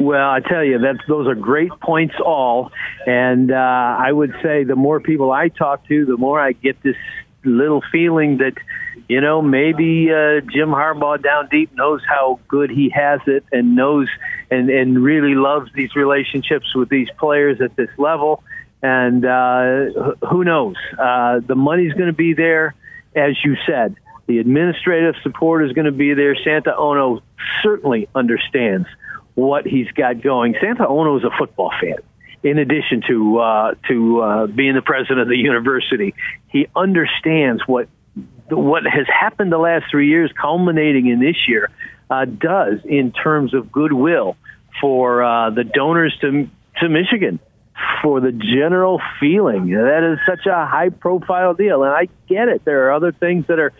Well, 0.03 0.29
I 0.29 0.41
tell 0.41 0.65
you 0.65 0.79
that 0.79 0.97
those 1.07 1.27
are 1.27 1.35
great 1.35 1.71
points 1.79 2.15
all, 2.23 2.73
and 3.07 3.49
uh, 3.51 3.55
I 3.55 4.11
would 4.11 4.33
say 4.43 4.65
the 4.65 4.75
more 4.75 4.99
people 4.99 5.31
I 5.31 5.47
talk 5.47 5.87
to, 5.87 6.05
the 6.05 6.17
more 6.17 6.41
I 6.41 6.51
get 6.51 6.81
this 6.83 6.97
little 7.45 7.81
feeling 7.89 8.39
that 8.39 8.55
you 9.07 9.21
know 9.21 9.41
maybe 9.41 10.09
uh, 10.11 10.41
Jim 10.41 10.71
Harbaugh 10.71 11.23
down 11.23 11.47
deep 11.49 11.73
knows 11.73 12.01
how 12.05 12.41
good 12.49 12.69
he 12.69 12.89
has 12.89 13.21
it 13.27 13.45
and 13.53 13.77
knows 13.77 14.09
and 14.51 14.69
and 14.69 15.01
really 15.01 15.35
loves 15.35 15.71
these 15.73 15.95
relationships 15.95 16.75
with 16.75 16.89
these 16.89 17.07
players 17.17 17.61
at 17.61 17.73
this 17.77 17.89
level. 17.97 18.43
And 18.81 19.23
uh, 19.23 20.15
who 20.29 20.43
knows? 20.43 20.75
Uh, 20.99 21.39
the 21.39 21.55
money's 21.55 21.93
going 21.93 22.07
to 22.07 22.13
be 22.13 22.33
there, 22.33 22.75
as 23.15 23.37
you 23.41 23.55
said. 23.65 23.95
The 24.27 24.39
administrative 24.39 25.15
support 25.23 25.65
is 25.65 25.71
going 25.71 25.85
to 25.85 25.93
be 25.93 26.13
there. 26.13 26.35
Santa 26.35 26.75
Ono 26.75 27.21
certainly 27.61 28.09
understands 28.13 28.87
what 29.35 29.65
he's 29.65 29.87
got 29.91 30.21
going. 30.21 30.55
Santa 30.61 30.87
Ono 30.87 31.17
is 31.17 31.23
a 31.23 31.31
football 31.37 31.71
fan. 31.81 31.97
In 32.43 32.57
addition 32.59 33.01
to 33.07 33.39
uh, 33.39 33.73
to 33.87 34.21
uh, 34.21 34.47
being 34.47 34.75
the 34.75 34.81
president 34.81 35.21
of 35.21 35.27
the 35.29 35.37
university, 35.37 36.13
he 36.49 36.67
understands 36.75 37.63
what 37.65 37.87
what 38.49 38.83
has 38.83 39.07
happened 39.07 39.51
the 39.51 39.57
last 39.57 39.85
three 39.89 40.09
years, 40.09 40.31
culminating 40.39 41.07
in 41.07 41.19
this 41.19 41.47
year, 41.47 41.69
uh, 42.09 42.25
does 42.25 42.79
in 42.83 43.13
terms 43.13 43.53
of 43.53 43.71
goodwill 43.71 44.35
for 44.81 45.23
uh, 45.23 45.51
the 45.51 45.63
donors 45.63 46.17
to 46.19 46.49
to 46.81 46.89
Michigan, 46.89 47.39
for 48.01 48.19
the 48.19 48.31
general 48.31 49.01
feeling. 49.19 49.69
That 49.69 50.03
is 50.13 50.19
such 50.27 50.45
a 50.45 50.65
high 50.65 50.89
profile 50.89 51.53
deal, 51.53 51.83
and 51.83 51.93
I 51.93 52.07
get 52.27 52.49
it. 52.49 52.65
There 52.65 52.87
are 52.87 52.93
other 52.93 53.11
things 53.11 53.47
that 53.47 53.59
are 53.59 53.71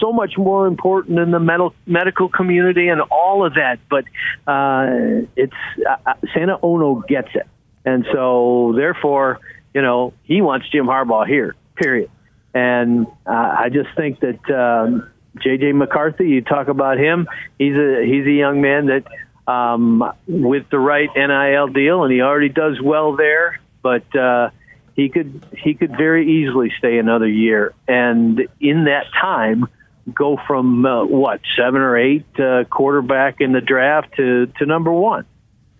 so 0.00 0.12
much 0.12 0.36
more 0.36 0.66
important 0.66 1.18
in 1.18 1.30
the 1.30 1.40
medical 1.40 1.74
medical 1.86 2.28
community 2.28 2.88
and 2.88 3.00
all 3.00 3.44
of 3.44 3.54
that. 3.54 3.78
But 3.88 4.04
uh, 4.46 5.26
it's 5.36 5.52
uh, 5.88 5.96
uh, 6.06 6.14
Santa 6.34 6.58
Ono 6.62 7.02
gets 7.06 7.28
it, 7.34 7.46
and 7.84 8.06
so 8.12 8.72
therefore, 8.76 9.40
you 9.74 9.82
know, 9.82 10.12
he 10.24 10.40
wants 10.40 10.68
Jim 10.70 10.86
Harbaugh 10.86 11.26
here. 11.26 11.54
Period. 11.76 12.10
And 12.54 13.06
uh, 13.26 13.30
I 13.30 13.70
just 13.72 13.88
think 13.96 14.20
that 14.20 14.50
um, 14.50 15.08
JJ 15.38 15.74
McCarthy. 15.74 16.28
You 16.28 16.42
talk 16.42 16.68
about 16.68 16.98
him. 16.98 17.28
He's 17.58 17.74
a 17.74 18.04
he's 18.04 18.26
a 18.26 18.32
young 18.32 18.60
man 18.60 18.86
that. 18.86 19.04
Um, 19.44 20.04
with 20.28 20.70
the 20.70 20.78
right 20.78 21.08
NIL 21.16 21.66
deal, 21.66 22.04
and 22.04 22.12
he 22.12 22.20
already 22.20 22.48
does 22.48 22.80
well 22.80 23.16
there. 23.16 23.58
But 23.82 24.14
uh, 24.14 24.50
he 24.94 25.08
could 25.08 25.44
he 25.56 25.74
could 25.74 25.96
very 25.96 26.42
easily 26.42 26.72
stay 26.78 26.98
another 26.98 27.26
year, 27.26 27.74
and 27.88 28.40
in 28.60 28.84
that 28.84 29.06
time, 29.20 29.66
go 30.12 30.38
from 30.46 30.84
uh, 30.84 31.04
what 31.04 31.40
seven 31.56 31.80
or 31.80 31.96
eight 31.96 32.26
uh, 32.38 32.64
quarterback 32.64 33.40
in 33.40 33.52
the 33.52 33.60
draft 33.60 34.14
to 34.16 34.46
to 34.58 34.66
number 34.66 34.92
one. 34.92 35.26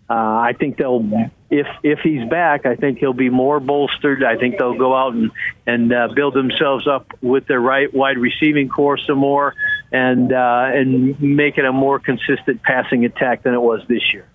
Uh, 0.09 0.15
I 0.15 0.53
think 0.59 0.77
they'll 0.77 1.09
if 1.51 1.67
if 1.83 2.01
he's 2.01 2.29
back, 2.29 2.67
I 2.67 2.77
think 2.77 2.99
he'll 2.99 3.13
be 3.13 3.31
more 3.31 3.61
bolstered. 3.61 4.25
I 4.25 4.37
think 4.37 4.59
they'll 4.59 4.79
go 4.79 4.95
out 4.95 5.15
and 5.15 5.31
and 5.67 5.93
uh, 5.93 6.09
build 6.15 6.35
themselves 6.35 6.87
up 6.87 7.07
with 7.21 7.47
their 7.47 7.61
right 7.61 7.93
wide 7.93 8.19
receiving 8.19 8.69
core 8.69 8.99
some 8.99 9.19
more, 9.19 9.55
and 9.91 10.33
uh, 10.33 10.71
and 10.73 11.21
make 11.21 11.59
it 11.59 11.65
a 11.65 11.73
more 11.73 11.99
consistent 11.99 12.63
passing 12.63 13.05
attack 13.05 13.43
than 13.43 13.55
it 13.55 13.61
was 13.61 13.81
this 13.89 14.03
year. 14.13 14.27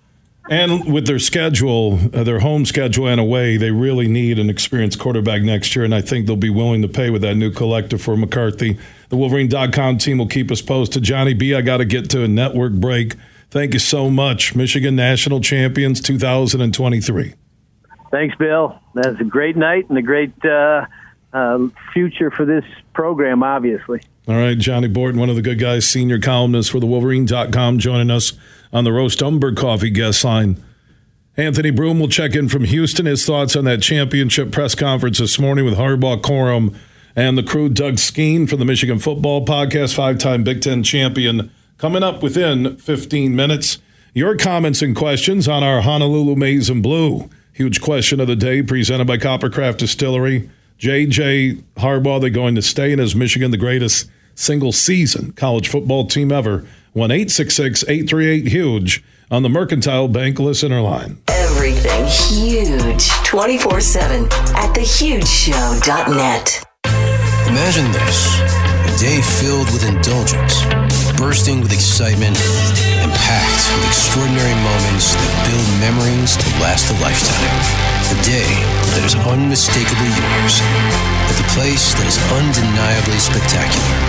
And 0.50 0.90
with 0.92 1.06
their 1.06 1.18
schedule, 1.18 1.98
uh, 2.14 2.24
their 2.24 2.38
home 2.40 2.64
schedule 2.64 3.06
and 3.06 3.20
away, 3.20 3.58
they 3.58 3.70
really 3.70 4.08
need 4.08 4.38
an 4.38 4.48
experienced 4.48 4.98
quarterback 4.98 5.42
next 5.42 5.76
year, 5.76 5.84
and 5.84 5.94
I 5.94 6.00
think 6.00 6.26
they'll 6.26 6.36
be 6.36 6.48
willing 6.48 6.80
to 6.82 6.88
pay 6.88 7.10
with 7.10 7.20
that 7.22 7.34
new 7.34 7.50
collector 7.50 7.98
for 7.98 8.16
McCarthy. 8.16 8.78
The 9.10 9.16
Wolverine.com 9.16 9.98
team 9.98 10.18
will 10.18 10.26
keep 10.26 10.50
us 10.50 10.62
posted. 10.62 11.02
Johnny 11.02 11.34
B, 11.34 11.54
I 11.54 11.60
got 11.60 11.78
to 11.78 11.84
get 11.84 12.08
to 12.10 12.22
a 12.22 12.28
network 12.28 12.72
break. 12.72 13.14
Thank 13.50 13.74
you 13.74 13.78
so 13.78 14.08
much. 14.10 14.54
Michigan 14.54 14.96
National 14.96 15.40
Champions 15.40 16.00
2023. 16.00 17.34
Thanks, 18.10 18.34
Bill. 18.36 18.78
That's 18.94 19.20
a 19.20 19.24
great 19.24 19.56
night 19.56 19.88
and 19.90 19.98
a 19.98 20.02
great 20.02 20.32
uh, 20.44 20.86
uh, 21.32 21.68
future 21.92 22.30
for 22.30 22.46
this 22.46 22.64
program, 22.94 23.42
obviously. 23.42 24.00
All 24.26 24.36
right, 24.36 24.58
Johnny 24.58 24.88
Borton, 24.88 25.20
one 25.20 25.30
of 25.30 25.36
the 25.36 25.42
good 25.42 25.58
guys, 25.58 25.86
senior 25.86 26.18
columnist 26.18 26.70
for 26.70 26.80
the 26.80 26.86
Wolverine.com, 26.86 27.78
joining 27.78 28.10
us 28.10 28.32
on 28.72 28.84
the 28.84 28.92
Roast 28.92 29.22
Umber 29.22 29.52
Coffee 29.52 29.90
guest 29.90 30.24
line. 30.24 30.62
Anthony 31.36 31.70
Broome 31.70 32.00
will 32.00 32.08
check 32.08 32.34
in 32.34 32.48
from 32.48 32.64
Houston. 32.64 33.06
His 33.06 33.24
thoughts 33.24 33.54
on 33.54 33.64
that 33.64 33.80
championship 33.80 34.50
press 34.50 34.74
conference 34.74 35.18
this 35.18 35.38
morning 35.38 35.64
with 35.64 35.74
Harbaugh 35.78 36.20
Corum 36.20 36.74
and 37.14 37.38
the 37.38 37.42
crew. 37.42 37.68
Doug 37.68 37.98
Skene 37.98 38.46
from 38.46 38.58
the 38.58 38.64
Michigan 38.64 38.98
Football 38.98 39.46
Podcast, 39.46 39.94
five 39.94 40.18
time 40.18 40.42
Big 40.42 40.60
Ten 40.60 40.82
champion, 40.82 41.50
coming 41.76 42.02
up 42.02 42.22
within 42.22 42.76
15 42.76 43.36
minutes. 43.36 43.78
Your 44.14 44.36
comments 44.36 44.82
and 44.82 44.96
questions 44.96 45.46
on 45.46 45.62
our 45.62 45.82
Honolulu 45.82 46.34
Maize 46.34 46.68
and 46.68 46.82
Blue. 46.82 47.30
Huge 47.52 47.80
question 47.80 48.18
of 48.20 48.26
the 48.26 48.36
day 48.36 48.62
presented 48.62 49.06
by 49.06 49.16
Coppercraft 49.16 49.76
Distillery. 49.76 50.50
JJ 50.78 51.62
Harbaugh, 51.76 52.20
they're 52.20 52.30
going 52.30 52.54
to 52.54 52.62
stay 52.62 52.92
in 52.92 53.00
as 53.00 53.14
Michigan 53.14 53.50
the 53.50 53.56
greatest 53.56 54.10
single 54.34 54.72
season 54.72 55.32
college 55.32 55.68
football 55.68 56.06
team 56.06 56.30
ever. 56.30 56.66
1 56.92 57.10
838 57.10 58.48
Huge 58.48 59.04
on 59.30 59.42
the 59.42 59.48
Mercantile 59.48 60.08
Bank 60.08 60.38
listener 60.38 60.80
line. 60.80 61.18
Everything 61.28 62.06
huge 62.06 63.10
24 63.24 63.80
7 63.80 64.24
at 64.24 64.74
thehugeshow.net. 64.74 66.64
Imagine 67.48 67.92
this 67.92 68.40
a 68.88 68.92
day 69.00 69.20
filled 69.20 69.68
with 69.72 69.84
indulgence, 69.84 70.64
bursting 71.20 71.60
with 71.60 71.72
excitement, 71.72 72.36
and 73.04 73.12
packed 73.12 73.64
with 73.76 73.84
extraordinary 73.88 74.56
moments 74.64 75.12
that 75.12 75.32
build 75.44 75.68
memories 75.84 76.36
to 76.40 76.48
last 76.64 76.88
a 76.88 76.96
lifetime. 77.04 77.52
A 78.08 78.18
day 78.24 78.48
that 78.96 79.04
is 79.04 79.14
unmistakably 79.28 80.08
yours, 80.08 80.64
at 81.28 81.36
the 81.36 81.48
place 81.52 81.92
that 82.00 82.08
is 82.08 82.16
undeniably 82.32 83.20
spectacular. 83.20 84.07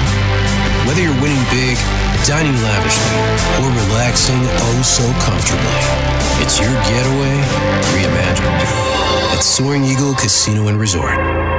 Whether 0.88 1.01
you're 1.01 1.22
winning 1.22 1.43
big, 1.51 1.77
dining 2.26 2.56
lavishly, 2.64 3.15
or 3.61 3.69
relaxing 3.88 4.41
oh 4.41 4.81
so 4.84 5.06
comfortably, 5.22 5.80
it's 6.43 6.60
your 6.60 6.73
getaway 6.88 7.35
reimagined 7.93 8.60
at 9.34 9.41
Soaring 9.41 9.84
Eagle 9.84 10.14
Casino 10.15 10.68
and 10.68 10.80
Resort. 10.80 11.59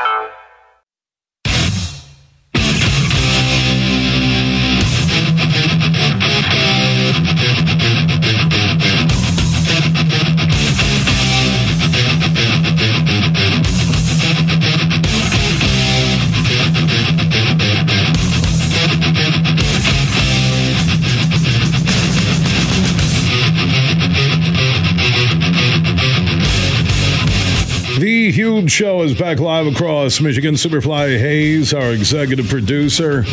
Show 28.71 29.01
is 29.01 29.13
back 29.19 29.41
live 29.41 29.67
across 29.67 30.21
Michigan. 30.21 30.55
Superfly 30.55 31.19
Hayes, 31.19 31.73
our 31.73 31.91
executive 31.91 32.47
producer. 32.47 33.25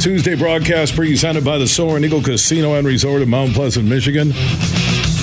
Tuesday 0.00 0.34
broadcast 0.34 0.96
presented 0.96 1.44
by 1.44 1.58
the 1.58 1.66
Soaring 1.66 2.02
Eagle 2.02 2.22
Casino 2.22 2.72
and 2.72 2.86
Resort 2.86 3.20
in 3.20 3.28
Mount 3.28 3.52
Pleasant, 3.52 3.86
Michigan. 3.86 4.30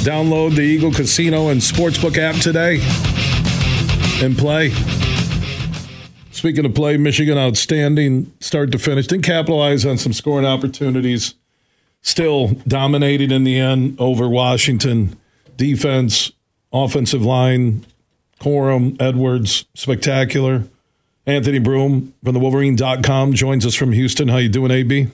Download 0.05 0.55
the 0.55 0.61
Eagle 0.61 0.91
Casino 0.91 1.49
and 1.49 1.59
Sportsbook 1.59 2.19
app 2.19 2.39
today 2.39 2.79
and 4.23 4.37
play. 4.37 4.69
Speaking 6.29 6.63
of 6.63 6.75
play, 6.75 6.97
Michigan 6.97 7.39
outstanding 7.39 8.31
start 8.39 8.71
to 8.73 8.77
finish. 8.77 9.07
Didn't 9.07 9.25
capitalize 9.25 9.87
on 9.87 9.97
some 9.97 10.13
scoring 10.13 10.45
opportunities. 10.45 11.33
Still 12.03 12.49
dominated 12.67 13.31
in 13.31 13.43
the 13.43 13.57
end 13.59 13.99
over 13.99 14.29
Washington. 14.29 15.17
Defense, 15.57 16.31
offensive 16.71 17.25
line, 17.25 17.87
Corum, 18.39 18.99
Edwards, 19.01 19.65
spectacular. 19.73 20.63
Anthony 21.25 21.59
Broome 21.59 22.13
from 22.23 22.33
the 22.33 22.39
Wolverine.com 22.39 23.33
joins 23.33 23.65
us 23.65 23.75
from 23.75 23.91
Houston. 23.91 24.29
How 24.29 24.37
you 24.37 24.47
doing, 24.49 24.71
AB? 24.71 25.07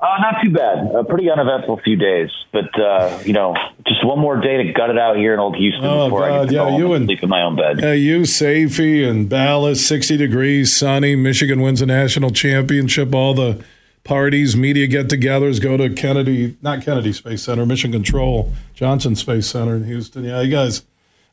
Uh, 0.00 0.16
not 0.20 0.42
too 0.42 0.50
bad. 0.50 0.92
A 0.96 1.04
pretty 1.04 1.30
uneventful 1.30 1.80
few 1.84 1.94
days, 1.94 2.28
but 2.52 2.76
uh, 2.80 3.20
you 3.24 3.32
know, 3.32 3.54
just 3.86 4.04
one 4.04 4.18
more 4.18 4.40
day 4.40 4.64
to 4.64 4.72
gut 4.72 4.90
it 4.90 4.98
out 4.98 5.16
here 5.16 5.32
in 5.32 5.38
Old 5.38 5.54
Houston 5.54 5.84
Oh, 5.84 6.06
before 6.08 6.24
I 6.24 6.28
God, 6.28 6.40
get 6.42 6.48
to 6.48 6.54
yeah, 6.54 6.58
go 6.64 6.70
home 6.70 6.80
you 6.80 6.86
and 6.86 6.94
and- 6.96 7.06
sleep 7.06 7.22
in 7.22 7.28
my 7.28 7.42
own 7.42 7.54
bed. 7.54 7.78
Yeah, 7.80 7.92
you, 7.92 8.22
Safey, 8.22 9.08
and 9.08 9.28
Balas, 9.28 9.86
60 9.86 10.16
degrees, 10.16 10.74
sunny. 10.74 11.14
Michigan 11.14 11.60
wins 11.62 11.80
a 11.80 11.86
national 11.86 12.30
championship. 12.30 13.14
All 13.14 13.32
the 13.32 13.64
parties, 14.02 14.56
media 14.56 14.88
get 14.88 15.06
togethers, 15.06 15.62
go 15.62 15.76
to 15.76 15.88
Kennedy, 15.88 16.56
not 16.60 16.82
Kennedy 16.82 17.12
Space 17.12 17.44
Center, 17.44 17.64
Mission 17.64 17.92
Control, 17.92 18.52
Johnson 18.74 19.14
Space 19.14 19.46
Center 19.46 19.76
in 19.76 19.84
Houston. 19.84 20.24
Yeah, 20.24 20.40
you 20.40 20.50
guys, 20.50 20.82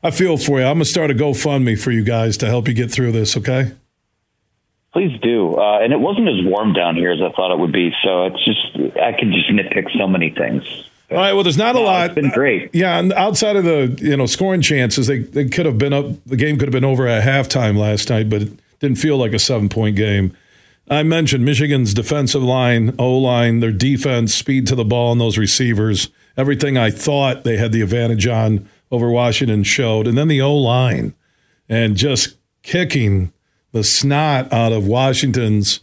I 0.02 0.10
feel 0.10 0.36
for 0.38 0.60
you. 0.60 0.64
I'm 0.64 0.74
going 0.74 0.84
to 0.84 0.84
start 0.86 1.10
a 1.10 1.14
GoFundMe 1.14 1.78
for 1.78 1.90
you 1.90 2.02
guys 2.02 2.36
to 2.38 2.46
help 2.46 2.68
you 2.68 2.74
get 2.74 2.90
through 2.90 3.12
this, 3.12 3.36
okay? 3.36 3.72
Please 4.92 5.18
do. 5.20 5.54
Uh, 5.56 5.80
and 5.80 5.92
it 5.92 6.00
wasn't 6.00 6.28
as 6.28 6.44
warm 6.44 6.72
down 6.72 6.96
here 6.96 7.12
as 7.12 7.20
I 7.20 7.30
thought 7.32 7.52
it 7.52 7.58
would 7.58 7.72
be, 7.72 7.92
so 8.02 8.26
it's 8.26 8.44
just 8.44 8.98
I 8.98 9.12
could 9.12 9.32
just 9.32 9.50
nitpick 9.50 9.96
so 9.96 10.08
many 10.08 10.30
things. 10.30 10.64
All 11.10 11.16
right. 11.16 11.32
Well, 11.32 11.42
there's 11.42 11.58
not 11.58 11.76
a 11.76 11.80
lot. 11.80 12.06
It's 12.06 12.14
been 12.14 12.30
great. 12.30 12.70
Yeah, 12.72 12.98
and 12.98 13.12
outside 13.12 13.56
of 13.56 13.64
the 13.64 13.96
you 14.00 14.16
know 14.16 14.26
scoring 14.26 14.62
chances, 14.62 15.06
they 15.06 15.18
they 15.18 15.48
could 15.48 15.66
have 15.66 15.78
been 15.78 15.92
up. 15.92 16.06
The 16.24 16.36
game 16.36 16.58
could 16.58 16.66
have 16.68 16.72
been 16.72 16.84
over 16.84 17.06
at 17.06 17.22
halftime 17.22 17.76
last 17.76 18.10
night, 18.10 18.28
but 18.28 18.42
it 18.42 18.52
didn't 18.80 18.98
feel 18.98 19.16
like 19.16 19.32
a 19.32 19.38
seven 19.38 19.68
point 19.68 19.96
game. 19.96 20.36
I 20.88 21.04
mentioned 21.04 21.44
Michigan's 21.44 21.94
defensive 21.94 22.42
line, 22.42 22.94
O 22.98 23.16
line, 23.16 23.60
their 23.60 23.70
defense, 23.70 24.34
speed 24.34 24.66
to 24.68 24.74
the 24.74 24.84
ball, 24.84 25.12
and 25.12 25.20
those 25.20 25.38
receivers. 25.38 26.08
Everything 26.36 26.76
I 26.76 26.90
thought 26.90 27.44
they 27.44 27.58
had 27.58 27.70
the 27.70 27.82
advantage 27.82 28.26
on 28.26 28.68
over 28.90 29.10
Washington 29.10 29.62
showed, 29.62 30.06
and 30.06 30.18
then 30.18 30.28
the 30.28 30.40
O 30.40 30.54
line, 30.54 31.14
and 31.68 31.96
just 31.96 32.36
kicking 32.62 33.32
the 33.72 33.84
snot 33.84 34.52
out 34.52 34.72
of 34.72 34.86
Washington's 34.86 35.80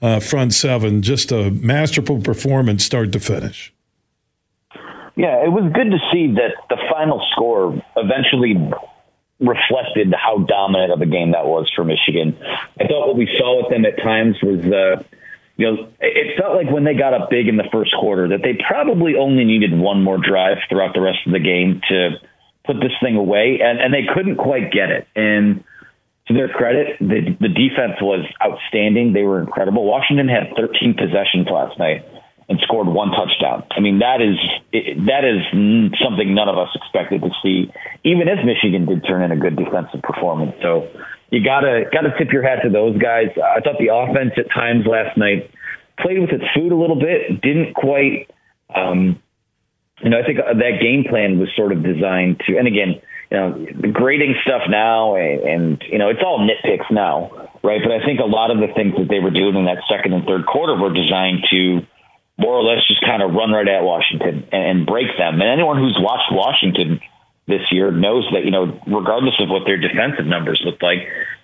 uh, 0.00 0.20
front 0.20 0.54
seven. 0.54 1.02
Just 1.02 1.32
a 1.32 1.50
masterful 1.50 2.20
performance, 2.20 2.84
start 2.84 3.12
to 3.12 3.20
finish. 3.20 3.72
Yeah, 5.16 5.44
it 5.44 5.50
was 5.50 5.70
good 5.74 5.90
to 5.90 5.98
see 6.12 6.34
that 6.34 6.54
the 6.70 6.78
final 6.90 7.20
score 7.32 7.82
eventually 7.96 8.54
reflected 9.40 10.14
how 10.14 10.38
dominant 10.38 10.92
of 10.92 11.00
a 11.00 11.06
game 11.06 11.32
that 11.32 11.44
was 11.46 11.70
for 11.74 11.84
Michigan. 11.84 12.36
I 12.80 12.86
thought 12.86 13.08
what 13.08 13.16
we 13.16 13.28
saw 13.38 13.62
with 13.62 13.70
them 13.70 13.84
at 13.84 13.96
times 14.02 14.36
was, 14.42 14.64
uh, 14.64 15.02
you 15.56 15.66
know, 15.66 15.88
it 16.00 16.38
felt 16.38 16.54
like 16.54 16.70
when 16.70 16.84
they 16.84 16.94
got 16.94 17.14
up 17.14 17.30
big 17.30 17.48
in 17.48 17.56
the 17.56 17.68
first 17.72 17.92
quarter 17.98 18.28
that 18.28 18.42
they 18.42 18.58
probably 18.66 19.16
only 19.16 19.44
needed 19.44 19.76
one 19.76 20.02
more 20.02 20.18
drive 20.18 20.58
throughout 20.68 20.94
the 20.94 21.00
rest 21.00 21.18
of 21.26 21.32
the 21.32 21.40
game 21.40 21.80
to 21.88 22.10
put 22.68 22.76
this 22.84 22.92
thing 23.00 23.16
away, 23.16 23.60
and, 23.64 23.80
and 23.80 23.92
they 23.92 24.04
couldn't 24.04 24.36
quite 24.36 24.70
get 24.70 24.92
it. 24.92 25.08
And 25.16 25.64
to 26.28 26.34
their 26.34 26.52
credit, 26.52 27.00
the, 27.00 27.32
the 27.40 27.48
defense 27.48 27.96
was 28.04 28.28
outstanding. 28.44 29.16
They 29.16 29.24
were 29.24 29.40
incredible. 29.40 29.88
Washington 29.88 30.28
had 30.28 30.52
13 30.54 30.92
possessions 30.92 31.48
last 31.48 31.78
night 31.80 32.04
and 32.48 32.60
scored 32.60 32.86
one 32.86 33.08
touchdown. 33.10 33.64
I 33.72 33.80
mean, 33.80 34.00
that 34.00 34.20
is 34.20 34.36
that 35.08 35.24
is 35.24 35.40
something 36.00 36.34
none 36.34 36.48
of 36.48 36.56
us 36.56 36.68
expected 36.76 37.22
to 37.22 37.30
see, 37.42 37.72
even 38.04 38.28
if 38.28 38.44
Michigan 38.44 38.84
did 38.84 39.04
turn 39.08 39.24
in 39.24 39.32
a 39.32 39.36
good 39.36 39.56
defensive 39.56 40.00
performance. 40.04 40.52
So 40.60 40.88
you 41.30 41.44
gotta 41.44 41.84
gotta 41.92 42.12
tip 42.16 42.32
your 42.32 42.42
hat 42.42 42.60
to 42.64 42.70
those 42.70 42.96
guys. 42.96 43.28
I 43.36 43.60
thought 43.60 43.76
the 43.80 43.92
offense 43.92 44.32
at 44.36 44.52
times 44.52 44.84
last 44.86 45.16
night 45.16 45.50
played 46.00 46.20
with 46.20 46.30
its 46.30 46.44
food 46.54 46.72
a 46.72 46.76
little 46.76 47.00
bit, 47.00 47.40
didn't 47.40 47.74
quite. 47.74 48.30
Um, 48.74 49.20
you 50.02 50.10
know, 50.10 50.18
I 50.18 50.24
think 50.24 50.38
that 50.38 50.78
game 50.80 51.04
plan 51.04 51.38
was 51.38 51.48
sort 51.56 51.72
of 51.72 51.82
designed 51.82 52.40
to, 52.46 52.56
and 52.56 52.66
again, 52.66 53.00
you 53.30 53.36
know, 53.36 53.66
the 53.80 53.88
grading 53.88 54.36
stuff 54.42 54.62
now, 54.68 55.16
and, 55.16 55.40
and 55.40 55.84
you 55.90 55.98
know, 55.98 56.08
it's 56.08 56.22
all 56.24 56.38
nitpicks 56.38 56.90
now, 56.90 57.50
right? 57.62 57.80
But 57.82 57.92
I 57.92 58.04
think 58.04 58.20
a 58.20 58.24
lot 58.24 58.50
of 58.50 58.58
the 58.58 58.72
things 58.74 58.94
that 58.96 59.08
they 59.08 59.20
were 59.20 59.30
doing 59.30 59.56
in 59.56 59.66
that 59.66 59.82
second 59.88 60.14
and 60.14 60.24
third 60.24 60.46
quarter 60.46 60.74
were 60.74 60.92
designed 60.92 61.44
to 61.50 61.80
more 62.38 62.54
or 62.54 62.62
less 62.62 62.86
just 62.86 63.04
kind 63.04 63.22
of 63.22 63.34
run 63.34 63.50
right 63.50 63.68
at 63.68 63.82
Washington 63.82 64.48
and, 64.52 64.62
and 64.64 64.86
break 64.86 65.08
them. 65.18 65.40
And 65.40 65.50
anyone 65.50 65.76
who's 65.76 65.98
watched 66.00 66.32
Washington 66.32 67.00
this 67.46 67.62
year 67.70 67.90
knows 67.90 68.26
that, 68.32 68.44
you 68.44 68.50
know, 68.50 68.80
regardless 68.86 69.34
of 69.40 69.48
what 69.48 69.64
their 69.66 69.76
defensive 69.76 70.24
numbers 70.24 70.62
look 70.64 70.80
like, 70.80 70.98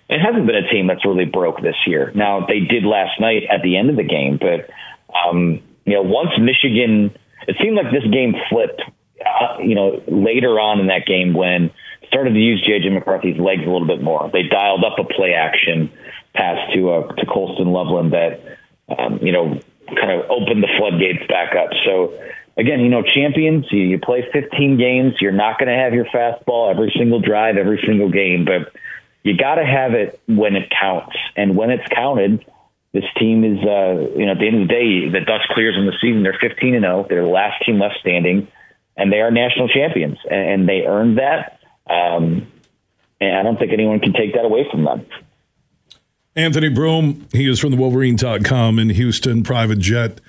it 0.07 0.19
hasn't 0.19 0.45
been 0.45 0.55
a 0.55 0.69
team 0.69 0.87
that's 0.87 1.05
really 1.05 1.25
broke 1.25 1.61
this 1.61 1.75
year. 1.85 2.11
Now, 2.15 2.45
they 2.47 2.61
did 2.61 2.85
last 2.85 3.19
night 3.19 3.43
at 3.51 3.61
the 3.61 3.77
end 3.77 3.89
of 3.89 3.95
the 3.95 4.03
game, 4.03 4.39
but, 4.39 4.69
um, 5.13 5.61
you 5.83 5.93
know, 5.93 6.03
once 6.03 6.31
Michigan, 6.39 7.15
it 7.47 7.55
seemed 7.61 7.75
like 7.75 7.91
this 7.91 8.05
game 8.11 8.35
flipped, 8.49 8.81
uh, 9.25 9.59
you 9.59 9.75
know, 9.75 10.01
later 10.07 10.59
on 10.59 10.79
in 10.79 10.87
that 10.87 11.05
game 11.05 11.33
when 11.33 11.71
started 12.07 12.31
to 12.31 12.39
use 12.39 12.63
JJ 12.63 12.93
McCarthy's 12.93 13.39
legs 13.39 13.63
a 13.63 13.69
little 13.69 13.87
bit 13.87 14.01
more. 14.01 14.29
They 14.31 14.43
dialed 14.43 14.83
up 14.83 14.99
a 14.99 15.03
play 15.03 15.33
action 15.33 15.91
pass 16.33 16.57
to 16.73 16.91
uh, 16.91 17.13
to 17.13 17.25
Colston 17.25 17.71
Loveland 17.71 18.13
that 18.13 18.57
um, 18.97 19.19
you 19.21 19.31
know 19.31 19.59
kind 19.87 20.11
of 20.11 20.29
opened 20.29 20.63
the 20.63 20.69
floodgates 20.77 21.25
back 21.27 21.55
up. 21.55 21.69
So 21.85 22.17
again, 22.57 22.79
you 22.81 22.89
know, 22.89 23.03
champions, 23.03 23.65
you, 23.71 23.81
you 23.81 23.99
play 23.99 24.27
15 24.31 24.77
games. 24.77 25.15
You're 25.19 25.31
not 25.31 25.59
going 25.59 25.69
to 25.69 25.75
have 25.75 25.93
your 25.93 26.05
fastball 26.05 26.71
every 26.71 26.93
single 26.97 27.19
drive, 27.19 27.57
every 27.57 27.81
single 27.85 28.09
game, 28.09 28.45
but 28.45 28.73
you 29.23 29.37
got 29.37 29.55
to 29.55 29.65
have 29.65 29.93
it 29.93 30.19
when 30.27 30.55
it 30.55 30.69
counts. 30.69 31.15
And 31.35 31.55
when 31.55 31.71
it's 31.71 31.87
counted, 31.89 32.45
this 32.95 33.03
team 33.19 33.43
is, 33.43 33.59
uh, 33.59 34.17
you 34.17 34.25
know, 34.25 34.31
at 34.31 34.39
the 34.39 34.47
end 34.47 34.61
of 34.61 34.67
the 34.69 34.73
day, 34.73 35.09
the 35.09 35.19
dust 35.19 35.49
clears 35.49 35.75
in 35.77 35.85
the 35.85 35.91
season. 36.01 36.23
They're 36.23 36.37
15 36.39 36.75
and 36.75 36.83
0. 36.83 37.05
They're 37.09 37.23
the 37.23 37.27
last 37.27 37.61
team 37.65 37.77
left 37.77 37.95
standing, 37.99 38.47
and 38.95 39.11
they 39.11 39.19
are 39.19 39.29
national 39.31 39.67
champions, 39.67 40.17
and, 40.31 40.49
and 40.49 40.69
they 40.69 40.83
earned 40.87 41.17
that. 41.17 41.59
Um, 41.89 42.47
and 43.19 43.35
I 43.35 43.43
don't 43.43 43.59
think 43.59 43.73
anyone 43.73 43.99
can 43.99 44.13
take 44.13 44.33
that 44.35 44.45
away 44.45 44.65
from 44.71 44.85
them. 44.85 45.05
Anthony 46.37 46.69
Broome, 46.69 47.27
he 47.33 47.49
is 47.49 47.59
from 47.59 47.71
the 47.71 47.77
Wolverine.com 47.77 48.79
in 48.79 48.89
Houston, 48.91 49.43
private 49.43 49.79
jet. 49.79 50.21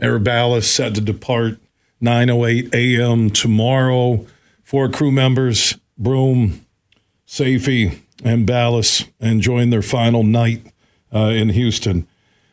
Arabalis 0.00 0.64
set 0.64 0.94
to 0.94 1.00
depart 1.00 1.58
9.08 2.00 2.72
a.m. 2.74 3.30
tomorrow. 3.30 4.24
Four 4.62 4.88
crew 4.88 5.10
members, 5.10 5.76
Broome, 5.98 6.64
Safey, 7.26 7.98
and 8.24 8.46
Balas, 8.46 9.04
enjoying 9.18 9.70
their 9.70 9.82
final 9.82 10.22
night 10.22 10.64
in 11.18 11.50
Houston. 11.50 12.06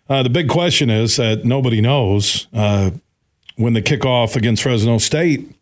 Uh, 0.09 0.23
the 0.23 0.29
big 0.29 0.49
question 0.49 0.89
is 0.89 1.15
that 1.15 1.45
nobody 1.45 1.79
knows 1.79 2.47
uh, 2.53 2.91
when 3.55 3.73
the 3.73 3.81
kickoff 3.81 4.35
against 4.35 4.63
Fresno 4.63 4.97
State, 4.97 5.55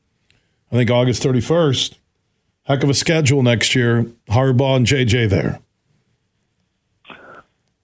I 0.72 0.76
think 0.76 0.90
August 0.90 1.22
31st, 1.24 1.96
heck 2.64 2.84
of 2.84 2.90
a 2.90 2.94
schedule 2.94 3.44
next 3.44 3.76
year. 3.76 4.06
Harbaugh 4.30 4.78
and 4.78 4.86
JJ 4.86 5.30
there. 5.30 5.60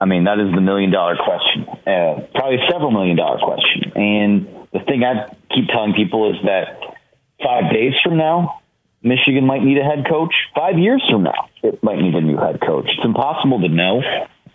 I 0.00 0.04
mean, 0.04 0.24
that 0.24 0.38
is 0.38 0.52
the 0.54 0.60
million 0.60 0.90
dollar 0.90 1.16
question, 1.16 1.66
uh, 1.86 2.26
probably 2.34 2.58
several 2.70 2.90
million 2.90 3.16
dollar 3.16 3.38
question. 3.38 3.92
And 3.94 4.46
the 4.72 4.80
thing 4.80 5.04
I 5.04 5.34
keep 5.54 5.68
telling 5.68 5.94
people 5.94 6.30
is 6.30 6.36
that 6.44 6.80
five 7.42 7.72
days 7.72 7.94
from 8.04 8.18
now, 8.18 8.60
Michigan 9.02 9.46
might 9.46 9.62
need 9.62 9.78
a 9.78 9.84
head 9.84 10.04
coach. 10.08 10.34
Five 10.54 10.78
years 10.78 11.02
from 11.10 11.22
now, 11.22 11.48
it 11.62 11.82
might 11.82 11.98
need 11.98 12.14
a 12.14 12.20
new 12.20 12.36
head 12.36 12.60
coach. 12.60 12.86
It's 12.86 13.04
impossible 13.04 13.60
to 13.60 13.68
know. 13.68 14.02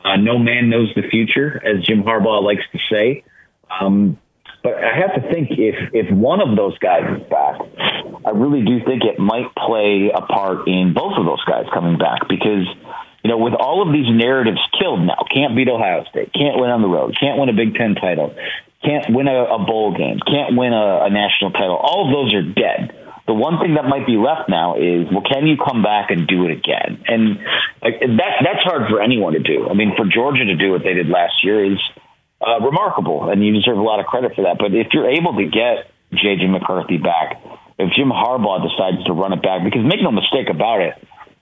Uh, 0.03 0.17
no 0.17 0.37
man 0.37 0.69
knows 0.69 0.91
the 0.95 1.03
future, 1.09 1.61
as 1.65 1.83
Jim 1.83 2.03
Harbaugh 2.03 2.43
likes 2.43 2.63
to 2.71 2.79
say. 2.91 3.23
Um, 3.69 4.17
but 4.63 4.75
I 4.75 4.93
have 4.97 5.15
to 5.15 5.21
think 5.31 5.49
if 5.51 5.75
if 5.93 6.13
one 6.13 6.39
of 6.39 6.55
those 6.55 6.77
guys 6.77 7.01
is 7.17 7.27
back, 7.29 7.57
I 8.25 8.29
really 8.29 8.63
do 8.63 8.83
think 8.85 9.03
it 9.03 9.17
might 9.17 9.49
play 9.55 10.11
a 10.13 10.21
part 10.21 10.67
in 10.67 10.93
both 10.93 11.17
of 11.17 11.25
those 11.25 11.43
guys 11.45 11.65
coming 11.73 11.97
back 11.97 12.29
because 12.29 12.69
you 13.23 13.29
know 13.29 13.37
with 13.37 13.53
all 13.53 13.81
of 13.81 13.91
these 13.91 14.05
narratives 14.09 14.61
killed 14.79 15.01
now, 15.01 15.25
can't 15.33 15.55
beat 15.55 15.67
Ohio 15.67 16.05
State, 16.09 16.31
can't 16.33 16.59
win 16.61 16.69
on 16.69 16.81
the 16.81 16.87
road, 16.87 17.17
can't 17.19 17.39
win 17.39 17.49
a 17.49 17.53
Big 17.53 17.73
Ten 17.73 17.95
title, 17.95 18.35
can't 18.83 19.09
win 19.09 19.27
a, 19.27 19.45
a 19.45 19.65
bowl 19.65 19.97
game, 19.97 20.19
can't 20.19 20.55
win 20.55 20.73
a, 20.73 21.05
a 21.05 21.09
national 21.09 21.51
title. 21.51 21.77
All 21.77 22.05
of 22.05 22.13
those 22.13 22.33
are 22.35 22.45
dead. 22.45 23.00
The 23.27 23.33
one 23.33 23.59
thing 23.59 23.75
that 23.75 23.85
might 23.85 24.05
be 24.05 24.17
left 24.17 24.49
now 24.49 24.75
is, 24.75 25.07
well, 25.11 25.21
can 25.21 25.45
you 25.47 25.55
come 25.57 25.83
back 25.83 26.09
and 26.09 26.27
do 26.27 26.45
it 26.45 26.51
again? 26.51 27.03
And 27.07 27.37
like, 27.81 27.99
that 28.01 28.33
that's 28.43 28.63
hard 28.63 28.89
for 28.89 29.01
anyone 29.01 29.33
to 29.33 29.39
do. 29.39 29.69
I 29.69 29.73
mean, 29.73 29.93
for 29.95 30.05
Georgia 30.05 30.45
to 30.45 30.55
do 30.55 30.71
what 30.71 30.83
they 30.83 30.93
did 30.93 31.07
last 31.07 31.43
year 31.43 31.63
is 31.63 31.79
uh, 32.41 32.59
remarkable, 32.59 33.29
and 33.29 33.45
you 33.45 33.53
deserve 33.53 33.77
a 33.77 33.81
lot 33.81 33.99
of 33.99 34.05
credit 34.07 34.33
for 34.35 34.43
that. 34.43 34.57
But 34.57 34.73
if 34.73 34.87
you're 34.93 35.09
able 35.09 35.37
to 35.37 35.45
get 35.45 35.91
JJ 36.13 36.49
McCarthy 36.49 36.97
back, 36.97 37.37
if 37.77 37.93
Jim 37.93 38.09
Harbaugh 38.09 38.61
decides 38.61 39.05
to 39.05 39.13
run 39.13 39.33
it 39.33 39.41
back, 39.41 39.63
because 39.63 39.85
make 39.85 40.01
no 40.01 40.11
mistake 40.11 40.49
about 40.49 40.81
it, 40.81 40.93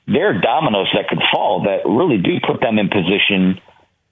there 0.07 0.29
are 0.29 0.41
dominoes 0.41 0.87
that 0.93 1.07
could 1.07 1.21
fall 1.31 1.63
that 1.63 1.87
really 1.87 2.17
do 2.17 2.39
put 2.45 2.61
them 2.61 2.79
in 2.79 2.89
position 2.89 3.61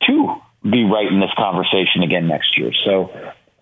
to 0.07 0.35
be 0.63 0.83
right 0.83 1.07
in 1.07 1.19
this 1.19 1.31
conversation 1.37 2.03
again 2.03 2.27
next 2.27 2.57
year. 2.57 2.71
So 2.85 3.11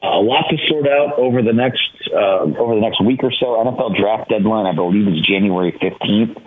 a 0.06 0.22
lot 0.22 0.46
to 0.50 0.58
sort 0.68 0.88
out 0.88 1.18
over 1.18 1.42
the 1.42 1.54
next 1.54 1.82
uh, 2.12 2.46
over 2.58 2.76
the 2.76 2.82
next 2.82 3.04
week 3.04 3.24
or 3.24 3.32
so. 3.32 3.58
NFL 3.64 3.98
draft 3.98 4.30
deadline, 4.30 4.66
I 4.66 4.74
believe, 4.74 5.08
is 5.08 5.22
January 5.22 5.72
fifteenth. 5.72 6.38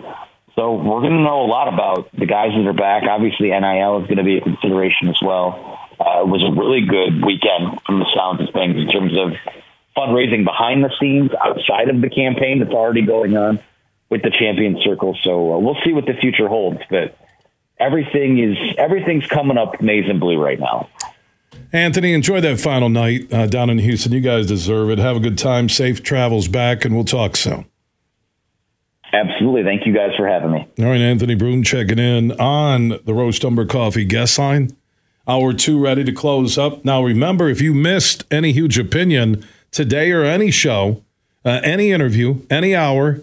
So 0.55 0.75
we're 0.75 1.01
going 1.01 1.15
to 1.15 1.23
know 1.23 1.45
a 1.45 1.47
lot 1.47 1.73
about 1.73 2.11
the 2.11 2.25
guys 2.25 2.51
that 2.51 2.67
are 2.67 2.73
back. 2.73 3.03
Obviously, 3.03 3.49
NIL 3.49 4.01
is 4.01 4.07
going 4.07 4.17
to 4.17 4.23
be 4.23 4.37
a 4.37 4.41
consideration 4.41 5.07
as 5.07 5.21
well. 5.21 5.79
Uh, 5.99 6.21
it 6.23 6.27
was 6.27 6.43
a 6.43 6.51
really 6.51 6.81
good 6.81 7.23
weekend 7.23 7.79
from 7.85 7.99
the 7.99 8.07
sounds 8.15 8.41
of 8.41 8.53
things 8.53 8.75
in 8.75 8.87
terms 8.87 9.13
of 9.17 9.33
fundraising 9.95 10.43
behind 10.43 10.83
the 10.83 10.91
scenes 10.99 11.31
outside 11.41 11.89
of 11.89 12.01
the 12.01 12.09
campaign 12.09 12.59
that's 12.59 12.73
already 12.73 13.05
going 13.05 13.35
on 13.37 13.59
with 14.09 14.21
the 14.21 14.31
champion 14.31 14.79
circle. 14.83 15.17
So 15.23 15.53
uh, 15.53 15.59
we'll 15.59 15.77
see 15.85 15.93
what 15.93 16.05
the 16.05 16.13
future 16.19 16.47
holds, 16.47 16.79
but 16.89 17.17
everything 17.79 18.39
is 18.39 18.75
everything's 18.77 19.27
coming 19.27 19.57
up 19.57 19.79
blue 19.79 20.41
right 20.41 20.59
now. 20.59 20.89
Anthony, 21.71 22.13
enjoy 22.13 22.41
that 22.41 22.59
final 22.59 22.89
night 22.89 23.31
uh, 23.31 23.45
down 23.45 23.69
in 23.69 23.77
Houston. 23.79 24.11
You 24.11 24.21
guys 24.21 24.47
deserve 24.47 24.89
it. 24.89 24.97
Have 24.97 25.17
a 25.17 25.19
good 25.19 25.37
time. 25.37 25.69
Safe 25.69 26.01
travels 26.01 26.47
back, 26.47 26.83
and 26.83 26.95
we'll 26.95 27.05
talk 27.05 27.35
soon. 27.35 27.65
Absolutely. 29.13 29.63
Thank 29.63 29.85
you 29.85 29.93
guys 29.93 30.11
for 30.17 30.27
having 30.27 30.51
me. 30.51 30.67
All 30.79 30.85
right, 30.85 31.01
Anthony 31.01 31.35
Broome 31.35 31.63
checking 31.63 31.99
in 31.99 32.31
on 32.33 32.99
the 33.05 33.13
Roast 33.13 33.43
Umber 33.43 33.65
Coffee 33.65 34.05
guest 34.05 34.37
line. 34.37 34.75
Hour 35.27 35.53
two 35.53 35.79
ready 35.79 36.03
to 36.03 36.11
close 36.11 36.57
up. 36.57 36.83
Now, 36.83 37.03
remember, 37.03 37.49
if 37.49 37.61
you 37.61 37.73
missed 37.73 38.23
any 38.31 38.51
huge 38.51 38.79
opinion 38.79 39.45
today 39.71 40.11
or 40.11 40.23
any 40.23 40.49
show, 40.49 41.03
uh, 41.45 41.61
any 41.63 41.91
interview, 41.91 42.41
any 42.49 42.75
hour, 42.75 43.21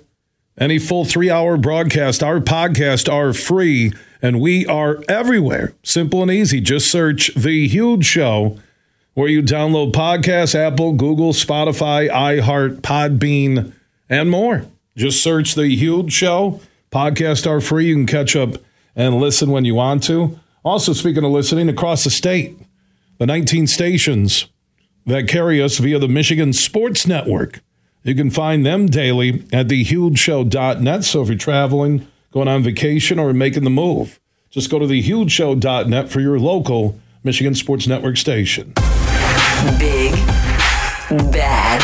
any 0.56 0.78
full 0.78 1.04
three 1.04 1.30
hour 1.30 1.56
broadcast, 1.56 2.22
our 2.22 2.38
podcast 2.38 3.12
are 3.12 3.32
free 3.32 3.92
and 4.22 4.40
we 4.40 4.66
are 4.66 5.02
everywhere. 5.08 5.74
Simple 5.82 6.22
and 6.22 6.30
easy. 6.30 6.60
Just 6.60 6.90
search 6.90 7.34
The 7.34 7.68
Huge 7.68 8.04
Show 8.04 8.58
where 9.16 9.28
you 9.28 9.42
download 9.42 9.92
podcasts, 9.92 10.54
Apple, 10.54 10.92
Google, 10.92 11.32
Spotify, 11.32 12.10
iHeart, 12.10 12.82
Podbean, 12.82 13.72
and 14.10 14.30
more. 14.30 14.66
Just 14.94 15.22
search 15.22 15.54
The 15.54 15.68
Huge 15.74 16.12
Show. 16.12 16.60
Podcasts 16.92 17.46
are 17.46 17.62
free. 17.62 17.86
You 17.86 17.94
can 17.94 18.06
catch 18.06 18.36
up 18.36 18.58
and 18.94 19.14
listen 19.14 19.50
when 19.50 19.64
you 19.64 19.74
want 19.74 20.02
to. 20.04 20.38
Also, 20.62 20.92
speaking 20.92 21.24
of 21.24 21.30
listening, 21.30 21.70
across 21.70 22.04
the 22.04 22.10
state, 22.10 22.58
the 23.16 23.24
19 23.24 23.66
stations 23.66 24.48
that 25.06 25.28
carry 25.28 25.62
us 25.62 25.78
via 25.78 25.98
the 25.98 26.08
Michigan 26.08 26.52
Sports 26.52 27.06
Network. 27.06 27.60
You 28.02 28.14
can 28.14 28.30
find 28.30 28.66
them 28.66 28.84
daily 28.84 29.46
at 29.50 29.68
thehugeshow.net. 29.68 31.04
So 31.04 31.22
if 31.22 31.28
you're 31.28 31.38
traveling, 31.38 32.06
going 32.36 32.48
on 32.48 32.62
vacation, 32.62 33.18
or 33.18 33.32
making 33.32 33.64
the 33.64 33.70
move, 33.70 34.20
just 34.50 34.70
go 34.70 34.78
to 34.78 34.84
thehugeshow.net 34.84 36.10
for 36.10 36.20
your 36.20 36.38
local 36.38 37.00
Michigan 37.24 37.54
Sports 37.54 37.86
Network 37.86 38.18
station. 38.18 38.74
Big, 39.78 40.12
bad, 41.32 41.80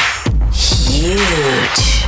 huge. 0.52 2.04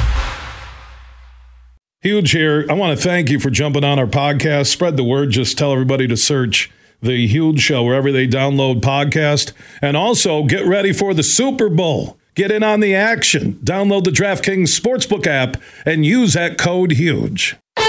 Huge 2.02 2.30
here. 2.32 2.66
I 2.68 2.74
want 2.74 2.94
to 2.94 3.02
thank 3.02 3.30
you 3.30 3.40
for 3.40 3.48
jumping 3.48 3.82
on 3.82 3.98
our 3.98 4.06
podcast. 4.06 4.66
Spread 4.66 4.98
the 4.98 5.04
word. 5.04 5.30
Just 5.30 5.56
tell 5.56 5.72
everybody 5.72 6.06
to 6.06 6.16
search 6.18 6.70
the 7.00 7.26
Huge 7.26 7.60
Show 7.60 7.82
wherever 7.82 8.12
they 8.12 8.28
download 8.28 8.82
podcast. 8.82 9.52
And 9.80 9.96
also 9.96 10.44
get 10.44 10.66
ready 10.66 10.92
for 10.92 11.14
the 11.14 11.22
Super 11.22 11.70
Bowl. 11.70 12.18
Get 12.34 12.50
in 12.50 12.62
on 12.62 12.80
the 12.80 12.94
action. 12.94 13.54
Download 13.64 14.04
the 14.04 14.10
DraftKings 14.10 14.78
Sportsbook 14.78 15.26
app 15.26 15.56
and 15.86 16.04
use 16.04 16.34
that 16.34 16.58
code 16.58 16.92
HUGE. 16.92 17.56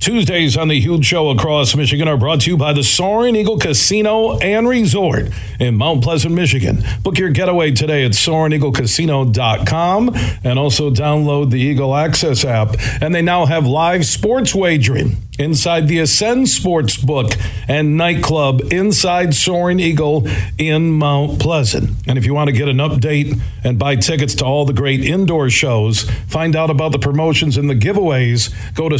Tuesdays 0.00 0.56
on 0.56 0.68
the 0.68 0.80
Huge 0.80 1.04
Show 1.04 1.28
across 1.28 1.76
Michigan 1.76 2.08
are 2.08 2.16
brought 2.16 2.40
to 2.40 2.50
you 2.50 2.56
by 2.56 2.72
the 2.72 2.82
Soaring 2.82 3.36
Eagle 3.36 3.58
Casino 3.58 4.38
and 4.38 4.66
Resort 4.66 5.26
in 5.60 5.74
Mount 5.74 6.02
Pleasant, 6.02 6.34
Michigan. 6.34 6.82
Book 7.02 7.18
your 7.18 7.28
getaway 7.28 7.72
today 7.72 8.06
at 8.06 8.12
SoaringEagleCasino.com 8.12 10.16
and 10.42 10.58
also 10.58 10.90
download 10.90 11.50
the 11.50 11.60
Eagle 11.60 11.94
Access 11.94 12.46
app. 12.46 12.76
And 13.02 13.14
they 13.14 13.20
now 13.20 13.44
have 13.44 13.66
live 13.66 14.06
sports 14.06 14.54
wagering 14.54 15.18
inside 15.38 15.86
the 15.88 15.98
Ascend 15.98 16.48
Sports 16.48 16.96
Book 16.98 17.32
and 17.66 17.96
nightclub 17.96 18.60
inside 18.72 19.34
Soaring 19.34 19.80
Eagle 19.80 20.28
in 20.58 20.92
Mount 20.92 21.40
Pleasant. 21.40 21.90
And 22.06 22.18
if 22.18 22.26
you 22.26 22.34
want 22.34 22.48
to 22.48 22.52
get 22.52 22.68
an 22.68 22.76
update 22.76 23.40
and 23.64 23.78
buy 23.78 23.96
tickets 23.96 24.34
to 24.36 24.44
all 24.44 24.66
the 24.66 24.72
great 24.72 25.02
indoor 25.02 25.48
shows, 25.48 26.02
find 26.26 26.54
out 26.54 26.70
about 26.70 26.92
the 26.92 26.98
promotions 26.98 27.56
and 27.56 27.70
the 27.70 27.74
giveaways, 27.74 28.52
go 28.74 28.88
to 28.88 28.96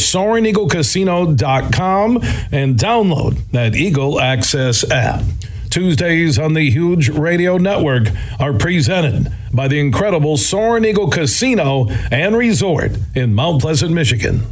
SoaringEagleCasino.com 0.91 2.19
and 2.53 2.77
download 2.77 3.39
that 3.53 3.75
Eagle 3.75 4.21
Access 4.21 4.89
app. 4.91 5.23
Tuesdays 5.71 6.39
on 6.39 6.55
the 6.55 6.69
Huge 6.71 7.09
Radio 7.11 7.57
Network 7.57 8.09
are 8.41 8.53
presented 8.53 9.33
by 9.53 9.69
the 9.69 9.79
incredible 9.79 10.37
Soaring 10.37 10.85
Eagle 10.85 11.09
Casino 11.09 11.89
and 12.11 12.37
Resort 12.37 12.93
in 13.15 13.35
Mount 13.35 13.63
Pleasant, 13.63 13.93
Michigan. 13.93 14.43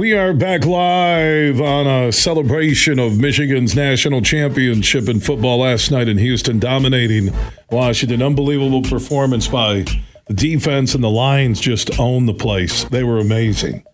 We 0.00 0.14
are 0.14 0.32
back 0.32 0.64
live 0.64 1.60
on 1.60 1.86
a 1.86 2.10
celebration 2.10 2.98
of 2.98 3.18
Michigan's 3.18 3.76
national 3.76 4.22
championship 4.22 5.10
in 5.10 5.20
football 5.20 5.58
last 5.58 5.90
night 5.90 6.08
in 6.08 6.16
Houston, 6.16 6.58
dominating 6.58 7.34
Washington. 7.70 8.22
Unbelievable 8.22 8.80
performance 8.80 9.46
by 9.46 9.84
the 10.24 10.32
defense, 10.32 10.94
and 10.94 11.04
the 11.04 11.10
Lions 11.10 11.60
just 11.60 12.00
owned 12.00 12.26
the 12.26 12.32
place. 12.32 12.84
They 12.84 13.04
were 13.04 13.18
amazing. 13.18 13.84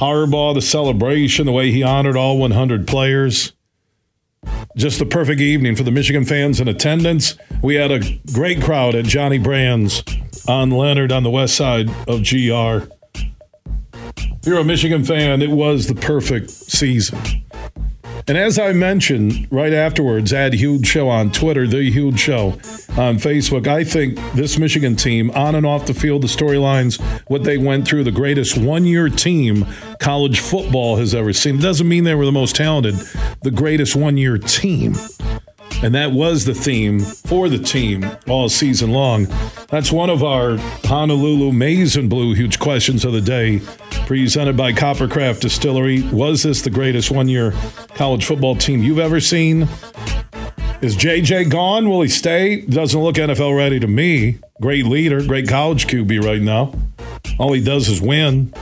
Harbaugh, 0.00 0.52
the 0.52 0.60
celebration, 0.60 1.46
the 1.46 1.52
way 1.52 1.70
he 1.70 1.84
honored 1.84 2.16
all 2.16 2.38
100 2.38 2.88
players. 2.88 3.52
Just 4.76 4.98
the 4.98 5.06
perfect 5.06 5.40
evening 5.40 5.76
for 5.76 5.84
the 5.84 5.92
Michigan 5.92 6.24
fans 6.24 6.58
in 6.58 6.66
attendance. 6.66 7.36
We 7.62 7.76
had 7.76 7.92
a 7.92 8.00
great 8.32 8.60
crowd 8.60 8.96
at 8.96 9.04
Johnny 9.04 9.38
Brann's 9.38 10.02
on 10.48 10.72
Leonard 10.72 11.12
on 11.12 11.22
the 11.22 11.30
west 11.30 11.54
side 11.54 11.88
of 12.08 12.24
GR. 12.28 12.92
If 14.42 14.48
you're 14.48 14.58
a 14.58 14.64
Michigan 14.64 15.04
fan, 15.04 15.40
it 15.40 15.52
was 15.52 15.86
the 15.86 15.94
perfect 15.94 16.50
season. 16.50 17.16
And 18.26 18.36
as 18.36 18.58
I 18.58 18.72
mentioned 18.72 19.46
right 19.52 19.72
afterwards, 19.72 20.32
add 20.32 20.54
Huge 20.54 20.84
Show 20.84 21.08
on 21.08 21.30
Twitter, 21.30 21.64
The 21.64 21.88
Huge 21.92 22.18
Show 22.18 22.58
on 22.98 23.18
Facebook. 23.18 23.68
I 23.68 23.84
think 23.84 24.18
this 24.34 24.58
Michigan 24.58 24.96
team, 24.96 25.30
on 25.30 25.54
and 25.54 25.64
off 25.64 25.86
the 25.86 25.94
field, 25.94 26.22
the 26.22 26.26
storylines, 26.26 27.00
what 27.30 27.44
they 27.44 27.56
went 27.56 27.86
through, 27.86 28.02
the 28.02 28.10
greatest 28.10 28.58
one 28.58 28.84
year 28.84 29.08
team 29.08 29.64
college 30.00 30.40
football 30.40 30.96
has 30.96 31.14
ever 31.14 31.32
seen. 31.32 31.60
It 31.60 31.62
doesn't 31.62 31.86
mean 31.86 32.02
they 32.02 32.16
were 32.16 32.26
the 32.26 32.32
most 32.32 32.56
talented, 32.56 32.96
the 33.42 33.52
greatest 33.52 33.94
one 33.94 34.16
year 34.16 34.38
team. 34.38 34.96
And 35.82 35.94
that 35.96 36.12
was 36.12 36.44
the 36.44 36.54
theme 36.54 37.00
for 37.00 37.48
the 37.48 37.58
team 37.58 38.08
all 38.28 38.48
season 38.48 38.92
long. 38.92 39.26
That's 39.68 39.90
one 39.90 40.10
of 40.10 40.22
our 40.22 40.56
Honolulu 40.84 41.50
Maize 41.52 41.96
and 41.96 42.08
Blue 42.08 42.34
huge 42.34 42.60
questions 42.60 43.04
of 43.04 43.12
the 43.12 43.20
day, 43.20 43.60
presented 44.06 44.56
by 44.56 44.72
Coppercraft 44.72 45.40
Distillery. 45.40 46.02
Was 46.10 46.44
this 46.44 46.62
the 46.62 46.70
greatest 46.70 47.10
one 47.10 47.28
year 47.28 47.52
college 47.94 48.24
football 48.24 48.54
team 48.54 48.82
you've 48.82 49.00
ever 49.00 49.18
seen? 49.18 49.62
Is 50.82 50.96
JJ 50.96 51.50
gone? 51.50 51.88
Will 51.88 52.02
he 52.02 52.08
stay? 52.08 52.60
Doesn't 52.62 53.00
look 53.00 53.16
NFL 53.16 53.56
ready 53.56 53.80
to 53.80 53.86
me. 53.88 54.38
Great 54.60 54.86
leader, 54.86 55.22
great 55.22 55.48
college 55.48 55.86
QB 55.88 56.22
right 56.22 56.42
now. 56.42 56.74
All 57.38 57.52
he 57.52 57.62
does 57.62 57.88
is 57.88 58.00
win. 58.00 58.54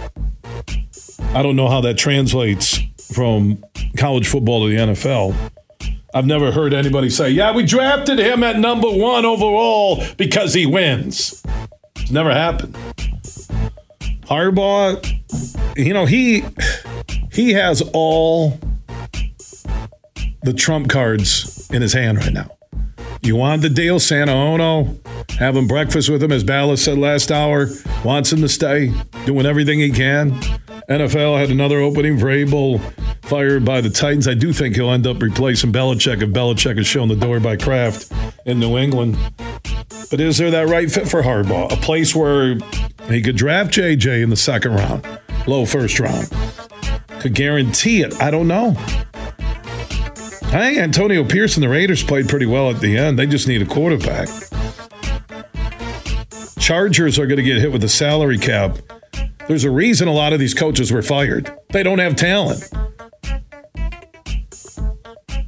I 1.35 1.43
don't 1.43 1.57
know 1.57 1.69
how 1.69 1.81
that 1.83 1.99
translates 1.99 2.79
from 3.13 3.63
college 3.97 4.29
football 4.29 4.67
to 4.67 4.71
the 4.71 4.77
NFL. 4.77 5.35
I've 6.13 6.27
never 6.27 6.51
heard 6.51 6.75
anybody 6.75 7.09
say, 7.11 7.31
yeah, 7.31 7.53
we 7.55 7.65
drafted 7.65 8.19
him 8.19 8.43
at 8.43 8.59
number 8.59 8.89
one 8.89 9.25
overall 9.25 10.03
because 10.17 10.55
he 10.55 10.67
wins. 10.67 11.43
It's 11.97 12.11
never 12.11 12.33
happened. 12.33 12.77
Harbaugh, 14.23 15.05
you 15.77 15.93
know, 15.93 16.07
he 16.07 16.45
he 17.33 17.53
has 17.53 17.83
all 17.93 18.59
the 20.43 20.53
trump 20.53 20.89
cards 20.89 21.69
in 21.71 21.83
his 21.83 21.93
hand 21.93 22.19
right 22.19 22.33
now. 22.33 22.51
You 23.23 23.37
want 23.37 23.63
the 23.63 23.69
deal, 23.69 24.01
Santa 24.01 24.33
Ono, 24.33 24.97
having 25.39 25.67
breakfast 25.67 26.09
with 26.09 26.23
him, 26.23 26.33
as 26.33 26.43
Balas 26.43 26.83
said 26.83 26.97
last 26.97 27.31
hour, 27.31 27.69
wants 28.03 28.33
him 28.33 28.41
to 28.41 28.49
stay, 28.49 28.93
doing 29.27 29.45
everything 29.45 29.79
he 29.79 29.91
can. 29.91 30.33
NFL 30.89 31.39
had 31.39 31.51
another 31.51 31.81
opening 31.81 32.19
for 32.19 32.27
Vrabel, 32.27 32.81
fired 33.31 33.65
by 33.65 33.81
the 33.81 33.89
Titans. 33.89 34.27
I 34.27 34.35
do 34.35 34.53
think 34.53 34.75
he'll 34.75 34.91
end 34.91 35.07
up 35.07 35.23
replacing 35.23 35.73
Belichick 35.73 36.21
if 36.21 36.31
Belichick 36.31 36.81
is 36.81 36.87
shown 36.89 37.07
the 37.07 37.15
door 37.15 37.39
by 37.39 37.57
Kraft 37.57 38.11
in 38.45 38.59
New 38.59 38.77
England. 38.77 39.17
But 40.11 40.21
is 40.21 40.37
there 40.37 40.51
that 40.51 40.67
right 40.67 40.91
fit 40.91 41.09
for 41.09 41.23
Harbaugh? 41.23 41.73
A 41.73 41.77
place 41.77 42.13
where 42.13 42.57
he 43.09 43.23
could 43.23 43.37
draft 43.37 43.73
JJ 43.73 44.25
in 44.25 44.31
the 44.31 44.37
second 44.37 44.73
round, 44.73 45.07
low 45.47 45.65
first 45.65 46.01
round. 46.01 46.29
Could 47.21 47.35
guarantee 47.35 48.03
it. 48.03 48.21
I 48.21 48.33
don't 48.33 48.49
know. 48.49 48.73
Think 50.51 50.79
Antonio 50.79 51.23
Pierce 51.25 51.55
and 51.55 51.63
the 51.63 51.69
Raiders 51.69 52.03
played 52.03 52.29
pretty 52.29 52.47
well 52.47 52.69
at 52.69 52.81
the 52.81 52.99
end. 52.99 53.17
They 53.17 53.29
just 53.29 53.47
need 53.47 53.63
a 53.63 53.67
quarterback. 53.67 54.29
Chargers 56.59 57.17
are 57.17 57.27
going 57.27 57.37
to 57.37 57.45
get 57.45 57.59
hit 57.59 57.71
with 57.71 57.83
the 57.83 57.89
salary 57.89 58.39
cap. 58.39 58.79
There's 59.47 59.63
a 59.63 59.71
reason 59.71 60.09
a 60.09 60.13
lot 60.13 60.33
of 60.33 60.41
these 60.41 60.53
coaches 60.53 60.91
were 60.91 61.03
fired. 61.03 61.57
They 61.71 61.85
don't 61.85 62.01
have 62.01 62.17
talent. 62.17 62.69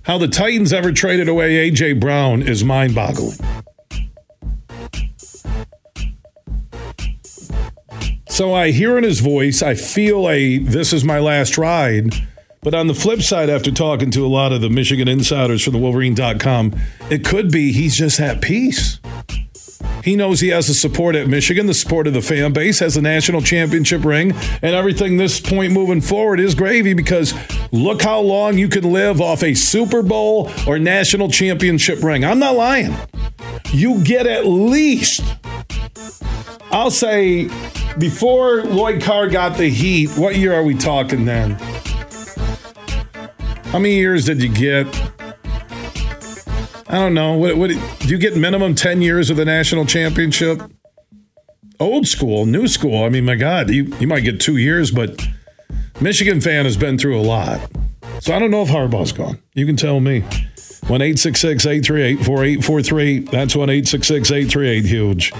How 0.05 0.19
the 0.19 0.27
Titans 0.27 0.73
ever 0.73 0.91
traded 0.91 1.29
away 1.29 1.69
A.J. 1.69 1.95
Brown 1.95 2.43
is 2.43 2.65
mind 2.65 2.95
boggling. 2.95 3.39
So 8.29 8.53
I 8.53 8.73
hear 8.73 8.99
in 8.99 9.05
his 9.05 9.21
voice, 9.21 9.63
I 9.63 9.75
feel 9.75 10.29
a 10.29 10.59
this 10.59 10.93
is 10.93 11.05
my 11.05 11.21
last 11.21 11.57
ride. 11.57 12.15
But 12.63 12.75
on 12.75 12.87
the 12.87 12.95
flip 12.95 13.23
side, 13.23 13.51
after 13.51 13.71
talking 13.71 14.11
to 14.13 14.25
a 14.25 14.29
lot 14.29 14.53
of 14.53 14.61
the 14.61 14.71
Michigan 14.71 15.07
insiders 15.07 15.63
from 15.63 15.75
the 15.75 15.79
Wolverine.com, 15.79 16.75
it 17.11 17.25
could 17.25 17.53
be 17.53 17.73
he's 17.73 17.95
just 17.97 18.19
at 18.21 18.41
peace. 18.41 19.01
He 20.03 20.17
knows 20.17 20.41
he 20.41 20.49
has 20.49 20.67
the 20.67 20.75
support 20.75 21.15
at 21.15 21.29
Michigan, 21.29 21.67
the 21.67 21.75
support 21.75 22.07
of 22.07 22.15
the 22.15 22.23
fan 22.23 22.53
base, 22.53 22.81
has 22.81 22.97
a 22.97 23.03
national 23.03 23.43
championship 23.43 24.05
ring, 24.05 24.33
and 24.63 24.75
everything 24.75 25.17
this 25.17 25.41
point 25.41 25.73
moving 25.73 26.01
forward 26.01 26.41
is 26.41 26.55
gravy 26.55 26.95
because 26.95 27.35
look 27.73 28.03
how 28.03 28.21
long 28.21 28.59
you 28.59 28.69
can 28.69 28.93
live 28.93 29.21
off 29.21 29.43
a 29.43 29.55
Super 29.55 30.03
Bowl 30.03 30.51
or 30.67 30.79
national 30.79 31.29
championship 31.29 32.03
ring. 32.03 32.25
I'm 32.25 32.39
not 32.39 32.55
lying. 32.55 32.95
You 33.73 34.05
get 34.05 34.27
at 34.27 34.47
least, 34.47 35.23
I'll 36.71 36.91
say, 36.91 37.49
before 37.99 38.63
Lloyd 38.65 39.03
Carr 39.03 39.29
got 39.29 39.57
the 39.57 39.69
heat, 39.69 40.11
what 40.11 40.37
year 40.37 40.53
are 40.53 40.63
we 40.63 40.75
talking 40.75 41.25
then? 41.25 41.53
How 43.73 43.79
many 43.79 43.95
years 43.95 44.27
did 44.27 44.43
you 44.43 44.51
get? 44.51 44.87
I 46.89 46.97
don't 46.97 47.15
know. 47.15 47.33
What, 47.39 47.57
what 47.57 47.71
do 47.71 48.09
you 48.09 48.19
get 48.19 48.37
minimum 48.37 48.75
10 48.75 49.01
years 49.01 49.31
of 49.31 49.39
the 49.39 49.47
national 49.47 49.87
championship? 49.87 50.61
Old 51.81 52.07
school, 52.07 52.45
new 52.45 52.69
school. 52.69 53.03
I 53.03 53.09
mean, 53.09 53.25
my 53.25 53.35
God, 53.35 53.71
you, 53.71 53.85
you 53.99 54.07
might 54.07 54.21
get 54.21 54.41
two 54.41 54.59
years, 54.59 54.91
but 54.91 55.27
Michigan 56.03 56.41
fan 56.41 56.65
has 56.65 56.77
been 56.77 56.99
through 56.99 57.19
a 57.19 57.23
lot. 57.23 57.61
So 58.21 58.35
I 58.35 58.41
don't 58.41 58.51
know 58.51 58.63
if 58.63 58.69
Harbaugh's 58.69 59.13
gone. 59.13 59.41
You 59.55 59.67
can 59.67 59.77
tell 59.77 60.01
me. 60.01 60.25
1 60.89 61.01
838 61.01 62.25
4843. 62.25 63.19
That's 63.21 63.55
1 63.55 63.71
838 63.71 64.85
Huge. 64.85 65.33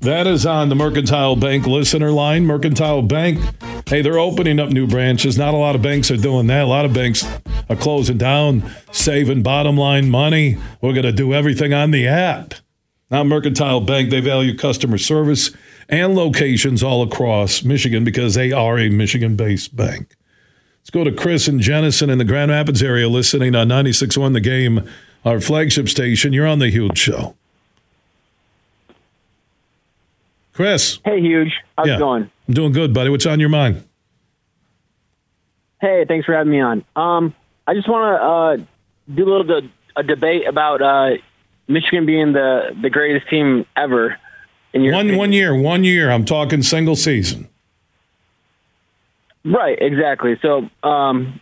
That 0.00 0.26
is 0.26 0.44
on 0.44 0.68
the 0.68 0.74
Mercantile 0.74 1.36
Bank 1.36 1.66
listener 1.66 2.10
line. 2.10 2.44
Mercantile 2.44 3.00
Bank, 3.00 3.40
hey, 3.88 4.02
they're 4.02 4.18
opening 4.18 4.60
up 4.60 4.68
new 4.68 4.86
branches. 4.86 5.38
Not 5.38 5.54
a 5.54 5.56
lot 5.56 5.76
of 5.76 5.80
banks 5.80 6.10
are 6.10 6.16
doing 6.18 6.46
that. 6.48 6.64
A 6.64 6.66
lot 6.66 6.84
of 6.84 6.92
banks 6.92 7.24
are 7.70 7.76
closing 7.76 8.18
down, 8.18 8.70
saving 8.90 9.42
bottom 9.42 9.78
line 9.78 10.10
money. 10.10 10.58
We're 10.82 10.92
going 10.92 11.04
to 11.04 11.12
do 11.12 11.32
everything 11.32 11.72
on 11.72 11.90
the 11.90 12.06
app. 12.06 12.54
Now, 13.10 13.24
Mercantile 13.24 13.80
Bank, 13.80 14.10
they 14.10 14.20
value 14.20 14.56
customer 14.56 14.98
service 14.98 15.52
and 15.92 16.14
locations 16.16 16.82
all 16.82 17.02
across 17.02 17.62
Michigan 17.62 18.02
because 18.02 18.34
they 18.34 18.50
are 18.50 18.78
a 18.78 18.88
Michigan 18.88 19.36
based 19.36 19.76
bank. 19.76 20.16
Let's 20.80 20.90
go 20.90 21.04
to 21.04 21.12
Chris 21.12 21.46
and 21.46 21.60
Jenison 21.60 22.10
in 22.10 22.18
the 22.18 22.24
Grand 22.24 22.50
Rapids 22.50 22.82
area 22.82 23.08
listening 23.08 23.54
on 23.54 23.68
96.1 23.68 24.32
The 24.32 24.40
Game, 24.40 24.88
our 25.24 25.38
flagship 25.40 25.88
station. 25.88 26.32
You're 26.32 26.46
on 26.46 26.58
the 26.58 26.70
Huge 26.70 26.98
Show. 26.98 27.36
Chris. 30.54 30.98
Hey, 31.04 31.20
Huge. 31.20 31.52
How's 31.78 31.86
Yeah. 31.88 31.96
it 31.96 31.98
going? 31.98 32.30
I'm 32.48 32.54
doing 32.54 32.72
good, 32.72 32.92
buddy. 32.92 33.10
What's 33.10 33.26
on 33.26 33.38
your 33.38 33.48
mind? 33.48 33.84
Hey, 35.80 36.04
thanks 36.06 36.26
for 36.26 36.34
having 36.34 36.52
me 36.52 36.60
on. 36.60 36.84
Um, 36.96 37.34
I 37.66 37.74
just 37.74 37.88
want 37.88 38.18
to 38.18 38.24
uh, 38.64 38.66
do 39.14 39.24
a 39.24 39.30
little 39.30 39.60
de- 39.60 39.70
a 39.96 40.02
debate 40.02 40.46
about 40.46 40.80
uh, 40.82 41.16
Michigan 41.68 42.06
being 42.06 42.32
the, 42.32 42.76
the 42.80 42.90
greatest 42.90 43.28
team 43.28 43.66
ever. 43.76 44.16
In 44.72 44.82
your 44.82 44.94
One 44.94 45.16
one 45.16 45.32
year, 45.32 45.54
one 45.54 45.84
year. 45.84 46.10
I'm 46.10 46.24
talking 46.24 46.62
single 46.62 46.96
season. 46.96 47.48
Right, 49.44 49.76
exactly. 49.80 50.38
So 50.40 50.68
um, 50.82 51.40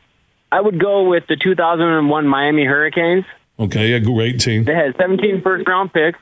I 0.51 0.61
would 0.61 0.81
go 0.81 1.09
with 1.09 1.25
the 1.29 1.37
2001 1.37 2.27
Miami 2.27 2.65
Hurricanes. 2.65 3.25
Okay, 3.59 3.93
a 3.93 4.01
great 4.01 4.41
team. 4.41 4.65
They 4.65 4.75
had 4.75 4.97
17 4.97 5.43
first 5.43 5.69
round 5.69 5.93
picks, 5.93 6.19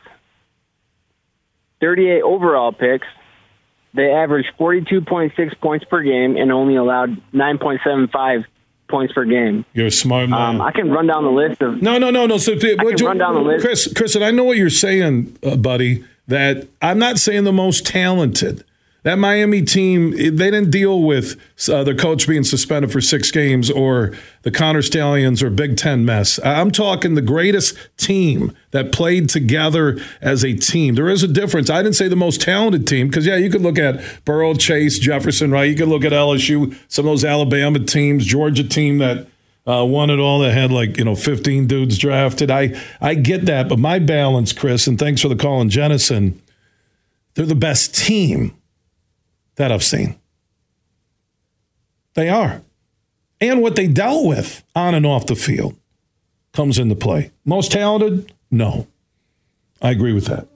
38 1.81 2.23
overall 2.23 2.73
picks. 2.73 3.07
They 3.95 4.11
averaged 4.11 4.51
42.6 4.59 5.59
points 5.61 5.85
per 5.87 6.03
game 6.03 6.37
and 6.37 6.53
only 6.53 6.77
allowed 6.77 7.11
9.75 7.33 8.45
points 8.89 9.13
per 9.15 9.25
game. 9.25 9.65
You're 9.73 9.87
a 9.87 9.91
smart 9.91 10.29
man. 10.29 10.57
Um, 10.57 10.61
I 10.61 10.73
can 10.73 10.91
run 10.91 11.07
down 11.07 11.25
the 11.25 11.31
list 11.31 11.63
of. 11.63 11.81
No, 11.81 11.99
no, 11.99 12.11
no, 12.11 12.27
no. 12.27 12.39
So, 12.39 12.55
I 12.55 12.59
can 12.59 13.07
run 13.07 13.19
down 13.19 13.35
the 13.35 13.41
list. 13.41 13.65
Chris, 13.65 13.93
Chris, 13.95 14.15
and 14.15 14.25
I 14.25 14.31
know 14.31 14.45
what 14.45 14.57
you're 14.57 14.69
saying, 14.69 15.39
uh, 15.43 15.57
buddy. 15.57 16.05
That 16.29 16.69
I'm 16.81 16.99
not 16.99 17.19
saying 17.19 17.45
the 17.45 17.53
most 17.53 17.87
talented. 17.87 18.65
That 19.05 19.19
Miami 19.19 19.63
team, 19.63 20.11
they 20.11 20.51
didn't 20.51 20.71
deal 20.71 21.01
with 21.01 21.41
uh, 21.69 21.85
their 21.85 21.95
coach 21.95 22.27
being 22.27 22.45
suspended 22.45 22.93
for 22.93 23.01
six 23.01 23.31
games 23.31 23.71
or 23.71 24.13
the 24.43 24.51
Connor 24.51 24.83
Stalions 24.83 25.41
or 25.43 25.51
Big 25.51 25.77
Ten 25.77 26.05
mess. 26.05 26.39
I'm 26.45 26.71
talking 26.71 27.15
the 27.15 27.23
greatest 27.23 27.75
team 27.97 28.55
that 28.73 28.93
played 28.93 29.31
together 29.31 29.99
as 30.21 30.45
a 30.45 30.53
team. 30.53 30.97
There 30.97 31.09
is 31.09 31.23
a 31.23 31.29
difference. 31.29 31.71
I 31.71 31.83
didn't 31.83 31.95
say 31.95 32.09
the 32.09 32.17
most 32.17 32.41
talented 32.41 32.87
team 32.87 33.09
because, 33.09 33.25
yeah, 33.25 33.37
you 33.37 33.51
could 33.51 33.63
look 33.63 33.79
at 33.79 34.03
Burrow, 34.25 34.53
Chase, 34.55 34.99
Jefferson, 34.99 35.53
right? 35.53 35.71
You 35.71 35.77
could 35.77 35.89
look 35.89 36.05
at 36.05 36.13
LSU, 36.13 36.77
some 36.89 37.07
of 37.07 37.13
those 37.13 37.25
Alabama 37.25 37.79
teams, 37.79 38.27
Georgia 38.27 38.65
team 38.65 38.99
that 38.99 39.29
uh, 39.69 39.85
won 39.85 40.09
it 40.09 40.19
all 40.19 40.39
that 40.41 40.55
had 40.55 40.73
like 40.73 40.97
you 40.97 41.05
know 41.05 41.15
15 41.15 41.67
dudes 41.67 41.99
drafted. 41.99 42.51
I 42.51 42.81
I 43.01 43.15
get 43.15 43.45
that, 43.47 43.69
but 43.69 43.79
my 43.79 43.99
balance, 43.99 44.53
Chris, 44.53 44.87
and 44.87 44.99
thanks 44.99 45.21
for 45.21 45.29
the 45.29 45.37
call 45.37 45.61
in 45.61 45.69
Jenison. 45.69 46.41
They're 47.35 47.47
the 47.47 47.55
best 47.55 47.95
team 47.95 48.57
that 49.57 49.71
I've 49.71 49.85
seen. 49.85 50.19
They 52.15 52.31
are, 52.31 52.63
and 53.41 53.61
what 53.61 53.77
they 53.77 53.87
dealt 53.87 54.27
with 54.27 54.65
on 54.75 54.95
and 54.95 55.07
off 55.07 55.27
the 55.27 55.37
field 55.37 55.77
comes 56.53 56.79
into 56.79 56.97
play. 56.97 57.31
Most 57.45 57.71
talented, 57.71 58.33
no, 58.51 58.89
I 59.83 59.91
agree 59.91 60.15
with 60.15 60.25
that. 60.25 60.49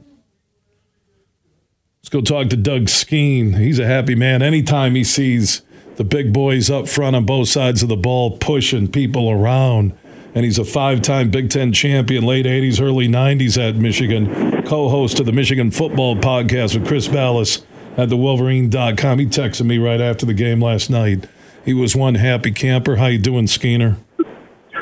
Let's 1.98 2.08
go 2.08 2.22
talk 2.22 2.48
to 2.48 2.56
Doug 2.56 2.88
Skene. 2.88 3.52
He's 3.52 3.78
a 3.78 3.86
happy 3.86 4.14
man 4.14 4.42
anytime 4.42 4.94
he 4.94 5.04
sees 5.04 5.62
the 5.96 6.04
big 6.04 6.32
boys 6.32 6.70
up 6.70 6.88
front 6.88 7.16
on 7.16 7.24
both 7.24 7.48
sides 7.48 7.82
of 7.82 7.88
the 7.88 7.96
ball 7.96 8.36
pushing 8.38 8.88
people 8.88 9.30
around. 9.30 9.92
And 10.34 10.44
he's 10.44 10.58
a 10.58 10.64
five 10.64 11.02
time 11.02 11.30
Big 11.30 11.50
Ten 11.50 11.72
champion, 11.72 12.24
late 12.24 12.46
80s, 12.46 12.80
early 12.80 13.06
90s 13.06 13.58
at 13.58 13.76
Michigan, 13.76 14.62
co 14.64 14.88
host 14.88 15.20
of 15.20 15.26
the 15.26 15.32
Michigan 15.32 15.70
Football 15.70 16.16
Podcast 16.16 16.74
with 16.74 16.88
Chris 16.88 17.06
Balas 17.06 17.64
at 17.98 18.08
the 18.08 18.16
Wolverine.com. 18.16 19.18
He 19.18 19.26
texted 19.26 19.66
me 19.66 19.76
right 19.76 20.00
after 20.00 20.24
the 20.24 20.32
game 20.32 20.62
last 20.62 20.88
night. 20.88 21.26
He 21.64 21.74
was 21.74 21.94
one 21.94 22.14
happy 22.14 22.50
camper. 22.50 22.96
How 22.96 23.06
you 23.06 23.18
doing, 23.18 23.44
Skeener? 23.44 23.98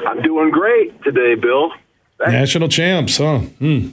I'm 0.06 0.22
doing 0.22 0.50
great 0.50 1.02
today, 1.02 1.34
Bill. 1.34 1.72
National 2.20 2.68
champs, 2.68 3.18
huh? 3.18 3.38
Hmm. 3.38 3.88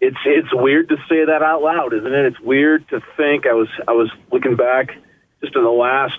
It's 0.00 0.16
it's 0.26 0.48
weird 0.52 0.88
to 0.90 0.96
say 1.08 1.24
that 1.24 1.42
out 1.42 1.62
loud, 1.62 1.94
isn't 1.94 2.12
it? 2.12 2.26
It's 2.26 2.40
weird 2.40 2.86
to 2.90 3.00
think. 3.16 3.46
I 3.46 3.54
was 3.54 3.68
I 3.88 3.92
was 3.92 4.10
looking 4.30 4.54
back 4.54 4.90
just 5.42 5.56
in 5.56 5.64
the 5.64 5.70
last 5.70 6.18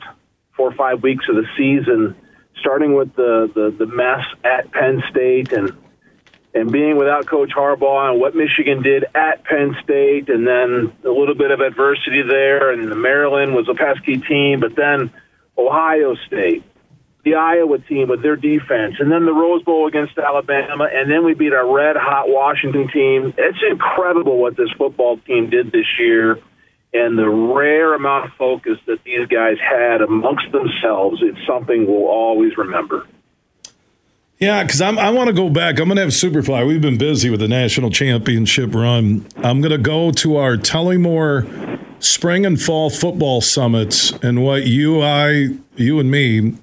four 0.57 0.69
or 0.69 0.75
five 0.75 1.01
weeks 1.01 1.25
of 1.29 1.35
the 1.35 1.45
season, 1.55 2.15
starting 2.59 2.95
with 2.95 3.15
the 3.15 3.49
the, 3.53 3.85
the 3.85 3.85
mess 3.85 4.25
at 4.43 4.71
Penn 4.71 5.01
State 5.09 5.53
and 5.53 5.77
and 6.53 6.71
being 6.71 6.97
without 6.97 7.27
Coach 7.27 7.51
Harbaugh 7.55 8.11
and 8.11 8.19
what 8.19 8.35
Michigan 8.35 8.81
did 8.81 9.05
at 9.13 9.43
Penn 9.43 9.75
State, 9.83 10.29
and 10.29 10.47
then 10.47 10.91
a 11.05 11.09
little 11.09 11.35
bit 11.35 11.51
of 11.51 11.59
adversity 11.59 12.23
there, 12.27 12.71
and 12.71 12.91
the 12.91 12.95
Maryland 12.95 13.53
was 13.53 13.69
a 13.69 13.75
pesky 13.75 14.17
team, 14.17 14.59
but 14.59 14.75
then 14.75 15.11
Ohio 15.57 16.15
State, 16.25 16.63
the 17.23 17.35
Iowa 17.35 17.77
team 17.79 18.07
with 18.07 18.23
their 18.23 18.35
defense, 18.35 18.95
and 18.99 19.11
then 19.11 19.25
the 19.25 19.33
Rose 19.33 19.61
Bowl 19.63 19.87
against 19.87 20.17
Alabama, 20.17 20.87
and 20.91 21.11
then 21.11 21.25
we 21.25 21.35
beat 21.35 21.53
a 21.53 21.63
red 21.63 21.95
hot 21.95 22.27
Washington 22.27 22.87
team. 22.87 23.33
It's 23.37 23.59
incredible 23.69 24.39
what 24.39 24.57
this 24.57 24.71
football 24.77 25.17
team 25.17 25.49
did 25.49 25.71
this 25.71 25.85
year, 25.99 26.39
and 26.97 27.17
the 27.17 27.29
rare 27.29 27.93
amount 27.93 28.25
of 28.25 28.31
focus 28.37 28.77
that 28.85 29.03
these 29.03 29.27
guys 29.27 29.57
had 29.59 30.01
amongst 30.01 30.51
themselves. 30.51 31.21
It's 31.21 31.37
something 31.47 31.85
we'll 31.87 32.07
always 32.07 32.57
remember. 32.57 33.07
Yeah, 34.39 34.63
because 34.63 34.81
I 34.81 35.09
want 35.09 35.27
to 35.27 35.33
go 35.33 35.49
back. 35.49 35.79
I'm 35.79 35.87
going 35.87 35.95
to 35.95 36.03
have 36.03 36.11
Superfly. 36.11 36.67
We've 36.67 36.81
been 36.81 36.99
busy 36.99 37.31
with 37.31 37.39
the 37.39 37.47
national 37.47 37.89
championship 37.89 38.75
run. 38.75 39.25
I'm 39.37 39.61
going 39.61 39.71
to 39.71 39.79
go 39.79 40.11
to 40.11 40.37
our 40.37 40.57
Tullymore 40.57 41.79
spring 41.99 42.45
and 42.45 42.61
fall 42.61 42.91
football 42.91 43.41
summits 43.41 44.11
and 44.21 44.43
what 44.43 44.67
you, 44.67 45.01
I, 45.01 45.57
you 45.75 45.99
and 45.99 46.11
me, 46.11 46.53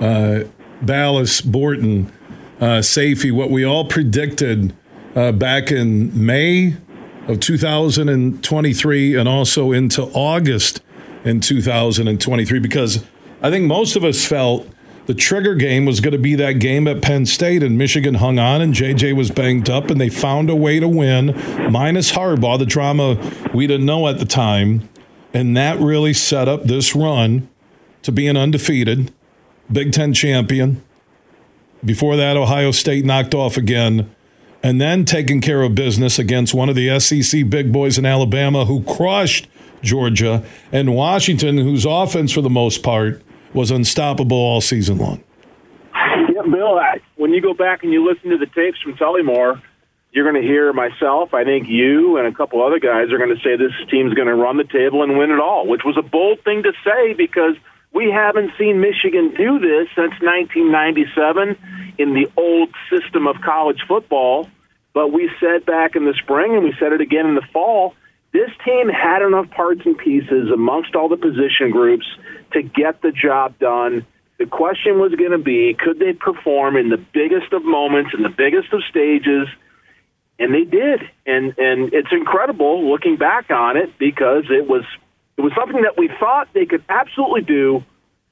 uh, 0.00 0.44
Balas, 0.82 1.40
Borton, 1.40 2.12
uh, 2.60 2.78
Safey, 2.78 3.32
what 3.32 3.50
we 3.50 3.64
all 3.64 3.84
predicted 3.86 4.72
uh, 5.16 5.32
back 5.32 5.72
in 5.72 6.24
May 6.24 6.76
of 7.26 7.40
2023 7.40 9.16
and 9.16 9.28
also 9.28 9.72
into 9.72 10.02
August 10.02 10.80
in 11.24 11.40
2023 11.40 12.58
because 12.60 13.04
I 13.42 13.50
think 13.50 13.66
most 13.66 13.96
of 13.96 14.04
us 14.04 14.24
felt 14.24 14.68
the 15.06 15.14
trigger 15.14 15.54
game 15.54 15.86
was 15.86 16.00
going 16.00 16.12
to 16.12 16.18
be 16.18 16.34
that 16.34 16.54
game 16.54 16.88
at 16.88 17.00
Penn 17.00 17.26
State, 17.26 17.62
and 17.62 17.78
Michigan 17.78 18.14
hung 18.14 18.40
on, 18.40 18.60
and 18.60 18.74
JJ 18.74 19.14
was 19.14 19.30
banged 19.30 19.70
up, 19.70 19.88
and 19.88 20.00
they 20.00 20.08
found 20.08 20.50
a 20.50 20.56
way 20.56 20.80
to 20.80 20.88
win, 20.88 21.26
minus 21.70 22.12
Harbaugh, 22.12 22.58
the 22.58 22.66
drama 22.66 23.16
we 23.54 23.68
didn't 23.68 23.86
know 23.86 24.08
at 24.08 24.18
the 24.18 24.24
time. 24.24 24.88
And 25.32 25.56
that 25.56 25.78
really 25.78 26.12
set 26.12 26.48
up 26.48 26.64
this 26.64 26.96
run 26.96 27.48
to 28.02 28.10
being 28.10 28.36
undefeated, 28.36 29.12
Big 29.70 29.92
Ten 29.92 30.12
champion. 30.12 30.82
Before 31.84 32.16
that, 32.16 32.36
Ohio 32.36 32.72
State 32.72 33.04
knocked 33.04 33.34
off 33.34 33.56
again, 33.56 34.12
and 34.66 34.80
then 34.80 35.04
taking 35.04 35.40
care 35.40 35.62
of 35.62 35.76
business 35.76 36.18
against 36.18 36.52
one 36.52 36.68
of 36.68 36.74
the 36.74 36.98
SEC 36.98 37.48
big 37.48 37.70
boys 37.70 37.98
in 37.98 38.04
Alabama 38.04 38.64
who 38.64 38.82
crushed 38.82 39.46
Georgia, 39.80 40.44
and 40.72 40.92
Washington, 40.92 41.56
whose 41.56 41.86
offense 41.86 42.32
for 42.32 42.40
the 42.40 42.50
most 42.50 42.82
part 42.82 43.22
was 43.54 43.70
unstoppable 43.70 44.36
all 44.36 44.60
season 44.60 44.98
long. 44.98 45.22
Yeah, 45.94 46.42
Bill, 46.50 46.80
when 47.14 47.30
you 47.32 47.40
go 47.40 47.54
back 47.54 47.84
and 47.84 47.92
you 47.92 48.04
listen 48.04 48.30
to 48.30 48.38
the 48.38 48.46
tapes 48.46 48.80
from 48.82 48.94
Tullymore, 48.94 49.62
you're 50.10 50.28
going 50.28 50.42
to 50.42 50.48
hear 50.48 50.72
myself, 50.72 51.32
I 51.32 51.44
think 51.44 51.68
you 51.68 52.16
and 52.16 52.26
a 52.26 52.32
couple 52.32 52.60
other 52.66 52.80
guys 52.80 53.12
are 53.12 53.18
going 53.18 53.36
to 53.36 53.40
say 53.42 53.54
this 53.54 53.70
team's 53.88 54.14
going 54.14 54.26
to 54.26 54.34
run 54.34 54.56
the 54.56 54.64
table 54.64 55.04
and 55.04 55.16
win 55.16 55.30
it 55.30 55.38
all, 55.38 55.68
which 55.68 55.82
was 55.84 55.96
a 55.96 56.02
bold 56.02 56.42
thing 56.42 56.64
to 56.64 56.72
say 56.82 57.12
because 57.12 57.54
we 57.92 58.10
haven't 58.10 58.50
seen 58.58 58.80
Michigan 58.80 59.32
do 59.36 59.60
this 59.60 59.86
since 59.94 60.12
1997 60.20 61.56
in 61.98 62.14
the 62.14 62.30
old 62.36 62.70
system 62.90 63.26
of 63.26 63.36
college 63.40 63.80
football. 63.86 64.48
But 64.92 65.12
we 65.12 65.30
said 65.40 65.66
back 65.66 65.94
in 65.94 66.04
the 66.06 66.14
spring 66.14 66.54
and 66.54 66.64
we 66.64 66.74
said 66.78 66.92
it 66.92 67.00
again 67.00 67.26
in 67.26 67.34
the 67.34 67.46
fall 67.52 67.94
this 68.36 68.50
team 68.66 68.90
had 68.90 69.22
enough 69.22 69.48
parts 69.50 69.80
and 69.86 69.96
pieces 69.96 70.50
amongst 70.52 70.94
all 70.94 71.08
the 71.08 71.16
position 71.16 71.70
groups 71.70 72.04
to 72.52 72.62
get 72.62 73.00
the 73.00 73.10
job 73.10 73.58
done. 73.58 74.04
The 74.38 74.44
question 74.44 74.98
was 74.98 75.14
going 75.14 75.30
to 75.30 75.38
be 75.38 75.74
could 75.74 75.98
they 75.98 76.12
perform 76.12 76.76
in 76.76 76.90
the 76.90 76.98
biggest 76.98 77.54
of 77.54 77.64
moments, 77.64 78.10
in 78.14 78.22
the 78.22 78.28
biggest 78.28 78.70
of 78.74 78.82
stages? 78.90 79.48
And 80.38 80.52
they 80.52 80.64
did. 80.64 81.00
And 81.24 81.54
and 81.56 81.94
it's 81.94 82.12
incredible 82.12 82.90
looking 82.90 83.16
back 83.16 83.50
on 83.50 83.78
it 83.78 83.98
because 83.98 84.44
it 84.50 84.68
was 84.68 84.84
it 85.38 85.40
was 85.40 85.52
something 85.58 85.80
that 85.82 85.96
we 85.96 86.10
thought 86.20 86.48
they 86.52 86.66
could 86.66 86.84
absolutely 86.90 87.42
do, 87.42 87.84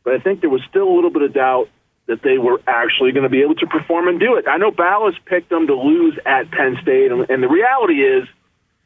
but 0.05 0.13
I 0.13 0.19
think 0.19 0.43
there 0.43 0.51
was 0.51 0.63
still 0.69 0.87
a 0.87 0.95
little 0.95 1.11
bit 1.11 1.23
of 1.23 1.33
doubt 1.33 1.71
that 2.07 2.23
they 2.23 2.39
were 2.39 2.61
actually 2.67 3.13
going 3.13 3.25
to 3.25 3.31
be 3.31 3.43
able 3.43 3.55
to 3.57 3.67
perform 3.67 4.09
and 4.09 4.21
do 4.21 4.37
it. 4.37 4.47
I 4.47 4.59
know 4.59 4.71
Balas 4.71 5.15
picked 5.25 5.49
them 5.49 5.67
to 5.67 5.75
lose 5.75 6.19
at 6.27 6.51
Penn 6.51 6.77
State, 6.83 7.11
and, 7.11 7.29
and 7.31 7.43
the 7.43 7.49
reality 7.49 8.05
is 8.05 8.29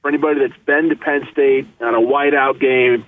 for 0.02 0.08
anybody 0.08 0.40
that's 0.40 0.60
been 0.64 0.88
to 0.90 0.96
Penn 0.96 1.26
State 1.32 1.66
on 1.80 1.94
a 1.94 2.00
whiteout 2.00 2.60
game, 2.60 3.04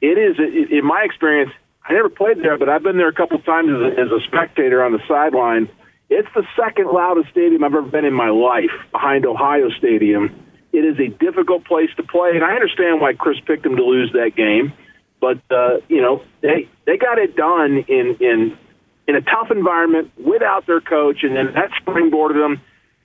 it 0.00 0.18
is, 0.18 0.36
in 0.70 0.84
my 0.84 1.02
experience, 1.04 1.50
I 1.86 1.94
never 1.94 2.08
played 2.08 2.38
there, 2.38 2.58
but 2.58 2.68
I've 2.68 2.82
been 2.82 2.96
there 2.96 3.08
a 3.08 3.14
couple 3.14 3.38
times 3.38 3.70
as 3.70 3.80
a, 3.80 4.00
as 4.00 4.10
a 4.10 4.20
spectator 4.26 4.82
on 4.84 4.92
the 4.92 5.00
sideline. 5.08 5.68
It's 6.10 6.28
the 6.34 6.44
second 6.56 6.88
loudest 6.88 7.30
stadium 7.30 7.64
I've 7.64 7.74
ever 7.74 7.82
been 7.82 8.04
in 8.04 8.14
my 8.14 8.30
life, 8.30 8.70
behind 8.92 9.24
Ohio 9.24 9.70
Stadium. 9.78 10.42
It 10.72 10.84
is 10.84 10.98
a 10.98 11.08
difficult 11.08 11.64
place 11.64 11.90
to 11.96 12.02
play, 12.02 12.32
and 12.34 12.44
I 12.44 12.52
understand 12.52 13.00
why 13.00 13.14
Chris 13.14 13.38
picked 13.46 13.62
them 13.62 13.76
to 13.76 13.84
lose 13.84 14.12
that 14.12 14.32
game. 14.36 14.72
But 15.20 15.38
uh, 15.50 15.80
you 15.88 16.02
know, 16.02 16.22
they 16.42 16.68
they 16.84 16.98
got 16.98 17.18
it 17.18 17.36
done 17.36 17.84
in 17.88 18.16
in 18.20 18.58
in 19.06 19.16
a 19.16 19.20
tough 19.20 19.50
environment 19.50 20.10
without 20.16 20.66
their 20.66 20.80
coach, 20.80 21.22
and 21.22 21.36
then 21.36 21.52
that 21.54 21.70
springboarded 21.82 22.34
them 22.34 22.60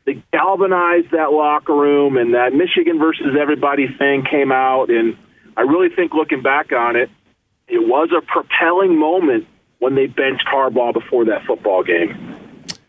they 0.09 0.23
galvanized 0.33 1.11
that 1.11 1.31
locker 1.31 1.75
room, 1.75 2.17
and 2.17 2.33
that 2.33 2.53
Michigan 2.53 2.97
versus 2.97 3.35
everybody 3.39 3.87
thing 3.99 4.23
came 4.23 4.51
out. 4.51 4.89
And 4.89 5.15
I 5.55 5.61
really 5.61 5.89
think, 5.95 6.13
looking 6.13 6.41
back 6.41 6.71
on 6.71 6.95
it, 6.95 7.09
it 7.67 7.87
was 7.87 8.09
a 8.15 8.21
propelling 8.21 8.97
moment 8.97 9.45
when 9.77 9.93
they 9.95 10.07
benched 10.07 10.45
Harbaugh 10.51 10.93
before 10.93 11.25
that 11.25 11.45
football 11.45 11.83
game. 11.83 12.35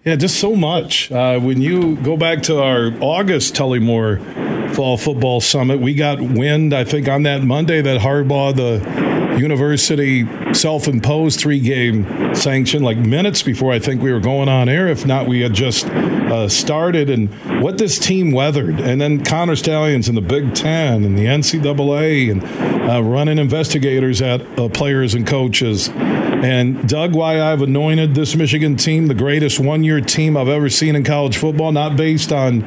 Yeah, 0.05 0.17
just 0.17 0.41
so 0.41 0.57
much. 0.57 1.13
Uh, 1.13 1.39
when 1.39 1.61
you 1.61 1.97
go 1.97 2.17
back 2.17 2.43
to 2.45 2.63
our 2.63 2.91
August 3.01 3.55
Tullymore 3.55 4.75
Fall 4.75 4.97
Football 4.97 5.43
Summit, 5.43 5.79
we 5.79 5.95
got 5.95 6.21
wind, 6.21 6.73
I 6.73 6.85
think, 6.85 7.07
on 7.07 7.23
that 7.25 7.43
Monday 7.43 7.83
that 7.83 8.01
Harbaugh, 8.01 8.57
the 8.57 9.20
university 9.41 10.27
self 10.53 10.87
imposed 10.87 11.41
three 11.41 11.61
game 11.61 12.35
sanction 12.35 12.83
like 12.83 12.99
minutes 12.99 13.43
before 13.43 13.73
I 13.73 13.79
think 13.79 14.03
we 14.03 14.13
were 14.13 14.21
going 14.21 14.49
on 14.49 14.69
air. 14.69 14.87
If 14.89 15.07
not, 15.07 15.27
we 15.27 15.41
had 15.41 15.55
just 15.55 15.87
uh, 15.87 16.49
started. 16.49 17.11
And 17.11 17.31
what 17.63 17.79
this 17.79 17.99
team 17.99 18.33
weathered. 18.33 18.81
And 18.81 19.01
then 19.01 19.25
Connor 19.25 19.57
Stalions 19.57 20.09
in 20.09 20.15
the 20.15 20.21
Big 20.21 20.55
Ten 20.55 21.05
and 21.05 21.17
the 21.17 21.27
NCAA 21.27 22.31
and 22.31 22.91
uh, 22.91 23.03
running 23.03 23.39
investigators 23.39 24.23
at 24.23 24.41
uh, 24.59 24.69
players 24.69 25.15
and 25.15 25.27
coaches. 25.27 25.89
And 25.89 26.89
Doug, 26.89 27.15
why 27.15 27.41
I've 27.41 27.63
anointed 27.63 28.15
this 28.15 28.35
Michigan 28.35 28.77
team 28.77 29.09
the 29.09 29.15
greatest 29.15 29.61
one 29.61 29.85
year 29.85 30.01
team 30.01 30.37
I've 30.37 30.49
ever 30.49 30.71
seen 30.71 30.97
in 30.97 31.05
college 31.05 31.37
football, 31.37 31.73
not 31.73 31.97
based 31.97 32.33
on 32.33 32.63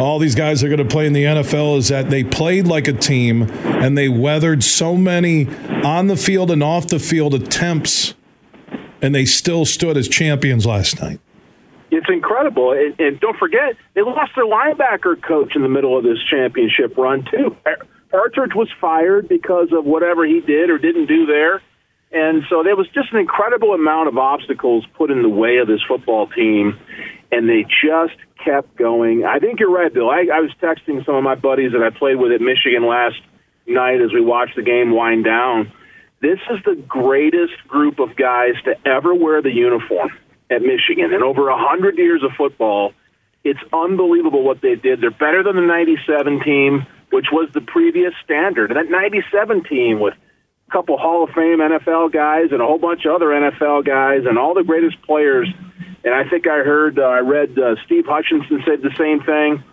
all 0.00 0.18
these 0.18 0.34
guys 0.34 0.62
are 0.64 0.68
going 0.68 0.78
to 0.78 0.84
play 0.84 1.06
in 1.06 1.12
the 1.12 1.24
NFL 1.24 1.78
is 1.78 1.88
that 1.88 2.10
they 2.10 2.24
played 2.24 2.66
like 2.66 2.88
a 2.88 2.92
team 2.92 3.50
and 3.64 3.96
they 3.96 4.08
weathered 4.08 4.64
so 4.64 4.96
many 4.96 5.48
on 5.84 6.06
the 6.06 6.16
field 6.16 6.50
and 6.50 6.62
off 6.62 6.88
the 6.88 6.98
field 6.98 7.34
attempts, 7.34 8.14
and 9.00 9.14
they 9.14 9.24
still 9.24 9.64
stood 9.64 9.96
as 9.96 10.08
champions 10.08 10.66
last 10.66 11.00
night. 11.00 11.20
It's 11.90 12.08
incredible. 12.08 12.72
And, 12.72 12.98
and 12.98 13.20
don't 13.20 13.36
forget, 13.38 13.76
they 13.94 14.02
lost 14.02 14.32
their 14.34 14.46
linebacker 14.46 15.22
coach 15.22 15.54
in 15.54 15.62
the 15.62 15.68
middle 15.68 15.96
of 15.96 16.02
this 16.02 16.18
championship 16.28 16.96
run, 16.96 17.24
too. 17.30 17.56
Partridge 18.10 18.54
was 18.54 18.68
fired 18.80 19.28
because 19.28 19.68
of 19.72 19.84
whatever 19.84 20.24
he 20.24 20.40
did 20.40 20.70
or 20.70 20.78
didn't 20.78 21.06
do 21.06 21.26
there. 21.26 21.62
And 22.12 22.44
so 22.48 22.62
there 22.62 22.76
was 22.76 22.86
just 22.94 23.12
an 23.12 23.18
incredible 23.18 23.74
amount 23.74 24.08
of 24.08 24.16
obstacles 24.16 24.84
put 24.94 25.10
in 25.10 25.22
the 25.22 25.28
way 25.28 25.58
of 25.58 25.66
this 25.66 25.80
football 25.86 26.28
team, 26.28 26.78
and 27.32 27.48
they 27.48 27.64
just 27.64 28.14
kept 28.44 28.76
going. 28.76 29.24
I 29.24 29.38
think 29.38 29.60
you're 29.60 29.70
right, 29.70 29.92
Bill. 29.92 30.10
I, 30.10 30.26
I 30.32 30.40
was 30.40 30.50
texting 30.62 31.04
some 31.04 31.14
of 31.14 31.24
my 31.24 31.34
buddies 31.34 31.72
that 31.72 31.82
I 31.82 31.96
played 31.96 32.16
with 32.16 32.32
at 32.32 32.40
Michigan 32.40 32.86
last 32.86 33.20
night 33.66 34.00
as 34.00 34.12
we 34.12 34.20
watched 34.20 34.56
the 34.56 34.62
game 34.62 34.94
wind 34.94 35.24
down. 35.24 35.72
This 36.20 36.38
is 36.50 36.62
the 36.64 36.74
greatest 36.74 37.52
group 37.68 37.98
of 37.98 38.16
guys 38.16 38.54
to 38.64 38.76
ever 38.86 39.14
wear 39.14 39.42
the 39.42 39.52
uniform 39.52 40.10
at 40.50 40.62
Michigan. 40.62 41.12
In 41.12 41.22
over 41.22 41.48
a 41.48 41.58
hundred 41.58 41.98
years 41.98 42.22
of 42.22 42.32
football, 42.36 42.92
it's 43.42 43.60
unbelievable 43.72 44.42
what 44.42 44.60
they 44.60 44.74
did. 44.74 45.00
They're 45.00 45.10
better 45.10 45.42
than 45.42 45.56
the 45.56 45.66
'97 45.66 46.40
team, 46.40 46.86
which 47.10 47.26
was 47.30 47.50
the 47.52 47.60
previous 47.60 48.14
standard. 48.24 48.70
And 48.70 48.78
that 48.78 48.90
'97 48.90 49.64
team 49.64 50.00
with 50.00 50.14
a 50.68 50.70
couple 50.72 50.96
Hall 50.96 51.24
of 51.24 51.30
Fame 51.30 51.58
NFL 51.58 52.12
guys 52.12 52.52
and 52.52 52.60
a 52.62 52.66
whole 52.66 52.78
bunch 52.78 53.04
of 53.04 53.14
other 53.14 53.26
NFL 53.26 53.84
guys 53.84 54.24
and 54.26 54.38
all 54.38 54.54
the 54.54 54.64
greatest 54.64 55.00
players. 55.02 55.48
And 56.04 56.14
I 56.14 56.28
think 56.28 56.46
I 56.46 56.58
heard, 56.58 56.98
uh, 56.98 57.02
I 57.02 57.20
read 57.20 57.58
uh, 57.58 57.76
Steve 57.86 58.04
Hutchinson 58.06 58.62
said 58.66 58.82
the 58.82 58.94
same 58.96 59.22
thing. 59.22 59.64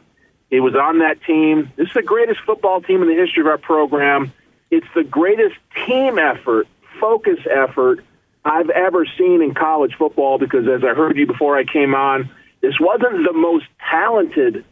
He 0.50 0.60
was 0.60 0.76
on 0.76 1.00
that 1.00 1.22
team. 1.24 1.72
This 1.76 1.88
is 1.88 1.94
the 1.94 2.02
greatest 2.02 2.40
football 2.46 2.82
team 2.82 3.02
in 3.02 3.10
the 3.10 3.16
history 3.16 3.42
of 3.42 3.48
our 3.48 3.58
program. 3.58 4.34
It's 4.70 4.88
the 4.96 5.04
greatest 5.04 5.56
team 5.86 6.18
effort, 6.18 6.68
focus 7.00 7.40
effort 7.50 8.04
I've 8.44 8.70
ever 8.70 9.06
seen 9.18 9.42
in 9.42 9.54
college 9.54 9.94
football 9.98 10.40
because, 10.40 10.68
as 10.68 10.84
I 10.84 10.94
heard 10.94 11.18
you 11.18 11.28
before 11.28 11.58
I 11.58 11.64
came 11.64 11.94
on, 11.94 12.30
this 12.62 12.80
wasn't 12.80 13.26
the 13.26 13.34
most 13.34 13.66
talented 13.90 14.66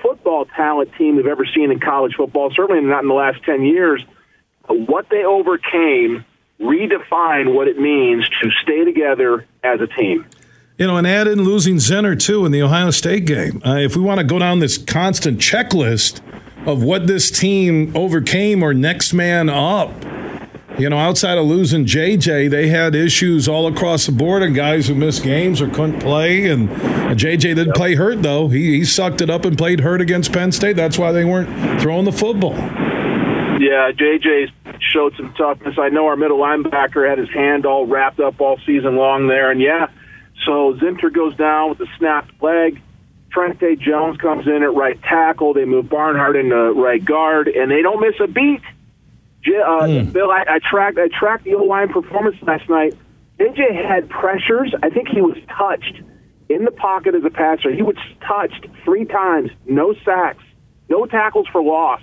football 0.00 0.46
talent 0.46 0.90
team 0.96 1.16
we've 1.16 1.26
ever 1.26 1.46
seen 1.46 1.70
in 1.70 1.80
college 1.80 2.14
football, 2.14 2.50
certainly 2.54 2.82
not 2.82 3.02
in 3.02 3.08
the 3.08 3.14
last 3.14 3.42
10 3.44 3.64
years. 3.64 4.04
What 4.68 5.08
they 5.10 5.24
overcame 5.24 6.24
redefined 6.60 7.52
what 7.52 7.68
it 7.68 7.78
means 7.78 8.28
to 8.42 8.50
stay 8.62 8.84
together 8.84 9.46
as 9.62 9.80
a 9.80 9.86
team. 9.86 10.26
You 10.76 10.88
know, 10.88 10.96
and 10.96 11.06
add 11.06 11.28
in 11.28 11.44
losing 11.44 11.76
Zinter 11.76 12.18
too 12.18 12.44
in 12.44 12.50
the 12.50 12.60
Ohio 12.60 12.90
State 12.90 13.26
game. 13.26 13.62
Uh, 13.64 13.76
if 13.76 13.94
we 13.94 14.02
want 14.02 14.18
to 14.18 14.26
go 14.26 14.40
down 14.40 14.58
this 14.58 14.76
constant 14.76 15.38
checklist 15.38 16.20
of 16.66 16.82
what 16.82 17.06
this 17.06 17.30
team 17.30 17.96
overcame 17.96 18.60
or 18.60 18.74
next 18.74 19.12
man 19.12 19.48
up, 19.48 19.92
you 20.76 20.90
know, 20.90 20.98
outside 20.98 21.38
of 21.38 21.46
losing 21.46 21.84
JJ, 21.84 22.50
they 22.50 22.66
had 22.66 22.96
issues 22.96 23.46
all 23.46 23.68
across 23.68 24.06
the 24.06 24.10
board 24.12 24.42
and 24.42 24.52
guys 24.52 24.88
who 24.88 24.96
missed 24.96 25.22
games 25.22 25.62
or 25.62 25.68
couldn't 25.68 26.00
play. 26.00 26.50
And 26.50 26.68
JJ 26.68 27.54
didn't 27.54 27.76
play 27.76 27.94
hurt, 27.94 28.24
though. 28.24 28.48
He, 28.48 28.78
he 28.78 28.84
sucked 28.84 29.20
it 29.20 29.30
up 29.30 29.44
and 29.44 29.56
played 29.56 29.78
hurt 29.78 30.00
against 30.00 30.32
Penn 30.32 30.50
State. 30.50 30.74
That's 30.74 30.98
why 30.98 31.12
they 31.12 31.24
weren't 31.24 31.80
throwing 31.80 32.04
the 32.04 32.10
football. 32.10 32.56
Yeah, 33.60 33.92
JJ 33.92 34.50
showed 34.80 35.14
some 35.16 35.32
toughness. 35.34 35.76
I 35.78 35.90
know 35.90 36.06
our 36.08 36.16
middle 36.16 36.38
linebacker 36.38 37.08
had 37.08 37.18
his 37.18 37.30
hand 37.30 37.64
all 37.64 37.86
wrapped 37.86 38.18
up 38.18 38.40
all 38.40 38.58
season 38.66 38.96
long 38.96 39.28
there. 39.28 39.52
And 39.52 39.60
yeah, 39.60 39.86
so 40.44 40.74
Zinter 40.74 41.12
goes 41.12 41.36
down 41.36 41.70
with 41.70 41.80
a 41.80 41.86
snapped 41.98 42.42
leg. 42.42 42.80
Trente 43.30 43.78
Jones 43.80 44.16
comes 44.18 44.46
in 44.46 44.62
at 44.62 44.72
right 44.74 45.00
tackle. 45.02 45.54
They 45.54 45.64
move 45.64 45.88
Barnhart 45.88 46.36
into 46.36 46.72
right 46.72 47.04
guard, 47.04 47.48
and 47.48 47.70
they 47.70 47.82
don't 47.82 48.00
miss 48.00 48.14
a 48.20 48.28
beat. 48.28 48.62
Uh, 49.46 49.86
mm. 49.86 50.12
Bill, 50.12 50.30
I, 50.30 50.44
I 50.48 50.58
tracked 50.58 50.98
I 50.98 51.08
tracked 51.08 51.44
the 51.44 51.54
O 51.54 51.64
line 51.64 51.88
performance 51.88 52.36
last 52.42 52.68
night. 52.68 52.94
JJ 53.38 53.84
had 53.86 54.08
pressures. 54.08 54.74
I 54.82 54.90
think 54.90 55.08
he 55.08 55.20
was 55.20 55.36
touched 55.58 56.00
in 56.48 56.64
the 56.64 56.70
pocket 56.70 57.14
as 57.14 57.24
a 57.24 57.30
passer. 57.30 57.72
He 57.72 57.82
was 57.82 57.96
touched 58.26 58.66
three 58.84 59.04
times, 59.04 59.50
no 59.66 59.94
sacks, 60.04 60.44
no 60.88 61.04
tackles 61.06 61.48
for 61.48 61.62
loss. 61.62 62.00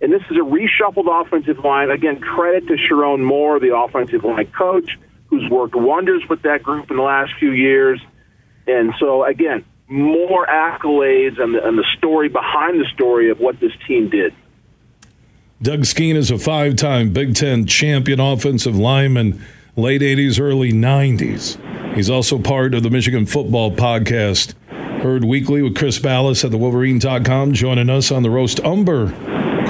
And 0.00 0.12
this 0.12 0.22
is 0.30 0.36
a 0.36 0.40
reshuffled 0.40 1.08
offensive 1.08 1.64
line. 1.64 1.90
Again, 1.90 2.20
credit 2.20 2.66
to 2.68 2.74
Sherrone 2.74 3.22
Moore, 3.22 3.60
the 3.60 3.76
offensive 3.76 4.24
line 4.24 4.50
coach, 4.56 4.98
who's 5.26 5.48
worked 5.50 5.74
wonders 5.74 6.22
with 6.28 6.42
that 6.42 6.62
group 6.62 6.90
in 6.90 6.96
the 6.96 7.02
last 7.02 7.32
few 7.38 7.52
years. 7.52 8.00
And 8.66 8.92
so, 8.98 9.24
again, 9.24 9.64
more 9.88 10.46
accolades 10.46 11.40
and 11.40 11.54
the, 11.54 11.66
and 11.66 11.78
the 11.78 11.84
story 11.96 12.28
behind 12.28 12.80
the 12.80 12.86
story 12.94 13.30
of 13.30 13.38
what 13.38 13.60
this 13.60 13.72
team 13.86 14.08
did. 14.08 14.34
Doug 15.62 15.84
Skene 15.84 16.16
is 16.16 16.30
a 16.30 16.38
five 16.38 16.76
time 16.76 17.12
Big 17.12 17.34
Ten 17.34 17.66
champion 17.66 18.20
offensive 18.20 18.76
lineman, 18.76 19.42
late 19.76 20.02
80s, 20.02 20.40
early 20.40 20.72
90s. 20.72 21.94
He's 21.94 22.10
also 22.10 22.38
part 22.38 22.74
of 22.74 22.82
the 22.82 22.90
Michigan 22.90 23.24
Football 23.24 23.70
Podcast, 23.70 24.54
heard 25.02 25.24
weekly 25.24 25.62
with 25.62 25.76
Chris 25.76 25.98
Balas 25.98 26.44
at 26.44 26.50
the 26.50 26.58
Wolverine.com, 26.58 27.52
joining 27.52 27.88
us 27.88 28.10
on 28.10 28.22
the 28.22 28.30
Roast 28.30 28.60
Umber 28.64 29.12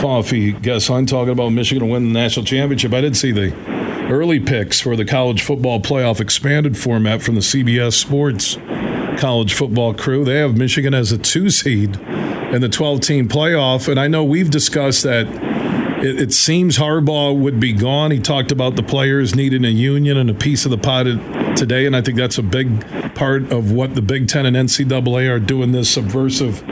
Coffee 0.01 0.53
guest 0.53 0.91
line 0.91 1.07
talking 1.07 1.33
about 1.33 1.51
Michigan 1.51 1.87
to 1.87 1.93
win 1.93 2.13
the 2.13 2.19
national 2.19 2.45
championship. 2.45 2.93
I 2.93 3.01
did 3.01 3.17
see 3.17 3.33
the 3.33 3.74
early 4.11 4.41
picks 4.41 4.81
for 4.81 4.97
the 4.97 5.05
college 5.05 5.43
football 5.43 5.81
playoff 5.81 6.21
expanded 6.21 6.77
format 6.77 7.23
from 7.23 7.35
the 7.35 7.41
CBS 7.41 7.95
Sports 7.95 8.59
college 9.19 9.55
football 9.55 9.95
crew. 9.95 10.25
They 10.25 10.39
have 10.39 10.57
Michigan 10.57 10.95
as 10.95 11.13
a 11.13 11.19
two 11.19 11.51
seed 11.51 11.97
in 11.97 12.61
the 12.61 12.69
12 12.69 13.01
team 13.01 13.29
playoff. 13.29 13.89
And 13.89 13.99
I 13.99 14.09
know 14.09 14.23
we've 14.25 14.51
discussed 14.51 15.03
that 15.05 15.27
it, 16.05 16.21
it, 16.21 16.33
seems 16.33 16.79
Harbaugh 16.79 17.37
would 17.37 17.59
be 17.59 17.73
gone. 17.73 18.11
He 18.11 18.21
talked 18.21 18.53
about 18.53 18.77
the 18.77 18.83
players 18.83 19.35
needing 19.35 19.65
a 19.65 19.69
union 19.69 20.17
and 20.17 20.29
a 20.29 20.35
piece 20.35 20.65
of 20.65 20.71
the 20.71 20.79
pot 20.79 21.05
today. 21.57 21.87
And 21.87 21.97
I 21.97 22.03
think 22.03 22.19
that's 22.19 22.39
a 22.39 22.43
big 22.43 23.15
part 23.15 23.51
of 23.51 23.73
what 23.73 23.95
the 23.95 24.03
Big 24.03 24.29
Ten 24.29 24.45
and 24.47 24.57
NCAA 24.57 25.31
are 25.31 25.41
doing 25.41 25.73
this 25.73 25.89
subversive 25.89 26.63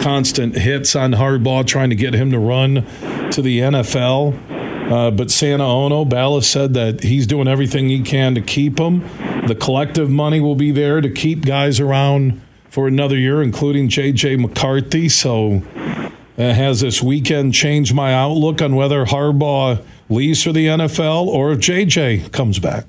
constant 0.00 0.56
hits 0.56 0.94
on 0.94 1.12
Harbaugh, 1.12 1.66
trying 1.66 1.90
to 1.90 1.96
get 1.96 2.14
him 2.14 2.30
to 2.32 2.38
run 2.38 2.84
to 3.30 3.40
the 3.40 3.60
NFL. 3.60 4.51
Uh, 4.92 5.10
but 5.10 5.30
Santa 5.30 5.64
Ono, 5.64 6.04
Balas 6.04 6.46
said 6.46 6.74
that 6.74 7.02
he's 7.02 7.26
doing 7.26 7.48
everything 7.48 7.88
he 7.88 8.02
can 8.02 8.34
to 8.34 8.42
keep 8.42 8.78
him. 8.78 9.00
The 9.46 9.54
collective 9.54 10.10
money 10.10 10.38
will 10.38 10.54
be 10.54 10.70
there 10.70 11.00
to 11.00 11.08
keep 11.08 11.46
guys 11.46 11.80
around 11.80 12.42
for 12.68 12.88
another 12.88 13.16
year, 13.16 13.42
including 13.42 13.88
J.J. 13.88 14.36
McCarthy. 14.36 15.08
So, 15.08 15.62
uh, 16.36 16.52
has 16.52 16.82
this 16.82 17.02
weekend 17.02 17.54
changed 17.54 17.94
my 17.94 18.12
outlook 18.12 18.60
on 18.60 18.76
whether 18.76 19.06
Harbaugh 19.06 19.82
leaves 20.10 20.42
for 20.42 20.52
the 20.52 20.66
NFL 20.66 21.24
or 21.26 21.52
if 21.52 21.60
J.J. 21.60 22.28
comes 22.28 22.58
back? 22.58 22.84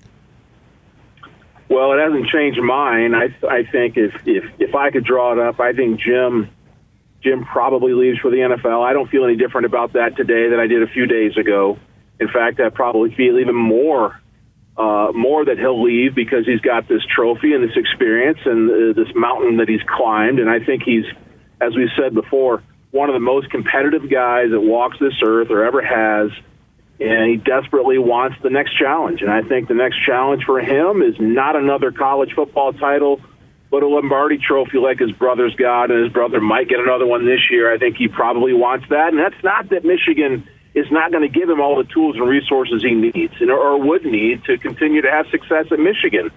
Well, 1.70 1.94
it 1.94 2.00
hasn't 2.00 2.28
changed 2.28 2.60
mine. 2.62 3.16
I, 3.16 3.34
I 3.50 3.64
think 3.64 3.96
if, 3.96 4.14
if 4.26 4.44
if 4.60 4.76
I 4.76 4.92
could 4.92 5.06
draw 5.06 5.32
it 5.32 5.40
up, 5.40 5.62
I 5.62 5.72
think 5.72 6.02
Jim 6.02 6.50
Jim 7.22 7.46
probably 7.46 7.94
leaves 7.94 8.20
for 8.20 8.30
the 8.30 8.40
NFL. 8.40 8.84
I 8.84 8.92
don't 8.92 9.10
feel 9.10 9.24
any 9.24 9.38
different 9.38 9.68
about 9.68 9.94
that 9.94 10.18
today 10.18 10.50
than 10.50 10.60
I 10.60 10.68
did 10.68 10.84
a 10.84 10.88
few 10.88 11.06
days 11.06 11.38
ago. 11.38 11.80
In 12.20 12.28
fact, 12.28 12.60
I 12.60 12.70
probably 12.70 13.14
feel 13.16 13.40
even 13.40 13.56
more 13.56 14.20
uh, 14.76 15.12
more 15.14 15.46
that 15.46 15.60
he'll 15.60 15.84
leave 15.84 16.16
because 16.16 16.46
he's 16.46 16.62
got 16.62 16.88
this 16.88 17.02
trophy 17.16 17.54
and 17.54 17.64
this 17.64 17.78
experience 17.78 18.40
and 18.44 18.70
uh, 18.70 18.94
this 18.94 19.14
mountain 19.16 19.58
that 19.58 19.70
he's 19.70 19.84
climbed. 19.88 20.40
And 20.40 20.50
I 20.50 20.66
think 20.66 20.82
he's, 20.84 21.06
as 21.62 21.76
we 21.76 21.90
said 21.96 22.16
before, 22.16 22.64
one 22.90 23.10
of 23.10 23.14
the 23.14 23.20
most 23.20 23.52
competitive 23.52 24.10
guys 24.10 24.50
that 24.50 24.60
walks 24.60 24.98
this 25.00 25.14
earth 25.24 25.50
or 25.52 25.64
ever 25.64 25.82
has. 25.82 26.32
And 27.00 27.30
he 27.30 27.38
desperately 27.38 27.98
wants 27.98 28.38
the 28.42 28.50
next 28.50 28.78
challenge. 28.78 29.22
And 29.22 29.30
I 29.30 29.42
think 29.42 29.68
the 29.68 29.74
next 29.74 29.98
challenge 30.06 30.44
for 30.44 30.60
him 30.60 31.02
is 31.02 31.16
not 31.20 31.56
another 31.56 31.92
college 31.92 32.34
football 32.36 32.74
title 32.74 33.20
but 33.74 33.82
a 33.82 33.88
Lombardi 33.88 34.38
trophy 34.38 34.78
like 34.78 35.00
his 35.00 35.12
brother's 35.14 35.56
got, 35.56 35.90
and 35.90 36.04
his 36.04 36.14
brother 36.14 36.40
might 36.40 36.70
get 36.70 36.80
another 36.80 37.08
one 37.08 37.26
this 37.26 37.40
year. 37.50 37.74
I 37.74 37.80
think 37.80 37.98
he 37.98 38.08
probably 38.08 38.54
wants 38.54 38.86
that. 38.90 39.08
And 39.08 39.18
that's 39.18 39.44
not 39.44 39.70
that 39.72 39.84
Michigan 39.84 40.48
is 40.74 40.88
not 40.92 41.12
going 41.12 41.22
to 41.22 41.30
give 41.30 41.50
him 41.50 41.62
all 41.62 41.78
the 41.78 41.84
tools 41.84 42.16
and 42.16 42.28
resources 42.28 42.82
he 42.82 42.94
needs 42.94 43.34
and, 43.40 43.52
or 43.52 43.80
would 43.80 44.06
need 44.06 44.44
to 44.46 44.58
continue 44.58 45.02
to 45.02 45.12
have 45.12 45.28
success 45.28 45.68
at 45.72 45.80
Michigan. 45.80 46.32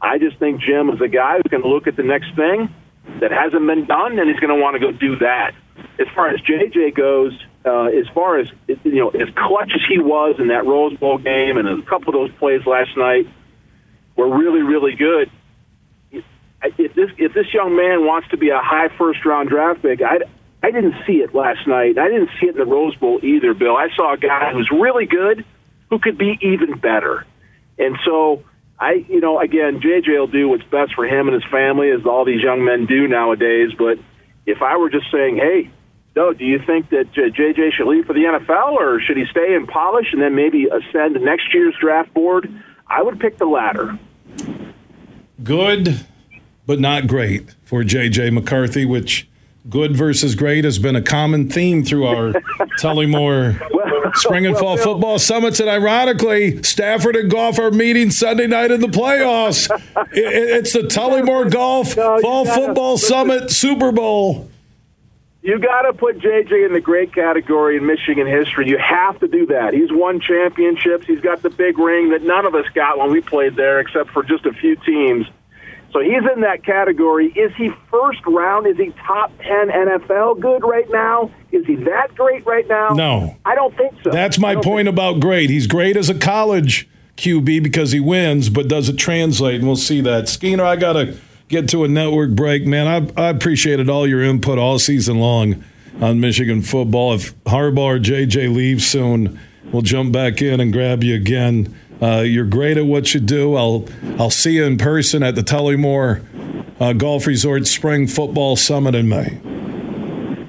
I 0.00 0.18
just 0.18 0.38
think 0.38 0.60
Jim 0.60 0.90
is 0.90 1.00
a 1.00 1.08
guy 1.08 1.38
who 1.38 1.48
can 1.48 1.62
look 1.62 1.86
at 1.86 1.96
the 1.96 2.02
next 2.02 2.34
thing 2.34 2.72
that 3.20 3.32
hasn't 3.32 3.66
been 3.66 3.86
done, 3.86 4.18
and 4.18 4.28
he's 4.30 4.38
going 4.38 4.54
to 4.54 4.60
want 4.60 4.74
to 4.74 4.80
go 4.80 4.92
do 4.92 5.16
that. 5.16 5.52
As 5.98 6.06
far 6.14 6.28
as 6.28 6.40
JJ 6.40 6.94
goes, 6.94 7.38
uh, 7.64 7.86
as 7.86 8.06
far 8.14 8.38
as 8.38 8.48
you 8.68 8.94
know, 8.94 9.08
as 9.08 9.28
clutch 9.34 9.72
as 9.74 9.80
he 9.88 9.98
was 9.98 10.36
in 10.38 10.48
that 10.48 10.64
Rose 10.66 10.96
Bowl 10.96 11.18
game 11.18 11.58
and 11.58 11.68
a 11.68 11.82
couple 11.82 12.08
of 12.08 12.14
those 12.14 12.38
plays 12.38 12.64
last 12.66 12.96
night 12.96 13.26
were 14.16 14.28
really, 14.28 14.62
really 14.62 14.94
good 14.94 15.30
if 16.62 16.94
this 16.94 17.10
if 17.18 17.32
this 17.32 17.52
young 17.52 17.76
man 17.76 18.04
wants 18.04 18.28
to 18.28 18.36
be 18.36 18.50
a 18.50 18.60
high 18.60 18.88
first 18.98 19.24
round 19.24 19.48
draft 19.48 19.82
pick, 19.82 20.02
I 20.02 20.18
I 20.62 20.70
didn't 20.70 20.94
see 21.06 21.14
it 21.14 21.34
last 21.34 21.66
night. 21.66 21.98
I 21.98 22.08
didn't 22.08 22.30
see 22.38 22.46
it 22.46 22.50
in 22.50 22.58
the 22.58 22.66
Rose 22.66 22.94
Bowl 22.96 23.18
either, 23.22 23.54
Bill. 23.54 23.76
I 23.76 23.88
saw 23.96 24.14
a 24.14 24.18
guy 24.18 24.52
who's 24.52 24.70
really 24.70 25.06
good 25.06 25.44
who 25.88 25.98
could 25.98 26.18
be 26.18 26.38
even 26.42 26.78
better. 26.78 27.26
And 27.78 27.96
so 28.04 28.44
I, 28.78 29.04
you 29.08 29.20
know, 29.20 29.40
again, 29.40 29.80
JJ 29.80 30.08
will 30.08 30.26
do 30.26 30.48
what's 30.48 30.64
best 30.64 30.94
for 30.94 31.06
him 31.06 31.28
and 31.28 31.34
his 31.34 31.50
family, 31.50 31.90
as 31.90 32.04
all 32.04 32.24
these 32.24 32.42
young 32.42 32.64
men 32.64 32.86
do 32.86 33.08
nowadays. 33.08 33.70
But 33.76 33.98
if 34.46 34.62
I 34.62 34.76
were 34.76 34.90
just 34.90 35.10
saying, 35.10 35.36
hey, 35.36 35.70
no, 36.14 36.32
do 36.32 36.44
you 36.44 36.58
think 36.58 36.90
that 36.90 37.12
JJ 37.12 37.72
should 37.76 37.86
leave 37.86 38.04
for 38.04 38.12
the 38.12 38.24
NFL 38.24 38.72
or 38.72 39.00
should 39.00 39.16
he 39.16 39.24
stay 39.30 39.54
and 39.54 39.66
polish 39.66 40.12
and 40.12 40.20
then 40.20 40.34
maybe 40.34 40.66
ascend 40.66 41.20
next 41.22 41.54
year's 41.54 41.74
draft 41.80 42.12
board? 42.12 42.52
I 42.86 43.02
would 43.02 43.18
pick 43.18 43.38
the 43.38 43.46
latter. 43.46 43.98
Good 45.42 46.04
but 46.66 46.78
not 46.78 47.08
great 47.08 47.56
for 47.64 47.82
J.J. 47.82 48.30
McCarthy, 48.30 48.84
which 48.84 49.28
good 49.68 49.96
versus 49.96 50.34
great 50.34 50.64
has 50.64 50.78
been 50.78 50.96
a 50.96 51.02
common 51.02 51.48
theme 51.48 51.84
through 51.84 52.06
our 52.06 52.32
Tullymore 52.80 53.60
well, 53.70 54.12
spring 54.14 54.46
and 54.46 54.56
fall 54.56 54.76
well, 54.76 54.84
football 54.84 55.18
summits. 55.18 55.60
And 55.60 55.68
ironically, 55.68 56.62
Stafford 56.62 57.16
and 57.16 57.30
Goff 57.30 57.58
are 57.58 57.70
meeting 57.70 58.10
Sunday 58.10 58.46
night 58.46 58.70
in 58.70 58.80
the 58.80 58.88
playoffs. 58.88 59.68
it's 60.12 60.72
the 60.72 60.80
Tullymore 60.80 61.50
Golf 61.50 61.96
no, 61.96 62.20
Fall 62.20 62.44
gotta, 62.44 62.66
Football 62.66 62.98
Summit 62.98 63.50
Super 63.50 63.92
Bowl. 63.92 64.48
You 65.42 65.58
got 65.58 65.82
to 65.82 65.94
put 65.94 66.18
JJ 66.18 66.66
in 66.66 66.74
the 66.74 66.82
great 66.82 67.14
category 67.14 67.78
in 67.78 67.86
Michigan 67.86 68.26
history. 68.26 68.68
You 68.68 68.76
have 68.76 69.18
to 69.20 69.28
do 69.28 69.46
that. 69.46 69.72
He's 69.72 69.90
won 69.90 70.20
championships. 70.20 71.06
He's 71.06 71.20
got 71.20 71.40
the 71.42 71.48
big 71.48 71.78
ring 71.78 72.10
that 72.10 72.22
none 72.22 72.44
of 72.44 72.54
us 72.54 72.66
got 72.74 72.98
when 72.98 73.10
we 73.10 73.22
played 73.22 73.56
there, 73.56 73.80
except 73.80 74.10
for 74.10 74.22
just 74.22 74.44
a 74.44 74.52
few 74.52 74.76
teams. 74.76 75.26
So 75.92 76.00
he's 76.00 76.22
in 76.34 76.42
that 76.42 76.64
category. 76.64 77.26
Is 77.32 77.52
he 77.56 77.70
first 77.90 78.20
round? 78.26 78.66
Is 78.66 78.76
he 78.76 78.92
top 79.06 79.36
10 79.38 79.68
NFL 79.68 80.40
good 80.40 80.62
right 80.62 80.88
now? 80.90 81.30
Is 81.50 81.66
he 81.66 81.76
that 81.76 82.14
great 82.14 82.46
right 82.46 82.66
now? 82.68 82.90
No. 82.90 83.36
I 83.44 83.54
don't 83.56 83.76
think 83.76 83.94
so. 84.04 84.10
That's 84.10 84.38
my 84.38 84.54
point 84.54 84.86
about 84.86 85.20
great. 85.20 85.50
He's 85.50 85.66
great 85.66 85.96
as 85.96 86.08
a 86.08 86.14
college 86.14 86.88
QB 87.16 87.62
because 87.62 87.92
he 87.92 88.00
wins, 88.00 88.48
but 88.48 88.68
does 88.68 88.88
it 88.88 88.96
translate? 88.96 89.56
And 89.56 89.66
we'll 89.66 89.76
see 89.76 90.00
that. 90.02 90.24
Skeener, 90.24 90.62
I 90.64 90.76
got 90.76 90.92
to 90.92 91.18
get 91.48 91.68
to 91.70 91.82
a 91.84 91.88
network 91.88 92.30
break. 92.30 92.66
Man, 92.66 92.86
I, 92.86 93.22
I 93.22 93.28
appreciated 93.28 93.90
all 93.90 94.06
your 94.06 94.22
input 94.22 94.58
all 94.58 94.78
season 94.78 95.18
long 95.18 95.64
on 96.00 96.20
Michigan 96.20 96.62
football. 96.62 97.14
If 97.14 97.36
Harbaugh 97.44 97.78
or 97.78 97.98
JJ 97.98 98.54
leave 98.54 98.80
soon, 98.80 99.38
we'll 99.72 99.82
jump 99.82 100.12
back 100.12 100.40
in 100.40 100.60
and 100.60 100.72
grab 100.72 101.02
you 101.02 101.16
again. 101.16 101.76
Uh, 102.00 102.20
you're 102.20 102.46
great 102.46 102.76
at 102.76 102.86
what 102.86 103.12
you 103.14 103.20
do. 103.20 103.56
I'll 103.56 103.86
I'll 104.18 104.30
see 104.30 104.52
you 104.52 104.64
in 104.64 104.78
person 104.78 105.22
at 105.22 105.34
the 105.34 105.42
Tullymore 105.42 106.24
uh, 106.80 106.92
Golf 106.94 107.26
Resort 107.26 107.66
Spring 107.66 108.06
Football 108.06 108.56
Summit 108.56 108.94
in 108.94 109.08
May. 109.08 109.38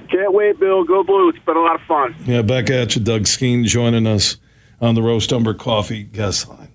Can't 0.09 0.33
wait, 0.33 0.59
Bill. 0.59 0.83
Go 0.83 1.03
Blue. 1.03 1.29
It's 1.29 1.39
been 1.39 1.57
a 1.57 1.61
lot 1.61 1.75
of 1.75 1.81
fun. 1.81 2.15
Yeah, 2.25 2.41
back 2.41 2.69
at 2.69 2.95
you, 2.95 3.01
Doug 3.01 3.27
Skene, 3.27 3.65
joining 3.65 4.07
us 4.07 4.37
on 4.79 4.95
the 4.95 5.01
Roast 5.01 5.31
Umber 5.33 5.53
Coffee 5.53 6.03
guest 6.03 6.47
line. 6.47 6.69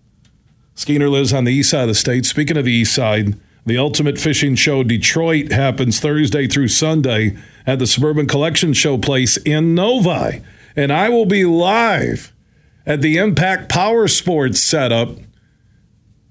Skeener 0.74 1.10
lives 1.10 1.32
on 1.32 1.44
the 1.44 1.52
east 1.52 1.70
side 1.70 1.82
of 1.82 1.88
the 1.88 1.94
state. 1.94 2.26
Speaking 2.26 2.58
of 2.58 2.66
the 2.66 2.72
east 2.72 2.94
side, 2.94 3.38
the 3.64 3.78
Ultimate 3.78 4.18
Fishing 4.18 4.54
Show 4.54 4.82
Detroit 4.84 5.50
happens 5.50 5.98
Thursday 5.98 6.46
through 6.46 6.68
Sunday 6.68 7.36
at 7.66 7.78
the 7.78 7.86
Suburban 7.86 8.26
Collection 8.26 8.74
Show 8.74 8.98
Place 8.98 9.38
in 9.38 9.74
Novi. 9.74 10.42
And 10.76 10.92
I 10.92 11.08
will 11.08 11.24
be 11.24 11.44
live 11.46 12.32
at 12.86 13.02
the 13.02 13.18
Impact 13.18 13.68
Power 13.68 14.06
Sports 14.06 14.60
setup 14.60 15.18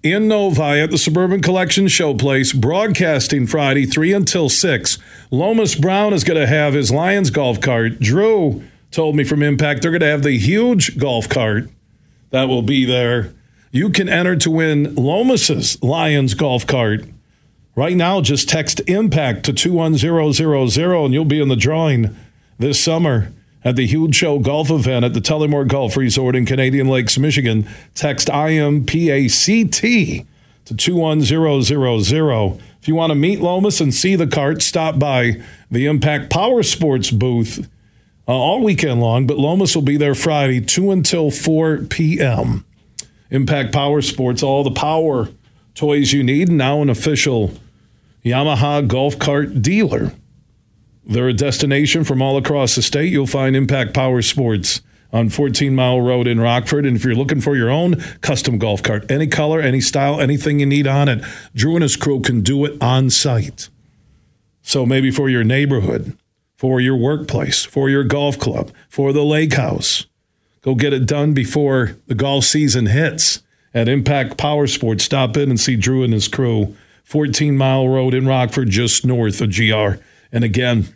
in 0.01 0.27
Novi 0.27 0.61
at 0.61 0.91
the 0.91 0.97
Suburban 0.97 1.41
Collection 1.41 1.85
Showplace, 1.85 2.59
broadcasting 2.59 3.45
Friday, 3.45 3.85
3 3.85 4.13
until 4.13 4.49
6. 4.49 4.97
Lomas 5.31 5.75
Brown 5.75 6.13
is 6.13 6.23
going 6.23 6.39
to 6.39 6.47
have 6.47 6.73
his 6.73 6.91
Lions 6.91 7.31
golf 7.31 7.59
cart. 7.59 7.99
Drew 7.99 8.63
told 8.91 9.15
me 9.15 9.23
from 9.23 9.43
Impact 9.43 9.81
they're 9.81 9.91
going 9.91 10.01
to 10.01 10.07
have 10.07 10.23
the 10.23 10.37
huge 10.37 10.97
golf 10.97 11.27
cart 11.27 11.69
that 12.29 12.47
will 12.47 12.61
be 12.61 12.85
there. 12.85 13.33
You 13.71 13.89
can 13.89 14.07
enter 14.07 14.35
to 14.37 14.51
win 14.51 14.95
Lomas's 14.95 15.81
Lions 15.83 16.33
golf 16.33 16.65
cart. 16.65 17.03
Right 17.75 17.97
now, 17.97 18.21
just 18.21 18.47
text 18.47 18.79
IMPACT 18.87 19.43
to 19.43 19.53
21000 19.53 20.79
and 20.93 21.13
you'll 21.13 21.25
be 21.25 21.41
in 21.41 21.49
the 21.49 21.57
drawing 21.57 22.15
this 22.57 22.79
summer 22.79 23.33
at 23.65 23.75
the 23.75 23.87
Huge 23.87 24.15
Show 24.15 24.37
golf 24.39 24.69
event 24.69 25.03
at 25.03 25.15
the 25.15 25.19
Tullymore 25.19 25.67
Golf 25.67 25.97
Resort 25.97 26.35
in 26.35 26.45
Canadian 26.45 26.87
Lakes, 26.87 27.17
Michigan. 27.17 27.67
Text 27.95 28.29
IMPACT 28.29 30.25
to 30.65 30.75
21000. 30.75 32.59
If 32.79 32.87
you 32.87 32.95
want 32.95 33.09
to 33.09 33.15
meet 33.15 33.41
Lomas 33.41 33.81
and 33.81 33.91
see 33.91 34.15
the 34.15 34.27
cart, 34.27 34.61
stop 34.61 34.99
by 34.99 35.41
the 35.71 35.87
Impact 35.87 36.29
Power 36.29 36.61
Sports 36.61 37.09
booth 37.09 37.67
uh, 38.27 38.31
all 38.31 38.63
weekend 38.63 39.01
long, 39.01 39.25
but 39.25 39.37
Lomas 39.37 39.75
will 39.75 39.83
be 39.83 39.97
there 39.97 40.15
Friday, 40.15 40.61
2 40.61 40.91
until 40.91 41.31
4 41.31 41.85
p.m. 41.89 42.65
Impact 43.31 43.73
Power 43.73 44.01
Sports, 44.01 44.43
all 44.43 44.63
the 44.63 44.71
power 44.71 45.29
toys 45.73 46.13
you 46.13 46.23
need, 46.23 46.49
now 46.49 46.81
an 46.81 46.89
official 46.89 47.51
Yamaha 48.23 48.87
golf 48.87 49.17
cart 49.19 49.61
dealer. 49.61 50.13
They're 51.07 51.29
a 51.29 51.33
destination 51.33 52.03
from 52.03 52.21
all 52.21 52.37
across 52.37 52.75
the 52.75 52.81
state. 52.81 53.11
You'll 53.11 53.27
find 53.27 53.55
Impact 53.55 53.93
Power 53.93 54.21
Sports 54.21 54.81
on 55.13 55.29
14 55.29 55.75
Mile 55.75 56.01
Road 56.01 56.27
in 56.27 56.39
Rockford. 56.39 56.85
And 56.85 56.97
if 56.97 57.05
you're 57.05 57.15
looking 57.15 57.41
for 57.41 57.55
your 57.55 57.69
own 57.69 57.95
custom 58.21 58.57
golf 58.57 58.81
cart, 58.81 59.09
any 59.09 59.27
color, 59.27 59.61
any 59.61 59.81
style, 59.81 60.19
anything 60.19 60.59
you 60.59 60.65
need 60.65 60.87
on 60.87 61.07
it, 61.07 61.23
Drew 61.53 61.75
and 61.75 61.83
his 61.83 61.95
crew 61.95 62.21
can 62.21 62.41
do 62.41 62.65
it 62.65 62.81
on 62.81 63.09
site. 63.09 63.69
So 64.61 64.85
maybe 64.85 65.11
for 65.11 65.29
your 65.29 65.43
neighborhood, 65.43 66.17
for 66.55 66.81
your 66.81 66.95
workplace, 66.95 67.63
for 67.63 67.87
your 67.87 68.03
golf 68.03 68.39
club, 68.39 68.71
for 68.89 69.13
the 69.13 69.23
lake 69.23 69.53
house. 69.53 70.07
Go 70.63 70.73
get 70.73 70.93
it 70.93 71.05
done 71.05 71.35
before 71.35 71.97
the 72.07 72.15
golf 72.15 72.45
season 72.45 72.87
hits 72.87 73.43
at 73.75 73.87
Impact 73.87 74.37
Power 74.37 74.65
Sports. 74.65 75.03
Stop 75.03 75.37
in 75.37 75.51
and 75.51 75.59
see 75.59 75.75
Drew 75.75 76.03
and 76.03 76.13
his 76.13 76.27
crew. 76.27 76.75
14 77.03 77.55
Mile 77.55 77.87
Road 77.87 78.15
in 78.15 78.25
Rockford, 78.25 78.71
just 78.71 79.05
north 79.05 79.39
of 79.39 79.55
GR. 79.55 80.01
And 80.31 80.43
again, 80.43 80.94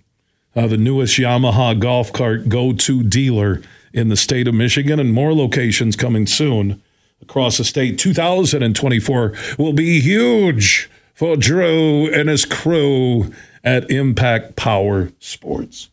uh, 0.55 0.67
the 0.67 0.77
newest 0.77 1.17
Yamaha 1.17 1.79
golf 1.79 2.11
cart 2.11 2.49
go 2.49 2.73
to 2.73 3.03
dealer 3.03 3.61
in 3.93 4.09
the 4.09 4.15
state 4.15 4.47
of 4.47 4.53
Michigan, 4.53 4.99
and 4.99 5.13
more 5.13 5.33
locations 5.33 5.95
coming 5.95 6.27
soon 6.27 6.81
across 7.21 7.57
the 7.57 7.63
state. 7.63 7.97
2024 7.97 9.33
will 9.57 9.73
be 9.73 9.99
huge 9.99 10.89
for 11.13 11.35
Drew 11.35 12.11
and 12.13 12.29
his 12.29 12.45
crew 12.45 13.33
at 13.63 13.89
Impact 13.89 14.55
Power 14.55 15.11
Sports. 15.19 15.89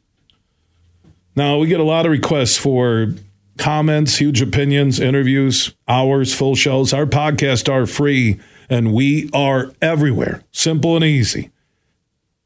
Now, 1.35 1.59
we 1.59 1.67
get 1.67 1.81
a 1.81 1.85
lot 1.85 2.07
of 2.07 2.13
requests 2.13 2.57
for 2.57 3.13
comments, 3.59 4.17
huge 4.17 4.41
opinions, 4.41 5.01
interviews, 5.01 5.75
hours, 5.89 6.35
full 6.35 6.55
shows. 6.55 6.93
Our 6.93 7.07
podcasts 7.07 7.71
are 7.71 7.87
free 7.87 8.41
and 8.69 8.93
we 8.93 9.31
are 9.33 9.73
everywhere. 9.81 10.43
Simple 10.53 10.97
and 10.97 11.05
easy. 11.05 11.51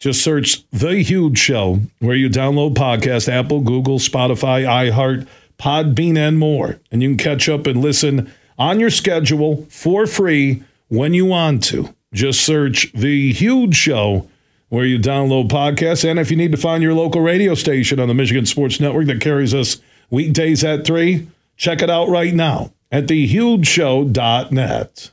Just 0.00 0.24
search 0.24 0.68
The 0.70 1.02
Huge 1.02 1.38
Show 1.38 1.82
where 1.98 2.16
you 2.16 2.30
download 2.30 2.74
podcasts 2.74 3.28
Apple, 3.28 3.60
Google, 3.60 3.98
Spotify, 3.98 4.64
iHeart, 4.64 5.28
Podbean, 5.58 6.16
and 6.16 6.38
more. 6.38 6.80
And 6.90 7.02
you 7.02 7.10
can 7.10 7.18
catch 7.18 7.50
up 7.50 7.66
and 7.66 7.82
listen 7.82 8.32
on 8.58 8.80
your 8.80 8.88
schedule 8.88 9.66
for 9.68 10.06
free 10.06 10.64
when 10.88 11.12
you 11.12 11.26
want 11.26 11.62
to. 11.64 11.94
Just 12.14 12.40
search 12.40 12.90
The 12.92 13.30
Huge 13.32 13.76
Show 13.76 14.26
where 14.70 14.86
you 14.86 14.98
download 14.98 15.50
podcasts. 15.50 16.08
And 16.08 16.18
if 16.18 16.30
you 16.30 16.36
need 16.36 16.52
to 16.52 16.58
find 16.58 16.82
your 16.82 16.94
local 16.94 17.20
radio 17.20 17.54
station 17.54 18.00
on 18.00 18.08
the 18.08 18.14
Michigan 18.14 18.46
Sports 18.46 18.80
Network 18.80 19.06
that 19.06 19.20
carries 19.20 19.52
us 19.52 19.82
weekdays 20.08 20.64
at 20.64 20.86
3, 20.86 21.28
check 21.56 21.82
it 21.82 21.90
out 21.90 22.08
right 22.08 22.32
now 22.32 22.72
at 22.90 23.06
thehugeshow.net. 23.06 25.10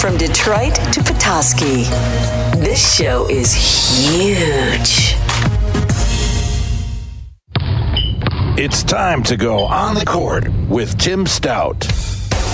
From 0.00 0.16
Detroit 0.16 0.74
to 0.74 1.11
Petoskey, 1.22 1.84
this 2.58 2.96
show 2.96 3.28
is 3.30 3.54
huge. 3.54 5.14
It's 8.58 8.82
time 8.82 9.22
to 9.22 9.36
go 9.36 9.60
on 9.60 9.94
the 9.94 10.04
court 10.04 10.48
with 10.68 10.98
Tim 10.98 11.28
Stout. 11.28 11.91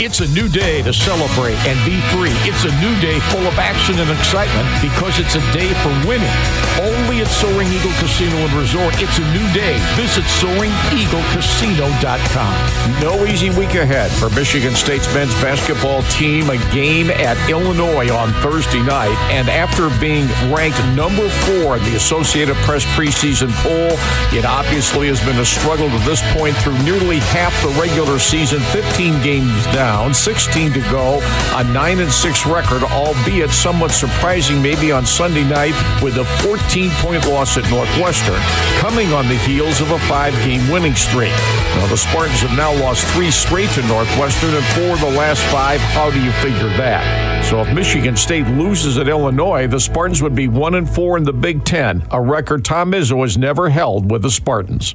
It's 0.00 0.20
a 0.20 0.28
new 0.28 0.48
day 0.48 0.80
to 0.82 0.92
celebrate 0.92 1.56
and 1.66 1.76
be 1.82 2.00
free. 2.14 2.30
It's 2.46 2.62
a 2.62 2.70
new 2.78 2.94
day 3.00 3.18
full 3.34 3.44
of 3.48 3.58
action 3.58 3.98
and 3.98 4.08
excitement 4.08 4.68
because 4.78 5.18
it's 5.18 5.34
a 5.34 5.42
day 5.50 5.74
for 5.82 5.90
winning. 6.06 6.30
Only 6.78 7.18
at 7.18 7.26
Soaring 7.26 7.66
Eagle 7.66 7.90
Casino 7.98 8.46
and 8.46 8.54
Resort, 8.54 8.94
it's 9.02 9.18
a 9.18 9.26
new 9.34 9.42
day. 9.50 9.74
Visit 9.98 10.22
SoaringEagleCasino.com. 10.38 12.54
No 13.02 13.26
easy 13.26 13.50
week 13.50 13.74
ahead 13.74 14.12
for 14.12 14.30
Michigan 14.38 14.76
State's 14.76 15.12
men's 15.12 15.34
basketball 15.42 16.04
team. 16.14 16.48
A 16.50 16.58
game 16.70 17.10
at 17.10 17.36
Illinois 17.50 18.08
on 18.14 18.32
Thursday 18.34 18.84
night. 18.84 19.18
And 19.34 19.48
after 19.48 19.90
being 19.98 20.28
ranked 20.54 20.78
number 20.94 21.28
four 21.50 21.76
in 21.76 21.82
the 21.82 21.96
Associated 21.96 22.54
Press 22.62 22.84
preseason 22.94 23.50
poll, 23.66 23.98
it 24.30 24.44
obviously 24.44 25.08
has 25.08 25.18
been 25.26 25.40
a 25.40 25.44
struggle 25.44 25.90
to 25.90 25.98
this 26.06 26.22
point 26.38 26.54
through 26.58 26.78
nearly 26.84 27.18
half 27.34 27.52
the 27.66 27.70
regular 27.80 28.20
season, 28.20 28.60
15 28.70 29.20
games 29.24 29.66
down 29.74 29.87
down, 29.88 30.12
16 30.12 30.74
to 30.74 30.80
go, 30.90 31.18
a 31.54 31.64
9 31.64 31.98
and 32.00 32.12
6 32.12 32.46
record, 32.46 32.82
albeit 32.82 33.48
somewhat 33.48 33.90
surprising 33.90 34.60
maybe 34.60 34.92
on 34.92 35.06
Sunday 35.06 35.44
night 35.44 35.72
with 36.02 36.18
a 36.18 36.26
14 36.44 36.90
point 37.00 37.26
loss 37.26 37.56
at 37.56 37.64
Northwestern, 37.70 38.38
coming 38.80 39.10
on 39.14 39.26
the 39.28 39.38
heels 39.48 39.80
of 39.80 39.90
a 39.92 39.98
five 40.00 40.34
game 40.44 40.60
winning 40.70 40.94
streak. 40.94 41.32
Now, 41.76 41.86
the 41.86 41.96
Spartans 41.96 42.40
have 42.40 42.54
now 42.54 42.70
lost 42.84 43.06
three 43.14 43.30
straight 43.30 43.70
to 43.70 43.82
Northwestern 43.86 44.52
and 44.52 44.64
four 44.76 44.92
of 44.92 45.00
the 45.00 45.18
last 45.18 45.40
five. 45.44 45.80
How 45.96 46.10
do 46.10 46.22
you 46.22 46.32
figure 46.32 46.68
that? 46.76 47.46
So 47.46 47.62
if 47.62 47.72
Michigan 47.72 48.14
State 48.14 48.46
loses 48.46 48.98
at 48.98 49.08
Illinois, 49.08 49.68
the 49.68 49.80
Spartans 49.80 50.20
would 50.20 50.34
be 50.34 50.48
1 50.48 50.74
and 50.74 50.88
4 50.88 51.16
in 51.16 51.24
the 51.24 51.32
Big 51.32 51.64
Ten, 51.64 52.06
a 52.10 52.20
record 52.20 52.62
Tom 52.62 52.92
Izzo 52.92 53.22
has 53.22 53.38
never 53.38 53.70
held 53.70 54.10
with 54.10 54.20
the 54.20 54.30
Spartans. 54.30 54.94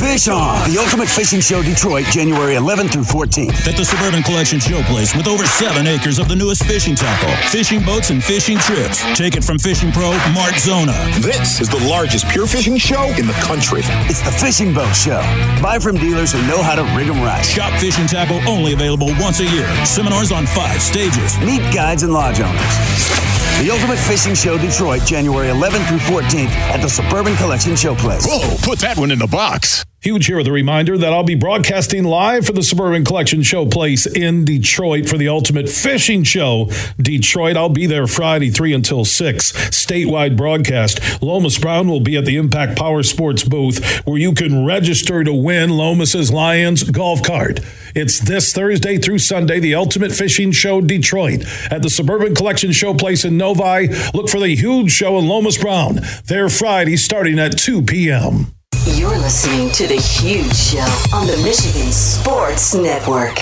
Fish 0.00 0.28
On, 0.28 0.56
the 0.70 0.78
Ultimate 0.80 1.08
Fishing 1.08 1.40
Show 1.40 1.62
Detroit, 1.62 2.06
January 2.06 2.54
11th 2.54 2.92
through 2.92 3.04
14th. 3.04 3.68
At 3.68 3.76
the 3.76 3.84
Suburban 3.84 4.22
Collection 4.22 4.58
Showplace 4.58 5.14
with 5.14 5.28
over 5.28 5.44
seven 5.44 5.86
acres 5.86 6.18
of 6.18 6.26
the 6.26 6.34
newest 6.34 6.64
fishing 6.64 6.96
tackle, 6.96 7.30
fishing 7.50 7.84
boats, 7.84 8.08
and 8.08 8.24
fishing 8.24 8.56
trips. 8.56 9.04
Take 9.14 9.36
it 9.36 9.44
from 9.44 9.58
fishing 9.58 9.92
pro 9.92 10.16
Mark 10.32 10.56
Zona. 10.56 10.96
This 11.20 11.60
is 11.60 11.68
the 11.68 11.78
largest 11.86 12.26
pure 12.28 12.46
fishing 12.46 12.78
show 12.78 13.04
in 13.20 13.26
the 13.26 13.36
country. 13.44 13.82
It's 14.08 14.22
the 14.22 14.32
Fishing 14.32 14.72
Boat 14.72 14.96
Show. 14.96 15.20
Buy 15.60 15.78
from 15.78 15.96
dealers 15.96 16.32
who 16.32 16.40
know 16.48 16.62
how 16.62 16.74
to 16.74 16.82
rig 16.96 17.06
them 17.06 17.20
right. 17.20 17.44
Shop 17.44 17.78
fishing 17.78 18.06
tackle 18.06 18.40
only 18.48 18.72
available 18.72 19.12
once 19.20 19.40
a 19.40 19.46
year. 19.46 19.68
Seminars 19.84 20.32
on 20.32 20.46
five 20.46 20.80
stages. 20.80 21.38
Meet 21.40 21.60
guides 21.74 22.04
and 22.04 22.12
lodge 22.12 22.40
owners. 22.40 22.74
The 23.60 23.68
Ultimate 23.70 23.98
Fishing 23.98 24.34
Show 24.34 24.56
Detroit, 24.56 25.04
January 25.04 25.48
11th 25.48 25.86
through 25.88 25.98
14th 25.98 26.48
at 26.72 26.80
the 26.80 26.88
Suburban 26.88 27.36
Collection 27.36 27.72
Showplace. 27.72 28.24
Whoa, 28.26 28.56
put 28.62 28.78
that 28.78 28.96
one 28.96 29.10
in 29.10 29.18
the 29.18 29.26
box. 29.26 29.84
Huge 30.02 30.28
here 30.28 30.38
with 30.38 30.46
a 30.46 30.52
reminder 30.52 30.96
that 30.96 31.12
I'll 31.12 31.24
be 31.24 31.34
broadcasting 31.34 32.04
live 32.04 32.46
for 32.46 32.54
the 32.54 32.62
Suburban 32.62 33.04
Collection 33.04 33.40
Showplace 33.40 34.06
in 34.16 34.46
Detroit 34.46 35.06
for 35.06 35.18
the 35.18 35.28
Ultimate 35.28 35.68
Fishing 35.68 36.24
Show. 36.24 36.70
Detroit, 36.96 37.54
I'll 37.54 37.68
be 37.68 37.84
there 37.84 38.06
Friday, 38.06 38.48
3 38.48 38.72
until 38.72 39.04
6. 39.04 39.52
Statewide 39.52 40.38
broadcast. 40.38 41.22
Lomas 41.22 41.58
Brown 41.58 41.86
will 41.86 42.00
be 42.00 42.16
at 42.16 42.24
the 42.24 42.38
Impact 42.38 42.78
Power 42.78 43.02
Sports 43.02 43.44
booth 43.44 43.84
where 44.06 44.16
you 44.16 44.32
can 44.32 44.64
register 44.64 45.22
to 45.22 45.34
win 45.34 45.68
Lomas's 45.68 46.32
Lions 46.32 46.82
golf 46.82 47.22
cart. 47.22 47.60
It's 47.94 48.20
this 48.20 48.54
Thursday 48.54 48.96
through 48.96 49.18
Sunday, 49.18 49.60
the 49.60 49.74
Ultimate 49.74 50.12
Fishing 50.12 50.50
Show 50.52 50.80
Detroit 50.80 51.44
at 51.70 51.82
the 51.82 51.90
Suburban 51.90 52.34
Collection 52.34 52.70
Showplace 52.70 53.26
in 53.26 53.36
Novi. 53.36 53.88
Look 54.14 54.30
for 54.30 54.40
the 54.40 54.56
huge 54.56 54.92
show 54.92 55.18
in 55.18 55.28
Lomas 55.28 55.58
Brown. 55.58 56.00
There 56.24 56.48
Friday 56.48 56.96
starting 56.96 57.38
at 57.38 57.58
2 57.58 57.82
p.m. 57.82 58.54
You're 58.86 59.18
listening 59.18 59.70
to 59.72 59.86
The 59.86 59.96
Huge 59.96 60.54
Show 60.54 60.78
on 61.14 61.26
the 61.26 61.36
Michigan 61.44 61.92
Sports 61.92 62.74
Network. 62.74 63.36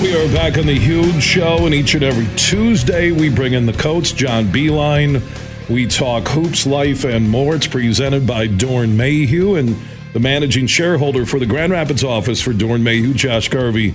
We 0.00 0.14
are 0.14 0.32
back 0.32 0.56
on 0.56 0.66
the 0.66 0.78
huge 0.78 1.20
show, 1.20 1.66
and 1.66 1.74
each 1.74 1.94
and 1.94 2.04
every 2.04 2.28
Tuesday 2.36 3.10
we 3.10 3.28
bring 3.28 3.54
in 3.54 3.66
the 3.66 3.72
coach, 3.72 4.14
John 4.14 4.44
Beilein. 4.46 5.20
We 5.68 5.88
talk 5.88 6.28
hoops, 6.28 6.64
life, 6.64 7.04
and 7.04 7.28
more. 7.28 7.56
It's 7.56 7.66
presented 7.66 8.24
by 8.24 8.46
Doeren 8.46 8.94
Mayhew 8.94 9.56
and 9.56 9.76
the 10.12 10.20
managing 10.20 10.68
shareholder 10.68 11.26
for 11.26 11.40
the 11.40 11.46
Grand 11.46 11.72
Rapids 11.72 12.04
office 12.04 12.40
for 12.40 12.52
Doeren 12.52 12.82
Mayhew, 12.82 13.14
Josh 13.14 13.48
Garvey, 13.48 13.94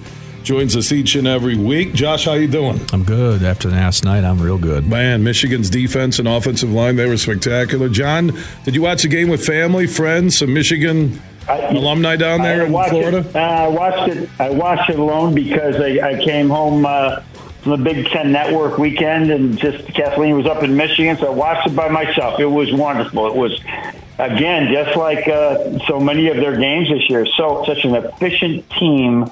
joins 0.49 0.75
us 0.75 0.91
each 0.91 1.13
and 1.13 1.27
every 1.27 1.55
week. 1.55 1.93
Josh, 1.93 2.25
how 2.25 2.33
you 2.33 2.47
doing? 2.47 2.81
I'm 2.91 3.03
good. 3.03 3.43
After 3.43 3.69
last 3.69 4.03
night, 4.03 4.23
I'm 4.23 4.41
real 4.41 4.57
good. 4.57 4.87
Man, 4.87 5.23
Michigan's 5.23 5.69
defense 5.69 6.17
and 6.17 6.27
offensive 6.27 6.71
line, 6.71 6.95
they 6.95 7.05
were 7.05 7.17
spectacular. 7.17 7.87
John, 7.87 8.31
did 8.63 8.73
you 8.73 8.81
watch 8.81 9.03
the 9.03 9.09
game 9.09 9.29
with 9.29 9.45
family, 9.45 9.85
friends, 9.85 10.39
some 10.39 10.51
Michigan 10.51 11.21
alumni 11.47 12.15
down 12.15 12.41
there 12.41 12.65
in 12.65 12.71
Florida? 12.71 13.19
It, 13.19 13.35
uh, 13.35 13.39
I 13.39 13.67
watched 13.67 14.11
it. 14.11 14.29
I 14.39 14.49
watched 14.49 14.89
it 14.89 14.97
alone 14.97 15.35
because 15.35 15.75
I, 15.75 15.99
I 16.13 16.25
came 16.25 16.49
home 16.49 16.83
uh, 16.83 17.21
from 17.61 17.83
the 17.83 17.93
Big 17.93 18.07
Ten 18.07 18.31
Network 18.31 18.79
weekend, 18.79 19.29
and 19.29 19.55
just 19.55 19.85
Kathleen 19.93 20.35
was 20.35 20.47
up 20.47 20.63
in 20.63 20.75
Michigan, 20.75 21.15
so 21.17 21.27
I 21.27 21.29
watched 21.29 21.67
it 21.67 21.75
by 21.75 21.89
myself. 21.89 22.39
It 22.39 22.47
was 22.47 22.73
wonderful. 22.73 23.27
It 23.27 23.35
was 23.35 23.53
again 24.17 24.73
just 24.73 24.97
like 24.97 25.27
uh, 25.27 25.77
so 25.85 25.99
many 25.99 26.29
of 26.29 26.37
their 26.37 26.57
games 26.57 26.89
this 26.89 27.07
year. 27.07 27.27
So 27.37 27.65
such 27.67 27.85
an 27.85 27.93
efficient 27.93 28.67
team 28.71 29.29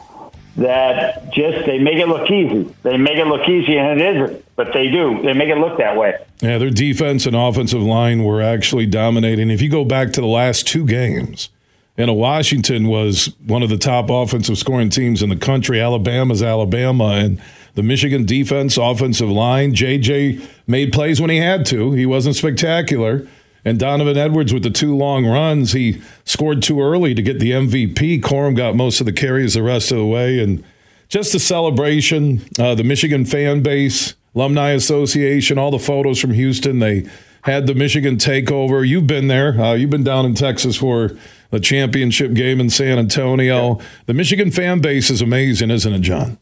that 0.58 1.32
just 1.32 1.66
they 1.66 1.80
make 1.80 1.98
it 1.98 2.08
look 2.08 2.30
easy. 2.30 2.74
They 2.84 2.98
make 2.98 3.18
it 3.18 3.26
look 3.28 3.48
easy, 3.48 3.78
and 3.78 4.00
it 4.00 4.16
isn't, 4.16 4.46
but 4.56 4.74
they 4.74 4.90
do. 4.90 5.22
They 5.22 5.34
make 5.34 5.50
it 5.50 5.58
look 5.58 5.78
that 5.78 5.96
way. 5.96 6.16
Yeah, 6.42 6.58
their 6.58 6.70
defense 6.70 7.26
and 7.26 7.36
offensive 7.36 7.82
line 7.82 8.24
were 8.24 8.42
actually 8.42 8.88
dominating. 8.88 9.50
If 9.50 9.62
you 9.62 9.70
go 9.70 9.86
back 9.86 10.12
to 10.14 10.22
the 10.22 10.28
last 10.28 10.68
two 10.68 10.86
games, 10.86 11.50
and 11.98 12.16
Washington 12.16 12.88
was 12.88 13.34
one 13.46 13.64
of 13.64 13.70
the 13.70 13.78
top 13.78 14.10
offensive 14.10 14.58
scoring 14.58 14.90
teams 14.90 15.24
in 15.24 15.30
the 15.30 15.36
country. 15.36 15.82
Alabama's 15.82 16.44
Alabama, 16.44 17.06
and 17.06 17.42
the 17.74 17.84
Michigan 17.84 18.26
defense, 18.26 18.78
offensive 18.78 19.30
line. 19.30 19.74
JJ 19.74 20.48
made 20.68 20.92
plays 20.92 21.20
when 21.20 21.30
he 21.30 21.38
had 21.38 21.66
to. 21.68 21.94
He 21.94 22.06
wasn't 22.06 22.36
spectacular. 22.36 23.28
And 23.68 23.78
Donovan 23.78 24.16
Edwards 24.16 24.54
with 24.54 24.64
the 24.64 24.70
two 24.70 24.96
long 24.96 25.26
runs, 25.26 25.74
he 25.74 26.02
scored 26.24 26.64
too 26.64 26.82
early 26.82 27.14
to 27.14 27.22
get 27.22 27.40
the 27.40 27.52
MVP. 27.52 28.22
Corum 28.22 28.56
got 28.56 28.78
most 28.78 29.02
of 29.02 29.06
the 29.06 29.12
carries 29.12 29.56
the 29.56 29.62
rest 29.62 29.92
of 29.92 29.98
the 29.98 30.06
way. 30.06 30.40
And 30.40 30.64
just 31.10 31.34
the 31.34 31.40
celebration, 31.40 32.48
uh, 32.58 32.76
the 32.76 32.86
Michigan 32.86 33.26
fan 33.26 33.62
base, 33.64 34.16
Alumni 34.34 34.70
Association, 34.70 35.58
all 35.58 35.70
the 35.70 35.80
photos 35.80 36.18
from 36.18 36.32
Houston, 36.32 36.80
they 36.80 37.10
had 37.42 37.68
the 37.68 37.76
Michigan 37.76 38.16
takeover. 38.16 38.88
You've 38.88 39.06
been 39.06 39.28
there. 39.28 39.60
Uh, 39.60 39.74
you've 39.74 39.90
been 39.90 40.06
down 40.06 40.26
in 40.26 40.34
Texas 40.34 40.78
for 40.78 41.18
the 41.50 41.60
championship 41.60 42.34
game 42.36 42.62
in 42.62 42.70
San 42.70 42.98
Antonio. 42.98 43.82
The 44.06 44.14
Michigan 44.14 44.50
fan 44.50 44.80
base 44.80 45.10
is 45.10 45.22
amazing, 45.22 45.72
isn't 45.72 45.94
it, 45.94 46.00
John? 46.00 46.38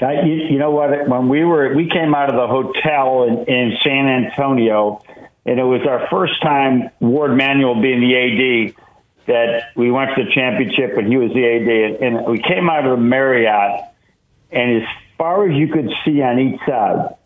Uh, 0.00 0.10
you, 0.24 0.34
you, 0.34 0.58
know 0.58 0.70
what? 0.70 1.08
When 1.08 1.28
we 1.28 1.44
were, 1.44 1.74
we 1.74 1.88
came 1.88 2.14
out 2.14 2.32
of 2.32 2.36
the 2.36 2.46
hotel 2.46 3.24
in, 3.24 3.44
in 3.52 3.76
San 3.82 4.06
Antonio 4.06 5.02
and 5.44 5.58
it 5.58 5.64
was 5.64 5.86
our 5.86 6.08
first 6.10 6.40
time 6.42 6.90
Warde 7.00 7.36
Manuel 7.36 7.80
being 7.80 8.00
the 8.00 8.16
AD 8.16 8.74
that 9.26 9.70
we 9.76 9.90
went 9.90 10.10
to 10.16 10.24
the 10.24 10.30
championship 10.32 10.96
and 10.96 11.08
he 11.08 11.16
was 11.16 11.32
the 11.32 11.44
AD 11.44 12.02
and, 12.02 12.26
we 12.26 12.40
came 12.40 12.68
out 12.68 12.86
of 12.86 12.98
the 12.98 13.04
Marriott 13.04 13.84
and 14.50 14.82
as 14.82 14.88
far 15.18 15.48
as 15.48 15.56
you 15.56 15.68
could 15.68 15.90
see 16.04 16.20
on 16.22 16.38
each 16.38 16.60
side, 16.66 17.16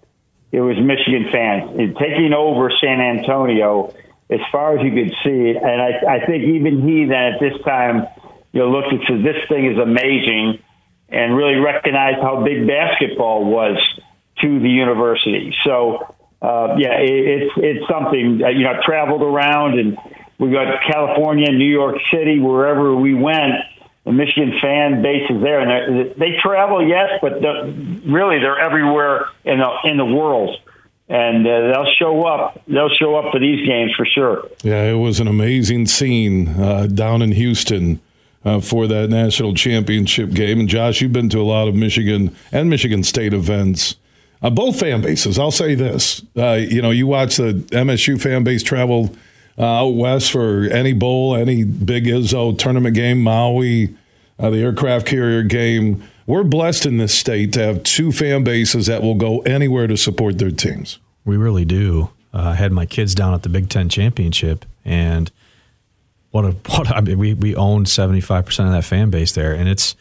it 0.53 0.61
was 0.61 0.77
Michigan 0.79 1.29
fans 1.33 1.79
and 1.79 1.97
taking 1.97 2.33
over 2.33 2.71
San 2.81 3.01
Antonio 3.01 3.95
as 4.31 4.41
far 4.53 4.79
as 4.79 4.85
you 4.85 4.93
could 4.93 5.15
see. 5.25 5.57
And 5.57 5.83
I, 5.83 6.17
I 6.17 6.27
think 6.27 6.45
even 6.45 6.87
he 6.87 7.05
then 7.05 7.35
at 7.35 7.41
this 7.41 7.61
time, 7.65 8.07
you 8.53 8.61
know, 8.61 8.71
looked 8.71 8.93
and 8.93 9.01
said, 9.07 9.25
this 9.25 9.49
thing 9.49 9.71
is 9.71 9.79
amazing 9.79 10.63
and 11.09 11.37
really 11.37 11.57
recognized 11.57 12.19
how 12.21 12.45
big 12.45 12.67
basketball 12.67 13.45
was 13.45 13.77
to 14.41 14.61
the 14.61 14.69
university. 14.69 15.55
So 15.65 16.15
uh, 16.43 16.77
yeah, 16.79 16.99
it, 17.01 17.11
it's 17.11 17.53
it's 17.57 17.89
something. 17.89 18.43
Uh, 18.43 18.49
you 18.49 18.65
know, 18.65 18.73
I've 18.73 18.83
traveled 18.83 19.23
around 19.23 19.79
and 19.79 19.99
we 20.39 20.51
got 20.51 20.83
California, 20.83 21.51
New 21.51 21.71
York 21.71 21.97
City, 22.11 22.39
wherever 22.39 22.95
we 22.95 23.15
went. 23.15 23.55
The 24.05 24.13
Michigan 24.13 24.59
fan 24.61 25.03
base 25.03 25.29
is 25.29 25.43
there, 25.43 25.61
and 25.61 26.15
they 26.15 26.39
travel, 26.41 26.87
yes, 26.87 27.19
but 27.21 27.41
the, 27.41 28.03
really 28.07 28.39
they're 28.39 28.59
everywhere 28.59 29.27
in 29.45 29.59
the 29.59 29.71
in 29.85 29.97
the 29.97 30.05
world 30.05 30.57
and 31.09 31.47
uh, 31.47 31.73
they'll 31.73 31.93
show 31.99 32.27
up. 32.27 32.61
They'll 32.67 32.89
show 32.89 33.17
up 33.17 33.33
for 33.33 33.39
these 33.39 33.67
games 33.67 33.93
for 33.97 34.05
sure. 34.05 34.49
Yeah, 34.63 34.85
it 34.85 34.95
was 34.95 35.21
an 35.21 35.29
amazing 35.29 35.87
scene 35.87 36.49
uh, 36.61 36.87
down 36.87 37.23
in 37.23 37.33
Houston 37.33 38.01
uh, 38.45 38.61
for 38.61 38.87
that 38.87 39.09
national 39.09 39.55
championship 39.55 40.31
game. 40.31 40.61
And 40.61 40.69
Josh, 40.69 41.01
you've 41.01 41.13
been 41.13 41.29
to 41.31 41.41
a 41.41 41.43
lot 41.43 41.69
of 41.69 41.75
Michigan 41.75 42.35
and 42.51 42.69
Michigan 42.69 43.03
State 43.05 43.33
events. 43.33 43.97
Uh, 44.43 44.51
both 44.51 44.79
fan 44.79 45.01
bases. 45.01 45.39
I'll 45.39 45.51
say 45.51 45.75
this: 45.75 46.23
uh, 46.37 46.53
you 46.53 46.83
know, 46.83 46.91
you 46.91 47.07
watch 47.07 47.37
the 47.37 47.55
MSU 47.71 48.21
fan 48.21 48.45
base 48.45 48.63
travel 48.63 49.15
uh, 49.59 49.65
out 49.65 49.95
west 49.95 50.31
for 50.31 50.65
any 50.65 50.93
bowl, 50.93 51.35
any 51.35 51.65
big 51.65 52.05
Izzo 52.05 52.57
tournament 52.59 52.95
game, 52.95 53.23
Maui, 53.23 53.95
uh, 54.39 54.51
the 54.51 54.59
aircraft 54.59 55.07
carrier 55.07 55.43
game. 55.43 56.03
We're 56.27 56.45
blessed 56.45 56.87
in 56.87 56.99
this 56.99 57.15
state 57.15 57.53
to 57.55 57.63
have 57.63 57.83
two 57.85 58.13
fan 58.13 58.45
bases 58.45 58.87
that 58.87 59.03
will 59.03 59.15
go 59.15 59.41
anywhere 59.43 59.87
to 59.87 59.97
support 59.97 60.39
their 60.39 60.51
teams. 60.51 60.99
We 61.25 61.37
really 61.37 61.65
do. 61.65 62.11
Uh, 62.35 62.51
I 62.51 62.55
had 62.55 62.73
my 62.73 62.85
kids 62.85 63.15
down 63.15 63.33
at 63.33 63.43
the 63.43 63.49
Big 63.49 63.69
Ten 63.69 63.89
championship, 63.89 64.65
and 64.85 65.31
what 66.31 66.45
a 66.45 66.51
what 66.77 66.91
I 66.91 67.01
mean, 67.01 67.19
we 67.19 67.35
we 67.35 67.55
owned 67.57 67.89
seventy 67.89 68.21
five 68.21 68.45
percent 68.45 68.69
of 68.69 68.75
that 68.75 68.85
fan 68.85 69.11
base 69.11 69.33
there, 69.33 69.55
and 69.55 69.69
it's 69.69 69.97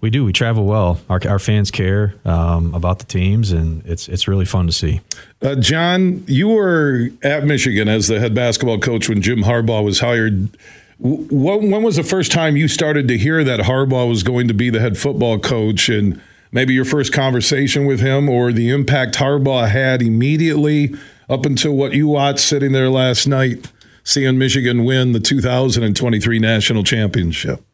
we 0.00 0.10
do. 0.10 0.24
We 0.24 0.32
travel 0.32 0.66
well. 0.66 1.00
Our, 1.08 1.20
our 1.26 1.38
fans 1.38 1.70
care 1.70 2.14
um, 2.24 2.74
about 2.74 2.98
the 2.98 3.06
teams, 3.06 3.52
and 3.52 3.84
it's 3.86 4.08
it's 4.08 4.28
really 4.28 4.44
fun 4.44 4.66
to 4.66 4.72
see. 4.72 5.00
Uh, 5.40 5.54
John, 5.54 6.24
you 6.26 6.48
were 6.48 7.08
at 7.22 7.44
Michigan 7.44 7.88
as 7.88 8.08
the 8.08 8.20
head 8.20 8.34
basketball 8.34 8.78
coach 8.78 9.08
when 9.08 9.22
Jim 9.22 9.44
Harbaugh 9.44 9.84
was 9.84 10.00
hired. 10.00 10.50
When, 10.98 11.70
when 11.70 11.82
was 11.82 11.96
the 11.96 12.02
first 12.02 12.32
time 12.32 12.56
you 12.56 12.68
started 12.68 13.08
to 13.08 13.18
hear 13.18 13.42
that 13.44 13.60
Harbaugh 13.60 14.08
was 14.08 14.22
going 14.22 14.46
to 14.48 14.54
be 14.54 14.70
the 14.70 14.80
head 14.80 14.98
football 14.98 15.38
coach, 15.38 15.88
and 15.88 16.20
maybe 16.52 16.74
your 16.74 16.84
first 16.84 17.12
conversation 17.12 17.86
with 17.86 18.00
him, 18.00 18.28
or 18.28 18.52
the 18.52 18.70
impact 18.70 19.16
Harbaugh 19.16 19.68
had 19.68 20.02
immediately 20.02 20.94
up 21.28 21.46
until 21.46 21.72
what 21.72 21.94
you 21.94 22.08
watched 22.08 22.40
sitting 22.40 22.72
there 22.72 22.90
last 22.90 23.26
night, 23.26 23.72
seeing 24.02 24.38
Michigan 24.38 24.84
win 24.84 25.12
the 25.12 25.20
2023 25.20 26.38
national 26.38 26.84
championship? 26.84 27.64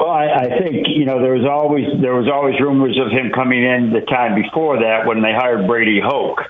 Well, 0.00 0.08
I, 0.08 0.32
I 0.32 0.48
think 0.56 0.88
you 0.88 1.04
know 1.04 1.20
there 1.20 1.36
was 1.36 1.44
always 1.44 1.84
there 2.00 2.16
was 2.16 2.24
always 2.24 2.56
rumors 2.56 2.96
of 2.96 3.12
him 3.12 3.36
coming 3.36 3.60
in 3.60 3.92
the 3.92 4.00
time 4.00 4.32
before 4.32 4.80
that 4.80 5.04
when 5.04 5.20
they 5.20 5.36
hired 5.36 5.68
Brady 5.68 6.00
Hoke, 6.00 6.40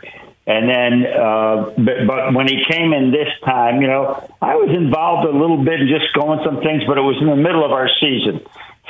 and 0.47 0.71
then 0.71 1.03
uh, 1.03 1.75
but, 1.75 2.07
but 2.07 2.21
when 2.31 2.47
he 2.47 2.63
came 2.71 2.95
in 2.95 3.11
this 3.11 3.27
time, 3.43 3.83
you 3.83 3.91
know, 3.91 4.23
I 4.41 4.55
was 4.55 4.71
involved 4.71 5.27
a 5.27 5.35
little 5.35 5.59
bit 5.59 5.83
in 5.83 5.91
just 5.91 6.15
going 6.15 6.39
some 6.47 6.63
things, 6.63 6.87
but 6.87 6.95
it 6.95 7.03
was 7.03 7.19
in 7.19 7.27
the 7.27 7.35
middle 7.35 7.67
of 7.67 7.75
our 7.75 7.91
season, 7.99 8.39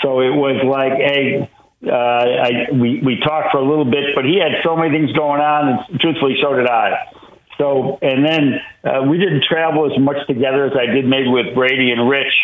so 0.05 0.21
it 0.21 0.37
was 0.37 0.61
like, 0.61 0.93
hey, 0.93 1.49
uh, 1.89 1.97
I, 1.97 2.51
we 2.77 3.01
we 3.01 3.17
talked 3.17 3.57
for 3.57 3.65
a 3.65 3.67
little 3.67 3.89
bit, 3.89 4.13
but 4.13 4.29
he 4.29 4.45
had 4.45 4.61
so 4.61 4.77
many 4.77 4.93
things 4.93 5.09
going 5.17 5.41
on, 5.41 5.89
and 5.89 6.01
truthfully, 6.05 6.37
so 6.37 6.53
did 6.53 6.69
I. 6.69 7.09
So, 7.57 7.97
and 8.05 8.29
then 8.29 8.61
uh, 8.85 9.09
we 9.09 9.17
didn't 9.17 9.49
travel 9.49 9.89
as 9.89 9.97
much 9.97 10.21
together 10.29 10.69
as 10.69 10.77
I 10.77 10.85
did 10.93 11.09
maybe 11.09 11.33
with 11.33 11.57
Brady 11.57 11.97
and 11.97 12.05
Rich 12.05 12.37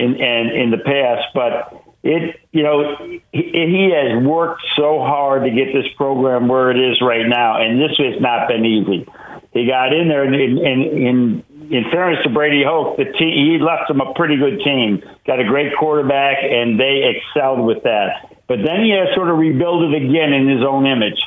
in 0.00 0.20
and 0.20 0.50
in 0.50 0.70
the 0.70 0.78
past, 0.78 1.28
but 1.34 1.84
it 2.02 2.40
you 2.52 2.62
know 2.62 2.96
he, 2.98 3.22
he 3.32 3.92
has 3.94 4.24
worked 4.24 4.62
so 4.76 4.98
hard 5.00 5.44
to 5.44 5.50
get 5.50 5.72
this 5.72 5.86
program 5.96 6.48
where 6.48 6.70
it 6.70 6.78
is 6.78 7.00
right 7.02 7.26
now, 7.26 7.60
and 7.60 7.80
this 7.80 7.96
has 7.98 8.20
not 8.20 8.48
been 8.48 8.64
easy. 8.64 9.06
He 9.52 9.66
got 9.66 9.92
in 9.92 10.08
there, 10.08 10.24
and 10.24 10.34
in 10.34 10.58
in, 10.58 11.44
in 11.70 11.84
fairness 11.90 12.24
to 12.24 12.30
Brady 12.30 12.64
Hoke, 12.64 12.96
the 12.96 13.04
team 13.04 13.32
he 13.36 13.58
left 13.60 13.88
them 13.88 14.00
a 14.00 14.14
pretty 14.14 14.36
good 14.36 14.64
team, 14.64 15.02
got 15.26 15.40
a 15.40 15.44
great 15.44 15.76
quarterback, 15.78 16.38
and 16.42 16.80
they 16.80 17.04
excelled 17.12 17.64
with 17.66 17.82
that. 17.84 18.30
But 18.48 18.64
then 18.64 18.82
he 18.82 18.90
has 18.90 19.14
sort 19.14 19.28
of 19.30 19.38
rebuild 19.38 19.92
it 19.92 19.96
again 19.96 20.32
in 20.32 20.48
his 20.48 20.66
own 20.66 20.86
image. 20.86 21.20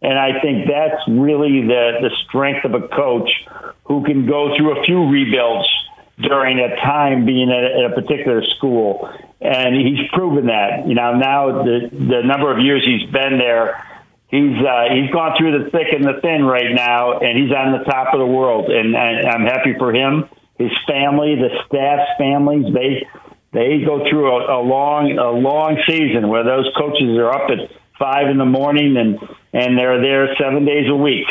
And 0.00 0.16
I 0.16 0.40
think 0.40 0.68
that's 0.68 1.02
really 1.08 1.66
the, 1.66 1.98
the 2.06 2.10
strength 2.28 2.64
of 2.64 2.74
a 2.74 2.86
coach 2.86 3.28
who 3.84 4.04
can 4.04 4.26
go 4.26 4.54
through 4.56 4.78
a 4.78 4.84
few 4.84 5.08
rebuilds 5.10 5.66
during 6.20 6.58
a 6.58 6.76
time 6.76 7.24
being 7.24 7.50
at 7.50 7.64
a, 7.64 7.84
at 7.84 7.92
a 7.92 7.94
particular 7.94 8.42
school, 8.56 9.08
and 9.40 9.74
he's 9.74 10.08
proven 10.12 10.46
that. 10.46 10.86
You 10.86 10.94
know, 10.94 11.14
now 11.14 11.62
the 11.62 11.88
the 11.92 12.22
number 12.24 12.50
of 12.50 12.58
years 12.58 12.84
he's 12.84 13.08
been 13.10 13.38
there, 13.38 13.84
he's 14.28 14.58
uh, 14.58 14.94
he's 14.94 15.10
gone 15.10 15.36
through 15.38 15.64
the 15.64 15.70
thick 15.70 15.88
and 15.92 16.04
the 16.04 16.20
thin 16.20 16.44
right 16.44 16.74
now, 16.74 17.18
and 17.20 17.38
he's 17.38 17.54
on 17.54 17.78
the 17.78 17.84
top 17.84 18.14
of 18.14 18.20
the 18.20 18.26
world, 18.26 18.70
and, 18.70 18.94
and 18.94 19.28
I'm 19.28 19.46
happy 19.46 19.74
for 19.78 19.94
him, 19.94 20.28
his 20.58 20.72
family, 20.86 21.36
the 21.36 21.50
staff's 21.66 22.10
families. 22.18 22.72
They 22.74 23.06
they 23.52 23.84
go 23.86 24.04
through 24.10 24.28
a, 24.28 24.58
a 24.58 24.60
long 24.62 25.16
a 25.18 25.30
long 25.30 25.78
season 25.86 26.28
where 26.28 26.44
those 26.44 26.66
coaches 26.76 27.16
are 27.16 27.30
up 27.30 27.50
at 27.50 27.70
five 27.98 28.28
in 28.28 28.38
the 28.38 28.44
morning 28.46 28.96
and 28.96 29.18
and 29.52 29.78
they're 29.78 30.00
there 30.00 30.34
seven 30.36 30.64
days 30.64 30.90
a 30.90 30.94
week 30.96 31.26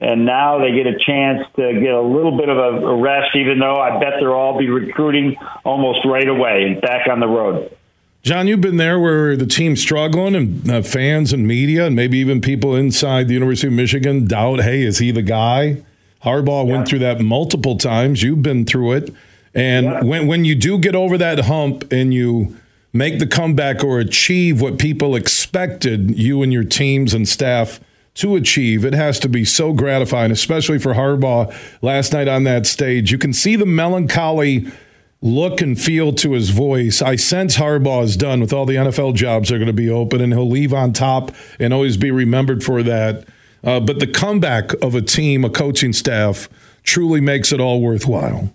and 0.00 0.24
now 0.24 0.58
they 0.58 0.72
get 0.72 0.86
a 0.86 0.98
chance 0.98 1.46
to 1.56 1.72
get 1.74 1.92
a 1.92 2.00
little 2.00 2.36
bit 2.36 2.48
of 2.48 2.56
a 2.56 2.94
rest, 2.96 3.34
even 3.34 3.58
though 3.58 3.80
I 3.80 3.98
bet 3.98 4.14
they'll 4.20 4.32
all 4.32 4.58
be 4.58 4.68
recruiting 4.68 5.36
almost 5.64 6.04
right 6.04 6.28
away 6.28 6.64
and 6.64 6.80
back 6.80 7.08
on 7.08 7.20
the 7.20 7.26
road. 7.26 7.76
John, 8.22 8.46
you've 8.46 8.60
been 8.60 8.76
there 8.76 8.98
where 8.98 9.36
the 9.36 9.46
team's 9.46 9.80
struggling, 9.80 10.34
and 10.34 10.70
uh, 10.70 10.82
fans 10.82 11.32
and 11.32 11.46
media, 11.46 11.86
and 11.86 11.96
maybe 11.96 12.18
even 12.18 12.40
people 12.40 12.74
inside 12.74 13.28
the 13.28 13.34
University 13.34 13.68
of 13.68 13.72
Michigan 13.72 14.26
doubt, 14.26 14.60
hey, 14.60 14.82
is 14.82 14.98
he 14.98 15.10
the 15.10 15.22
guy? 15.22 15.82
Harbaugh 16.24 16.66
yeah. 16.66 16.74
went 16.74 16.88
through 16.88 16.98
that 17.00 17.20
multiple 17.20 17.76
times. 17.76 18.22
You've 18.22 18.42
been 18.42 18.66
through 18.66 18.92
it. 18.92 19.14
And 19.54 19.86
yeah. 19.86 20.02
when, 20.02 20.26
when 20.26 20.44
you 20.44 20.54
do 20.54 20.78
get 20.78 20.94
over 20.94 21.16
that 21.18 21.40
hump 21.40 21.90
and 21.92 22.12
you 22.12 22.56
make 22.92 23.18
the 23.18 23.26
comeback 23.26 23.82
or 23.82 23.98
achieve 23.98 24.60
what 24.60 24.78
people 24.78 25.14
expected 25.14 26.18
you 26.18 26.42
and 26.42 26.52
your 26.52 26.64
teams 26.64 27.14
and 27.14 27.28
staff 27.28 27.80
to 28.18 28.36
achieve. 28.36 28.84
It 28.84 28.94
has 28.94 29.18
to 29.20 29.28
be 29.28 29.44
so 29.44 29.72
gratifying, 29.72 30.30
especially 30.30 30.78
for 30.78 30.94
Harbaugh 30.94 31.54
last 31.82 32.12
night 32.12 32.28
on 32.28 32.44
that 32.44 32.66
stage. 32.66 33.10
You 33.12 33.18
can 33.18 33.32
see 33.32 33.56
the 33.56 33.66
melancholy 33.66 34.66
look 35.20 35.60
and 35.60 35.80
feel 35.80 36.12
to 36.12 36.32
his 36.32 36.50
voice, 36.50 37.02
I 37.02 37.16
sense 37.16 37.56
Harbaugh 37.56 38.04
is 38.04 38.16
done 38.16 38.40
with 38.40 38.52
all 38.52 38.66
the 38.66 38.76
NFL 38.76 39.14
jobs 39.14 39.48
that 39.48 39.56
are 39.56 39.58
going 39.58 39.66
to 39.66 39.72
be 39.72 39.90
open, 39.90 40.20
and 40.20 40.32
he'll 40.32 40.48
leave 40.48 40.72
on 40.72 40.92
top 40.92 41.32
and 41.58 41.72
always 41.72 41.96
be 41.96 42.10
remembered 42.10 42.62
for 42.62 42.82
that. 42.84 43.26
Uh, 43.64 43.80
but 43.80 43.98
the 43.98 44.06
comeback 44.06 44.72
of 44.82 44.94
a 44.94 45.02
team, 45.02 45.44
a 45.44 45.50
coaching 45.50 45.92
staff, 45.92 46.48
truly 46.84 47.20
makes 47.20 47.52
it 47.52 47.60
all 47.60 47.80
worthwhile. 47.80 48.52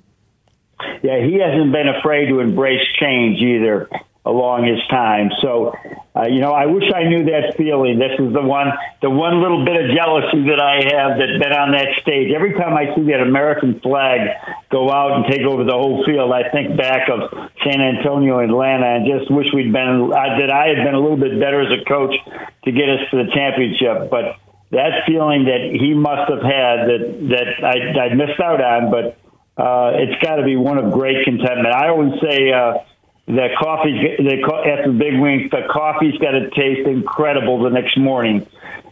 Yeah, 1.03 1.21
he 1.21 1.39
hasn't 1.39 1.73
been 1.73 1.89
afraid 1.89 2.27
to 2.27 2.39
embrace 2.39 2.81
change 2.97 3.39
either 3.39 3.89
along 4.25 4.63
his 4.63 4.79
time. 4.87 5.29
So, 5.43 5.75
uh, 6.15 6.31
you 6.31 6.39
know, 6.39 6.55
I 6.55 6.65
wish 6.67 6.87
I 6.95 7.03
knew 7.03 7.27
that 7.27 7.59
feeling. 7.59 7.99
This 7.99 8.15
is 8.15 8.31
the 8.31 8.41
one, 8.41 8.71
the 9.01 9.09
one 9.11 9.43
little 9.43 9.67
bit 9.67 9.75
of 9.75 9.91
jealousy 9.91 10.47
that 10.47 10.63
I 10.63 10.79
have 10.95 11.19
that's 11.19 11.35
been 11.43 11.51
on 11.51 11.75
that 11.75 11.99
stage. 11.99 12.31
Every 12.31 12.55
time 12.55 12.71
I 12.71 12.95
see 12.95 13.03
that 13.11 13.19
American 13.19 13.83
flag 13.83 14.31
go 14.71 14.87
out 14.87 15.19
and 15.19 15.27
take 15.27 15.43
over 15.43 15.67
the 15.67 15.75
whole 15.75 16.07
field, 16.07 16.31
I 16.31 16.47
think 16.55 16.79
back 16.79 17.11
of 17.11 17.35
San 17.67 17.83
Antonio, 17.83 18.39
Atlanta, 18.39 18.95
and 18.95 19.03
just 19.03 19.27
wish 19.27 19.47
we'd 19.51 19.75
been 19.75 20.07
uh, 20.07 20.39
that 20.39 20.51
I 20.51 20.71
had 20.71 20.87
been 20.87 20.95
a 20.95 21.03
little 21.03 21.19
bit 21.19 21.35
better 21.35 21.59
as 21.59 21.71
a 21.75 21.83
coach 21.83 22.15
to 22.63 22.71
get 22.71 22.87
us 22.87 23.03
to 23.11 23.27
the 23.27 23.29
championship. 23.35 24.07
But 24.07 24.39
that 24.71 25.03
feeling 25.03 25.51
that 25.51 25.67
he 25.67 25.91
must 25.93 26.31
have 26.31 26.41
had 26.41 26.87
that 26.87 27.03
that 27.35 27.47
I, 27.59 28.07
I 28.07 28.15
missed 28.15 28.39
out 28.39 28.63
on, 28.63 28.87
but 28.87 29.19
uh, 29.59 29.99
it's 29.99 30.15
got 30.23 30.39
to 30.39 30.47
be 30.47 30.55
one 30.55 30.79
of 30.79 30.95
great 30.95 31.27
contentment. 31.27 31.75
I 31.75 31.91
always 31.91 32.15
say. 32.23 32.55
Uh, 32.55 32.87
the 33.25 33.49
coffee 33.57 34.17
the, 34.17 34.95
big 34.97 35.19
wings 35.19 35.49
the 35.49 35.65
coffee's 35.69 36.17
got 36.17 36.31
to 36.31 36.49
taste 36.49 36.87
incredible 36.87 37.61
the 37.63 37.69
next 37.69 37.97
morning. 37.97 38.45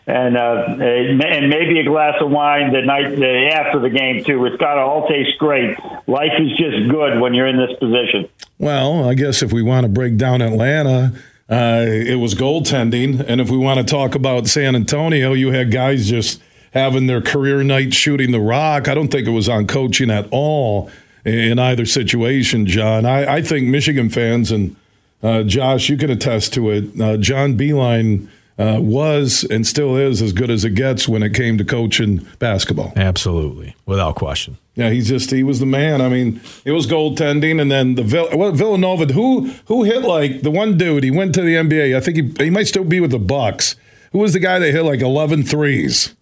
And 0.08 0.36
uh, 0.36 0.78
and 0.80 1.50
maybe 1.50 1.80
a 1.80 1.86
glass 1.86 2.16
of 2.22 2.32
wine 2.32 2.74
the 2.74 2.82
night 2.82 3.16
the, 3.16 3.50
after 3.54 3.80
the 3.80 3.90
game 3.90 4.24
too. 4.24 4.44
It's 4.46 4.58
got 4.58 4.76
to 4.76 4.82
all 4.82 5.08
taste 5.08 5.38
great. 5.38 5.78
Life 6.08 6.32
is 6.40 6.58
just 6.58 6.90
good 6.90 7.20
when 7.20 7.34
you're 7.34 7.48
in 7.48 7.58
this 7.58 7.78
position. 7.80 8.30
Well 8.58 9.08
i 9.08 9.14
guess 9.14 9.42
if 9.42 9.52
we 9.52 9.62
want 9.62 9.86
to 9.86 9.90
break 9.90 10.18
down 10.18 10.42
atlanta 10.42 11.14
uh, 11.50 11.84
it 11.86 12.16
was 12.16 12.34
goaltending. 12.34 13.24
And 13.28 13.42
if 13.42 13.50
we 13.50 13.58
want 13.58 13.80
to 13.80 13.86
talk 13.86 14.16
about 14.16 14.48
san 14.48 14.76
antonio 14.76 15.34
you 15.34 15.52
had 15.52 15.72
guys 15.72 16.10
just 16.10 16.42
having 16.74 17.08
their 17.08 17.22
career 17.22 17.64
night 17.64 17.94
shooting 17.94 18.32
the 18.32 18.40
rock. 18.40 18.88
I 18.88 18.94
don't 18.94 19.10
think 19.10 19.28
it 19.28 19.32
was 19.32 19.50
on 19.50 19.68
coaching 19.68 20.10
at 20.10 20.28
all 20.32 20.90
in 21.26 21.60
either 21.60 21.86
situation, 21.86 22.66
John. 22.66 23.06
I, 23.06 23.36
I 23.36 23.42
think 23.42 23.68
Michigan 23.68 24.10
fans 24.10 24.52
and 24.52 24.76
uh, 25.24 25.44
Josh, 25.44 25.90
you 25.90 25.98
can 25.98 26.10
attest 26.10 26.54
to 26.56 26.70
it. 26.72 27.00
Uh, 27.00 27.18
John 27.18 27.56
Beilein 27.58 28.28
uh, 28.58 28.80
was 28.80 29.44
and 29.50 29.66
still 29.66 29.96
is 29.96 30.22
as 30.22 30.34
good 30.34 30.50
as 30.50 30.66
it 30.66 30.72
gets 30.72 31.08
when 31.08 31.24
it 31.24 31.34
came 31.34 31.58
to 31.58 31.66
coaching 31.66 32.28
basketball. 32.40 32.94
Absolutely, 32.96 33.76
without 33.86 34.16
question. 34.16 34.58
Yeah, 34.76 34.90
he's 34.90 35.10
just 35.10 35.32
he 35.32 35.44
was 35.44 35.60
the 35.60 35.66
man. 35.66 36.02
I 36.02 36.10
mean, 36.10 36.42
it 36.66 36.72
was 36.72 36.88
goaltending, 36.88 37.60
and 37.62 37.72
then 37.72 37.96
the 37.96 38.04
Vill- 38.04 38.52
Villanova. 38.52 39.06
Who 39.14 39.52
who 39.66 39.84
hit 39.84 40.02
like 40.04 40.42
the 40.42 40.52
one 40.52 40.78
dude? 40.78 41.04
He 41.04 41.12
went 41.12 41.36
to 41.36 41.42
the 41.42 41.56
NBA. 41.56 41.96
I 41.96 42.00
think 42.00 42.18
he 42.38 42.46
he 42.46 42.50
might 42.50 42.68
still 42.68 42.84
be 42.84 43.00
with 43.00 43.12
the 43.12 43.20
Bucks. 43.20 43.76
Who 44.12 44.20
was 44.20 44.34
the 44.34 44.40
guy 44.40 44.60
that 44.60 44.72
hit 44.72 44.84
like 44.84 45.02
11 45.02 45.44
threes? 45.44 46.14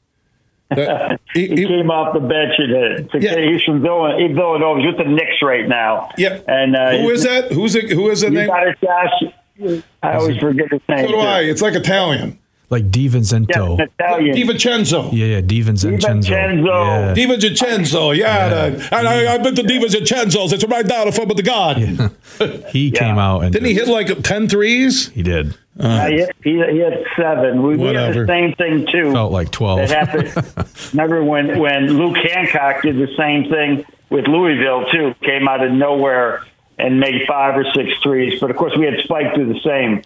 he, 1.33 1.47
he, 1.47 1.65
came 1.65 1.89
off 1.89 2.13
the 2.13 2.19
bench 2.19 2.53
and 2.57 3.09
uh, 3.09 3.17
yeah. 3.17 3.39
he's 3.39 3.63
from 3.63 3.81
Villanova. 3.81 4.33
Villanova. 4.33 4.79
He's 4.79 4.87
with 4.87 4.97
the 4.97 5.11
Knicks 5.11 5.41
right 5.41 5.67
now. 5.67 6.09
Yeah. 6.17 6.39
And 6.47 6.75
uh, 6.75 6.97
who 6.97 7.09
is 7.09 7.23
that? 7.23 7.51
Who's 7.51 7.75
it? 7.75 7.89
Who 7.89 8.09
is 8.09 8.21
the 8.21 8.29
name? 8.29 8.47
Got 8.47 8.67
it, 8.67 8.77
Josh. 8.81 9.83
I 10.03 10.13
always 10.13 10.37
forget 10.37 10.71
his 10.71 10.81
name. 10.87 11.07
So 11.07 11.13
do 11.13 11.17
I. 11.17 11.41
It's 11.41 11.61
like 11.61 11.73
Italian. 11.73 12.39
Like 12.69 12.91
DiVincenzo. 12.91 13.79
Yeah, 13.79 13.85
Italian. 13.85 14.37
DiVincenzo. 14.37 15.09
Yeah, 15.11 15.25
yeah, 15.25 15.41
DiVincenzo. 15.41 15.99
DiVincenzo. 15.99 16.65
Yeah. 16.65 17.13
DiVincenzo. 17.15 18.15
Yeah. 18.15 18.25
yeah. 18.25 18.69
The, 18.69 18.95
and 18.95 19.07
I, 19.07 19.33
I've 19.33 19.41
been 19.41 19.55
to 19.55 19.63
DiVincenzo's. 19.63 20.53
It's 20.53 20.63
right 20.65 20.87
down 20.87 21.07
the 21.07 21.11
front 21.11 21.31
of 21.31 21.37
the 21.37 21.43
garden. 21.43 22.11
Yeah. 22.39 22.47
he 22.69 22.91
came 22.91 23.17
out 23.17 23.43
and 23.43 23.51
didn't 23.51 23.67
he 23.67 23.73
hit 23.73 23.87
like 23.87 24.21
10 24.21 24.49
threes? 24.49 25.09
He 25.09 25.23
did. 25.23 25.57
Uh, 25.79 26.07
he, 26.07 26.25
he, 26.43 26.51
he 26.51 26.77
had 26.79 27.05
seven. 27.15 27.63
We, 27.63 27.77
we 27.77 27.93
had 27.93 28.13
the 28.13 28.27
same 28.27 28.53
thing 28.55 28.85
too. 28.91 29.13
Felt 29.13 29.31
like 29.31 29.49
twelve. 29.49 29.87
That 29.87 30.09
happened. 30.09 30.67
Remember 30.91 31.23
when 31.23 31.57
when 31.57 31.87
Luke 31.97 32.17
Hancock 32.17 32.81
did 32.81 32.97
the 32.97 33.07
same 33.15 33.49
thing 33.49 33.85
with 34.09 34.27
Louisville 34.27 34.89
too? 34.91 35.15
Came 35.21 35.47
out 35.47 35.63
of 35.63 35.71
nowhere 35.71 36.43
and 36.77 36.99
made 36.99 37.25
five 37.25 37.57
or 37.57 37.63
six 37.73 37.93
threes. 38.03 38.41
But 38.41 38.51
of 38.51 38.57
course, 38.57 38.75
we 38.77 38.85
had 38.85 38.99
Spike 39.03 39.35
do 39.35 39.53
the 39.53 39.59
same. 39.61 40.01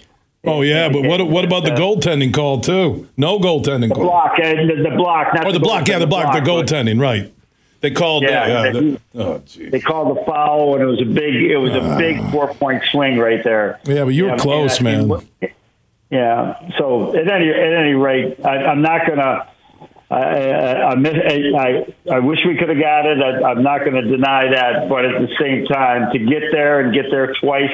Oh 0.45 0.61
yeah, 0.61 0.89
but 0.89 1.03
what 1.03 1.25
what 1.29 1.45
about 1.45 1.63
the 1.63 1.71
goaltending 1.71 2.33
call 2.33 2.59
too? 2.59 3.07
No 3.15 3.39
goaltending 3.39 3.89
the 3.89 3.95
call. 3.95 4.03
Block, 4.03 4.33
uh, 4.37 4.49
the, 4.55 4.89
the 4.89 4.95
block, 4.95 5.33
or 5.35 5.45
the, 5.45 5.51
the 5.53 5.59
block. 5.59 5.87
Yeah, 5.87 5.99
the 5.99 6.07
block. 6.07 6.33
The 6.33 6.41
goaltending, 6.41 6.99
right? 6.99 7.33
They 7.79 7.91
called. 7.91 8.23
Yeah, 8.23 8.47
yeah 8.47 8.71
the, 8.71 8.99
oh, 9.15 9.43
they 9.57 9.79
called 9.79 10.17
the 10.17 10.23
foul, 10.25 10.75
and 10.75 10.83
it 10.83 10.85
was 10.85 11.01
a 11.01 11.05
big. 11.05 11.35
It 11.35 11.57
was 11.57 11.73
a 11.73 11.97
big 11.97 12.29
four 12.31 12.53
point 12.55 12.83
swing 12.91 13.17
right 13.17 13.43
there. 13.43 13.79
Yeah, 13.85 14.03
but 14.03 14.13
you 14.13 14.25
were 14.25 14.37
close, 14.37 14.81
man. 14.81 15.09
Yeah. 16.09 16.71
So 16.77 17.15
at 17.15 17.27
any 17.29 17.49
at 17.49 17.73
any 17.73 17.93
rate, 17.93 18.37
I, 18.45 18.65
I'm 18.65 18.81
not 18.81 19.07
gonna. 19.07 19.49
I, 20.11 20.17
I, 20.17 20.93
I, 20.93 21.95
I 22.11 22.19
wish 22.19 22.39
we 22.45 22.55
could 22.57 22.69
have 22.69 22.79
got 22.79 23.05
it. 23.07 23.17
I, 23.19 23.49
I'm 23.49 23.63
not 23.63 23.79
going 23.79 23.95
to 23.95 24.03
deny 24.03 24.47
that, 24.51 24.87
but 24.87 25.05
at 25.05 25.19
the 25.19 25.35
same 25.39 25.65
time, 25.65 26.11
to 26.11 26.19
get 26.19 26.51
there 26.51 26.81
and 26.81 26.93
get 26.93 27.09
there 27.09 27.33
twice 27.41 27.71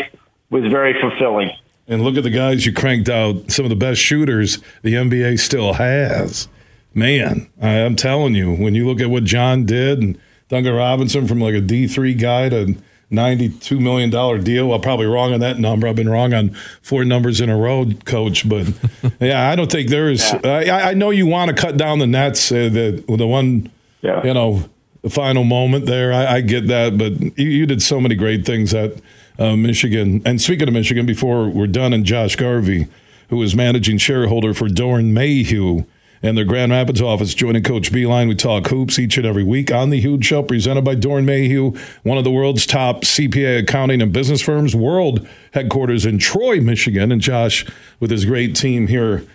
was 0.49 0.63
very 0.71 1.01
fulfilling. 1.01 1.51
And 1.89 2.03
look 2.03 2.15
at 2.15 2.23
the 2.23 2.29
guys 2.29 2.65
you 2.65 2.71
cranked 2.71 3.09
out. 3.09 3.51
Some 3.51 3.65
of 3.65 3.69
the 3.69 3.75
best 3.75 3.99
shooters 3.99 4.59
the 4.83 4.93
NBA 4.93 5.39
still 5.39 5.73
has. 5.73 6.47
Man, 6.93 7.49
I'm 7.61 7.95
telling 7.95 8.35
you, 8.35 8.53
when 8.53 8.75
you 8.75 8.87
look 8.87 9.01
at 9.01 9.09
what 9.09 9.23
John 9.23 9.65
did 9.65 9.99
and 9.99 10.19
Duncan 10.49 10.73
Robinson 10.73 11.27
from 11.27 11.41
like 11.41 11.55
a 11.55 11.61
D3 11.61 12.19
guy 12.19 12.49
to 12.49 12.75
$92 13.11 13.79
million 13.79 14.09
deal. 14.43 14.67
Well, 14.67 14.79
probably 14.79 15.07
wrong 15.07 15.33
on 15.33 15.39
that 15.39 15.57
number. 15.59 15.87
I've 15.87 15.95
been 15.95 16.09
wrong 16.09 16.33
on 16.33 16.49
four 16.81 17.03
numbers 17.03 17.41
in 17.41 17.49
a 17.49 17.57
row, 17.57 17.85
coach. 18.05 18.47
But 18.47 18.71
yeah, 19.19 19.49
I 19.49 19.55
don't 19.55 19.71
think 19.71 19.89
there 19.89 20.09
is. 20.09 20.31
Yeah. 20.43 20.49
I, 20.49 20.89
I, 20.89 20.93
know 20.93 21.09
you 21.09 21.25
want 21.25 21.49
to 21.49 21.59
cut 21.59 21.77
down 21.77 21.99
the 21.99 22.07
nets, 22.07 22.51
uh, 22.51 22.69
the, 22.69 23.03
the 23.07 23.27
one, 23.27 23.71
yeah. 24.01 24.23
you 24.23 24.33
know, 24.33 24.69
the 25.01 25.09
final 25.09 25.43
moment 25.43 25.85
there. 25.87 26.13
I, 26.13 26.35
I 26.35 26.41
get 26.41 26.67
that. 26.67 26.97
But 26.97 27.37
you, 27.37 27.49
you, 27.49 27.65
did 27.65 27.81
so 27.81 27.99
many 27.99 28.15
great 28.15 28.45
things 28.45 28.73
at 28.73 28.93
uh, 29.39 29.55
Michigan. 29.55 30.21
And 30.25 30.41
speaking 30.41 30.67
of 30.67 30.73
Michigan, 30.73 31.05
before 31.05 31.49
we're 31.49 31.67
done, 31.67 31.93
and 31.93 32.05
Josh 32.05 32.35
Garvey, 32.35 32.87
who 33.29 33.41
is 33.41 33.55
managing 33.55 33.97
shareholder 33.97 34.53
for 34.53 34.67
Doeren 34.67 35.11
Mayhew 35.13 35.85
and 36.21 36.37
their 36.37 36.45
Grand 36.45 36.71
Rapids 36.71 37.01
office 37.01 37.33
joining 37.33 37.63
Coach 37.63 37.91
Beilein. 37.91 38.27
We 38.27 38.35
talk 38.35 38.67
hoops 38.67 38.99
each 38.99 39.17
and 39.17 39.25
every 39.25 39.43
week 39.43 39.71
on 39.71 39.89
the 39.89 40.01
Huge 40.01 40.25
Show, 40.25 40.43
presented 40.43 40.83
by 40.83 40.95
Doeren 40.95 41.23
Mayhew, 41.23 41.73
one 42.03 42.17
of 42.17 42.23
the 42.23 42.31
world's 42.31 42.65
top 42.65 43.01
CPA 43.03 43.59
accounting 43.59 44.01
and 44.01 44.11
business 44.11 44.41
firms, 44.41 44.75
world 44.75 45.27
headquarters 45.53 46.05
in 46.05 46.17
Troy, 46.19 46.59
Michigan. 46.59 47.11
And 47.11 47.21
Josh, 47.21 47.65
with 47.99 48.11
his 48.11 48.25
great 48.25 48.55
team 48.55 48.87
here 48.87 49.25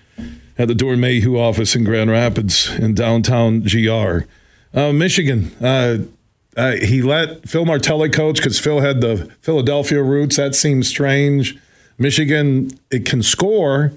at 0.58 0.68
the 0.68 0.74
Doeren 0.74 0.98
Mayhew 0.98 1.38
office 1.38 1.74
in 1.74 1.84
Grand 1.84 2.10
Rapids 2.10 2.70
in 2.74 2.94
downtown 2.94 3.62
GR. 3.62 4.20
Uh, 4.74 4.92
Michigan, 4.92 5.52
uh, 5.64 5.98
uh, 6.56 6.72
he 6.72 7.02
let 7.02 7.48
Phil 7.48 7.64
Martelli 7.64 8.08
coach 8.08 8.36
because 8.36 8.58
Phil 8.58 8.80
had 8.80 9.00
the 9.00 9.30
Philadelphia 9.40 10.02
roots. 10.02 10.36
That 10.36 10.54
seems 10.54 10.88
strange. 10.88 11.58
Michigan, 11.98 12.70
it 12.90 13.04
can 13.04 13.22
score 13.22 13.92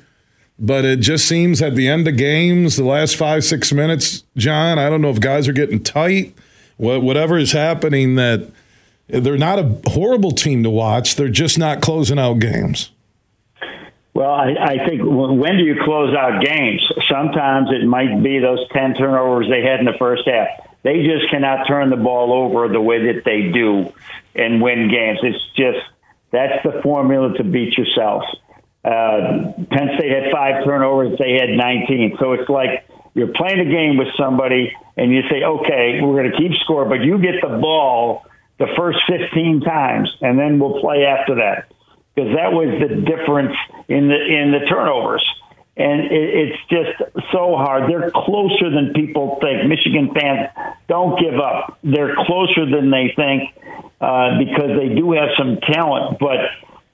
but 0.59 0.85
it 0.85 0.99
just 0.99 1.27
seems 1.27 1.61
at 1.61 1.75
the 1.75 1.87
end 1.87 2.07
of 2.07 2.17
games, 2.17 2.77
the 2.77 2.83
last 2.83 3.15
five, 3.15 3.43
six 3.43 3.71
minutes, 3.71 4.23
John, 4.35 4.79
I 4.79 4.89
don't 4.89 5.01
know 5.01 5.09
if 5.09 5.19
guys 5.19 5.47
are 5.47 5.53
getting 5.53 5.83
tight, 5.83 6.33
whatever 6.77 7.37
is 7.37 7.51
happening, 7.51 8.15
that 8.15 8.49
they're 9.07 9.37
not 9.37 9.59
a 9.59 9.79
horrible 9.87 10.31
team 10.31 10.63
to 10.63 10.69
watch. 10.69 11.15
They're 11.15 11.29
just 11.29 11.57
not 11.59 11.81
closing 11.81 12.17
out 12.17 12.39
games. 12.39 12.91
Well, 14.13 14.31
I, 14.31 14.55
I 14.59 14.87
think 14.87 15.03
when 15.03 15.57
do 15.57 15.63
you 15.63 15.75
close 15.83 16.15
out 16.15 16.43
games? 16.43 16.81
Sometimes 17.07 17.69
it 17.71 17.85
might 17.85 18.23
be 18.23 18.39
those 18.39 18.67
10 18.69 18.95
turnovers 18.95 19.47
they 19.47 19.61
had 19.61 19.79
in 19.79 19.85
the 19.85 19.97
first 19.99 20.23
half. 20.27 20.47
They 20.87 21.03
just 21.03 21.29
cannot 21.29 21.67
turn 21.67 21.89
the 21.89 21.97
ball 21.97 22.31
over 22.31 22.69
the 22.69 22.79
way 22.79 23.11
that 23.11 23.25
they 23.25 23.51
do 23.51 23.91
and 24.33 24.61
win 24.61 24.87
games. 24.89 25.19
It's 25.21 25.43
just 25.53 25.83
that's 26.31 26.63
the 26.63 26.81
formula 26.81 27.33
to 27.35 27.43
beat 27.43 27.77
yourself. 27.77 28.23
Uh, 28.85 29.51
Penn 29.69 29.89
State 29.97 30.11
had 30.11 30.31
five 30.31 30.63
turnovers. 30.63 31.19
They 31.19 31.33
had 31.33 31.49
19. 31.49 32.15
So 32.21 32.31
it's 32.31 32.47
like 32.47 32.87
you're 33.15 33.33
playing 33.35 33.59
a 33.59 33.69
game 33.69 33.97
with 33.97 34.07
somebody 34.17 34.71
and 34.95 35.11
you 35.11 35.23
say, 35.29 35.43
okay, 35.43 35.99
we're 36.01 36.23
going 36.23 36.31
to 36.31 36.37
keep 36.37 36.53
score, 36.63 36.85
but 36.85 37.01
you 37.03 37.19
get 37.19 37.41
the 37.41 37.57
ball 37.59 38.23
the 38.57 38.67
first 38.77 38.99
15 39.09 39.59
times 39.67 40.09
and 40.21 40.39
then 40.39 40.57
we'll 40.57 40.79
play 40.79 41.03
after 41.03 41.35
that. 41.35 41.67
Because 42.15 42.33
that 42.33 42.53
was 42.53 42.79
the 42.79 42.95
difference 43.03 43.57
in 43.89 44.07
the, 44.07 44.15
in 44.15 44.53
the 44.53 44.65
turnovers. 44.69 45.25
And 45.77 46.01
it, 46.05 46.11
it's 46.11 46.59
just 46.69 47.31
so 47.31 47.55
hard. 47.55 47.89
They're 47.89 48.09
closer 48.11 48.69
than 48.69 48.93
people 48.93 49.37
think. 49.41 49.67
Michigan 49.69 50.13
fans 50.13 50.49
don't 50.87 51.19
give 51.19 51.39
up. 51.39 51.77
They're 51.83 52.15
closer 52.25 52.65
than 52.65 52.89
they 52.89 53.13
think 53.15 53.53
uh, 54.01 54.37
because 54.39 54.77
they 54.77 54.89
do 54.95 55.11
have 55.13 55.29
some 55.37 55.57
talent, 55.61 56.19
but 56.19 56.39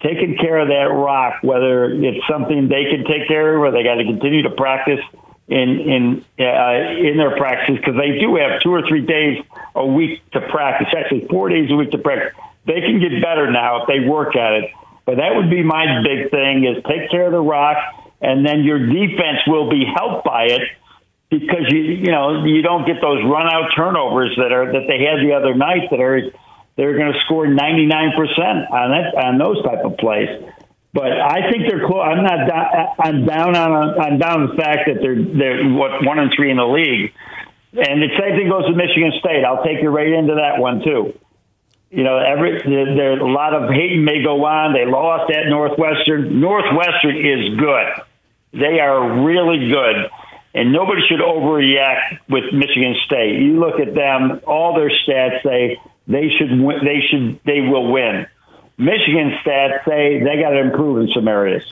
taking 0.01 0.37
care 0.37 0.59
of 0.59 0.67
that 0.67 0.91
rock, 0.93 1.41
whether 1.41 1.85
it's 1.85 2.27
something 2.27 2.67
they 2.67 2.85
can 2.91 3.05
take 3.05 3.27
care 3.27 3.55
of 3.55 3.61
or 3.61 3.71
they 3.71 3.83
got 3.83 3.95
to 3.95 4.03
continue 4.03 4.43
to 4.43 4.51
practice 4.51 4.99
in 5.47 5.79
in 5.79 6.25
uh, 6.39 6.99
in 6.99 7.17
their 7.17 7.35
practices 7.37 7.77
because 7.77 7.95
they 7.97 8.19
do 8.19 8.35
have 8.35 8.61
two 8.61 8.71
or 8.71 8.87
three 8.87 9.05
days 9.05 9.43
a 9.75 9.85
week 9.85 10.21
to 10.31 10.41
practice. 10.41 10.87
Actually, 10.95 11.27
four 11.27 11.49
days 11.49 11.69
a 11.71 11.75
week 11.75 11.91
to 11.91 11.97
practice. 11.97 12.33
they 12.65 12.81
can 12.81 12.99
get 12.99 13.21
better 13.21 13.51
now 13.51 13.81
if 13.81 13.87
they 13.87 14.07
work 14.07 14.35
at 14.35 14.53
it. 14.63 14.71
But 15.05 15.17
that 15.17 15.35
would 15.35 15.49
be 15.49 15.63
my 15.63 16.01
big 16.03 16.31
thing: 16.31 16.65
is 16.65 16.83
take 16.83 17.09
care 17.11 17.25
of 17.25 17.31
the 17.31 17.41
rock, 17.41 17.77
and 18.23 18.45
then 18.45 18.63
your 18.63 18.79
defense 18.79 19.45
will 19.45 19.69
be 19.69 19.83
helped 19.85 20.25
by 20.25 20.45
it 20.45 20.61
because 21.29 21.67
you 21.69 21.79
you 21.79 22.11
know 22.11 22.45
you 22.45 22.61
don't 22.61 22.85
get 22.85 23.01
those 23.01 23.23
run 23.25 23.47
out 23.51 23.71
turnovers 23.75 24.33
that 24.37 24.51
are 24.51 24.71
that 24.71 24.87
they 24.87 25.03
had 25.03 25.19
the 25.19 25.33
other 25.33 25.53
night 25.53 25.89
that 25.91 25.99
are 25.99 26.31
they're 26.75 26.97
going 26.97 27.13
to 27.13 27.19
score 27.25 27.45
99% 27.45 28.71
on 28.71 28.89
that 28.89 29.13
on 29.13 29.37
those 29.37 29.61
type 29.63 29.85
of 29.85 29.97
plays. 29.97 30.29
But 30.91 31.11
I 31.11 31.49
think 31.51 31.65
they're 31.67 31.85
close. 31.85 32.05
I'm 32.05 32.23
not. 32.23 32.49
I'm 32.99 33.25
down 33.25 33.55
on. 33.55 33.99
I'm 33.99 34.17
down 34.19 34.47
the 34.47 34.55
fact 34.55 34.85
that 34.85 35.01
they're 35.01 35.17
they're 35.17 35.69
what 35.69 36.05
one 36.05 36.19
and 36.19 36.31
three 36.35 36.51
in 36.51 36.57
the 36.57 36.69
league, 36.69 37.13
and 37.73 38.01
the 38.01 38.09
same 38.13 38.37
thing 38.37 38.47
goes 38.47 38.65
to 38.65 38.73
Michigan 38.73 39.11
State. 39.19 39.43
I'll 39.43 39.63
take 39.63 39.81
you 39.81 39.89
right 39.89 40.07
into 40.07 40.35
that 40.35 40.61
one 40.61 40.83
too. 40.85 41.17
You 41.89 42.03
know, 42.03 42.17
every 42.17 42.61
there's 42.61 43.19
a 43.19 43.25
lot 43.25 43.55
of 43.55 43.71
hating 43.71 44.05
may 44.05 44.21
go 44.23 44.45
on. 44.45 44.73
They 44.73 44.85
lost 44.85 45.31
at 45.33 45.49
Northwestern. 45.49 46.39
Northwestern 46.39 47.17
is 47.17 47.57
good. 47.57 47.87
They 48.53 48.79
are 48.79 49.23
really 49.25 49.67
good, 49.69 50.09
and 50.53 50.71
nobody 50.71 51.01
should 51.07 51.19
overreact 51.19 52.19
with 52.29 52.53
Michigan 52.53 52.95
State. 53.05 53.39
You 53.41 53.59
look 53.59 53.79
at 53.79 53.95
them; 53.95 54.41
all 54.45 54.75
their 54.75 54.91
stats 54.91 55.41
say 55.43 55.79
they 56.07 56.29
should. 56.29 56.51
Win, 56.61 56.85
they 56.85 57.01
should. 57.09 57.39
They 57.45 57.61
will 57.61 57.91
win. 57.91 58.27
Michigan 58.77 59.37
stats 59.43 59.85
say 59.85 60.19
they 60.23 60.41
got 60.41 60.51
to 60.51 60.59
improve 60.59 60.99
in 60.99 61.09
some 61.13 61.27
areas. 61.27 61.63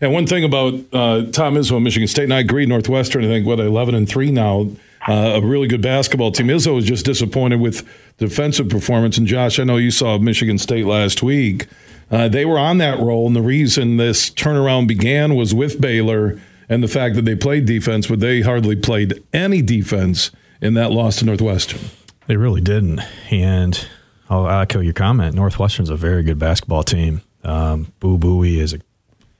And 0.00 0.12
one 0.12 0.26
thing 0.26 0.44
about 0.44 0.74
uh, 0.92 1.22
Tom 1.30 1.54
Izzo, 1.54 1.80
Michigan 1.82 2.08
State, 2.08 2.24
and 2.24 2.34
I 2.34 2.40
agree, 2.40 2.66
Northwestern, 2.66 3.24
I 3.24 3.28
think, 3.28 3.46
what, 3.46 3.60
11 3.60 3.94
and 3.94 4.08
3 4.08 4.30
now, 4.32 4.70
uh, 5.06 5.12
a 5.12 5.40
really 5.40 5.68
good 5.68 5.82
basketball 5.82 6.32
team. 6.32 6.48
Izzo 6.48 6.74
was 6.74 6.84
just 6.84 7.04
disappointed 7.04 7.60
with 7.60 7.88
defensive 8.18 8.68
performance. 8.68 9.18
And 9.18 9.26
Josh, 9.26 9.58
I 9.58 9.64
know 9.64 9.76
you 9.76 9.90
saw 9.90 10.18
Michigan 10.18 10.58
State 10.58 10.86
last 10.86 11.22
week. 11.22 11.68
Uh, 12.10 12.28
they 12.28 12.44
were 12.44 12.58
on 12.58 12.78
that 12.78 12.98
roll, 12.98 13.26
and 13.26 13.36
the 13.36 13.42
reason 13.42 13.96
this 13.96 14.30
turnaround 14.30 14.88
began 14.88 15.34
was 15.34 15.54
with 15.54 15.80
Baylor 15.80 16.40
and 16.68 16.82
the 16.82 16.88
fact 16.88 17.14
that 17.16 17.24
they 17.24 17.34
played 17.34 17.66
defense, 17.66 18.06
but 18.06 18.20
they 18.20 18.42
hardly 18.42 18.76
played 18.76 19.22
any 19.32 19.62
defense 19.62 20.30
in 20.60 20.74
that 20.74 20.90
loss 20.90 21.18
to 21.18 21.24
Northwestern. 21.24 21.80
They 22.26 22.36
really 22.36 22.60
didn't. 22.60 23.00
And 23.30 23.86
I'll 24.28 24.48
echo 24.48 24.80
your 24.80 24.92
comment. 24.92 25.34
Northwestern's 25.34 25.90
a 25.90 25.96
very 25.96 26.22
good 26.22 26.38
basketball 26.38 26.82
team. 26.82 27.22
Um, 27.42 27.92
Boo 28.00 28.18
Buie 28.18 28.58
is 28.58 28.74
a 28.74 28.80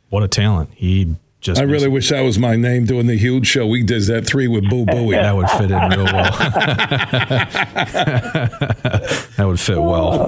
what 0.08 0.22
a 0.22 0.28
talent. 0.28 0.70
He 0.74 1.16
just. 1.40 1.60
I 1.60 1.64
really 1.64 1.88
wish 1.88 2.08
that 2.08 2.22
was 2.22 2.38
my 2.38 2.56
name 2.56 2.86
doing 2.86 3.06
the 3.06 3.18
huge 3.18 3.46
show. 3.46 3.66
We 3.66 3.82
did 3.82 4.04
that 4.04 4.26
three 4.26 4.48
with 4.48 4.70
Boo 4.70 4.86
Buie. 4.86 5.20
that 5.20 5.36
would 5.36 5.50
fit 5.50 5.70
in 5.70 5.90
real 5.90 6.04
well. 6.04 6.32
that 9.36 9.46
would 9.46 9.60
fit 9.60 9.82
well. 9.82 10.26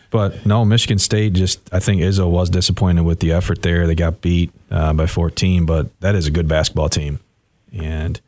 but 0.16 0.46
no, 0.46 0.64
Michigan 0.64 0.98
State 0.98 1.34
just. 1.34 1.60
I 1.74 1.78
think 1.78 2.00
Izzo 2.00 2.30
was 2.30 2.48
disappointed 2.48 3.02
with 3.02 3.20
the 3.20 3.32
effort 3.32 3.60
there. 3.60 3.86
They 3.86 3.94
got 3.94 4.22
beat 4.22 4.50
uh, 4.70 4.94
by 4.94 5.06
14, 5.06 5.66
but 5.66 5.88
that 6.00 6.14
is 6.14 6.26
a 6.26 6.30
good 6.30 6.48
basketball 6.48 6.88
team, 6.88 7.20
and 7.70 8.18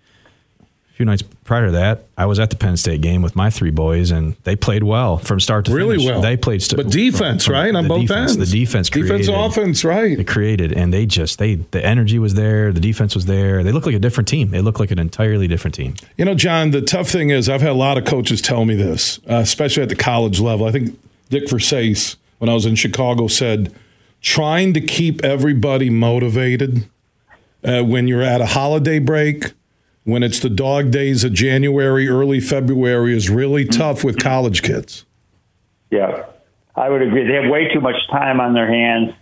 a 0.61 0.93
few 0.93 1.07
nights 1.07 1.23
prior 1.45 1.65
to 1.65 1.73
that, 1.73 2.05
I 2.19 2.27
was 2.27 2.39
at 2.39 2.51
the 2.51 2.57
Penn 2.57 2.77
State 2.77 3.01
game 3.01 3.23
with 3.23 3.35
my 3.35 3.49
three 3.49 3.71
boys, 3.71 4.11
and 4.11 4.37
they 4.45 4.55
played 4.55 4.85
well 4.85 5.17
from 5.17 5.41
start 5.41 5.65
to 5.65 5.73
really 5.75 5.97
finish. 5.97 6.11
well. 6.11 6.21
They 6.21 6.37
played, 6.37 6.63
st- 6.63 6.77
but 6.77 6.93
defense, 6.93 7.47
from, 7.47 7.55
from 7.55 7.63
right 7.63 7.75
on 7.75 7.89
both 7.89 8.03
defense, 8.03 8.33
ends. 8.33 8.51
The 8.51 8.59
defense, 8.61 8.91
defense, 8.91 9.27
created, 9.27 9.35
offense, 9.35 9.83
right? 9.83 10.15
They 10.15 10.25
created, 10.25 10.75
and 10.75 10.93
they 10.93 11.07
just 11.07 11.39
they 11.39 11.55
the 11.55 11.83
energy 11.83 12.19
was 12.19 12.35
there, 12.35 12.71
the 12.71 12.81
defense 12.81 13.15
was 13.15 13.25
there. 13.25 13.65
They 13.65 13.73
looked 13.73 13.87
like 13.87 13.95
a 13.95 13.99
different 13.99 14.29
team. 14.29 14.51
They 14.51 14.61
looked 14.61 14.79
like 14.79 14.91
an 14.91 14.99
entirely 14.99 15.49
different 15.49 15.75
team. 15.75 15.95
You 16.19 16.27
know, 16.27 16.35
John, 16.35 16.71
the 16.71 16.83
tough 16.83 17.09
thing 17.09 17.31
is 17.31 17.49
I've 17.49 17.63
had 17.63 17.71
a 17.71 17.73
lot 17.73 17.97
of 17.97 18.05
coaches 18.05 18.43
tell 18.43 18.67
me 18.67 18.75
this, 18.75 19.21
uh, 19.21 19.37
especially 19.37 19.85
at 19.85 19.89
the 19.89 19.97
college 19.97 20.39
level. 20.39 20.67
I 20.67 20.73
think 20.73 20.99
Dick 21.29 21.45
Versace, 21.45 22.17
when 22.39 22.49
I 22.49 22.55
was 22.55 22.67
in 22.67 22.75
Chicago, 22.75 23.27
said 23.29 23.75
trying 24.21 24.75
to 24.75 24.81
keep 24.81 25.25
everybody 25.25 25.91
motivated 25.91 26.89
uh, 27.65 27.83
when 27.83 28.09
you're 28.09 28.23
at 28.23 28.41
a 28.41 28.47
holiday 28.47 28.99
break 28.99 29.53
when 30.09 30.23
it's 30.23 30.41
the 30.41 30.49
dog 30.49 30.91
days 30.91 31.23
of 31.23 31.35
January, 31.35 32.09
early 32.09 32.41
February 32.41 33.15
is 33.15 33.29
really 33.29 33.67
tough 33.67 34.03
with 34.03 34.19
college 34.19 34.63
kids. 34.63 35.05
Yeah, 35.91 36.25
I 36.75 36.89
would 36.89 37.03
agree. 37.03 37.27
They 37.27 37.35
have 37.35 37.51
way 37.51 37.69
too 37.75 37.83
much 37.83 37.97
time 38.11 38.41
on 38.41 38.55
their 38.55 38.67
hands. 38.67 39.13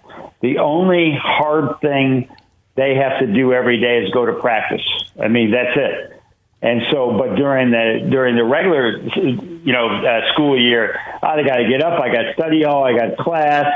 The 0.43 0.59
only 0.59 1.19
hard 1.21 1.81
thing 1.81 2.29
they 2.77 2.95
have 2.95 3.19
to 3.19 3.27
do 3.27 3.53
every 3.53 3.81
day 3.81 4.05
is 4.05 4.13
go 4.13 4.27
to 4.27 4.35
practice. 4.35 4.87
I 5.21 5.27
mean, 5.27 5.51
that's 5.51 5.77
it. 5.77 6.16
And 6.63 6.81
so, 6.91 7.17
but 7.19 7.37
during 7.37 7.71
the 7.71 8.09
during 8.11 8.35
the 8.35 8.45
regular, 8.45 8.97
you 8.99 9.73
know, 9.73 9.89
uh, 9.89 10.33
school 10.33 10.59
year, 10.59 10.99
I 11.23 11.43
got 11.43 11.57
to 11.57 11.69
get 11.69 11.83
up. 11.83 12.01
I 12.01 12.09
got 12.09 12.33
study 12.35 12.63
hall. 12.63 12.83
I 12.83 12.97
got 12.97 13.19
class. 13.19 13.67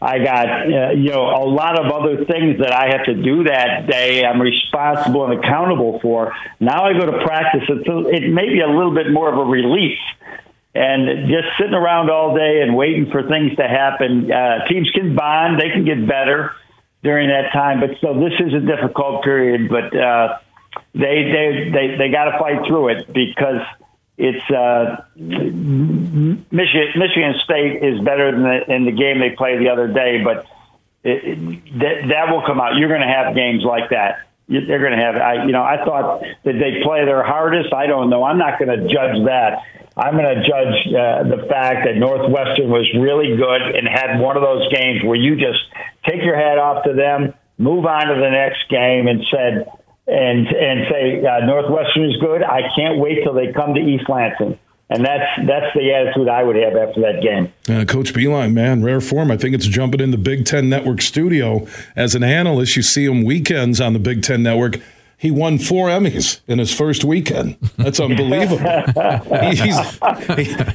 I 0.00 0.18
got 0.18 0.46
uh, 0.46 0.90
you 0.92 1.10
know 1.10 1.26
a 1.26 1.44
lot 1.44 1.78
of 1.78 1.90
other 1.90 2.24
things 2.24 2.60
that 2.60 2.72
I 2.72 2.96
have 2.96 3.06
to 3.06 3.14
do 3.14 3.44
that 3.44 3.88
day. 3.90 4.24
I'm 4.24 4.40
responsible 4.40 5.26
and 5.26 5.42
accountable 5.42 5.98
for. 6.00 6.32
Now 6.60 6.84
I 6.84 6.92
go 6.92 7.06
to 7.06 7.24
practice. 7.24 7.62
It's 7.68 7.88
a, 7.88 7.98
it 8.06 8.32
may 8.32 8.48
be 8.48 8.60
a 8.60 8.68
little 8.68 8.94
bit 8.94 9.10
more 9.10 9.32
of 9.32 9.38
a 9.38 9.50
relief. 9.50 9.98
And 10.76 11.28
just 11.28 11.48
sitting 11.58 11.74
around 11.74 12.08
all 12.08 12.36
day 12.36 12.62
and 12.62 12.76
waiting 12.76 13.10
for 13.10 13.26
things 13.26 13.56
to 13.56 13.66
happen, 13.66 14.30
uh, 14.30 14.64
teams 14.68 14.88
can 14.92 15.16
bond. 15.16 15.60
They 15.60 15.70
can 15.70 15.84
get 15.84 16.06
better 16.06 16.52
during 17.02 17.30
that 17.30 17.52
time. 17.52 17.80
But 17.80 17.98
so 18.00 18.14
this 18.14 18.34
is 18.38 18.54
a 18.54 18.60
difficult 18.60 19.24
period. 19.24 19.68
But 19.68 19.96
uh, 19.96 20.38
they 20.94 21.24
they 21.24 21.70
they 21.70 21.96
they 21.96 22.08
got 22.10 22.24
to 22.26 22.38
fight 22.38 22.66
through 22.66 22.88
it 22.88 23.12
because 23.12 23.62
it's 24.18 24.50
uh, 24.50 25.04
Michigan 25.16 26.44
Michigan 26.50 27.34
State 27.44 27.82
is 27.82 28.00
better 28.00 28.32
than 28.32 28.42
the, 28.42 28.74
in 28.74 28.84
the 28.84 28.92
game 28.92 29.20
they 29.20 29.30
played 29.30 29.60
the 29.60 29.68
other 29.68 29.86
day, 29.86 30.22
but 30.24 30.46
it, 31.04 31.24
it, 31.24 31.78
that 31.78 32.08
that 32.08 32.32
will 32.34 32.42
come 32.44 32.60
out. 32.60 32.76
You're 32.76 32.88
going 32.88 33.00
to 33.00 33.06
have 33.06 33.34
games 33.34 33.62
like 33.62 33.90
that. 33.90 34.26
They're 34.48 34.80
going 34.80 34.98
to 34.98 35.04
have. 35.04 35.14
I 35.16 35.44
you 35.46 35.52
know 35.52 35.62
I 35.62 35.84
thought 35.84 36.22
that 36.22 36.52
they 36.58 36.82
play 36.82 37.04
their 37.04 37.22
hardest. 37.22 37.72
I 37.72 37.86
don't 37.86 38.10
know. 38.10 38.24
I'm 38.24 38.38
not 38.38 38.58
going 38.58 38.70
to 38.70 38.88
judge 38.88 39.24
that. 39.26 39.62
I'm 39.96 40.14
going 40.14 40.34
to 40.34 40.42
judge 40.42 40.94
uh, 40.94 41.22
the 41.24 41.46
fact 41.48 41.86
that 41.86 41.96
Northwestern 41.96 42.70
was 42.70 42.86
really 42.94 43.36
good 43.36 43.62
and 43.74 43.86
had 43.86 44.20
one 44.20 44.36
of 44.36 44.42
those 44.42 44.72
games 44.72 45.02
where 45.02 45.16
you 45.16 45.34
just 45.34 45.58
take 46.06 46.22
your 46.22 46.36
hat 46.36 46.58
off 46.58 46.84
to 46.84 46.92
them, 46.92 47.34
move 47.58 47.84
on 47.84 48.06
to 48.06 48.14
the 48.14 48.30
next 48.30 48.68
game, 48.68 49.08
and 49.08 49.24
said 49.30 49.66
and 50.08 50.46
and 50.48 50.86
say 50.90 51.24
uh, 51.24 51.44
Northwestern 51.44 52.10
is 52.10 52.16
good. 52.16 52.42
I 52.42 52.62
can't 52.74 52.98
wait 52.98 53.22
till 53.22 53.34
they 53.34 53.52
come 53.52 53.74
to 53.74 53.80
East 53.80 54.08
Lansing. 54.08 54.58
And 54.90 55.04
that's 55.04 55.46
that's 55.46 55.66
the 55.74 55.92
attitude 55.92 56.28
I 56.28 56.42
would 56.42 56.56
have 56.56 56.74
after 56.74 57.02
that 57.02 57.20
game. 57.22 57.52
Uh, 57.68 57.84
Coach 57.84 58.14
Beilein, 58.14 58.54
man, 58.54 58.82
rare 58.82 59.02
form. 59.02 59.30
I 59.30 59.36
think 59.36 59.54
it's 59.54 59.66
jumping 59.66 60.00
in 60.00 60.12
the 60.12 60.18
Big 60.18 60.46
Ten 60.46 60.70
Network 60.70 61.02
studio 61.02 61.66
as 61.94 62.14
an 62.14 62.24
analyst. 62.24 62.74
You 62.74 62.82
see 62.82 63.04
him 63.04 63.22
weekends 63.22 63.82
on 63.82 63.92
the 63.92 63.98
Big 63.98 64.22
Ten 64.22 64.42
Network. 64.42 64.80
He 65.20 65.32
won 65.32 65.58
four 65.58 65.88
Emmys 65.88 66.40
in 66.46 66.60
his 66.60 66.72
first 66.72 67.02
weekend. 67.02 67.56
That's 67.76 67.98
unbelievable. 67.98 68.58
he's, 69.50 69.76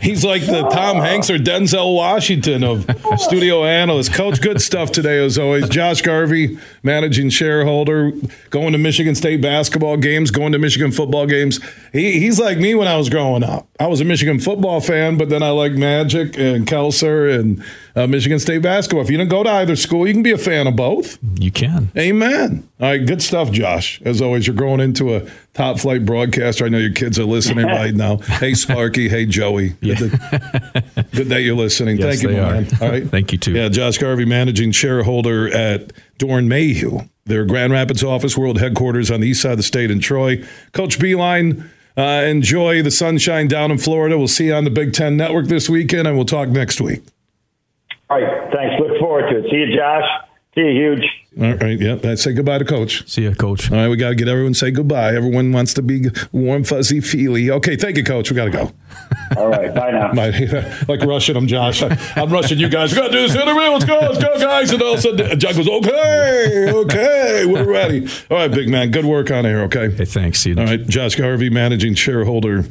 he's 0.02 0.26
like 0.26 0.46
the 0.46 0.68
Tom 0.70 0.98
Hanks 0.98 1.30
or 1.30 1.38
Denzel 1.38 1.96
Washington 1.96 2.62
of 2.62 2.86
studio 3.18 3.64
analysts. 3.64 4.10
Coach, 4.10 4.42
good 4.42 4.62
stuff 4.62 4.92
today 4.92 5.24
as 5.24 5.40
always. 5.40 5.70
Josh 5.70 6.02
Garvey, 6.02 6.60
managing 6.84 7.30
shareholder, 7.30 8.12
going 8.50 8.74
to 8.74 8.78
Michigan 8.78 9.16
State 9.16 9.42
basketball 9.42 9.96
games, 9.96 10.30
going 10.30 10.52
to 10.52 10.60
Michigan 10.60 10.92
football 10.92 11.26
games. 11.26 11.62
He, 11.94 12.20
he's 12.20 12.38
like 12.38 12.58
me 12.58 12.76
when 12.76 12.90
I 12.90 12.98
was 12.98 13.10
growing 13.10 13.44
up. 13.44 13.70
I 13.80 13.88
was 13.88 14.02
a 14.02 14.06
Michigan 14.06 14.40
football 14.40 14.82
fan, 14.82 15.18
but 15.18 15.30
then 15.30 15.42
I 15.42 15.52
liked 15.52 15.76
Magic 15.76 16.38
and 16.38 16.68
Kelser 16.68 17.34
and 17.40 17.64
uh, 17.96 18.08
Michigan 18.08 18.40
State 18.40 18.62
basketball. 18.62 19.04
If 19.04 19.10
you 19.12 19.18
don't 19.18 19.28
go 19.28 19.44
to 19.44 19.50
either 19.50 19.76
school, 19.76 20.08
you 20.08 20.14
can 20.14 20.24
be 20.24 20.32
a 20.32 20.38
fan 20.38 20.66
of 20.68 20.76
both. 20.76 21.18
You 21.40 21.52
can. 21.52 21.92
Amen. 21.98 22.68
All 22.80 22.90
right, 22.90 23.06
good 23.06 23.22
stuff, 23.22 23.52
Josh. 23.52 24.02
As 24.04 24.22
always, 24.22 24.48
you're 24.48 24.56
growing 24.56 24.80
into 24.80 25.16
a 25.16 25.30
top 25.54 25.80
flight 25.80 26.06
broadcaster. 26.06 26.66
I 26.66 26.70
know 26.70 26.80
your 26.80 26.92
kids 26.92 27.20
are 27.20 27.24
listening 27.26 27.66
right 27.68 27.94
now. 27.94 28.18
Hey, 28.18 28.54
Sparky. 28.56 29.10
Hey, 29.10 29.26
Joey. 29.26 29.70
Good, 29.82 29.98
that, 29.98 31.06
good 31.14 31.28
that 31.30 31.42
you're 31.44 31.56
listening. 31.56 31.98
Yes, 31.98 32.20
Thank 32.20 32.24
you, 32.24 32.30
they 32.30 32.36
man. 32.42 32.68
are. 32.82 32.84
All 32.86 32.90
right. 32.92 33.08
Thank 33.08 33.32
you, 33.32 33.38
too. 33.38 33.52
Yeah, 33.54 33.70
Josh 33.70 33.98
Garvey, 34.00 34.26
managing 34.26 34.72
shareholder 34.72 35.54
at 35.54 35.94
Doeren 36.18 36.48
Mayhew, 36.48 37.02
their 37.26 37.46
Grand 37.46 37.72
Rapids 37.74 38.04
office, 38.04 38.36
world 38.38 38.60
headquarters 38.60 39.12
on 39.12 39.22
the 39.22 39.28
east 39.28 39.42
side 39.44 39.52
of 39.52 39.58
the 39.58 39.64
state 39.64 39.92
in 39.92 40.00
Troy. 40.00 40.44
Coach 40.72 40.98
Beilein. 41.00 41.70
uh, 41.96 42.02
enjoy 42.26 42.82
the 42.82 42.90
sunshine 42.92 43.48
down 43.48 43.70
in 43.70 43.78
Florida. 43.78 44.18
We'll 44.18 44.28
see 44.28 44.48
you 44.48 44.54
on 44.56 44.64
the 44.64 44.72
Big 44.72 44.94
Ten 44.94 45.16
Network 45.16 45.46
this 45.46 45.70
weekend, 45.70 46.08
and 46.08 46.18
we'll 46.18 46.26
talk 46.26 46.50
next 46.50 46.82
week. 46.82 47.04
All 48.14 48.22
right. 48.22 48.54
Thanks. 48.54 48.76
Look 48.80 49.00
forward 49.00 49.30
to 49.32 49.40
it. 49.40 49.50
See 49.50 49.58
you, 49.58 49.76
Josh. 49.76 50.04
See 50.54 50.62
you, 50.62 50.70
huge. 50.70 51.04
All 51.42 51.56
right, 51.56 51.82
yeah. 51.82 51.98
Let's 52.04 52.22
say 52.22 52.32
goodbye 52.32 52.60
to 52.60 52.66
Coach. 52.66 53.10
See 53.10 53.24
you, 53.24 53.34
Coach. 53.34 53.72
All 53.72 53.78
right, 53.78 53.88
we 53.88 53.96
got 53.96 54.10
to 54.10 54.16
get 54.16 54.28
everyone 54.28 54.54
to 54.54 54.60
say 54.60 54.70
goodbye. 54.70 55.16
Everyone 55.16 55.52
wants 55.52 55.74
to 55.74 55.82
be 55.82 56.10
warm, 56.32 56.64
fuzzy, 56.64 57.02
feely. 57.02 57.50
Okay, 57.50 57.76
thank 57.76 57.98
you, 57.98 58.04
Coach. 58.04 58.30
We 58.30 58.36
got 58.36 58.46
to 58.46 58.52
go. 58.52 58.72
All 59.38 59.48
right, 59.48 59.74
bye 59.74 59.90
now. 59.90 60.12
like 60.88 61.02
rushing 61.02 61.34
them, 61.34 61.48
Josh. 61.48 61.82
I, 61.82 61.98
am 62.16 62.32
rushing 62.32 62.60
you 62.60 62.70
guys. 62.70 62.92
We 62.92 62.98
got 62.98 63.08
to 63.08 63.14
do 63.14 63.28
this 63.28 63.36
interview. 63.36 63.62
Let's 63.62 63.86
go, 63.86 64.00
let's 64.00 64.24
go, 64.24 64.40
guys. 64.40 64.72
And 64.72 64.82
all 64.84 64.94
of 64.94 65.00
a 65.00 65.02
sudden, 65.02 65.40
John 65.40 65.56
goes, 65.56 65.68
okay, 65.68 66.72
okay, 66.72 67.46
we're 67.48 67.66
ready. 67.66 68.08
All 68.30 68.38
right, 68.38 68.52
big 68.52 68.70
man. 68.70 68.92
Good 68.92 69.06
work 69.06 69.32
on 69.32 69.48
air, 69.48 69.64
okay? 69.64 69.90
Hey, 69.90 70.06
thanks. 70.06 70.42
See 70.42 70.52
you 70.52 70.60
All 70.60 70.66
right, 70.66 70.86
Josh 70.86 71.16
Garvey, 71.16 71.50
managing 71.50 71.96
shareholder 71.96 72.66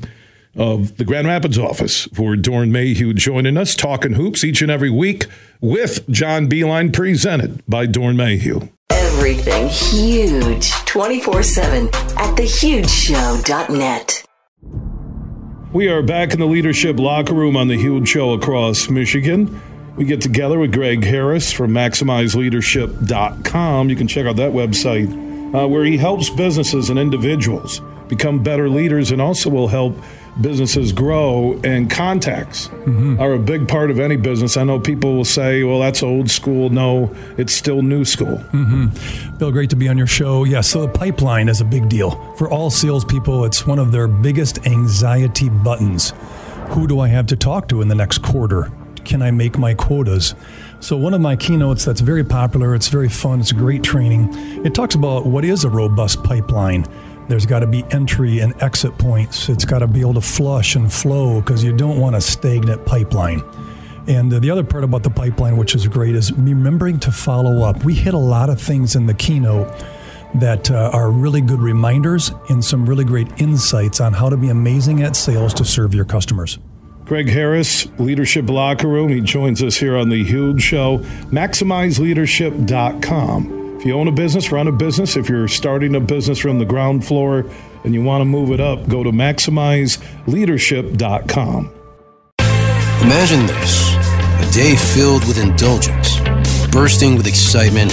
of 0.56 0.96
the 0.96 1.04
Grand 1.04 1.26
Rapids 1.26 1.58
office 1.58 2.04
for 2.14 2.36
Doeren 2.36 2.70
Mayhew 2.70 3.12
joining 3.14 3.56
us, 3.56 3.74
talking 3.74 4.12
hoops 4.12 4.44
each 4.44 4.62
and 4.62 4.70
every 4.70 4.90
week 4.90 5.26
with 5.60 6.08
John 6.08 6.48
Beilein, 6.48 6.92
presented 6.92 7.64
by 7.66 7.86
Doeren 7.86 8.14
Mayhew. 8.16 8.68
Everything 8.90 9.68
huge 9.68 10.70
24 10.84 11.42
7 11.42 11.86
at 11.88 12.36
thehugeshow.net. 12.36 14.24
We 15.72 15.88
are 15.88 16.02
back 16.02 16.34
in 16.34 16.40
the 16.40 16.46
leadership 16.46 16.98
locker 16.98 17.32
room 17.32 17.56
on 17.56 17.68
the 17.68 17.78
Huge 17.78 18.06
Show 18.06 18.34
across 18.34 18.90
Michigan. 18.90 19.62
We 19.96 20.04
get 20.04 20.20
together 20.20 20.58
with 20.58 20.72
Greg 20.72 21.02
Harris 21.04 21.50
from 21.50 21.70
MaximizeLeadership.com. 21.70 23.88
You 23.88 23.96
can 23.96 24.06
check 24.06 24.26
out 24.26 24.36
that 24.36 24.52
website 24.52 25.10
uh, 25.54 25.66
where 25.68 25.84
he 25.84 25.96
helps 25.96 26.28
businesses 26.28 26.90
and 26.90 26.98
individuals 26.98 27.80
become 28.08 28.42
better 28.42 28.68
leaders 28.68 29.10
and 29.10 29.22
also 29.22 29.48
will 29.48 29.68
help 29.68 29.96
businesses 30.40 30.92
grow 30.92 31.60
and 31.64 31.90
contacts 31.90 32.68
Mm-hmm. 32.82 33.20
are 33.20 33.34
a 33.34 33.38
big 33.38 33.68
part 33.68 33.90
of 33.92 34.00
any 34.00 34.16
business. 34.16 34.56
I 34.56 34.64
know 34.64 34.80
people 34.80 35.14
will 35.14 35.24
say, 35.24 35.62
well, 35.62 35.78
that's 35.78 36.02
old 36.02 36.28
school. 36.30 36.68
No, 36.68 37.14
it's 37.38 37.52
still 37.52 37.80
new 37.82 38.04
school. 38.04 38.38
Mm-hmm. 38.52 39.36
Bill, 39.38 39.52
great 39.52 39.70
to 39.70 39.76
be 39.76 39.88
on 39.88 39.96
your 39.96 40.08
show. 40.08 40.42
Yeah, 40.42 40.62
so 40.62 40.82
the 40.82 40.88
pipeline 40.88 41.48
is 41.48 41.60
a 41.60 41.64
big 41.64 41.88
deal. 41.88 42.10
For 42.34 42.50
all 42.50 42.70
salespeople, 42.70 43.44
it's 43.44 43.66
one 43.66 43.78
of 43.78 43.92
their 43.92 44.08
biggest 44.08 44.66
anxiety 44.66 45.48
buttons. 45.48 46.12
Who 46.70 46.88
do 46.88 46.98
I 46.98 47.06
have 47.08 47.26
to 47.28 47.36
talk 47.36 47.68
to 47.68 47.82
in 47.82 47.88
the 47.88 47.94
next 47.94 48.18
quarter? 48.18 48.72
Can 49.04 49.22
I 49.22 49.30
make 49.30 49.58
my 49.58 49.74
quotas? 49.74 50.34
So, 50.80 50.96
one 50.96 51.14
of 51.14 51.20
my 51.20 51.36
keynotes 51.36 51.84
that's 51.84 52.00
very 52.00 52.24
popular, 52.24 52.74
it's 52.74 52.88
very 52.88 53.08
fun, 53.08 53.38
it's 53.40 53.52
great 53.52 53.84
training. 53.84 54.28
It 54.64 54.74
talks 54.74 54.94
about 54.96 55.26
what 55.26 55.44
is 55.44 55.62
a 55.64 55.68
robust 55.70 56.24
pipeline. 56.24 56.84
There's 57.32 57.46
got 57.46 57.60
to 57.60 57.66
be 57.66 57.82
entry 57.90 58.40
and 58.40 58.52
exit 58.62 58.98
points. 58.98 59.48
It's 59.48 59.64
got 59.64 59.78
to 59.78 59.86
be 59.86 60.02
able 60.02 60.12
to 60.12 60.20
flush 60.20 60.76
and 60.76 60.92
flow 60.92 61.40
because 61.40 61.64
you 61.64 61.74
don't 61.74 61.98
want 61.98 62.14
a 62.14 62.20
stagnant 62.20 62.84
pipeline. 62.84 63.42
And 64.06 64.30
the 64.30 64.50
other 64.50 64.62
part 64.62 64.84
about 64.84 65.02
the 65.02 65.08
pipeline, 65.08 65.56
which 65.56 65.74
is 65.74 65.88
great, 65.88 66.14
is 66.14 66.30
remembering 66.30 67.00
to 67.00 67.10
follow 67.10 67.62
up. 67.62 67.84
We 67.84 67.94
hit 67.94 68.12
a 68.12 68.18
lot 68.18 68.50
of 68.50 68.60
things 68.60 68.96
in 68.96 69.06
the 69.06 69.14
keynote 69.14 69.66
that 70.34 70.70
uh, 70.70 70.90
are 70.92 71.10
really 71.10 71.40
good 71.40 71.60
reminders 71.60 72.32
and 72.50 72.62
some 72.62 72.84
really 72.84 73.06
great 73.06 73.40
insights 73.40 73.98
on 73.98 74.12
how 74.12 74.28
to 74.28 74.36
be 74.36 74.50
amazing 74.50 75.02
at 75.02 75.16
sales 75.16 75.54
to 75.54 75.64
serve 75.64 75.94
your 75.94 76.04
customers. 76.04 76.58
Greg 77.06 77.30
Harris, 77.30 77.88
Leadership 77.98 78.50
Locker 78.50 78.88
Room. 78.88 79.08
He 79.08 79.22
joins 79.22 79.62
us 79.62 79.78
here 79.78 79.96
on 79.96 80.10
the 80.10 80.22
Huge 80.22 80.60
Show. 80.60 80.98
MaximizeLeadership.com. 81.30 83.61
If 83.82 83.86
you 83.86 83.98
own 83.98 84.06
a 84.06 84.12
business, 84.12 84.52
run 84.52 84.68
a 84.68 84.70
business. 84.70 85.16
If 85.16 85.28
you're 85.28 85.48
starting 85.48 85.96
a 85.96 86.00
business 86.00 86.38
from 86.38 86.60
the 86.60 86.64
ground 86.64 87.04
floor 87.04 87.44
and 87.82 87.92
you 87.92 88.00
want 88.00 88.20
to 88.20 88.24
move 88.24 88.52
it 88.52 88.60
up, 88.60 88.88
go 88.88 89.02
to 89.02 89.10
MaximizeLeadership.com. 89.10 91.74
Imagine 93.02 93.46
this 93.46 93.92
a 94.38 94.46
day 94.54 94.76
filled 94.76 95.26
with 95.26 95.42
indulgence, 95.42 96.20
bursting 96.70 97.16
with 97.16 97.26
excitement, 97.26 97.92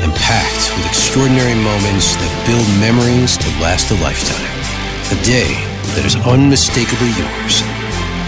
and 0.00 0.10
packed 0.16 0.72
with 0.78 0.86
extraordinary 0.86 1.56
moments 1.56 2.16
that 2.16 2.46
build 2.48 2.66
memories 2.80 3.36
to 3.36 3.50
last 3.60 3.90
a 3.92 3.96
lifetime. 4.00 4.48
A 5.12 5.16
day 5.28 5.52
that 5.92 6.08
is 6.08 6.16
unmistakably 6.24 7.12
yours, 7.20 7.60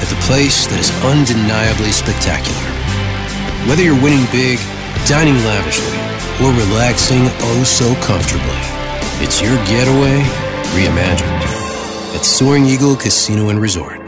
at 0.04 0.12
the 0.12 0.20
place 0.28 0.66
that 0.66 0.78
is 0.78 0.90
undeniably 1.00 1.92
spectacular. 1.92 2.68
Whether 3.64 3.84
you're 3.84 3.96
winning 4.04 4.26
big, 4.30 4.58
dining 5.08 5.42
lavishly, 5.48 6.09
or 6.42 6.52
relaxing 6.52 7.22
oh 7.22 7.64
so 7.64 7.94
comfortably, 7.96 8.60
it's 9.22 9.42
your 9.42 9.56
getaway 9.66 10.20
reimagined 10.72 12.16
at 12.16 12.24
Soaring 12.24 12.64
Eagle 12.64 12.96
Casino 12.96 13.50
and 13.50 13.60
Resort. 13.60 14.00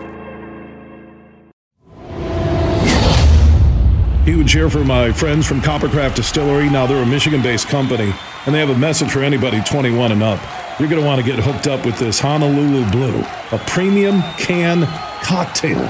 Huge 4.24 4.52
here 4.52 4.70
for 4.70 4.84
my 4.84 5.12
friends 5.12 5.46
from 5.46 5.60
Coppercraft 5.60 6.14
Distillery. 6.14 6.70
Now 6.70 6.86
they're 6.86 7.02
a 7.02 7.06
Michigan-based 7.06 7.68
company, 7.68 8.14
and 8.46 8.54
they 8.54 8.60
have 8.60 8.70
a 8.70 8.78
message 8.78 9.10
for 9.10 9.20
anybody 9.20 9.60
21 9.62 10.12
and 10.12 10.22
up. 10.22 10.40
You're 10.80 10.88
going 10.88 11.02
to 11.02 11.06
want 11.06 11.20
to 11.20 11.26
get 11.26 11.38
hooked 11.38 11.66
up 11.66 11.84
with 11.84 11.98
this 11.98 12.18
Honolulu 12.18 12.90
Blue, 12.90 13.20
a 13.50 13.58
premium 13.66 14.22
can 14.38 14.86
cocktail, 15.22 15.80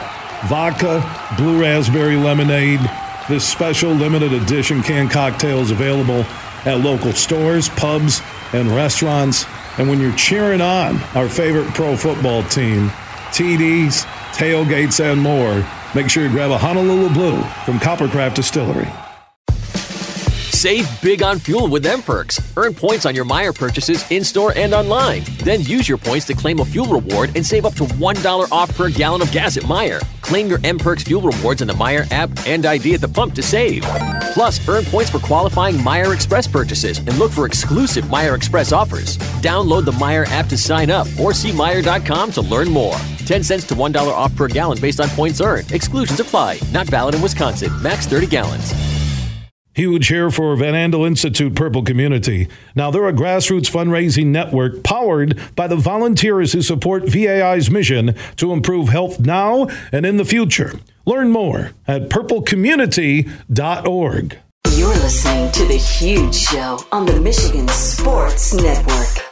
vodka, 0.48 1.04
blue 1.36 1.60
raspberry 1.60 2.16
lemonade. 2.16 2.80
This 3.28 3.48
special 3.48 3.92
limited 3.92 4.32
edition 4.32 4.82
can 4.82 5.08
cocktail 5.08 5.58
is 5.58 5.70
available 5.70 6.24
at 6.64 6.80
local 6.80 7.12
stores, 7.12 7.68
pubs, 7.68 8.20
and 8.52 8.68
restaurants. 8.68 9.46
And 9.78 9.88
when 9.88 10.00
you're 10.00 10.14
cheering 10.16 10.60
on 10.60 11.00
our 11.14 11.28
favorite 11.28 11.68
pro 11.68 11.96
football 11.96 12.42
team, 12.44 12.88
TDs, 13.30 14.02
tailgates, 14.32 14.98
and 15.00 15.20
more, 15.20 15.64
make 15.94 16.10
sure 16.10 16.24
you 16.24 16.30
grab 16.30 16.50
a 16.50 16.58
Honolulu 16.58 17.10
Blue 17.14 17.40
from 17.64 17.78
Coppercraft 17.78 18.34
Distillery. 18.34 18.88
Save 20.50 20.88
big 21.00 21.22
on 21.22 21.38
fuel 21.38 21.68
with 21.68 21.86
M 21.86 22.02
Perks. 22.02 22.40
Earn 22.56 22.74
points 22.74 23.06
on 23.06 23.14
your 23.14 23.24
Meijer 23.24 23.54
purchases 23.54 24.08
in 24.10 24.24
store 24.24 24.52
and 24.56 24.74
online. 24.74 25.22
Then 25.44 25.62
use 25.62 25.88
your 25.88 25.98
points 25.98 26.26
to 26.26 26.34
claim 26.34 26.58
a 26.60 26.64
fuel 26.64 26.86
reward 26.86 27.30
and 27.36 27.46
save 27.46 27.66
up 27.66 27.74
to 27.74 27.84
$1 27.84 28.52
off 28.52 28.76
per 28.76 28.90
gallon 28.90 29.22
of 29.22 29.32
gas 29.32 29.56
at 29.56 29.64
Meijer. 29.64 30.02
Claim 30.22 30.48
your 30.48 30.58
M 30.64 30.78
Perks 30.78 31.02
fuel 31.02 31.20
rewards 31.20 31.60
in 31.60 31.68
the 31.68 31.74
Meijer 31.74 32.10
app 32.10 32.30
and 32.46 32.64
ID 32.64 32.94
at 32.94 33.00
the 33.00 33.08
pump 33.08 33.34
to 33.34 33.42
save. 33.42 33.82
Plus, 34.32 34.66
earn 34.68 34.84
points 34.84 35.10
for 35.10 35.18
qualifying 35.18 35.76
Meijer 35.76 36.14
Express 36.14 36.48
purchases 36.48 36.98
and 36.98 37.18
look 37.18 37.30
for 37.30 37.44
exclusive 37.44 38.04
Meijer 38.06 38.34
Express 38.34 38.72
offers. 38.72 39.18
Download 39.42 39.84
the 39.84 39.92
Meijer 39.92 40.26
app 40.28 40.46
to 40.46 40.56
sign 40.56 40.90
up 40.90 41.06
or 41.20 41.34
see 41.34 41.50
Meijer.com 41.50 42.32
to 42.32 42.40
learn 42.40 42.70
more. 42.70 42.96
10 43.26 43.42
cents 43.44 43.64
to 43.66 43.74
$1 43.74 43.94
off 44.06 44.34
per 44.34 44.48
gallon 44.48 44.80
based 44.80 45.00
on 45.00 45.08
points 45.10 45.40
earned. 45.40 45.70
Exclusions 45.72 46.20
apply. 46.20 46.58
Not 46.72 46.86
valid 46.86 47.14
in 47.14 47.22
Wisconsin. 47.22 47.70
Max 47.82 48.06
30 48.06 48.26
gallons. 48.26 48.91
Huge 49.74 50.08
here 50.08 50.30
for 50.30 50.54
Van 50.54 50.74
Andel 50.74 51.06
Institute 51.06 51.54
Purple 51.54 51.82
Community. 51.82 52.46
Now, 52.74 52.90
they're 52.90 53.08
a 53.08 53.12
grassroots 53.12 53.70
fundraising 53.70 54.26
network 54.26 54.82
powered 54.82 55.40
by 55.56 55.66
the 55.66 55.76
volunteers 55.76 56.52
who 56.52 56.60
support 56.60 57.08
VAI's 57.08 57.70
mission 57.70 58.14
to 58.36 58.52
improve 58.52 58.90
health 58.90 59.18
now 59.18 59.68
and 59.90 60.04
in 60.04 60.18
the 60.18 60.26
future. 60.26 60.78
Learn 61.06 61.30
more 61.30 61.72
at 61.88 62.10
purplecommunity.org. 62.10 64.38
You're 64.74 64.88
listening 64.88 65.50
to 65.52 65.64
The 65.64 65.78
Huge 65.78 66.34
Show 66.34 66.78
on 66.92 67.06
the 67.06 67.18
Michigan 67.18 67.66
Sports 67.68 68.52
Network. 68.52 69.31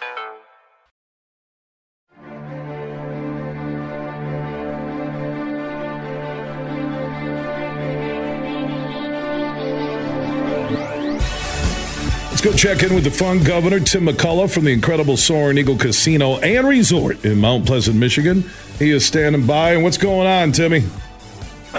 Check 12.61 12.83
in 12.83 12.95
with 12.95 13.05
the 13.05 13.11
fun 13.11 13.43
governor, 13.43 13.81
Tim 13.81 14.05
McCullough 14.05 14.53
from 14.53 14.67
the 14.67 14.71
incredible 14.71 15.17
Soaring 15.17 15.57
Eagle 15.57 15.79
Casino 15.79 16.37
and 16.41 16.69
Resort 16.69 17.25
in 17.25 17.39
Mount 17.39 17.65
Pleasant, 17.65 17.97
Michigan. 17.97 18.45
He 18.79 18.91
is 18.91 19.03
standing 19.07 19.47
by. 19.47 19.73
And 19.73 19.83
what's 19.83 19.97
going 19.97 20.27
on, 20.27 20.53
Timmy? 20.53 20.85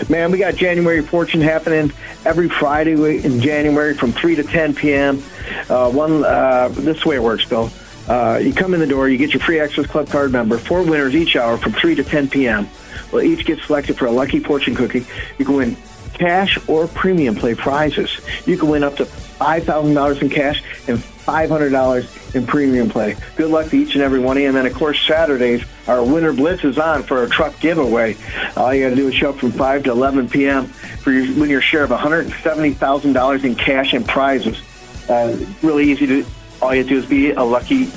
Man, 0.09 0.31
we 0.31 0.39
got 0.39 0.55
January 0.55 1.03
Fortune 1.03 1.39
happening 1.39 1.93
every 2.25 2.49
Friday 2.49 2.93
in 3.23 3.41
January 3.41 3.93
from 3.93 4.11
3 4.11 4.33
to 4.37 4.43
10 4.43 4.73
p.m. 4.73 5.21
Uh, 5.69 5.91
one, 5.91 6.25
uh, 6.25 6.69
this 6.69 7.05
way 7.05 7.17
it 7.17 7.21
works, 7.21 7.45
Bill. 7.45 7.69
Uh, 8.07 8.39
you 8.41 8.51
come 8.51 8.73
in 8.73 8.79
the 8.79 8.87
door, 8.87 9.07
you 9.07 9.19
get 9.19 9.35
your 9.35 9.41
free 9.41 9.59
Access 9.59 9.85
Club 9.85 10.09
card 10.09 10.31
member, 10.31 10.57
four 10.57 10.81
winners 10.81 11.13
each 11.13 11.35
hour 11.35 11.57
from 11.57 11.73
3 11.73 11.93
to 11.93 12.03
10 12.03 12.27
p.m. 12.27 12.67
Well, 13.11 13.21
each 13.21 13.45
get 13.45 13.59
selected 13.59 13.99
for 13.99 14.07
a 14.07 14.11
lucky 14.11 14.39
fortune 14.39 14.73
cookie. 14.73 15.05
You 15.37 15.45
can 15.45 15.53
win 15.53 15.77
cash 16.15 16.57
or 16.67 16.87
premium 16.87 17.35
play 17.35 17.53
prizes. 17.53 18.19
You 18.47 18.57
can 18.57 18.67
win 18.67 18.83
up 18.83 18.95
to 18.95 19.07
$5,000 19.41 20.21
in 20.21 20.29
cash 20.29 20.63
and 20.87 20.99
$500 20.99 22.35
in 22.35 22.45
premium 22.45 22.89
play. 22.89 23.15
Good 23.35 23.49
luck 23.49 23.69
to 23.69 23.77
each 23.77 23.95
and 23.95 24.03
every 24.03 24.19
one 24.19 24.37
of 24.37 24.41
you. 24.41 24.49
And 24.49 24.55
then, 24.55 24.65
of 24.67 24.73
course, 24.73 24.99
Saturdays, 25.07 25.63
our 25.87 26.03
Winter 26.03 26.31
Blitz 26.31 26.63
is 26.63 26.77
on 26.77 27.03
for 27.03 27.19
our 27.19 27.27
truck 27.27 27.59
giveaway. 27.59 28.17
All 28.55 28.73
you 28.73 28.83
got 28.83 28.91
to 28.91 28.95
do 28.95 29.07
is 29.07 29.15
show 29.15 29.31
up 29.31 29.37
from 29.37 29.51
5 29.51 29.83
to 29.83 29.91
11 29.91 30.29
p.m. 30.29 30.65
for 30.65 31.11
your, 31.11 31.39
win 31.39 31.49
your 31.49 31.61
share 31.61 31.83
of 31.83 31.89
$170,000 31.89 33.43
in 33.43 33.55
cash 33.55 33.93
and 33.93 34.07
prizes. 34.07 34.61
Uh, 35.09 35.35
really 35.63 35.89
easy 35.89 36.05
to, 36.05 36.25
all 36.61 36.73
you 36.73 36.81
have 36.81 36.87
to 36.87 36.93
do 36.93 36.99
is 36.99 37.05
be 37.07 37.31
a 37.31 37.43
lucky 37.43 37.89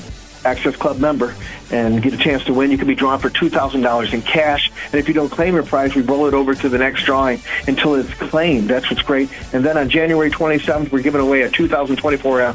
Access 0.45 0.77
Club 0.77 0.99
member 0.99 1.35
and 1.71 2.03
get 2.03 2.13
a 2.13 2.17
chance 2.17 2.45
to 2.45 2.55
win. 2.55 2.71
You 2.71 2.79
can 2.79 2.87
be 2.87 2.95
drawn 2.95 3.19
for 3.19 3.31
$2,000 3.31 4.13
in 4.13 4.23
cash. 4.23 4.71
And 4.87 4.95
if 4.95 5.09
you 5.09 5.15
don't 5.15 5.31
claim 5.31 5.55
your 5.55 5.63
prize, 5.65 5.95
we 5.95 6.03
roll 6.03 6.27
it 6.27 6.35
over 6.35 6.55
to 6.55 6.69
the 6.69 6.79
next 6.79 7.05
drawing 7.05 7.41
until 7.67 7.95
it's 7.95 8.13
claimed. 8.15 8.69
That's 8.69 8.91
what's 8.91 9.03
great. 9.03 9.31
And 9.53 9.65
then 9.65 9.77
on 9.77 9.89
January 9.89 10.31
27th, 10.31 10.93
we're 10.93 11.03
giving 11.03 11.21
away 11.21 11.43
a 11.43 11.51
2024 11.51 12.43
uh, 12.43 12.55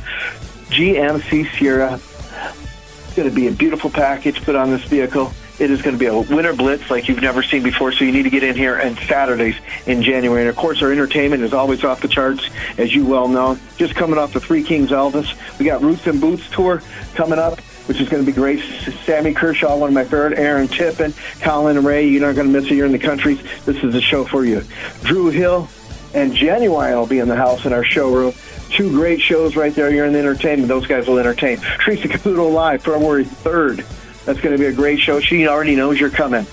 GMC 0.70 1.58
Sierra. 1.58 1.96
It's 1.96 3.16
going 3.16 3.30
to 3.30 3.36
be 3.36 3.48
a 3.48 3.52
beautiful 3.52 3.90
package 3.90 4.44
put 4.44 4.56
on 4.56 4.70
this 4.70 4.84
vehicle. 4.84 5.34
It 5.60 5.72
is 5.72 5.82
going 5.82 5.96
to 5.96 6.00
be 6.00 6.06
a 6.06 6.18
winter 6.18 6.54
blitz 6.54 6.90
like 6.90 7.10
you've 7.10 7.22
never 7.22 7.44
seen 7.44 7.64
before, 7.64 7.92
so 7.92 8.06
you 8.06 8.14
need 8.14 8.24
to 8.24 8.30
get 8.30 8.44
in 8.44 8.56
here 8.56 8.80
on 8.80 8.96
Saturdays 8.96 9.56
in 9.88 10.02
January. 10.02 10.44
And 10.44 10.50
of 10.50 10.56
course, 10.56 10.82
our 10.82 10.90
entertainment 10.90 11.44
is 11.44 11.54
always 11.54 11.84
off 11.84 12.02
the 12.02 12.08
charts, 12.08 12.50
as 12.78 12.96
you 12.96 13.06
well 13.06 13.28
know. 13.28 13.60
Just 13.76 13.94
coming 13.94 14.18
off 14.18 14.32
the 14.32 14.40
Three 14.40 14.64
Kings 14.64 14.92
Elvis, 14.92 15.38
we 15.60 15.66
got 15.66 15.82
Roots 15.82 16.08
and 16.08 16.22
Boots 16.22 16.50
tour 16.50 16.82
coming 17.14 17.40
up 17.40 17.60
which 17.90 18.00
is 18.00 18.08
going 18.08 18.24
to 18.24 18.32
be 18.32 18.36
great. 18.36 18.60
Sammy 19.04 19.34
Kershaw, 19.34 19.76
one 19.76 19.90
of 19.90 19.96
my 19.96 20.04
favorite, 20.04 20.38
Aaron 20.38 20.68
Tippin, 20.68 21.12
Collin 21.42 21.84
Raye. 21.84 22.08
You're 22.08 22.22
not 22.22 22.36
going 22.36 22.46
to 22.46 22.54
miss 22.54 22.70
it. 22.70 22.76
You're 22.76 22.86
in 22.86 22.92
the 22.92 23.00
countries. 23.00 23.42
This 23.66 23.84
is 23.84 23.96
a 23.96 24.00
show 24.00 24.26
for 24.26 24.46
you. 24.46 24.62
Dru 25.02 25.32
Hill 25.32 25.68
and 26.14 26.32
Ginuwine 26.32 26.96
will 26.96 27.08
be 27.08 27.18
in 27.18 27.28
the 27.28 27.36
house 27.36 27.66
in 27.66 27.74
our 27.74 27.84
showroom. 27.84 28.34
Two 28.70 28.92
great 28.92 29.20
shows 29.20 29.56
right 29.56 29.74
there. 29.74 29.90
You're 29.90 30.06
in 30.06 30.14
the 30.14 30.20
entertainment. 30.20 30.68
Those 30.68 30.86
guys 30.86 31.08
will 31.08 31.18
entertain. 31.18 31.58
Teresa 31.80 32.08
Caputo 32.08 32.54
Live, 32.54 32.84
February 32.84 33.26
3rd. 33.26 33.78
That's 34.24 34.40
going 34.40 34.56
to 34.56 34.60
be 34.60 34.68
a 34.68 34.74
great 34.74 35.00
show. 35.00 35.20
She 35.20 35.48
already 35.48 35.76
knows 35.76 36.00
you're 36.00 36.12
coming. 36.12 36.46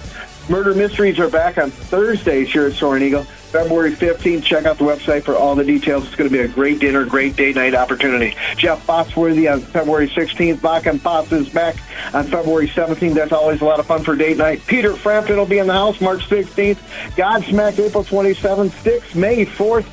Murder 0.48 0.74
Mysteries 0.74 1.18
are 1.18 1.28
back 1.28 1.58
on 1.58 1.70
Thursdays 1.70 2.50
here 2.50 2.66
at 2.66 2.72
Soaring 2.72 3.02
Eagle. 3.02 3.26
February 3.46 3.92
15th. 3.92 4.42
Check 4.42 4.64
out 4.66 4.78
the 4.78 4.84
website 4.84 5.24
for 5.24 5.34
all 5.34 5.54
the 5.54 5.64
details. 5.64 6.06
It's 6.06 6.14
going 6.14 6.28
to 6.30 6.36
be 6.36 6.42
a 6.42 6.48
great 6.48 6.78
dinner, 6.78 7.04
great 7.04 7.36
date 7.36 7.56
night 7.56 7.74
opportunity. 7.74 8.36
Jeff 8.56 8.86
Foxworthy 8.86 9.52
on 9.52 9.60
February 9.60 10.08
16th. 10.08 10.60
Bach 10.60 10.86
and 10.86 11.00
Fox 11.00 11.32
is 11.32 11.48
back 11.48 11.76
on 12.14 12.24
February 12.24 12.68
17th. 12.68 13.14
That's 13.14 13.32
always 13.32 13.60
a 13.60 13.64
lot 13.64 13.80
of 13.80 13.86
fun 13.86 14.04
for 14.04 14.16
date 14.16 14.36
night. 14.36 14.66
Peter 14.66 14.94
Frampton 14.94 15.36
will 15.36 15.46
be 15.46 15.58
in 15.58 15.66
the 15.66 15.72
house 15.72 16.00
March 16.00 16.28
16th. 16.28 16.78
Godsmack 17.16 17.78
April 17.78 18.04
27th. 18.04 18.72
Styx 18.80 19.14
May 19.14 19.46
4th. 19.46 19.86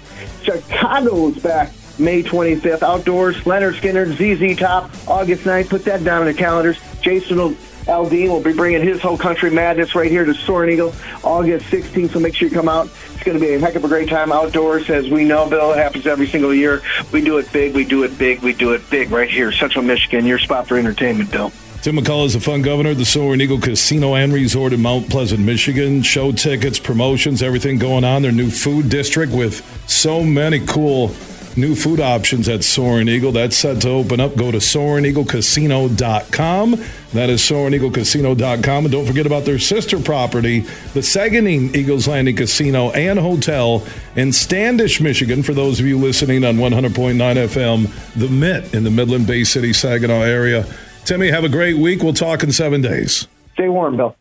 Chicago's 0.43 1.37
back 1.37 1.71
May 1.99 2.23
25th. 2.23 2.81
Outdoors, 2.81 3.37
Lynyrd 3.37 3.79
Skynyrd, 3.79 4.15
ZZ 4.17 4.59
Top, 4.59 4.91
August 5.07 5.43
9th. 5.43 5.69
Put 5.69 5.85
that 5.85 6.03
down 6.03 6.27
in 6.27 6.27
the 6.27 6.33
calendars. 6.33 6.77
Jason 7.01 7.37
will 7.37 7.55
Aldean 7.85 8.29
will 8.29 8.41
be 8.41 8.53
bringing 8.53 8.81
his 8.81 9.01
whole 9.01 9.17
country 9.17 9.49
madness 9.49 9.93
right 9.93 10.09
here 10.09 10.23
to 10.23 10.33
Soaring 10.33 10.73
Eagle 10.73 10.93
August 11.23 11.65
16th, 11.65 12.11
so 12.11 12.19
make 12.19 12.35
sure 12.35 12.47
you 12.47 12.53
come 12.53 12.69
out. 12.69 12.87
It's 13.13 13.23
going 13.23 13.37
to 13.37 13.45
be 13.45 13.53
a 13.53 13.59
heck 13.59 13.75
of 13.75 13.83
a 13.83 13.87
great 13.87 14.09
time 14.09 14.31
outdoors. 14.31 14.89
As 14.89 15.09
we 15.09 15.25
know, 15.25 15.49
Bill, 15.49 15.73
it 15.73 15.77
happens 15.77 16.07
every 16.07 16.27
single 16.27 16.53
year. 16.53 16.81
We 17.11 17.21
do 17.21 17.37
it 17.37 17.51
big, 17.51 17.73
we 17.73 17.83
do 17.83 18.03
it 18.03 18.17
big, 18.17 18.41
we 18.41 18.53
do 18.53 18.73
it 18.73 18.89
big 18.89 19.11
right 19.11 19.29
here, 19.29 19.51
Central 19.51 19.83
Michigan, 19.83 20.25
your 20.25 20.39
spot 20.39 20.67
for 20.67 20.77
entertainment, 20.77 21.31
Bill. 21.31 21.51
Tim 21.81 21.97
McCullough 21.97 22.27
is 22.27 22.33
the 22.33 22.39
fun 22.39 22.61
governor 22.61 22.91
of 22.91 22.97
the 22.97 23.03
Soaring 23.03 23.41
Eagle 23.41 23.59
Casino 23.59 24.15
and 24.15 24.31
Resort 24.31 24.71
in 24.71 24.81
Mount 24.81 25.09
Pleasant, 25.09 25.41
Michigan. 25.41 26.01
Show 26.01 26.31
tickets, 26.31 26.79
promotions, 26.79 27.43
everything 27.43 27.77
going 27.77 28.05
on. 28.05 28.21
Their 28.21 28.31
new 28.31 28.49
food 28.49 28.87
district 28.87 29.33
with 29.33 29.61
so 29.85 30.23
many 30.23 30.65
cool 30.65 31.09
new 31.57 31.75
food 31.75 31.99
options 31.99 32.47
at 32.49 32.63
Soaring 32.63 33.07
Eagle. 33.07 33.31
That's 33.31 33.55
set 33.55 33.81
to 33.81 33.89
open 33.89 34.19
up. 34.19 34.35
Go 34.35 34.51
to 34.51 34.57
SoaringEagleCasino.com. 34.57 36.71
That 37.13 37.29
is 37.29 37.41
SoaringEagleCasino.com. 37.41 38.85
And 38.85 38.91
don't 38.91 39.05
forget 39.05 39.25
about 39.25 39.45
their 39.45 39.59
sister 39.59 39.99
property, 39.99 40.59
the 40.59 41.01
Saganing 41.01 41.75
Eagles 41.75 42.07
Landing 42.07 42.35
Casino 42.35 42.91
and 42.91 43.19
Hotel 43.19 43.85
in 44.15 44.31
Standish, 44.33 45.01
Michigan. 45.01 45.43
For 45.43 45.53
those 45.53 45.79
of 45.79 45.85
you 45.85 45.97
listening 45.97 46.43
on 46.43 46.57
100.9 46.57 47.15
FM, 47.15 48.13
The 48.15 48.29
Mint 48.29 48.73
in 48.73 48.83
the 48.83 48.91
Midland 48.91 49.27
Bay 49.27 49.43
City, 49.43 49.73
Saginaw 49.73 50.21
area. 50.21 50.65
Timmy, 51.05 51.29
have 51.29 51.43
a 51.43 51.49
great 51.49 51.77
week. 51.77 52.01
We'll 52.01 52.13
talk 52.13 52.43
in 52.43 52.51
seven 52.51 52.81
days. 52.81 53.27
Stay 53.53 53.69
warm, 53.69 53.97
Bill. 53.97 54.15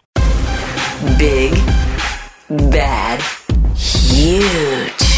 Big, 1.19 1.53
bad, 2.71 3.21
huge. 3.77 5.12